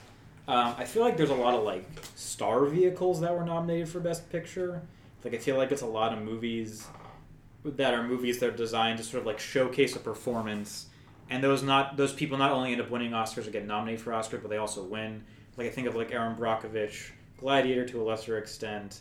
um, 0.48 0.76
I 0.78 0.86
feel 0.86 1.04
like 1.04 1.18
there's 1.18 1.32
a 1.32 1.36
lot 1.36 1.56
of 1.56 1.64
like 1.64 1.86
star 2.16 2.66
vehicles 2.66 3.20
that 3.22 3.36
were 3.36 3.44
nominated 3.44 3.90
for 3.90 4.00
Best 4.00 4.30
Picture. 4.30 4.82
Like 5.24 5.34
I 5.34 5.38
feel 5.38 5.58
like 5.58 5.72
it's 5.72 5.82
a 5.82 5.88
lot 5.88 6.14
of 6.14 6.22
movies 6.22 6.88
that 7.66 7.94
are 7.94 8.04
movies 8.04 8.40
that 8.40 8.50
are 8.50 8.56
designed 8.56 8.98
to 9.00 9.04
sort 9.04 9.22
of 9.22 9.28
like 9.28 9.40
showcase 9.40 9.96
a 9.96 10.00
performance, 10.00 10.86
and 11.30 11.44
those 11.44 11.64
not 11.64 11.98
those 11.98 12.14
people 12.14 12.38
not 12.38 12.52
only 12.52 12.72
end 12.72 12.82
up 12.82 12.92
winning 12.92 13.12
Oscars 13.12 13.48
or 13.48 13.52
get 13.52 13.66
nominated 13.66 14.00
for 14.00 14.12
Oscars, 14.12 14.42
but 14.42 14.50
they 14.50 14.58
also 14.58 14.84
win. 14.84 15.24
Like 15.58 15.68
I 15.68 15.70
think 15.72 15.88
of 15.88 15.96
like 15.96 16.12
Erin 16.12 16.36
Brockovich, 16.36 17.10
Gladiator 17.40 17.86
to 17.88 18.02
a 18.02 18.04
lesser 18.04 18.38
extent, 18.38 19.00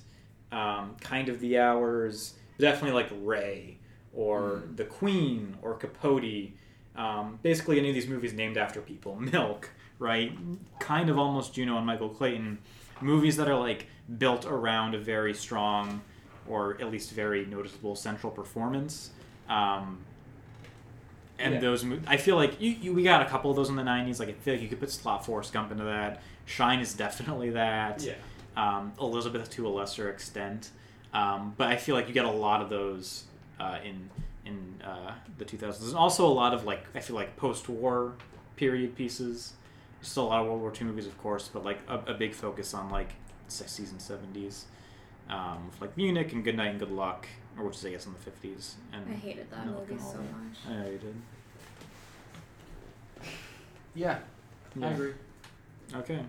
um, 0.52 0.96
kind 1.00 1.28
of 1.28 1.40
The 1.40 1.59
Hours, 1.59 2.34
definitely 2.59 2.92
like 2.92 3.11
Ray 3.22 3.78
or 4.14 4.62
The 4.74 4.84
Queen 4.84 5.57
or 5.62 5.74
Capote. 5.74 6.50
Um, 6.96 7.38
basically, 7.42 7.78
any 7.78 7.90
of 7.90 7.94
these 7.94 8.09
movies 8.09 8.32
named 8.32 8.57
after 8.57 8.80
people. 8.80 9.16
Milk, 9.20 9.68
right? 9.98 10.32
Kind 10.78 11.11
of 11.11 11.18
almost 11.18 11.52
Juno 11.54 11.76
and 11.76 11.86
Michael 11.86 12.09
Clayton. 12.09 12.59
Movies 13.02 13.36
that 13.36 13.48
are 13.48 13.59
like 13.59 13.86
built 14.18 14.46
around 14.46 14.94
a 14.94 14.98
very 14.98 15.34
strong 15.34 16.00
or 16.48 16.80
at 16.80 16.90
least 16.90 17.11
very 17.11 17.44
noticeable 17.44 17.94
central 17.96 18.32
performance. 18.32 19.11
Um, 19.48 19.98
and 21.38 21.54
Yeah. 21.54 21.61
those, 21.61 21.84
I 22.07 22.16
feel 22.16 22.36
like 22.36 22.59
you, 22.61 22.70
you, 22.70 22.94
we 22.94 23.02
got 23.02 23.20
a 23.20 23.26
couple 23.26 23.50
of 23.50 23.57
those 23.57 23.68
in 23.68 23.76
the 23.76 23.82
'90s. 23.82 24.18
Like 24.18 24.30
I 24.30 24.32
feel 24.32 24.54
like 24.54 24.62
you 24.62 24.68
could 24.68 24.80
put 24.80 24.90
slot 24.90 25.26
Forrest 25.26 25.52
Gump 25.52 25.70
into 25.70 25.84
that. 25.84 26.22
Shine 26.47 26.80
is 26.80 26.94
definitely 26.94 27.51
that. 27.51 28.03
Yeah. 28.03 28.14
Um, 28.57 28.92
Elizabeth 28.99 29.51
to 29.51 29.66
a 29.66 29.68
lesser 29.68 30.09
extent, 30.09 30.70
um, 31.12 31.53
but 31.59 31.68
I 31.68 31.76
feel 31.76 31.94
like 31.94 32.09
you 32.09 32.14
get 32.14 32.24
a 32.24 32.30
lot 32.30 32.62
of 32.62 32.70
those 32.70 33.24
uh, 33.61 33.78
in 33.84 34.09
in 34.47 34.80
uh, 34.82 35.12
the 35.36 35.44
2000s. 35.44 35.82
And 35.88 35.94
also 35.94 36.26
a 36.26 36.32
lot 36.32 36.55
of 36.55 36.64
like 36.64 36.86
I 36.94 37.01
feel 37.01 37.16
like 37.16 37.36
post-war 37.36 38.14
period 38.57 38.97
pieces. 38.97 39.53
Still 40.01 40.24
a 40.24 40.28
lot 40.28 40.40
of 40.40 40.47
World 40.47 40.61
War 40.61 40.72
II 40.78 40.86
movies, 40.86 41.07
of 41.07 41.18
course, 41.18 41.51
but 41.53 41.64
like 41.64 41.80
a, 41.88 41.99
a 42.12 42.14
big 42.14 42.32
focus 42.32 42.74
on 42.74 42.90
like 42.90 43.11
60s 43.49 43.90
and 43.90 43.99
70s, 43.99 44.64
um, 45.28 45.70
like 45.80 45.97
Munich 45.97 46.32
and 46.32 46.44
Good 46.44 46.57
Night 46.57 46.70
and 46.70 46.78
Good 46.78 46.92
Luck, 46.92 47.26
or 47.59 47.64
which 47.64 47.76
is 47.76 47.84
I 47.86 47.90
guess 47.90 48.07
in 48.07 48.12
the 48.12 48.49
50s. 48.49 48.74
And 48.92 49.05
I 49.11 49.14
hated 49.14 49.51
that 49.51 49.66
Milk 49.66 49.88
movie 49.88 50.01
so 50.01 50.12
that. 50.12 50.20
much. 50.20 50.59
I 50.68 50.76
know 50.76 50.90
you 50.90 50.99
did. 50.99 51.14
Yeah, 53.94 54.18
Yeah. 54.76 54.88
I 54.88 54.90
agree. 54.92 55.12
Okay. 55.94 56.20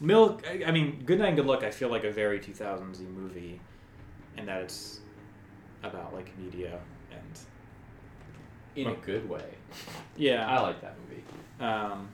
Milk. 0.00 0.44
I, 0.48 0.64
I 0.66 0.70
mean, 0.70 1.02
Good 1.04 1.18
Night 1.18 1.28
and 1.28 1.36
Good 1.36 1.46
Luck. 1.46 1.62
I 1.64 1.70
feel 1.70 1.88
like 1.88 2.04
a 2.04 2.10
very 2.12 2.38
2000s 2.40 3.00
movie, 3.00 3.60
in 4.36 4.46
that 4.46 4.62
it's 4.62 5.00
about 5.82 6.14
like 6.14 6.36
media 6.38 6.78
and 7.10 7.38
In 8.76 8.88
a 8.88 8.94
good 8.94 9.28
way. 9.28 9.44
yeah. 10.16 10.46
I 10.48 10.60
like 10.60 10.80
that 10.80 10.94
movie. 11.08 11.22
Um, 11.60 12.08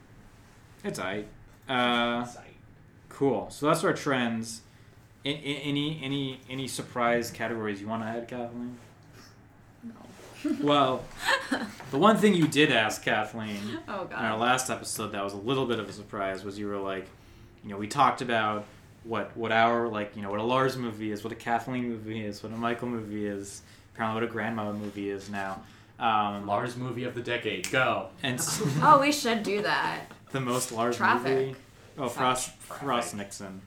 it's 0.83 0.99
alright. 0.99 1.27
Uh, 1.67 2.23
Sight. 2.25 2.55
cool. 3.09 3.49
So 3.49 3.67
that's 3.67 3.83
our 3.83 3.93
trends. 3.93 4.61
I, 5.25 5.29
I, 5.29 5.31
any 5.31 5.99
any 6.03 6.39
any 6.49 6.67
surprise 6.67 7.31
categories 7.31 7.81
you 7.81 7.87
want 7.87 8.03
to 8.03 8.07
add, 8.07 8.27
Kathleen? 8.27 8.77
No. 9.83 9.93
Well, 10.61 11.03
the 11.91 11.97
one 11.97 12.17
thing 12.17 12.35
you 12.35 12.47
did 12.47 12.71
ask 12.71 13.03
Kathleen 13.03 13.79
oh 13.87 14.05
in 14.05 14.13
our 14.13 14.37
last 14.37 14.69
episode 14.69 15.11
that 15.13 15.23
was 15.23 15.33
a 15.33 15.37
little 15.37 15.65
bit 15.65 15.79
of 15.79 15.89
a 15.89 15.93
surprise 15.93 16.43
was 16.43 16.59
you 16.59 16.67
were 16.67 16.77
like, 16.77 17.07
you 17.65 17.71
know, 17.71 17.77
we 17.77 17.87
talked 17.87 18.21
about 18.21 18.65
what 19.03 19.35
what 19.35 19.51
our 19.51 19.87
like 19.89 20.15
you 20.15 20.21
know 20.21 20.29
what 20.31 20.39
a 20.39 20.43
Lars 20.43 20.77
movie 20.77 21.11
is, 21.11 21.23
what 21.23 21.33
a 21.33 21.35
Kathleen 21.35 21.89
movie 21.89 22.23
is, 22.23 22.41
what 22.43 22.51
a 22.53 22.55
Michael 22.57 22.87
movie 22.87 23.25
is, 23.25 23.61
apparently 23.93 24.21
what 24.21 24.29
a 24.29 24.31
grandma 24.31 24.71
movie 24.71 25.09
is 25.09 25.29
now. 25.29 25.61
Um, 25.99 26.45
Lars 26.45 26.75
movie 26.75 27.05
of 27.05 27.15
the 27.15 27.21
decade. 27.21 27.69
Go. 27.71 28.09
and 28.21 28.39
Oh, 28.81 28.99
we 29.01 29.11
should 29.11 29.43
do 29.43 29.61
that. 29.63 30.01
the 30.31 30.41
most 30.41 30.71
Lars 30.71 30.97
Traffic. 30.97 31.33
movie. 31.47 31.55
Oh, 31.97 32.07
Frost 32.09 32.51
Frost 32.59 33.15
Nixon. 33.15 33.61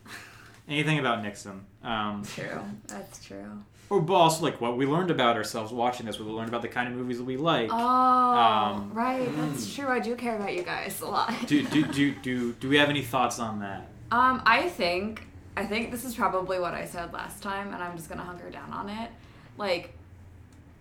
Anything 0.68 0.98
about 0.98 1.22
Nixon. 1.22 1.64
Um, 1.82 2.22
True. 2.24 2.60
That's 2.86 3.24
true. 3.24 3.62
Or 3.90 4.00
but 4.00 4.14
also 4.14 4.44
like 4.44 4.60
what 4.60 4.76
we 4.76 4.86
learned 4.86 5.10
about 5.10 5.36
ourselves 5.36 5.72
watching 5.72 6.06
this. 6.06 6.18
We 6.18 6.24
learned 6.26 6.48
about 6.48 6.62
the 6.62 6.68
kind 6.68 6.88
of 6.88 6.94
movies 6.94 7.18
that 7.18 7.24
we 7.24 7.36
like. 7.36 7.70
Oh, 7.72 7.76
Um, 7.78 8.90
right. 8.92 9.28
That's 9.36 9.74
true. 9.74 9.88
I 9.88 9.98
do 9.98 10.14
care 10.14 10.36
about 10.36 10.54
you 10.54 10.62
guys 10.62 11.00
a 11.00 11.06
lot. 11.06 11.34
Do, 11.46 11.62
do, 11.66 11.84
do, 11.92 12.12
do, 12.14 12.52
do 12.54 12.68
we 12.68 12.76
have 12.76 12.90
any 12.90 13.02
thoughts 13.02 13.38
on 13.38 13.60
that? 13.60 13.86
Um, 14.10 14.42
I 14.46 14.68
think 14.68 15.26
I 15.56 15.66
think 15.66 15.90
this 15.90 16.04
is 16.04 16.14
probably 16.14 16.60
what 16.60 16.72
I 16.72 16.84
said 16.84 17.12
last 17.12 17.42
time, 17.42 17.74
and 17.74 17.82
I'm 17.82 17.96
just 17.96 18.08
gonna 18.08 18.22
hunker 18.22 18.48
down 18.50 18.70
on 18.72 18.88
it. 18.88 19.10
Like, 19.56 19.92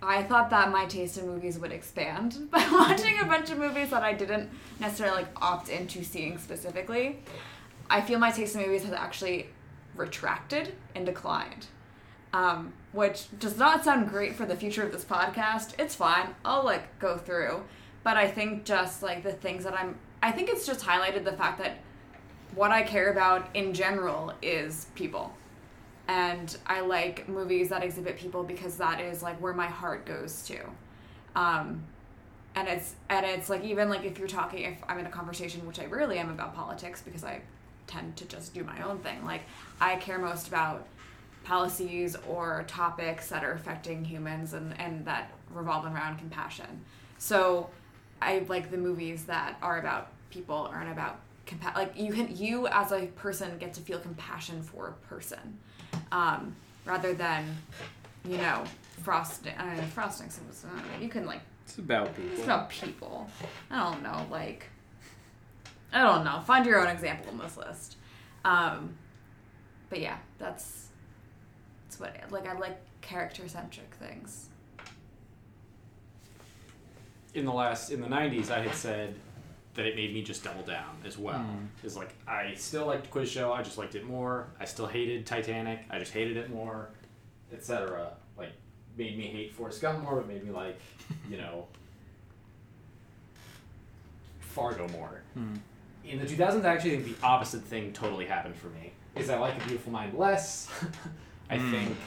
I 0.03 0.22
thought 0.22 0.51
that 0.51 0.72
my 0.72 0.86
taste 0.86 1.18
in 1.18 1.26
movies 1.28 1.58
would 1.58 1.72
expand 1.72 2.47
by 2.51 2.68
watching 2.72 3.18
a 3.20 3.26
bunch 3.26 3.49
of 3.49 3.58
movies 3.58 3.89
that 3.89 4.03
I 4.03 4.14
didn't 4.14 4.49
necessarily 4.80 5.24
like 5.24 5.41
opt 5.41 5.70
into 5.70 6.03
seeing 6.03 6.38
specifically. 6.38 7.20
I 7.89 8.01
feel 8.01 8.20
my 8.20 8.32
taste 8.32 8.55
in 8.55 8.62
movies 8.62 8.84
has 8.84 8.93
actually 8.93 9.47
retracted 9.95 10.74
and 10.93 11.05
declined. 11.05 11.66
Um, 12.34 12.74
which 12.91 13.27
does 13.39 13.57
not 13.57 13.83
sound 13.83 14.09
great 14.09 14.35
for 14.35 14.45
the 14.45 14.55
future 14.55 14.83
of 14.83 14.91
this 14.91 15.05
podcast. 15.05 15.79
It's 15.79 15.95
fine. 15.95 16.35
I'll 16.45 16.63
like 16.63 16.99
go 16.99 17.17
through. 17.17 17.63
But 18.03 18.17
I 18.17 18.27
think 18.27 18.63
just 18.65 19.03
like 19.03 19.23
the 19.23 19.33
things 19.33 19.63
that 19.63 19.73
I'm 19.73 19.97
I 20.21 20.31
think 20.31 20.49
it's 20.49 20.65
just 20.65 20.85
highlighted 20.85 21.23
the 21.23 21.33
fact 21.33 21.59
that 21.59 21.77
what 22.55 22.71
I 22.71 22.81
care 22.83 23.11
about 23.11 23.49
in 23.55 23.73
general 23.73 24.33
is 24.41 24.88
people. 24.95 25.33
And 26.07 26.55
I 26.65 26.79
like 26.81 27.27
movies 27.27 27.69
that 27.69 27.83
exhibit 27.83 28.17
people 28.17 28.43
because 28.43 28.77
that 28.77 29.01
is 29.01 29.21
like 29.21 29.39
where 29.41 29.53
my 29.53 29.67
heart 29.67 30.05
goes 30.05 30.43
to. 30.47 30.59
Um, 31.35 31.83
and 32.55 32.67
it's 32.67 32.95
and 33.09 33.25
it's 33.25 33.49
like 33.49 33.63
even 33.63 33.89
like 33.89 34.03
if 34.03 34.17
you're 34.17 34.27
talking 34.27 34.63
if 34.63 34.79
I'm 34.88 34.97
in 34.97 35.05
a 35.05 35.11
conversation 35.11 35.65
which 35.67 35.79
I 35.79 35.85
rarely 35.85 36.17
am 36.17 36.29
about 36.29 36.55
politics 36.55 37.03
because 37.03 37.23
I 37.23 37.41
tend 37.85 38.15
to 38.17 38.25
just 38.25 38.53
do 38.53 38.63
my 38.63 38.81
own 38.81 38.99
thing. 38.99 39.23
Like 39.23 39.41
I 39.79 39.97
care 39.97 40.17
most 40.17 40.47
about 40.47 40.88
policies 41.47 42.17
or 42.27 42.65
topics 42.67 43.29
that 43.29 43.43
are 43.43 43.53
affecting 43.53 44.03
humans 44.03 44.53
and, 44.53 44.77
and 44.79 45.05
that 45.05 45.31
revolve 45.53 45.85
around 45.85 46.17
compassion. 46.17 46.82
So 47.19 47.69
I 48.21 48.45
like 48.49 48.69
the 48.69 48.78
movies 48.78 49.24
that 49.25 49.57
are 49.61 49.79
about 49.79 50.09
people 50.29 50.69
aren't 50.74 50.91
about 50.91 51.21
compa- 51.45 51.74
like 51.74 51.97
you 51.97 52.11
can 52.11 52.36
you 52.36 52.67
as 52.67 52.91
a 52.91 53.05
person 53.15 53.57
get 53.59 53.74
to 53.75 53.82
feel 53.82 53.97
compassion 53.99 54.61
for 54.61 54.89
a 54.89 55.07
person 55.07 55.57
um, 56.11 56.53
rather 56.86 57.13
than 57.13 57.45
you 58.25 58.37
know 58.37 58.63
frosting 59.01 59.53
I 59.57 59.65
don't 59.67 59.78
know 59.78 59.83
frost 59.83 60.21
Nixon 60.21 60.45
was 60.49 60.65
uh, 60.65 60.69
you 61.01 61.07
can 61.07 61.25
like 61.25 61.39
It's 61.65 61.78
about 61.78 62.13
people. 62.13 62.32
it's 62.33 62.43
about 62.43 62.69
people. 62.69 63.29
I 63.71 63.82
don't 63.89 64.03
know 64.03 64.25
like 64.29 64.65
I 65.93 66.03
don't 66.03 66.25
know. 66.25 66.41
Find 66.45 66.65
your 66.65 66.82
own 66.82 66.89
example 66.89 67.32
in 67.32 67.37
this 67.37 67.55
list. 67.55 67.95
Um, 68.43 68.95
but 69.89 70.01
yeah 70.01 70.17
that's 70.39 70.87
that's 71.99 72.32
what 72.32 72.43
like 72.43 72.47
I 72.49 72.57
like 72.57 72.78
character 73.01 73.47
centric 73.47 73.93
things 73.95 74.49
in 77.33 77.45
the 77.45 77.51
last 77.53 77.91
in 77.91 78.01
the 78.01 78.07
90s 78.07 78.49
i 78.49 78.59
had 78.59 78.74
said 78.74 79.13
that 79.75 79.86
it 79.86 79.95
made 79.95 80.13
me 80.13 80.24
just 80.24 80.43
double 80.43 80.63
down 80.63 80.95
as 81.05 81.17
well 81.17 81.37
Mm. 81.39 81.67
it's 81.83 81.95
like 81.95 82.13
i 82.28 82.53
still 82.55 82.87
liked 82.87 83.09
quiz 83.11 83.29
show 83.29 83.53
i 83.53 83.61
just 83.61 83.78
liked 83.78 83.93
it 83.95 84.05
more 84.05 84.47
i 84.59 84.65
still 84.65 84.87
hated 84.87 85.25
titanic 85.25 85.79
i 85.91 85.99
just 85.99 86.13
hated 86.13 86.36
it 86.37 86.49
more 86.49 86.89
etc. 87.53 88.09
Like 88.37 88.51
made 88.97 89.17
me 89.17 89.28
hate 89.28 89.53
Forrest 89.53 89.82
Gump 89.82 90.03
more, 90.03 90.17
but 90.17 90.28
made 90.28 90.43
me 90.43 90.51
like, 90.51 90.78
you 91.29 91.37
know, 91.37 91.65
Fargo 94.39 94.87
more. 94.89 95.21
Hmm. 95.33 95.55
In 96.05 96.19
the 96.19 96.25
2000s, 96.25 96.65
I 96.65 96.74
actually 96.74 96.97
think 96.97 97.19
the 97.19 97.25
opposite 97.25 97.61
thing 97.63 97.93
totally 97.93 98.25
happened 98.25 98.55
for 98.57 98.67
me. 98.67 98.91
Is 99.15 99.29
I 99.29 99.37
like 99.39 99.55
A 99.55 99.59
Beautiful 99.65 99.91
Mind 99.93 100.13
less. 100.17 100.69
I 101.49 101.57
Mm. 101.57 101.71
think 101.71 101.97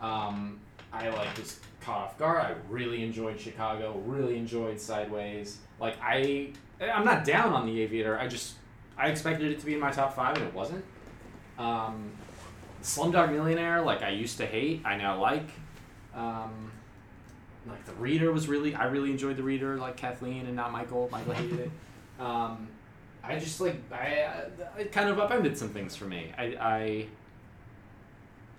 um, 0.00 0.58
I 0.92 1.08
like 1.10 1.36
was 1.36 1.60
caught 1.80 1.98
off 1.98 2.18
guard. 2.18 2.38
I 2.44 2.54
really 2.68 3.02
enjoyed 3.04 3.38
Chicago. 3.40 4.00
Really 4.06 4.36
enjoyed 4.36 4.80
Sideways. 4.80 5.58
Like 5.78 5.96
I, 6.02 6.50
I'm 6.80 7.04
not 7.04 7.24
down 7.24 7.52
on 7.52 7.66
The 7.66 7.80
Aviator. 7.82 8.18
I 8.18 8.26
just 8.28 8.54
I 8.98 9.08
expected 9.08 9.50
it 9.52 9.60
to 9.60 9.66
be 9.66 9.74
in 9.74 9.80
my 9.80 9.90
top 9.90 10.14
five, 10.14 10.36
and 10.36 10.46
it 10.46 10.54
wasn't. 10.54 10.84
Um, 11.58 12.10
Slumdog 12.82 13.30
Millionaire, 13.32 13.82
like 13.82 14.02
I 14.02 14.10
used 14.10 14.38
to 14.38 14.46
hate, 14.46 14.82
I 14.84 14.96
now 14.96 15.20
like. 15.20 15.48
Um, 16.14 16.72
like 17.68 17.84
the 17.84 17.92
Reader 17.94 18.32
was 18.32 18.48
really, 18.48 18.74
I 18.74 18.86
really 18.86 19.10
enjoyed 19.10 19.36
the 19.36 19.42
Reader, 19.42 19.76
like 19.76 19.96
Kathleen 19.96 20.46
and 20.46 20.56
not 20.56 20.72
Michael. 20.72 21.08
Michael 21.12 21.34
hated 21.34 21.60
it. 21.60 21.70
Um, 22.18 22.68
I 23.22 23.38
just 23.38 23.60
like 23.60 23.76
I 23.92 24.44
it 24.78 24.92
kind 24.92 25.08
of 25.10 25.18
upended 25.18 25.56
some 25.56 25.68
things 25.68 25.94
for 25.94 26.06
me. 26.06 26.32
I, 26.36 26.44
I 26.60 27.06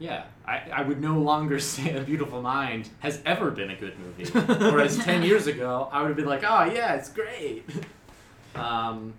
yeah, 0.01 0.23
I, 0.47 0.63
I 0.73 0.81
would 0.81 0.99
no 0.99 1.19
longer 1.19 1.59
say 1.73 1.95
A 1.95 2.01
Beautiful 2.01 2.41
Mind 2.41 2.89
has 2.99 3.21
ever 3.23 3.51
been 3.51 3.69
a 3.69 3.75
good 3.75 3.93
movie. 3.99 4.25
Whereas 4.31 4.97
ten 5.03 5.21
years 5.21 5.45
ago, 5.45 5.87
I 5.91 6.01
would 6.01 6.07
have 6.07 6.17
been 6.17 6.25
like, 6.25 6.43
oh 6.43 6.63
yeah, 6.65 6.95
it's 6.95 7.09
great. 7.09 7.63
Um, 8.53 9.13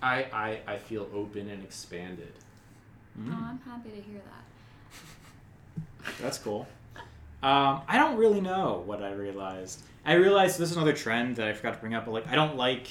I, 0.00 0.24
I 0.32 0.60
I 0.66 0.76
feel 0.78 1.06
open 1.12 1.50
and 1.50 1.62
expanded. 1.62 2.32
Mm. 3.20 3.30
Oh, 3.30 3.44
I'm 3.44 3.58
happy 3.58 3.90
to 3.90 4.00
hear 4.00 4.22
that. 4.24 6.14
That's 6.18 6.38
cool. 6.38 6.66
Um, 7.42 7.82
I 7.86 7.98
don't 7.98 8.16
really 8.16 8.40
know 8.40 8.82
what 8.86 9.02
I 9.02 9.12
realized. 9.12 9.82
I 10.06 10.14
realized 10.14 10.58
this 10.58 10.70
is 10.70 10.78
another 10.78 10.94
trend 10.94 11.36
that 11.36 11.46
I 11.46 11.52
forgot 11.52 11.74
to 11.74 11.80
bring 11.80 11.92
up, 11.92 12.06
but 12.06 12.12
like 12.12 12.26
I 12.26 12.34
don't 12.34 12.56
like 12.56 12.88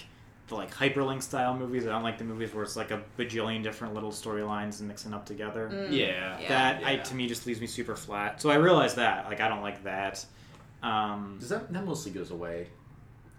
the 0.48 0.56
like 0.56 0.74
hyperlink 0.74 1.22
style 1.22 1.54
movies. 1.56 1.86
I 1.86 1.90
don't 1.90 2.04
like 2.04 2.18
the 2.18 2.24
movies 2.24 2.54
where 2.54 2.64
it's 2.64 2.76
like 2.76 2.92
a 2.92 3.02
bajillion 3.18 3.64
different 3.64 3.94
little 3.94 4.12
storylines 4.12 4.80
and 4.80 4.88
mixing 4.88 5.14
up 5.14 5.26
together. 5.26 5.70
Mm. 5.72 5.92
Yeah. 5.92 6.40
Yeah. 6.40 6.48
That 6.48 6.86
I 6.86 6.98
to 6.98 7.16
me 7.16 7.28
just 7.28 7.46
leaves 7.46 7.60
me 7.62 7.68
super 7.68 7.96
flat. 7.96 8.42
So 8.42 8.50
I 8.50 8.56
realized 8.56 8.96
that 8.96 9.26
like 9.28 9.42
I 9.42 9.48
don't 9.50 9.62
like 9.62 9.84
that. 9.84 10.26
Um, 10.84 11.38
Does 11.40 11.50
that 11.50 11.72
that 11.74 11.86
mostly 11.86 12.12
goes 12.12 12.32
away? 12.32 12.68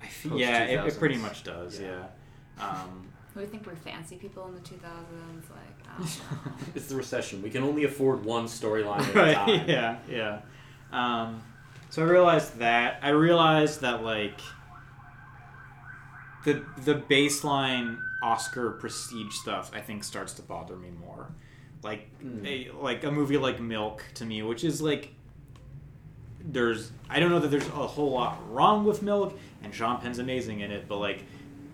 I 0.02 0.06
fe- 0.06 0.28
Post 0.28 0.40
yeah, 0.40 0.64
it, 0.64 0.86
it 0.86 0.98
pretty 0.98 1.16
much 1.16 1.44
does. 1.44 1.80
Yeah. 1.80 2.04
Yeah. 2.58 2.68
Um, 2.68 3.04
We 3.36 3.46
think 3.46 3.66
we're 3.66 3.76
fancy 3.76 4.16
people 4.16 4.48
in 4.48 4.54
the 4.54 4.60
2000s. 4.60 4.74
Like, 4.80 5.86
I 5.86 5.98
don't 5.98 6.00
know. 6.46 6.52
It's 6.74 6.86
the 6.88 6.96
recession. 6.96 7.40
We 7.40 7.50
can 7.50 7.62
only 7.62 7.84
afford 7.84 8.24
one 8.24 8.46
storyline 8.46 8.98
at 9.00 9.14
a 9.14 9.18
right. 9.18 9.34
time. 9.34 9.68
Yeah. 9.68 9.98
Yeah. 10.10 10.40
Um, 10.90 11.40
so 11.88 12.02
I 12.02 12.06
realized 12.08 12.58
that. 12.58 12.98
I 13.00 13.10
realized 13.10 13.82
that 13.82 14.02
like 14.02 14.40
the 16.52 16.64
the 16.82 16.94
baseline 16.94 17.98
Oscar 18.22 18.70
prestige 18.72 19.32
stuff 19.34 19.70
I 19.74 19.80
think 19.80 20.04
starts 20.04 20.32
to 20.34 20.42
bother 20.42 20.76
me 20.76 20.88
more. 20.90 21.28
Like 21.82 22.08
Hmm. 22.20 22.44
a, 22.44 22.70
like 22.80 23.04
a 23.04 23.10
movie 23.10 23.36
like 23.36 23.60
Milk 23.60 24.04
to 24.14 24.24
me, 24.24 24.42
which 24.42 24.64
is 24.64 24.82
like 24.82 25.10
there's 26.40 26.92
I 27.10 27.20
don't 27.20 27.30
know 27.30 27.38
that 27.40 27.48
there's 27.48 27.66
a 27.68 27.70
whole 27.70 28.10
lot 28.12 28.38
wrong 28.52 28.84
with 28.84 29.02
Milk, 29.02 29.38
and 29.62 29.74
Sean 29.74 30.00
Penn's 30.00 30.18
amazing 30.18 30.60
in 30.60 30.70
it, 30.70 30.86
but 30.88 30.98
like 30.98 31.24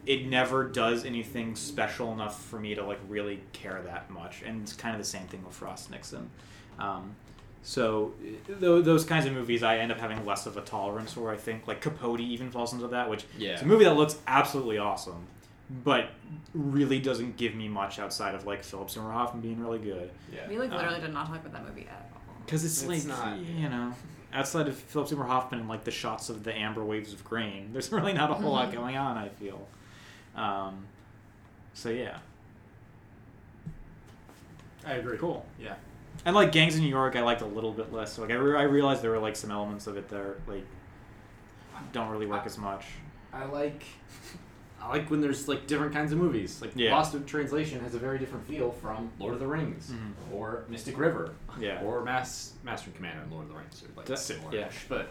it 0.06 0.26
never 0.26 0.64
does 0.68 1.04
anything 1.06 1.56
special 1.56 2.12
enough 2.12 2.42
for 2.44 2.58
me 2.60 2.74
to 2.74 2.84
like 2.84 3.00
really 3.08 3.40
care 3.52 3.80
that 3.86 4.10
much. 4.10 4.42
And 4.44 4.62
it's 4.62 4.74
kind 4.74 4.94
of 4.94 5.00
the 5.00 5.06
same 5.06 5.26
thing 5.28 5.42
with 5.44 5.54
Frost 5.54 5.90
Nixon. 5.90 6.28
Um, 6.78 7.16
so 7.66 8.12
th- 8.46 8.58
those 8.84 9.04
kinds 9.06 9.24
of 9.26 9.32
movies, 9.32 9.62
I 9.62 9.78
end 9.78 9.90
up 9.90 9.98
having 9.98 10.24
less 10.26 10.44
of 10.46 10.56
a 10.58 10.60
tolerance 10.60 11.14
for. 11.14 11.32
I 11.32 11.36
think 11.36 11.66
like 11.66 11.80
Capote 11.80 12.20
even 12.20 12.50
falls 12.50 12.72
into 12.74 12.86
that, 12.88 13.08
which 13.08 13.24
Yeah. 13.38 13.52
it's 13.54 13.62
a 13.62 13.66
movie 13.66 13.84
that 13.84 13.96
looks 13.96 14.18
absolutely 14.26 14.76
awesome, 14.78 15.26
but 15.82 16.10
really 16.52 17.00
doesn't 17.00 17.36
give 17.38 17.54
me 17.54 17.68
much 17.68 17.98
outside 17.98 18.34
of 18.34 18.44
like 18.46 18.62
Philip 18.62 18.90
Seymour 18.90 19.12
Hoffman 19.12 19.40
being 19.40 19.58
really 19.60 19.78
good. 19.78 20.10
Yeah. 20.32 20.46
we 20.48 20.58
like 20.58 20.70
literally 20.70 20.96
Um, 20.96 21.00
did 21.02 21.14
not 21.14 21.26
talk 21.26 21.40
about 21.40 21.52
that 21.54 21.66
movie 21.66 21.86
at 21.90 22.10
all. 22.14 22.20
Because 22.44 22.64
it's, 22.64 22.82
It's 22.82 23.06
like 23.06 23.18
not- 23.18 23.38
you 23.38 23.68
know, 23.70 23.94
outside 24.34 24.68
of 24.68 24.76
Philip 24.76 25.08
Seymour 25.08 25.24
Hoffman 25.26 25.60
and 25.60 25.68
like 25.68 25.84
the 25.84 25.90
shots 25.90 26.28
of 26.28 26.44
the 26.44 26.52
amber 26.54 26.84
waves 26.84 27.14
of 27.14 27.24
grain, 27.24 27.70
there's 27.72 27.90
really 27.90 28.12
not 28.12 28.30
a 28.30 28.34
whole 28.34 28.52
lot 28.52 28.68
Mhm. 28.70 28.74
going 28.74 28.96
on. 28.98 29.16
I 29.16 29.30
feel. 29.30 29.66
Um, 30.36 30.84
so 31.72 31.88
yeah, 31.88 32.18
I 34.86 34.94
agree. 34.94 35.16
cool. 35.16 35.46
Yeah. 35.58 35.76
And 36.24 36.34
like 36.34 36.52
Gangs 36.52 36.74
of 36.76 36.80
New 36.80 36.88
York, 36.88 37.16
I 37.16 37.22
liked 37.22 37.42
a 37.42 37.46
little 37.46 37.72
bit 37.72 37.92
less. 37.92 38.12
So, 38.14 38.22
like 38.22 38.30
I, 38.30 38.34
re- 38.34 38.58
I 38.58 38.62
realized 38.62 39.02
there 39.02 39.10
were 39.10 39.18
like 39.18 39.36
some 39.36 39.50
elements 39.50 39.86
of 39.86 39.96
it 39.96 40.08
that 40.08 40.16
are, 40.20 40.40
like 40.46 40.64
don't 41.92 42.08
really 42.08 42.26
work 42.26 42.46
as 42.46 42.56
much. 42.58 42.84
I 43.32 43.44
like 43.44 43.84
I 44.80 44.88
like 44.88 45.10
when 45.10 45.20
there's 45.20 45.48
like 45.48 45.66
different 45.66 45.92
kinds 45.92 46.12
of 46.12 46.18
movies. 46.18 46.60
Like 46.60 46.72
Yeah. 46.74 46.92
Lost 46.94 47.14
in 47.14 47.24
Translation 47.24 47.80
has 47.80 47.94
a 47.94 47.98
very 47.98 48.18
different 48.18 48.46
feel 48.46 48.70
from 48.70 49.10
Lord 49.18 49.34
of 49.34 49.40
the 49.40 49.46
Rings 49.46 49.90
Mhm. 49.92 50.32
or 50.34 50.64
Mystic 50.68 50.98
River 50.98 51.34
Yeah. 51.58 51.80
or 51.82 52.02
Mass 52.04 52.52
Master 52.62 52.86
and 52.86 52.96
Commander 52.96 53.22
and 53.22 53.30
Lord 53.32 53.44
of 53.44 53.50
the 53.50 53.56
Rings 53.58 53.82
are 53.82 53.96
like 53.96 54.06
That- 54.06 54.18
similar. 54.18 54.54
yeah. 54.54 54.68
But 54.88 55.10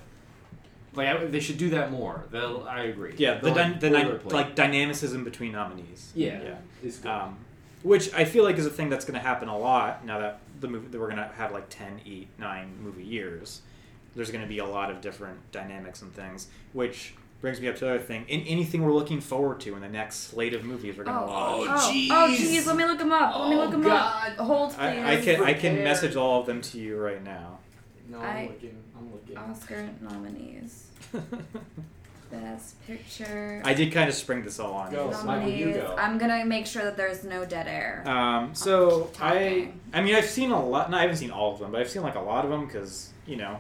like 0.95 1.07
I, 1.07 1.25
they 1.25 1.39
should 1.39 1.57
do 1.57 1.69
that 1.71 1.91
more. 1.91 2.23
They'll 2.31 2.65
I 2.69 2.81
agree. 2.84 3.15
Yeah, 3.17 3.39
the, 3.39 3.51
dy- 3.51 3.77
the 3.80 4.21
like 4.30 4.55
dynamicism 4.55 5.23
between 5.23 5.51
nominees. 5.51 6.11
yeah, 6.15 6.41
yeah. 6.41 6.55
is 6.84 6.97
good. 6.97 7.09
Um, 7.11 7.38
which 7.81 8.13
I 8.13 8.23
feel 8.25 8.43
like 8.45 8.57
is 8.57 8.65
a 8.65 8.69
thing 8.69 8.89
that's 8.89 9.03
going 9.05 9.19
to 9.19 9.25
happen 9.27 9.49
a 9.49 9.57
lot 9.57 10.05
now 10.05 10.19
that 10.19 10.39
the 10.59 10.67
movie 10.67 10.88
that 10.88 10.99
we're 10.99 11.07
going 11.09 11.17
to 11.17 11.31
have 11.35 11.51
like 11.51 11.69
10, 11.69 12.01
8, 12.05 12.27
9 12.39 12.73
movie 12.81 13.03
years. 13.03 13.61
There's 14.15 14.30
going 14.31 14.43
to 14.43 14.47
be 14.47 14.59
a 14.59 14.65
lot 14.65 14.91
of 14.91 15.01
different 15.01 15.39
dynamics 15.51 16.01
and 16.01 16.13
things, 16.13 16.47
which 16.73 17.15
brings 17.41 17.59
me 17.59 17.67
up 17.67 17.75
to 17.77 17.85
another 17.85 17.99
thing. 18.03 18.25
In 18.30 18.41
anything 18.41 18.84
we're 18.84 18.93
looking 18.93 19.19
forward 19.19 19.59
to 19.61 19.75
in 19.75 19.81
the 19.81 19.89
next 19.89 20.30
slate 20.30 20.53
of 20.53 20.63
movies 20.63 20.95
we're 20.97 21.03
going 21.03 21.17
to 21.17 21.23
Oh, 21.23 21.27
watch. 21.27 21.67
Oh, 21.69 21.73
oh, 21.75 21.91
jeez. 21.91 22.07
oh, 22.11 22.35
jeez, 22.38 22.65
let 22.67 22.75
me 22.77 22.85
look 22.85 22.99
them 22.99 23.11
up. 23.11 23.35
Let 23.39 23.49
me 23.49 23.55
Oh, 23.55 23.59
look 23.59 23.71
them 23.71 23.81
God. 23.81 24.31
up. 24.31 24.38
Hold, 24.45 24.69
please. 24.71 24.77
I, 24.80 25.13
I 25.13 25.21
can 25.21 25.43
I 25.43 25.53
can 25.53 25.75
message 25.84 26.15
all 26.15 26.39
of 26.41 26.45
them 26.45 26.61
to 26.61 26.77
you 26.77 26.97
right 26.97 27.23
now. 27.23 27.57
no, 28.07 28.19
I- 28.19 28.27
I'm 28.27 28.47
looking. 28.47 28.84
I'm 28.97 29.11
looking. 29.11 29.38
Oscar 29.38 29.89
nominees. 30.01 30.88
Best 32.34 32.81
Picture. 32.88 33.61
I 33.64 33.73
did 33.73 33.91
kind 33.91 34.10
of 34.10 34.15
spring 34.15 34.43
this 34.43 34.60
all 34.60 34.73
on. 34.73 34.91
Go. 34.91 35.11
you. 35.11 35.23
Michael, 35.26 35.49
you 35.49 35.73
go. 35.73 35.95
I'm 35.97 36.18
gonna 36.18 36.45
make 36.45 36.65
sure 36.65 36.84
that 36.84 36.97
there's 36.97 37.23
no 37.23 37.45
dead 37.45 37.68
air. 37.68 38.03
Um, 38.07 38.53
so 38.55 39.11
I, 39.22 39.69
I 39.93 40.01
mean, 40.01 40.15
I've 40.15 40.26
seen 40.26 40.51
a 40.51 40.65
lot. 40.65 40.89
No, 40.89 40.97
I 40.97 41.01
haven't 41.01 41.18
seen 41.18 41.31
all 41.31 41.53
of 41.53 41.60
them, 41.60 41.72
but 41.72 41.80
I've 41.81 41.89
seen 41.89 42.01
like 42.01 42.15
a 42.15 42.22
lot 42.22 42.43
of 42.43 42.51
them 42.51 42.65
because 42.65 43.11
you 43.26 43.35
know, 43.35 43.60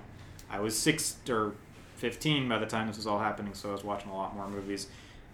I 0.49 0.59
was 0.59 0.77
six 0.77 1.17
or 1.29 1.53
fifteen 1.97 2.49
by 2.49 2.57
the 2.57 2.65
time 2.65 2.87
this 2.87 2.97
was 2.97 3.07
all 3.07 3.19
happening, 3.19 3.53
so 3.53 3.69
I 3.69 3.71
was 3.73 3.83
watching 3.83 4.11
a 4.11 4.15
lot 4.15 4.35
more 4.35 4.49
movies. 4.49 4.87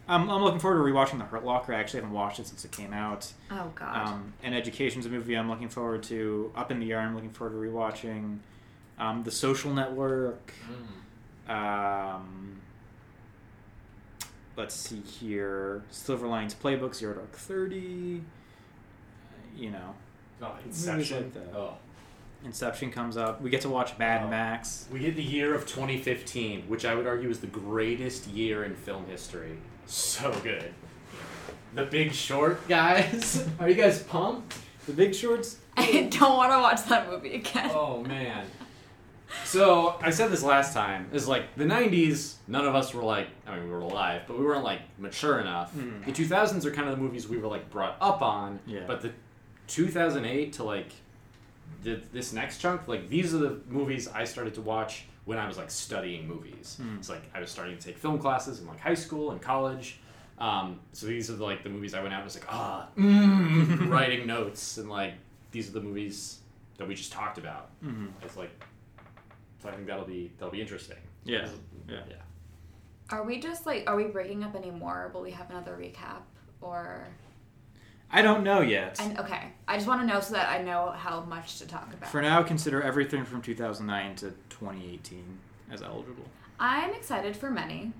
Um, 0.07 0.27
I'm 0.29 0.41
looking 0.43 0.59
forward 0.59 0.83
to 0.83 0.91
rewatching 0.91 1.19
The 1.19 1.25
Hurt 1.25 1.45
Locker. 1.45 1.71
I 1.71 1.79
actually 1.79 1.99
haven't 2.01 2.15
watched 2.15 2.39
it 2.39 2.47
since 2.47 2.65
it 2.65 2.71
came 2.71 2.93
out. 2.93 3.31
oh 3.51 3.71
God. 3.75 4.07
Um, 4.07 4.33
An 4.41 4.55
Education's 4.55 5.05
a 5.05 5.09
movie 5.09 5.35
I'm 5.37 5.47
looking 5.47 5.69
forward 5.69 6.01
to. 6.03 6.51
Up 6.55 6.71
in 6.71 6.79
the 6.79 6.91
Air, 6.91 6.99
I'm 7.01 7.13
looking 7.13 7.29
forward 7.29 7.53
to 7.53 7.71
rewatching. 7.71 8.39
Um, 8.97 9.23
the 9.23 9.29
Social 9.31 9.71
Network. 9.71 10.51
Mm. 11.47 11.53
Um, 11.53 12.58
let's 14.59 14.75
see 14.75 14.99
here. 15.01 15.81
Silver 15.89 16.27
Linings 16.27 16.53
Playbook, 16.53 16.93
Zero 16.93 17.15
Dark 17.15 17.31
Thirty. 17.31 18.21
You 19.57 19.71
know, 19.71 19.95
Oh, 20.41 20.55
Inception. 20.65 21.31
like. 21.35 21.55
Oh. 21.55 21.73
Inception 22.45 22.91
comes 22.91 23.17
up. 23.17 23.41
We 23.41 23.49
get 23.49 23.61
to 23.61 23.69
watch 23.69 23.97
Mad 23.97 24.23
Oh. 24.25 24.29
Max. 24.29 24.87
We 24.91 24.99
get 24.99 25.15
the 25.15 25.23
year 25.23 25.53
of 25.53 25.65
2015, 25.65 26.63
which 26.67 26.85
I 26.85 26.95
would 26.95 27.07
argue 27.07 27.29
is 27.29 27.39
the 27.39 27.47
greatest 27.47 28.27
year 28.27 28.63
in 28.63 28.75
film 28.75 29.05
history. 29.07 29.57
So 29.85 30.31
good. 30.43 30.73
The 31.75 31.85
Big 31.85 32.13
Short, 32.13 32.65
guys. 32.69 33.45
Are 33.59 33.67
you 33.67 33.75
guys 33.75 34.01
pumped? 34.03 34.55
The 34.85 34.93
Big 34.93 35.13
Shorts. 35.13 35.57
I 35.75 36.09
don't 36.11 36.37
want 36.37 36.51
to 36.51 36.59
watch 36.59 36.85
that 36.89 37.09
movie 37.09 37.35
again. 37.35 37.71
Oh 37.73 38.01
man. 38.03 38.45
So 39.45 39.95
I 40.01 40.09
said 40.09 40.31
this 40.31 40.43
last 40.43 40.73
time. 40.73 41.09
Is 41.13 41.27
like 41.27 41.55
the 41.55 41.63
'90s. 41.65 42.35
None 42.47 42.65
of 42.65 42.75
us 42.75 42.93
were 42.93 43.03
like. 43.03 43.27
I 43.47 43.55
mean, 43.55 43.65
we 43.65 43.69
were 43.71 43.79
alive, 43.79 44.23
but 44.27 44.37
we 44.39 44.45
weren't 44.45 44.63
like 44.63 44.81
mature 44.97 45.39
enough. 45.39 45.73
Mhm. 45.75 46.05
The 46.05 46.11
2000s 46.11 46.65
are 46.65 46.71
kind 46.71 46.87
of 46.89 46.95
the 46.97 47.01
movies 47.01 47.27
we 47.27 47.37
were 47.37 47.47
like 47.47 47.69
brought 47.69 47.97
up 48.01 48.21
on. 48.21 48.59
Yeah. 48.65 48.81
But 48.87 49.01
the 49.01 49.11
2008 49.67 50.53
to 50.53 50.63
like 50.63 50.91
the, 51.83 51.99
this 52.11 52.33
next 52.33 52.57
chunk, 52.59 52.87
like 52.87 53.09
these 53.09 53.33
are 53.33 53.37
the 53.37 53.59
movies 53.69 54.07
I 54.07 54.23
started 54.25 54.53
to 54.55 54.61
watch 54.61 55.05
when 55.25 55.37
I 55.37 55.47
was 55.47 55.57
like 55.57 55.69
studying 55.71 56.27
movies. 56.27 56.77
Mm. 56.81 56.97
It's 56.97 57.09
like 57.09 57.21
I 57.33 57.39
was 57.39 57.49
starting 57.51 57.77
to 57.77 57.81
take 57.83 57.97
film 57.97 58.19
classes 58.19 58.59
in 58.59 58.67
like 58.67 58.79
high 58.79 58.95
school 58.95 59.31
and 59.31 59.41
college. 59.41 59.99
Um, 60.39 60.79
so 60.93 61.05
these 61.05 61.29
are 61.29 61.35
the, 61.35 61.43
like 61.43 61.63
the 61.63 61.69
movies 61.69 61.93
I 61.93 62.01
went 62.01 62.13
out 62.13 62.21
and 62.21 62.25
was 62.25 62.35
like 62.35 62.45
ah 62.49 62.87
mm, 62.97 63.89
writing 63.89 64.25
notes 64.25 64.77
and 64.77 64.89
like 64.89 65.13
these 65.51 65.69
are 65.69 65.73
the 65.73 65.81
movies 65.81 66.39
that 66.77 66.87
we 66.87 66.95
just 66.95 67.11
talked 67.11 67.37
about. 67.37 67.69
hmm 67.81 68.07
It's 68.23 68.37
like 68.37 68.51
so 69.61 69.69
I 69.69 69.73
think 69.73 69.87
that'll 69.87 70.05
be 70.05 70.31
that'll 70.37 70.51
be 70.51 70.61
interesting. 70.61 70.97
Yeah. 71.23 71.47
Yeah. 71.87 72.01
Yeah. 72.09 72.15
Are 73.11 73.23
we 73.23 73.39
just 73.39 73.65
like, 73.65 73.89
are 73.89 73.95
we 73.95 74.05
breaking 74.05 74.43
up 74.43 74.55
anymore? 74.55 75.11
Will 75.13 75.21
we 75.21 75.31
have 75.31 75.49
another 75.49 75.75
recap? 75.75 76.21
Or. 76.61 77.07
I 78.11 78.21
don't 78.21 78.43
know 78.43 78.61
yet. 78.61 78.99
And 78.99 79.19
okay, 79.19 79.51
I 79.67 79.75
just 79.75 79.87
want 79.87 80.01
to 80.01 80.07
know 80.07 80.19
so 80.19 80.33
that 80.33 80.49
I 80.49 80.63
know 80.63 80.91
how 80.95 81.21
much 81.21 81.59
to 81.59 81.67
talk 81.67 81.93
about. 81.93 82.09
For 82.09 82.21
now, 82.21 82.41
consider 82.41 82.81
everything 82.81 83.23
from 83.23 83.41
2009 83.41 84.15
to 84.17 84.31
2018 84.49 85.37
as 85.71 85.83
eligible. 85.83 86.25
I'm 86.59 86.93
excited 86.93 87.35
for 87.35 87.51
many. 87.51 87.93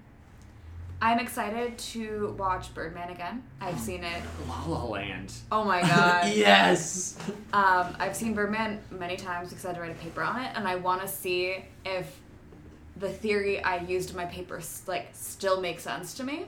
I'm 1.02 1.20
excited 1.20 1.78
to 1.78 2.36
watch 2.38 2.74
Birdman 2.74 3.10
again. 3.10 3.42
I've 3.62 3.80
seen 3.80 4.04
it. 4.04 4.22
La 4.50 4.66
La 4.66 4.84
Land. 4.84 5.34
Oh 5.52 5.64
my 5.64 5.82
god. 5.88 6.34
yes. 6.34 7.18
Um, 7.54 7.96
I've 8.00 8.16
seen 8.16 8.34
Birdman 8.34 8.82
many 8.92 9.16
times 9.16 9.50
because 9.50 9.64
I 9.64 9.70
had 9.70 9.76
to 9.78 9.82
write 9.82 9.92
a 9.92 9.96
paper 9.96 10.22
on 10.22 10.42
it, 10.42 10.52
and 10.56 10.68
I 10.68 10.76
want 10.76 11.02
to 11.02 11.08
see 11.08 11.64
if 11.86 12.20
the 12.98 13.10
theory 13.10 13.64
I 13.64 13.78
used 13.80 14.10
in 14.10 14.18
my 14.18 14.26
paper 14.26 14.60
like 14.88 15.08
still 15.14 15.62
makes 15.62 15.84
sense 15.84 16.14
to 16.16 16.24
me. 16.24 16.46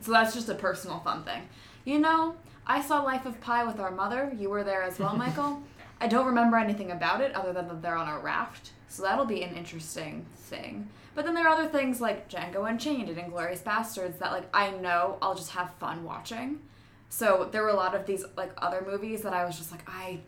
So 0.00 0.10
that's 0.10 0.34
just 0.34 0.48
a 0.48 0.54
personal 0.54 0.98
fun 1.00 1.22
thing. 1.22 1.42
You 1.84 2.00
know, 2.00 2.34
I 2.66 2.80
saw 2.82 3.02
Life 3.02 3.26
of 3.26 3.40
Pi 3.40 3.62
with 3.64 3.78
our 3.78 3.92
mother. 3.92 4.32
You 4.36 4.50
were 4.50 4.64
there 4.64 4.82
as 4.82 4.98
well, 4.98 5.16
Michael. 5.24 5.62
I 6.00 6.08
don't 6.08 6.26
remember 6.26 6.56
anything 6.56 6.90
about 6.90 7.20
it 7.20 7.32
other 7.36 7.52
than 7.52 7.68
that 7.68 7.80
they're 7.80 7.96
on 7.96 8.08
a 8.08 8.18
raft, 8.18 8.70
so 8.88 9.02
that'll 9.02 9.26
be 9.26 9.42
an 9.44 9.54
interesting 9.54 10.26
thing. 10.36 10.88
But 11.14 11.24
then 11.24 11.34
there 11.34 11.46
are 11.46 11.54
other 11.54 11.68
things 11.68 12.00
like 12.00 12.30
Django 12.30 12.68
Unchained 12.68 13.08
and 13.08 13.18
Inglourious 13.18 13.62
Basterds 13.62 14.18
that 14.18 14.32
like 14.32 14.48
I 14.54 14.70
know 14.70 15.18
I'll 15.20 15.34
just 15.34 15.50
have 15.50 15.72
fun 15.74 16.04
watching. 16.04 16.60
So 17.08 17.48
there 17.50 17.62
were 17.62 17.68
a 17.68 17.74
lot 17.74 17.94
of 17.94 18.06
these 18.06 18.24
like 18.36 18.52
other 18.58 18.84
movies 18.86 19.22
that 19.22 19.32
I 19.32 19.44
was 19.44 19.58
just 19.58 19.72
like 19.72 19.82
I 19.88 20.20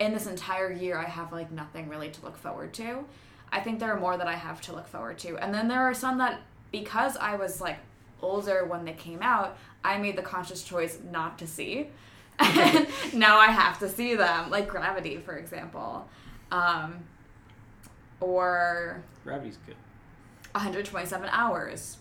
in 0.00 0.12
this 0.12 0.26
entire 0.26 0.72
year 0.72 0.98
I 0.98 1.04
have 1.04 1.32
like 1.32 1.50
nothing 1.50 1.88
really 1.88 2.10
to 2.10 2.24
look 2.24 2.36
forward 2.36 2.74
to. 2.74 3.04
I 3.50 3.60
think 3.60 3.78
there 3.78 3.92
are 3.92 4.00
more 4.00 4.16
that 4.16 4.26
I 4.26 4.34
have 4.34 4.60
to 4.62 4.72
look 4.72 4.86
forward 4.88 5.18
to. 5.20 5.36
And 5.38 5.54
then 5.54 5.68
there 5.68 5.80
are 5.80 5.94
some 5.94 6.18
that 6.18 6.40
because 6.72 7.16
I 7.16 7.36
was 7.36 7.60
like 7.60 7.78
older 8.20 8.64
when 8.66 8.84
they 8.84 8.92
came 8.92 9.22
out, 9.22 9.56
I 9.84 9.98
made 9.98 10.16
the 10.16 10.22
conscious 10.22 10.62
choice 10.62 10.98
not 11.10 11.38
to 11.38 11.46
see. 11.46 11.88
and 12.38 12.86
now 13.14 13.38
I 13.38 13.46
have 13.46 13.78
to 13.80 13.88
see 13.88 14.14
them, 14.14 14.50
like 14.50 14.68
Gravity, 14.68 15.16
for 15.16 15.36
example. 15.36 16.08
Um, 16.52 17.04
or 18.20 19.02
Gravity's 19.24 19.58
good. 19.66 19.76
127 20.52 21.28
hours 21.30 21.96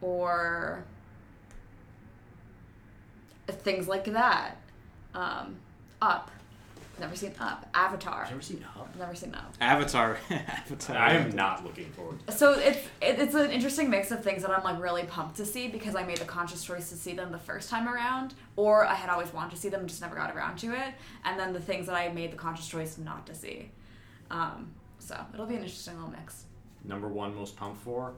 or 0.00 0.84
things 3.48 3.88
like 3.88 4.04
that 4.06 4.56
um, 5.14 5.56
up 6.02 6.30
never 6.98 7.14
seen 7.14 7.32
up 7.38 7.68
avatar 7.74 8.22
I've 8.24 8.30
never 8.30 8.42
seen 8.42 8.64
Up. 8.74 8.96
never 8.98 9.14
seen 9.14 9.34
up 9.34 9.52
Avatar. 9.60 10.16
Avatar. 10.30 10.96
I 10.96 11.12
am 11.12 11.30
not 11.36 11.62
looking 11.62 11.90
forward. 11.90 12.18
so 12.30 12.52
it's 12.58 12.78
it, 13.02 13.18
it's 13.18 13.34
an 13.34 13.50
interesting 13.50 13.90
mix 13.90 14.10
of 14.10 14.24
things 14.24 14.40
that 14.42 14.50
i'm 14.50 14.64
like 14.64 14.80
really 14.82 15.02
pumped 15.04 15.36
to 15.36 15.44
see 15.44 15.68
because 15.68 15.94
i 15.94 16.02
made 16.02 16.16
the 16.16 16.24
conscious 16.24 16.64
choice 16.64 16.88
to 16.88 16.96
see 16.96 17.12
them 17.12 17.30
the 17.32 17.38
first 17.38 17.68
time 17.68 17.86
around 17.86 18.32
or 18.56 18.86
i 18.86 18.94
had 18.94 19.10
always 19.10 19.30
wanted 19.34 19.50
to 19.50 19.56
see 19.58 19.68
them 19.68 19.86
just 19.86 20.00
never 20.00 20.16
got 20.16 20.34
around 20.34 20.56
to 20.56 20.72
it 20.72 20.94
and 21.24 21.38
then 21.38 21.52
the 21.52 21.60
things 21.60 21.86
that 21.86 21.94
i 21.94 22.08
made 22.08 22.32
the 22.32 22.36
conscious 22.36 22.66
choice 22.66 22.96
not 22.96 23.26
to 23.26 23.34
see 23.34 23.70
um, 24.30 24.70
so 24.98 25.14
it'll 25.34 25.46
be 25.46 25.54
an 25.54 25.60
interesting 25.62 25.94
little 25.96 26.10
mix 26.10 26.45
Number 26.86 27.08
one 27.08 27.34
most 27.34 27.56
pumped 27.56 27.82
for, 27.82 28.12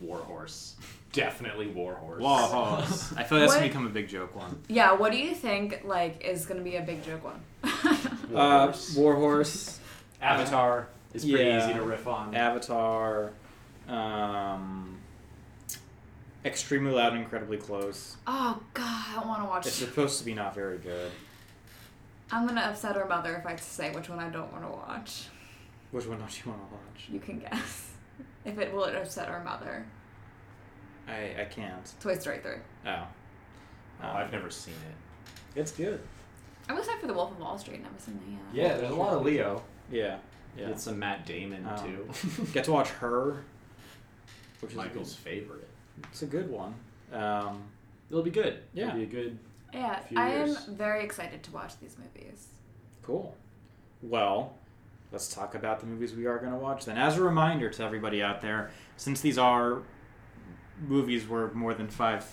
Warhorse. 0.00 0.76
Definitely 1.12 1.68
Warhorse. 1.68 2.20
Warhorse. 2.20 3.12
I 3.16 3.22
feel 3.24 3.38
like 3.38 3.48
that's 3.48 3.54
gonna 3.54 3.66
become 3.68 3.86
a 3.86 3.90
big 3.90 4.08
joke 4.08 4.34
one. 4.36 4.60
yeah 4.68 4.92
what 4.92 5.12
do 5.12 5.18
you 5.18 5.34
think 5.34 5.82
like 5.84 6.24
is 6.24 6.46
gonna 6.46 6.60
be 6.62 6.76
a 6.76 6.82
big 6.82 7.04
joke 7.04 7.24
one 7.24 7.40
Warhorse. 8.32 8.96
Uh, 8.96 9.00
Warhorse. 9.00 9.78
Avatar 10.22 10.88
is 11.12 11.24
pretty 11.24 11.44
Yeah. 11.44 11.64
easy 11.64 11.74
to 11.74 11.82
riff 11.82 12.06
on. 12.06 12.34
Avatar. 12.34 13.30
Um, 13.88 14.98
extremely 16.44 16.92
loud 16.92 17.12
and 17.12 17.22
incredibly 17.22 17.56
close. 17.58 18.16
Oh 18.26 18.60
god, 18.74 19.04
I 19.10 19.14
don't 19.16 19.28
want 19.28 19.42
to 19.42 19.46
watch. 19.48 19.66
It's 19.66 19.76
supposed 19.76 20.18
to 20.20 20.24
be 20.24 20.34
not 20.34 20.54
very 20.54 20.78
good. 20.78 21.10
I'm 22.30 22.46
gonna 22.46 22.62
upset 22.62 22.96
her 22.96 23.04
mother 23.06 23.34
if 23.36 23.46
I 23.46 23.56
say 23.56 23.92
which 23.92 24.08
one 24.08 24.18
I 24.18 24.28
don't 24.30 24.50
want 24.52 24.64
to 24.64 24.70
watch. 24.70 25.26
Which 25.90 26.06
one 26.06 26.18
don't 26.18 26.44
you 26.44 26.50
want 26.50 26.62
to 26.68 26.74
watch? 26.74 27.08
You 27.10 27.20
can 27.20 27.38
guess. 27.38 27.90
If 28.44 28.58
it 28.58 28.72
will 28.72 28.84
it 28.84 28.94
upset 28.94 29.28
our 29.28 29.42
mother. 29.42 29.84
I 31.08 31.34
I 31.40 31.44
can't. 31.50 31.92
Toy 32.00 32.16
Story 32.16 32.38
3. 32.38 32.52
Oh. 32.86 33.06
Oh, 34.02 34.06
I've 34.08 34.32
never 34.32 34.50
seen 34.50 34.74
it. 34.74 35.58
It's 35.58 35.72
good. 35.72 36.00
I'm 36.68 36.76
excited 36.78 37.00
for 37.00 37.06
The 37.06 37.14
Wolf 37.14 37.30
of 37.32 37.38
Wall 37.38 37.58
Street. 37.58 37.82
Never 37.82 37.94
seen 37.98 38.18
it 38.26 38.30
yet. 38.56 38.68
Yeah, 38.70 38.76
there's 38.78 38.90
a 38.92 38.94
lot 38.96 39.12
of 39.14 39.22
Leo. 39.24 39.62
Yeah. 39.90 40.18
Yeah. 40.56 40.68
It's 40.68 40.86
a 40.86 40.92
Matt 40.92 41.26
Damon 41.26 41.66
Oh. 41.70 41.76
too. 41.84 42.44
Get 42.52 42.64
to 42.64 42.72
watch 42.72 42.88
her. 42.90 43.44
Which 44.60 44.72
is 44.72 44.76
Michael's 44.76 45.14
favorite. 45.14 45.68
It's 46.10 46.22
a 46.22 46.26
good 46.26 46.50
one. 46.50 46.74
Um, 47.12 47.62
It'll 48.10 48.22
be 48.22 48.30
good. 48.30 48.60
Yeah. 48.72 48.88
It'll 48.88 48.96
be 48.98 49.02
a 49.04 49.06
good. 49.06 49.38
Yeah, 49.72 49.98
Few 50.00 50.18
I 50.18 50.28
am 50.30 50.56
very 50.70 51.02
excited 51.04 51.42
to 51.42 51.50
watch 51.52 51.78
these 51.80 51.96
movies. 51.98 52.46
Cool. 53.02 53.34
Well, 54.02 54.54
let's 55.14 55.32
talk 55.32 55.54
about 55.54 55.78
the 55.78 55.86
movies 55.86 56.12
we 56.12 56.26
are 56.26 56.38
going 56.38 56.52
to 56.52 56.58
watch 56.58 56.84
then. 56.84 56.98
As 56.98 57.16
a 57.16 57.22
reminder 57.22 57.70
to 57.70 57.82
everybody 57.84 58.20
out 58.20 58.42
there, 58.42 58.72
since 58.96 59.20
these 59.20 59.38
are 59.38 59.78
movies 60.86 61.26
where 61.28 61.52
more 61.52 61.72
than 61.72 61.86
five 61.86 62.30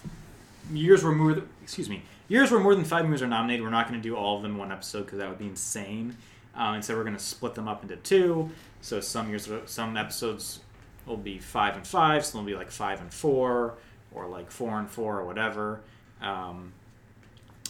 years 0.73 1.03
were 1.03 1.11
more, 1.11 1.35
than, 1.35 1.47
excuse 1.61 1.87
me, 1.87 2.01
years 2.27 2.49
where 2.49 2.59
more 2.59 2.73
than 2.73 2.83
five 2.83 3.05
movies 3.05 3.21
are 3.21 3.27
nominated, 3.27 3.63
we're 3.63 3.69
not 3.69 3.87
going 3.87 4.01
to 4.01 4.03
do 4.03 4.15
all 4.15 4.35
of 4.35 4.41
them 4.41 4.53
in 4.53 4.57
one 4.57 4.71
episode 4.71 5.05
because 5.05 5.19
that 5.19 5.29
would 5.29 5.37
be 5.37 5.45
insane. 5.45 6.17
Um, 6.55 6.73
and 6.73 6.83
so 6.83 6.95
we're 6.95 7.03
going 7.03 7.15
to 7.15 7.21
split 7.23 7.53
them 7.53 7.67
up 7.67 7.83
into 7.83 7.97
two. 7.97 8.49
So 8.81 8.99
some 8.99 9.29
years, 9.29 9.47
some 9.67 9.95
episodes 9.95 10.61
will 11.05 11.17
be 11.17 11.37
five 11.37 11.75
and 11.75 11.85
five, 11.85 12.25
some 12.25 12.41
will 12.41 12.47
be 12.47 12.57
like 12.57 12.71
five 12.71 12.99
and 12.99 13.13
four, 13.13 13.75
or 14.11 14.27
like 14.27 14.49
four 14.49 14.79
and 14.79 14.89
four, 14.89 15.19
or 15.19 15.25
whatever. 15.25 15.81
Um, 16.19 16.73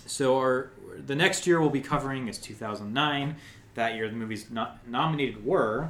so 0.06 0.38
our 0.38 0.72
the 1.06 1.16
next 1.16 1.46
year 1.48 1.60
we'll 1.60 1.70
be 1.70 1.82
covering 1.82 2.28
is 2.28 2.38
2009. 2.38 3.36
That 3.76 3.96
year 3.96 4.10
the 4.10 4.16
movies 4.16 4.48
no- 4.50 4.72
nominated 4.88 5.46
were 5.46 5.90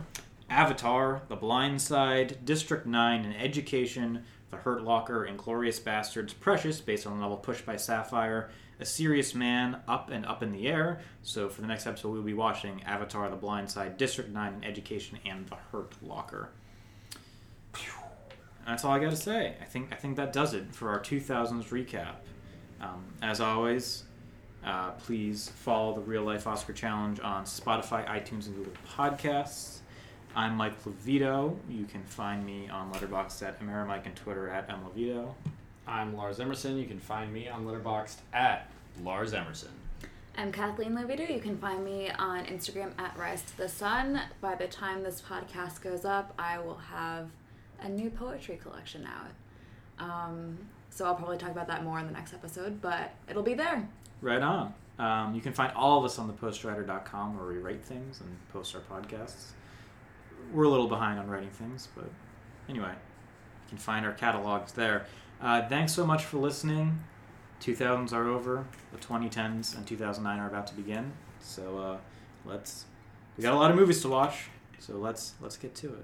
Avatar, 0.49 1.21
The 1.29 1.35
Blind 1.35 1.81
Side, 1.81 2.45
District 2.45 2.85
9, 2.85 3.25
An 3.25 3.33
Education, 3.33 4.23
The 4.49 4.57
Hurt 4.57 4.83
Locker, 4.83 5.27
Inglourious 5.27 5.79
Basterds, 5.81 6.37
Precious, 6.39 6.81
based 6.81 7.07
on 7.07 7.13
the 7.13 7.21
novel 7.21 7.37
Push 7.37 7.61
by 7.61 7.77
Sapphire, 7.77 8.49
A 8.79 8.85
Serious 8.85 9.33
Man, 9.33 9.81
Up 9.87 10.09
and 10.11 10.25
Up 10.25 10.43
in 10.43 10.51
the 10.51 10.67
Air. 10.67 10.99
So 11.21 11.49
for 11.49 11.61
the 11.61 11.67
next 11.67 11.87
episode 11.87 12.09
we'll 12.09 12.21
be 12.21 12.33
watching 12.33 12.83
Avatar, 12.83 13.29
The 13.29 13.35
Blind 13.35 13.69
Side, 13.71 13.97
District 13.97 14.29
9, 14.29 14.53
An 14.55 14.63
Education, 14.63 15.19
and 15.25 15.47
The 15.47 15.55
Hurt 15.71 15.93
Locker. 16.01 16.49
That's 18.65 18.85
all 18.85 18.91
I 18.91 18.99
got 18.99 19.09
to 19.09 19.15
say. 19.15 19.55
I 19.59 19.65
think 19.65 19.91
I 19.91 19.95
think 19.95 20.17
that 20.17 20.33
does 20.33 20.53
it 20.53 20.73
for 20.73 20.89
our 20.89 20.99
2000s 20.99 21.69
recap. 21.69 22.15
Um, 22.79 23.03
as 23.21 23.39
always, 23.39 24.03
uh, 24.65 24.91
please 24.91 25.49
follow 25.49 25.95
the 25.95 26.01
Real 26.01 26.23
Life 26.23 26.47
Oscar 26.47 26.73
Challenge 26.73 27.19
on 27.19 27.45
Spotify, 27.45 28.07
iTunes, 28.07 28.47
and 28.47 28.55
Google 28.55 28.73
Podcasts. 28.95 29.79
I'm 30.35 30.55
Mike 30.55 30.83
Levito. 30.85 31.57
You 31.69 31.85
can 31.85 32.03
find 32.03 32.45
me 32.45 32.69
on 32.69 32.91
Letterboxd 32.93 33.41
at 33.43 33.59
Amerimike 33.59 34.05
and 34.05 34.15
Twitter 34.15 34.49
at 34.49 34.69
mlevito. 34.69 35.33
I'm 35.88 36.15
Lars 36.15 36.39
Emerson. 36.39 36.77
You 36.77 36.85
can 36.85 36.99
find 36.99 37.33
me 37.33 37.49
on 37.49 37.65
Letterboxd 37.65 38.17
at 38.33 38.69
Lars 39.03 39.33
Emerson. 39.33 39.71
I'm 40.38 40.51
Kathleen 40.51 40.93
Levito. 40.93 41.29
You 41.29 41.41
can 41.41 41.57
find 41.57 41.83
me 41.83 42.09
on 42.11 42.45
Instagram 42.45 42.91
at 42.97 43.17
Rise 43.17 43.41
to 43.43 43.57
the 43.57 43.67
Sun. 43.67 44.21
By 44.39 44.55
the 44.55 44.67
time 44.67 45.03
this 45.03 45.21
podcast 45.21 45.81
goes 45.81 46.05
up, 46.05 46.33
I 46.39 46.59
will 46.59 46.77
have 46.77 47.29
a 47.81 47.89
new 47.89 48.09
poetry 48.09 48.57
collection 48.61 49.05
out. 49.05 49.31
Um, 49.99 50.57
so 50.89 51.05
I'll 51.05 51.15
probably 51.15 51.38
talk 51.38 51.51
about 51.51 51.67
that 51.67 51.83
more 51.83 51.99
in 51.99 52.05
the 52.05 52.13
next 52.13 52.33
episode, 52.33 52.81
but 52.81 53.13
it'll 53.27 53.43
be 53.43 53.53
there. 53.53 53.89
Right 54.22 54.41
on. 54.41 54.73
Um, 54.99 55.34
you 55.34 55.41
can 55.41 55.53
find 55.53 55.73
all 55.76 55.98
of 55.98 56.06
us 56.06 56.19
on 56.19 56.31
thepostwriter.com 56.31 57.38
where 57.38 57.48
we 57.48 57.57
write 57.57 57.84
things 57.84 58.22
and 58.22 58.30
post 58.53 58.76
our 58.76 58.81
podcasts. 58.81 59.52
We're 60.53 60.65
a 60.65 60.69
little 60.69 60.88
behind 60.88 61.19
on 61.19 61.27
writing 61.27 61.49
things, 61.49 61.88
but 61.95 62.10
anyway, 62.69 62.91
you 62.91 63.69
can 63.69 63.77
find 63.77 64.06
our 64.06 64.14
catalogs 64.14 64.73
there. 64.73 65.07
Uh, 65.41 65.68
thanks 65.68 65.93
so 65.93 66.06
much 66.06 66.23
for 66.23 66.38
listening. 66.38 66.99
2000s 67.61 68.14
are 68.14 68.27
over. 68.27 68.65
The 68.91 68.99
2010s 68.99 69.76
and 69.76 69.88
2009 69.88 70.39
are 70.39 70.48
about 70.48 70.68
to 70.68 70.76
begin. 70.76 71.14
So 71.39 71.77
uh, 71.80 71.98
let's. 72.45 72.85
We 73.38 73.43
got 73.43 73.53
a 73.53 73.57
lot 73.57 73.72
of 73.72 73.77
movies 73.77 74.02
to 74.02 74.10
watch. 74.10 74.49
So 74.80 74.93
let's 74.98 75.34
let's 75.41 75.57
get 75.57 75.76
to 75.76 75.88
it. 75.88 75.99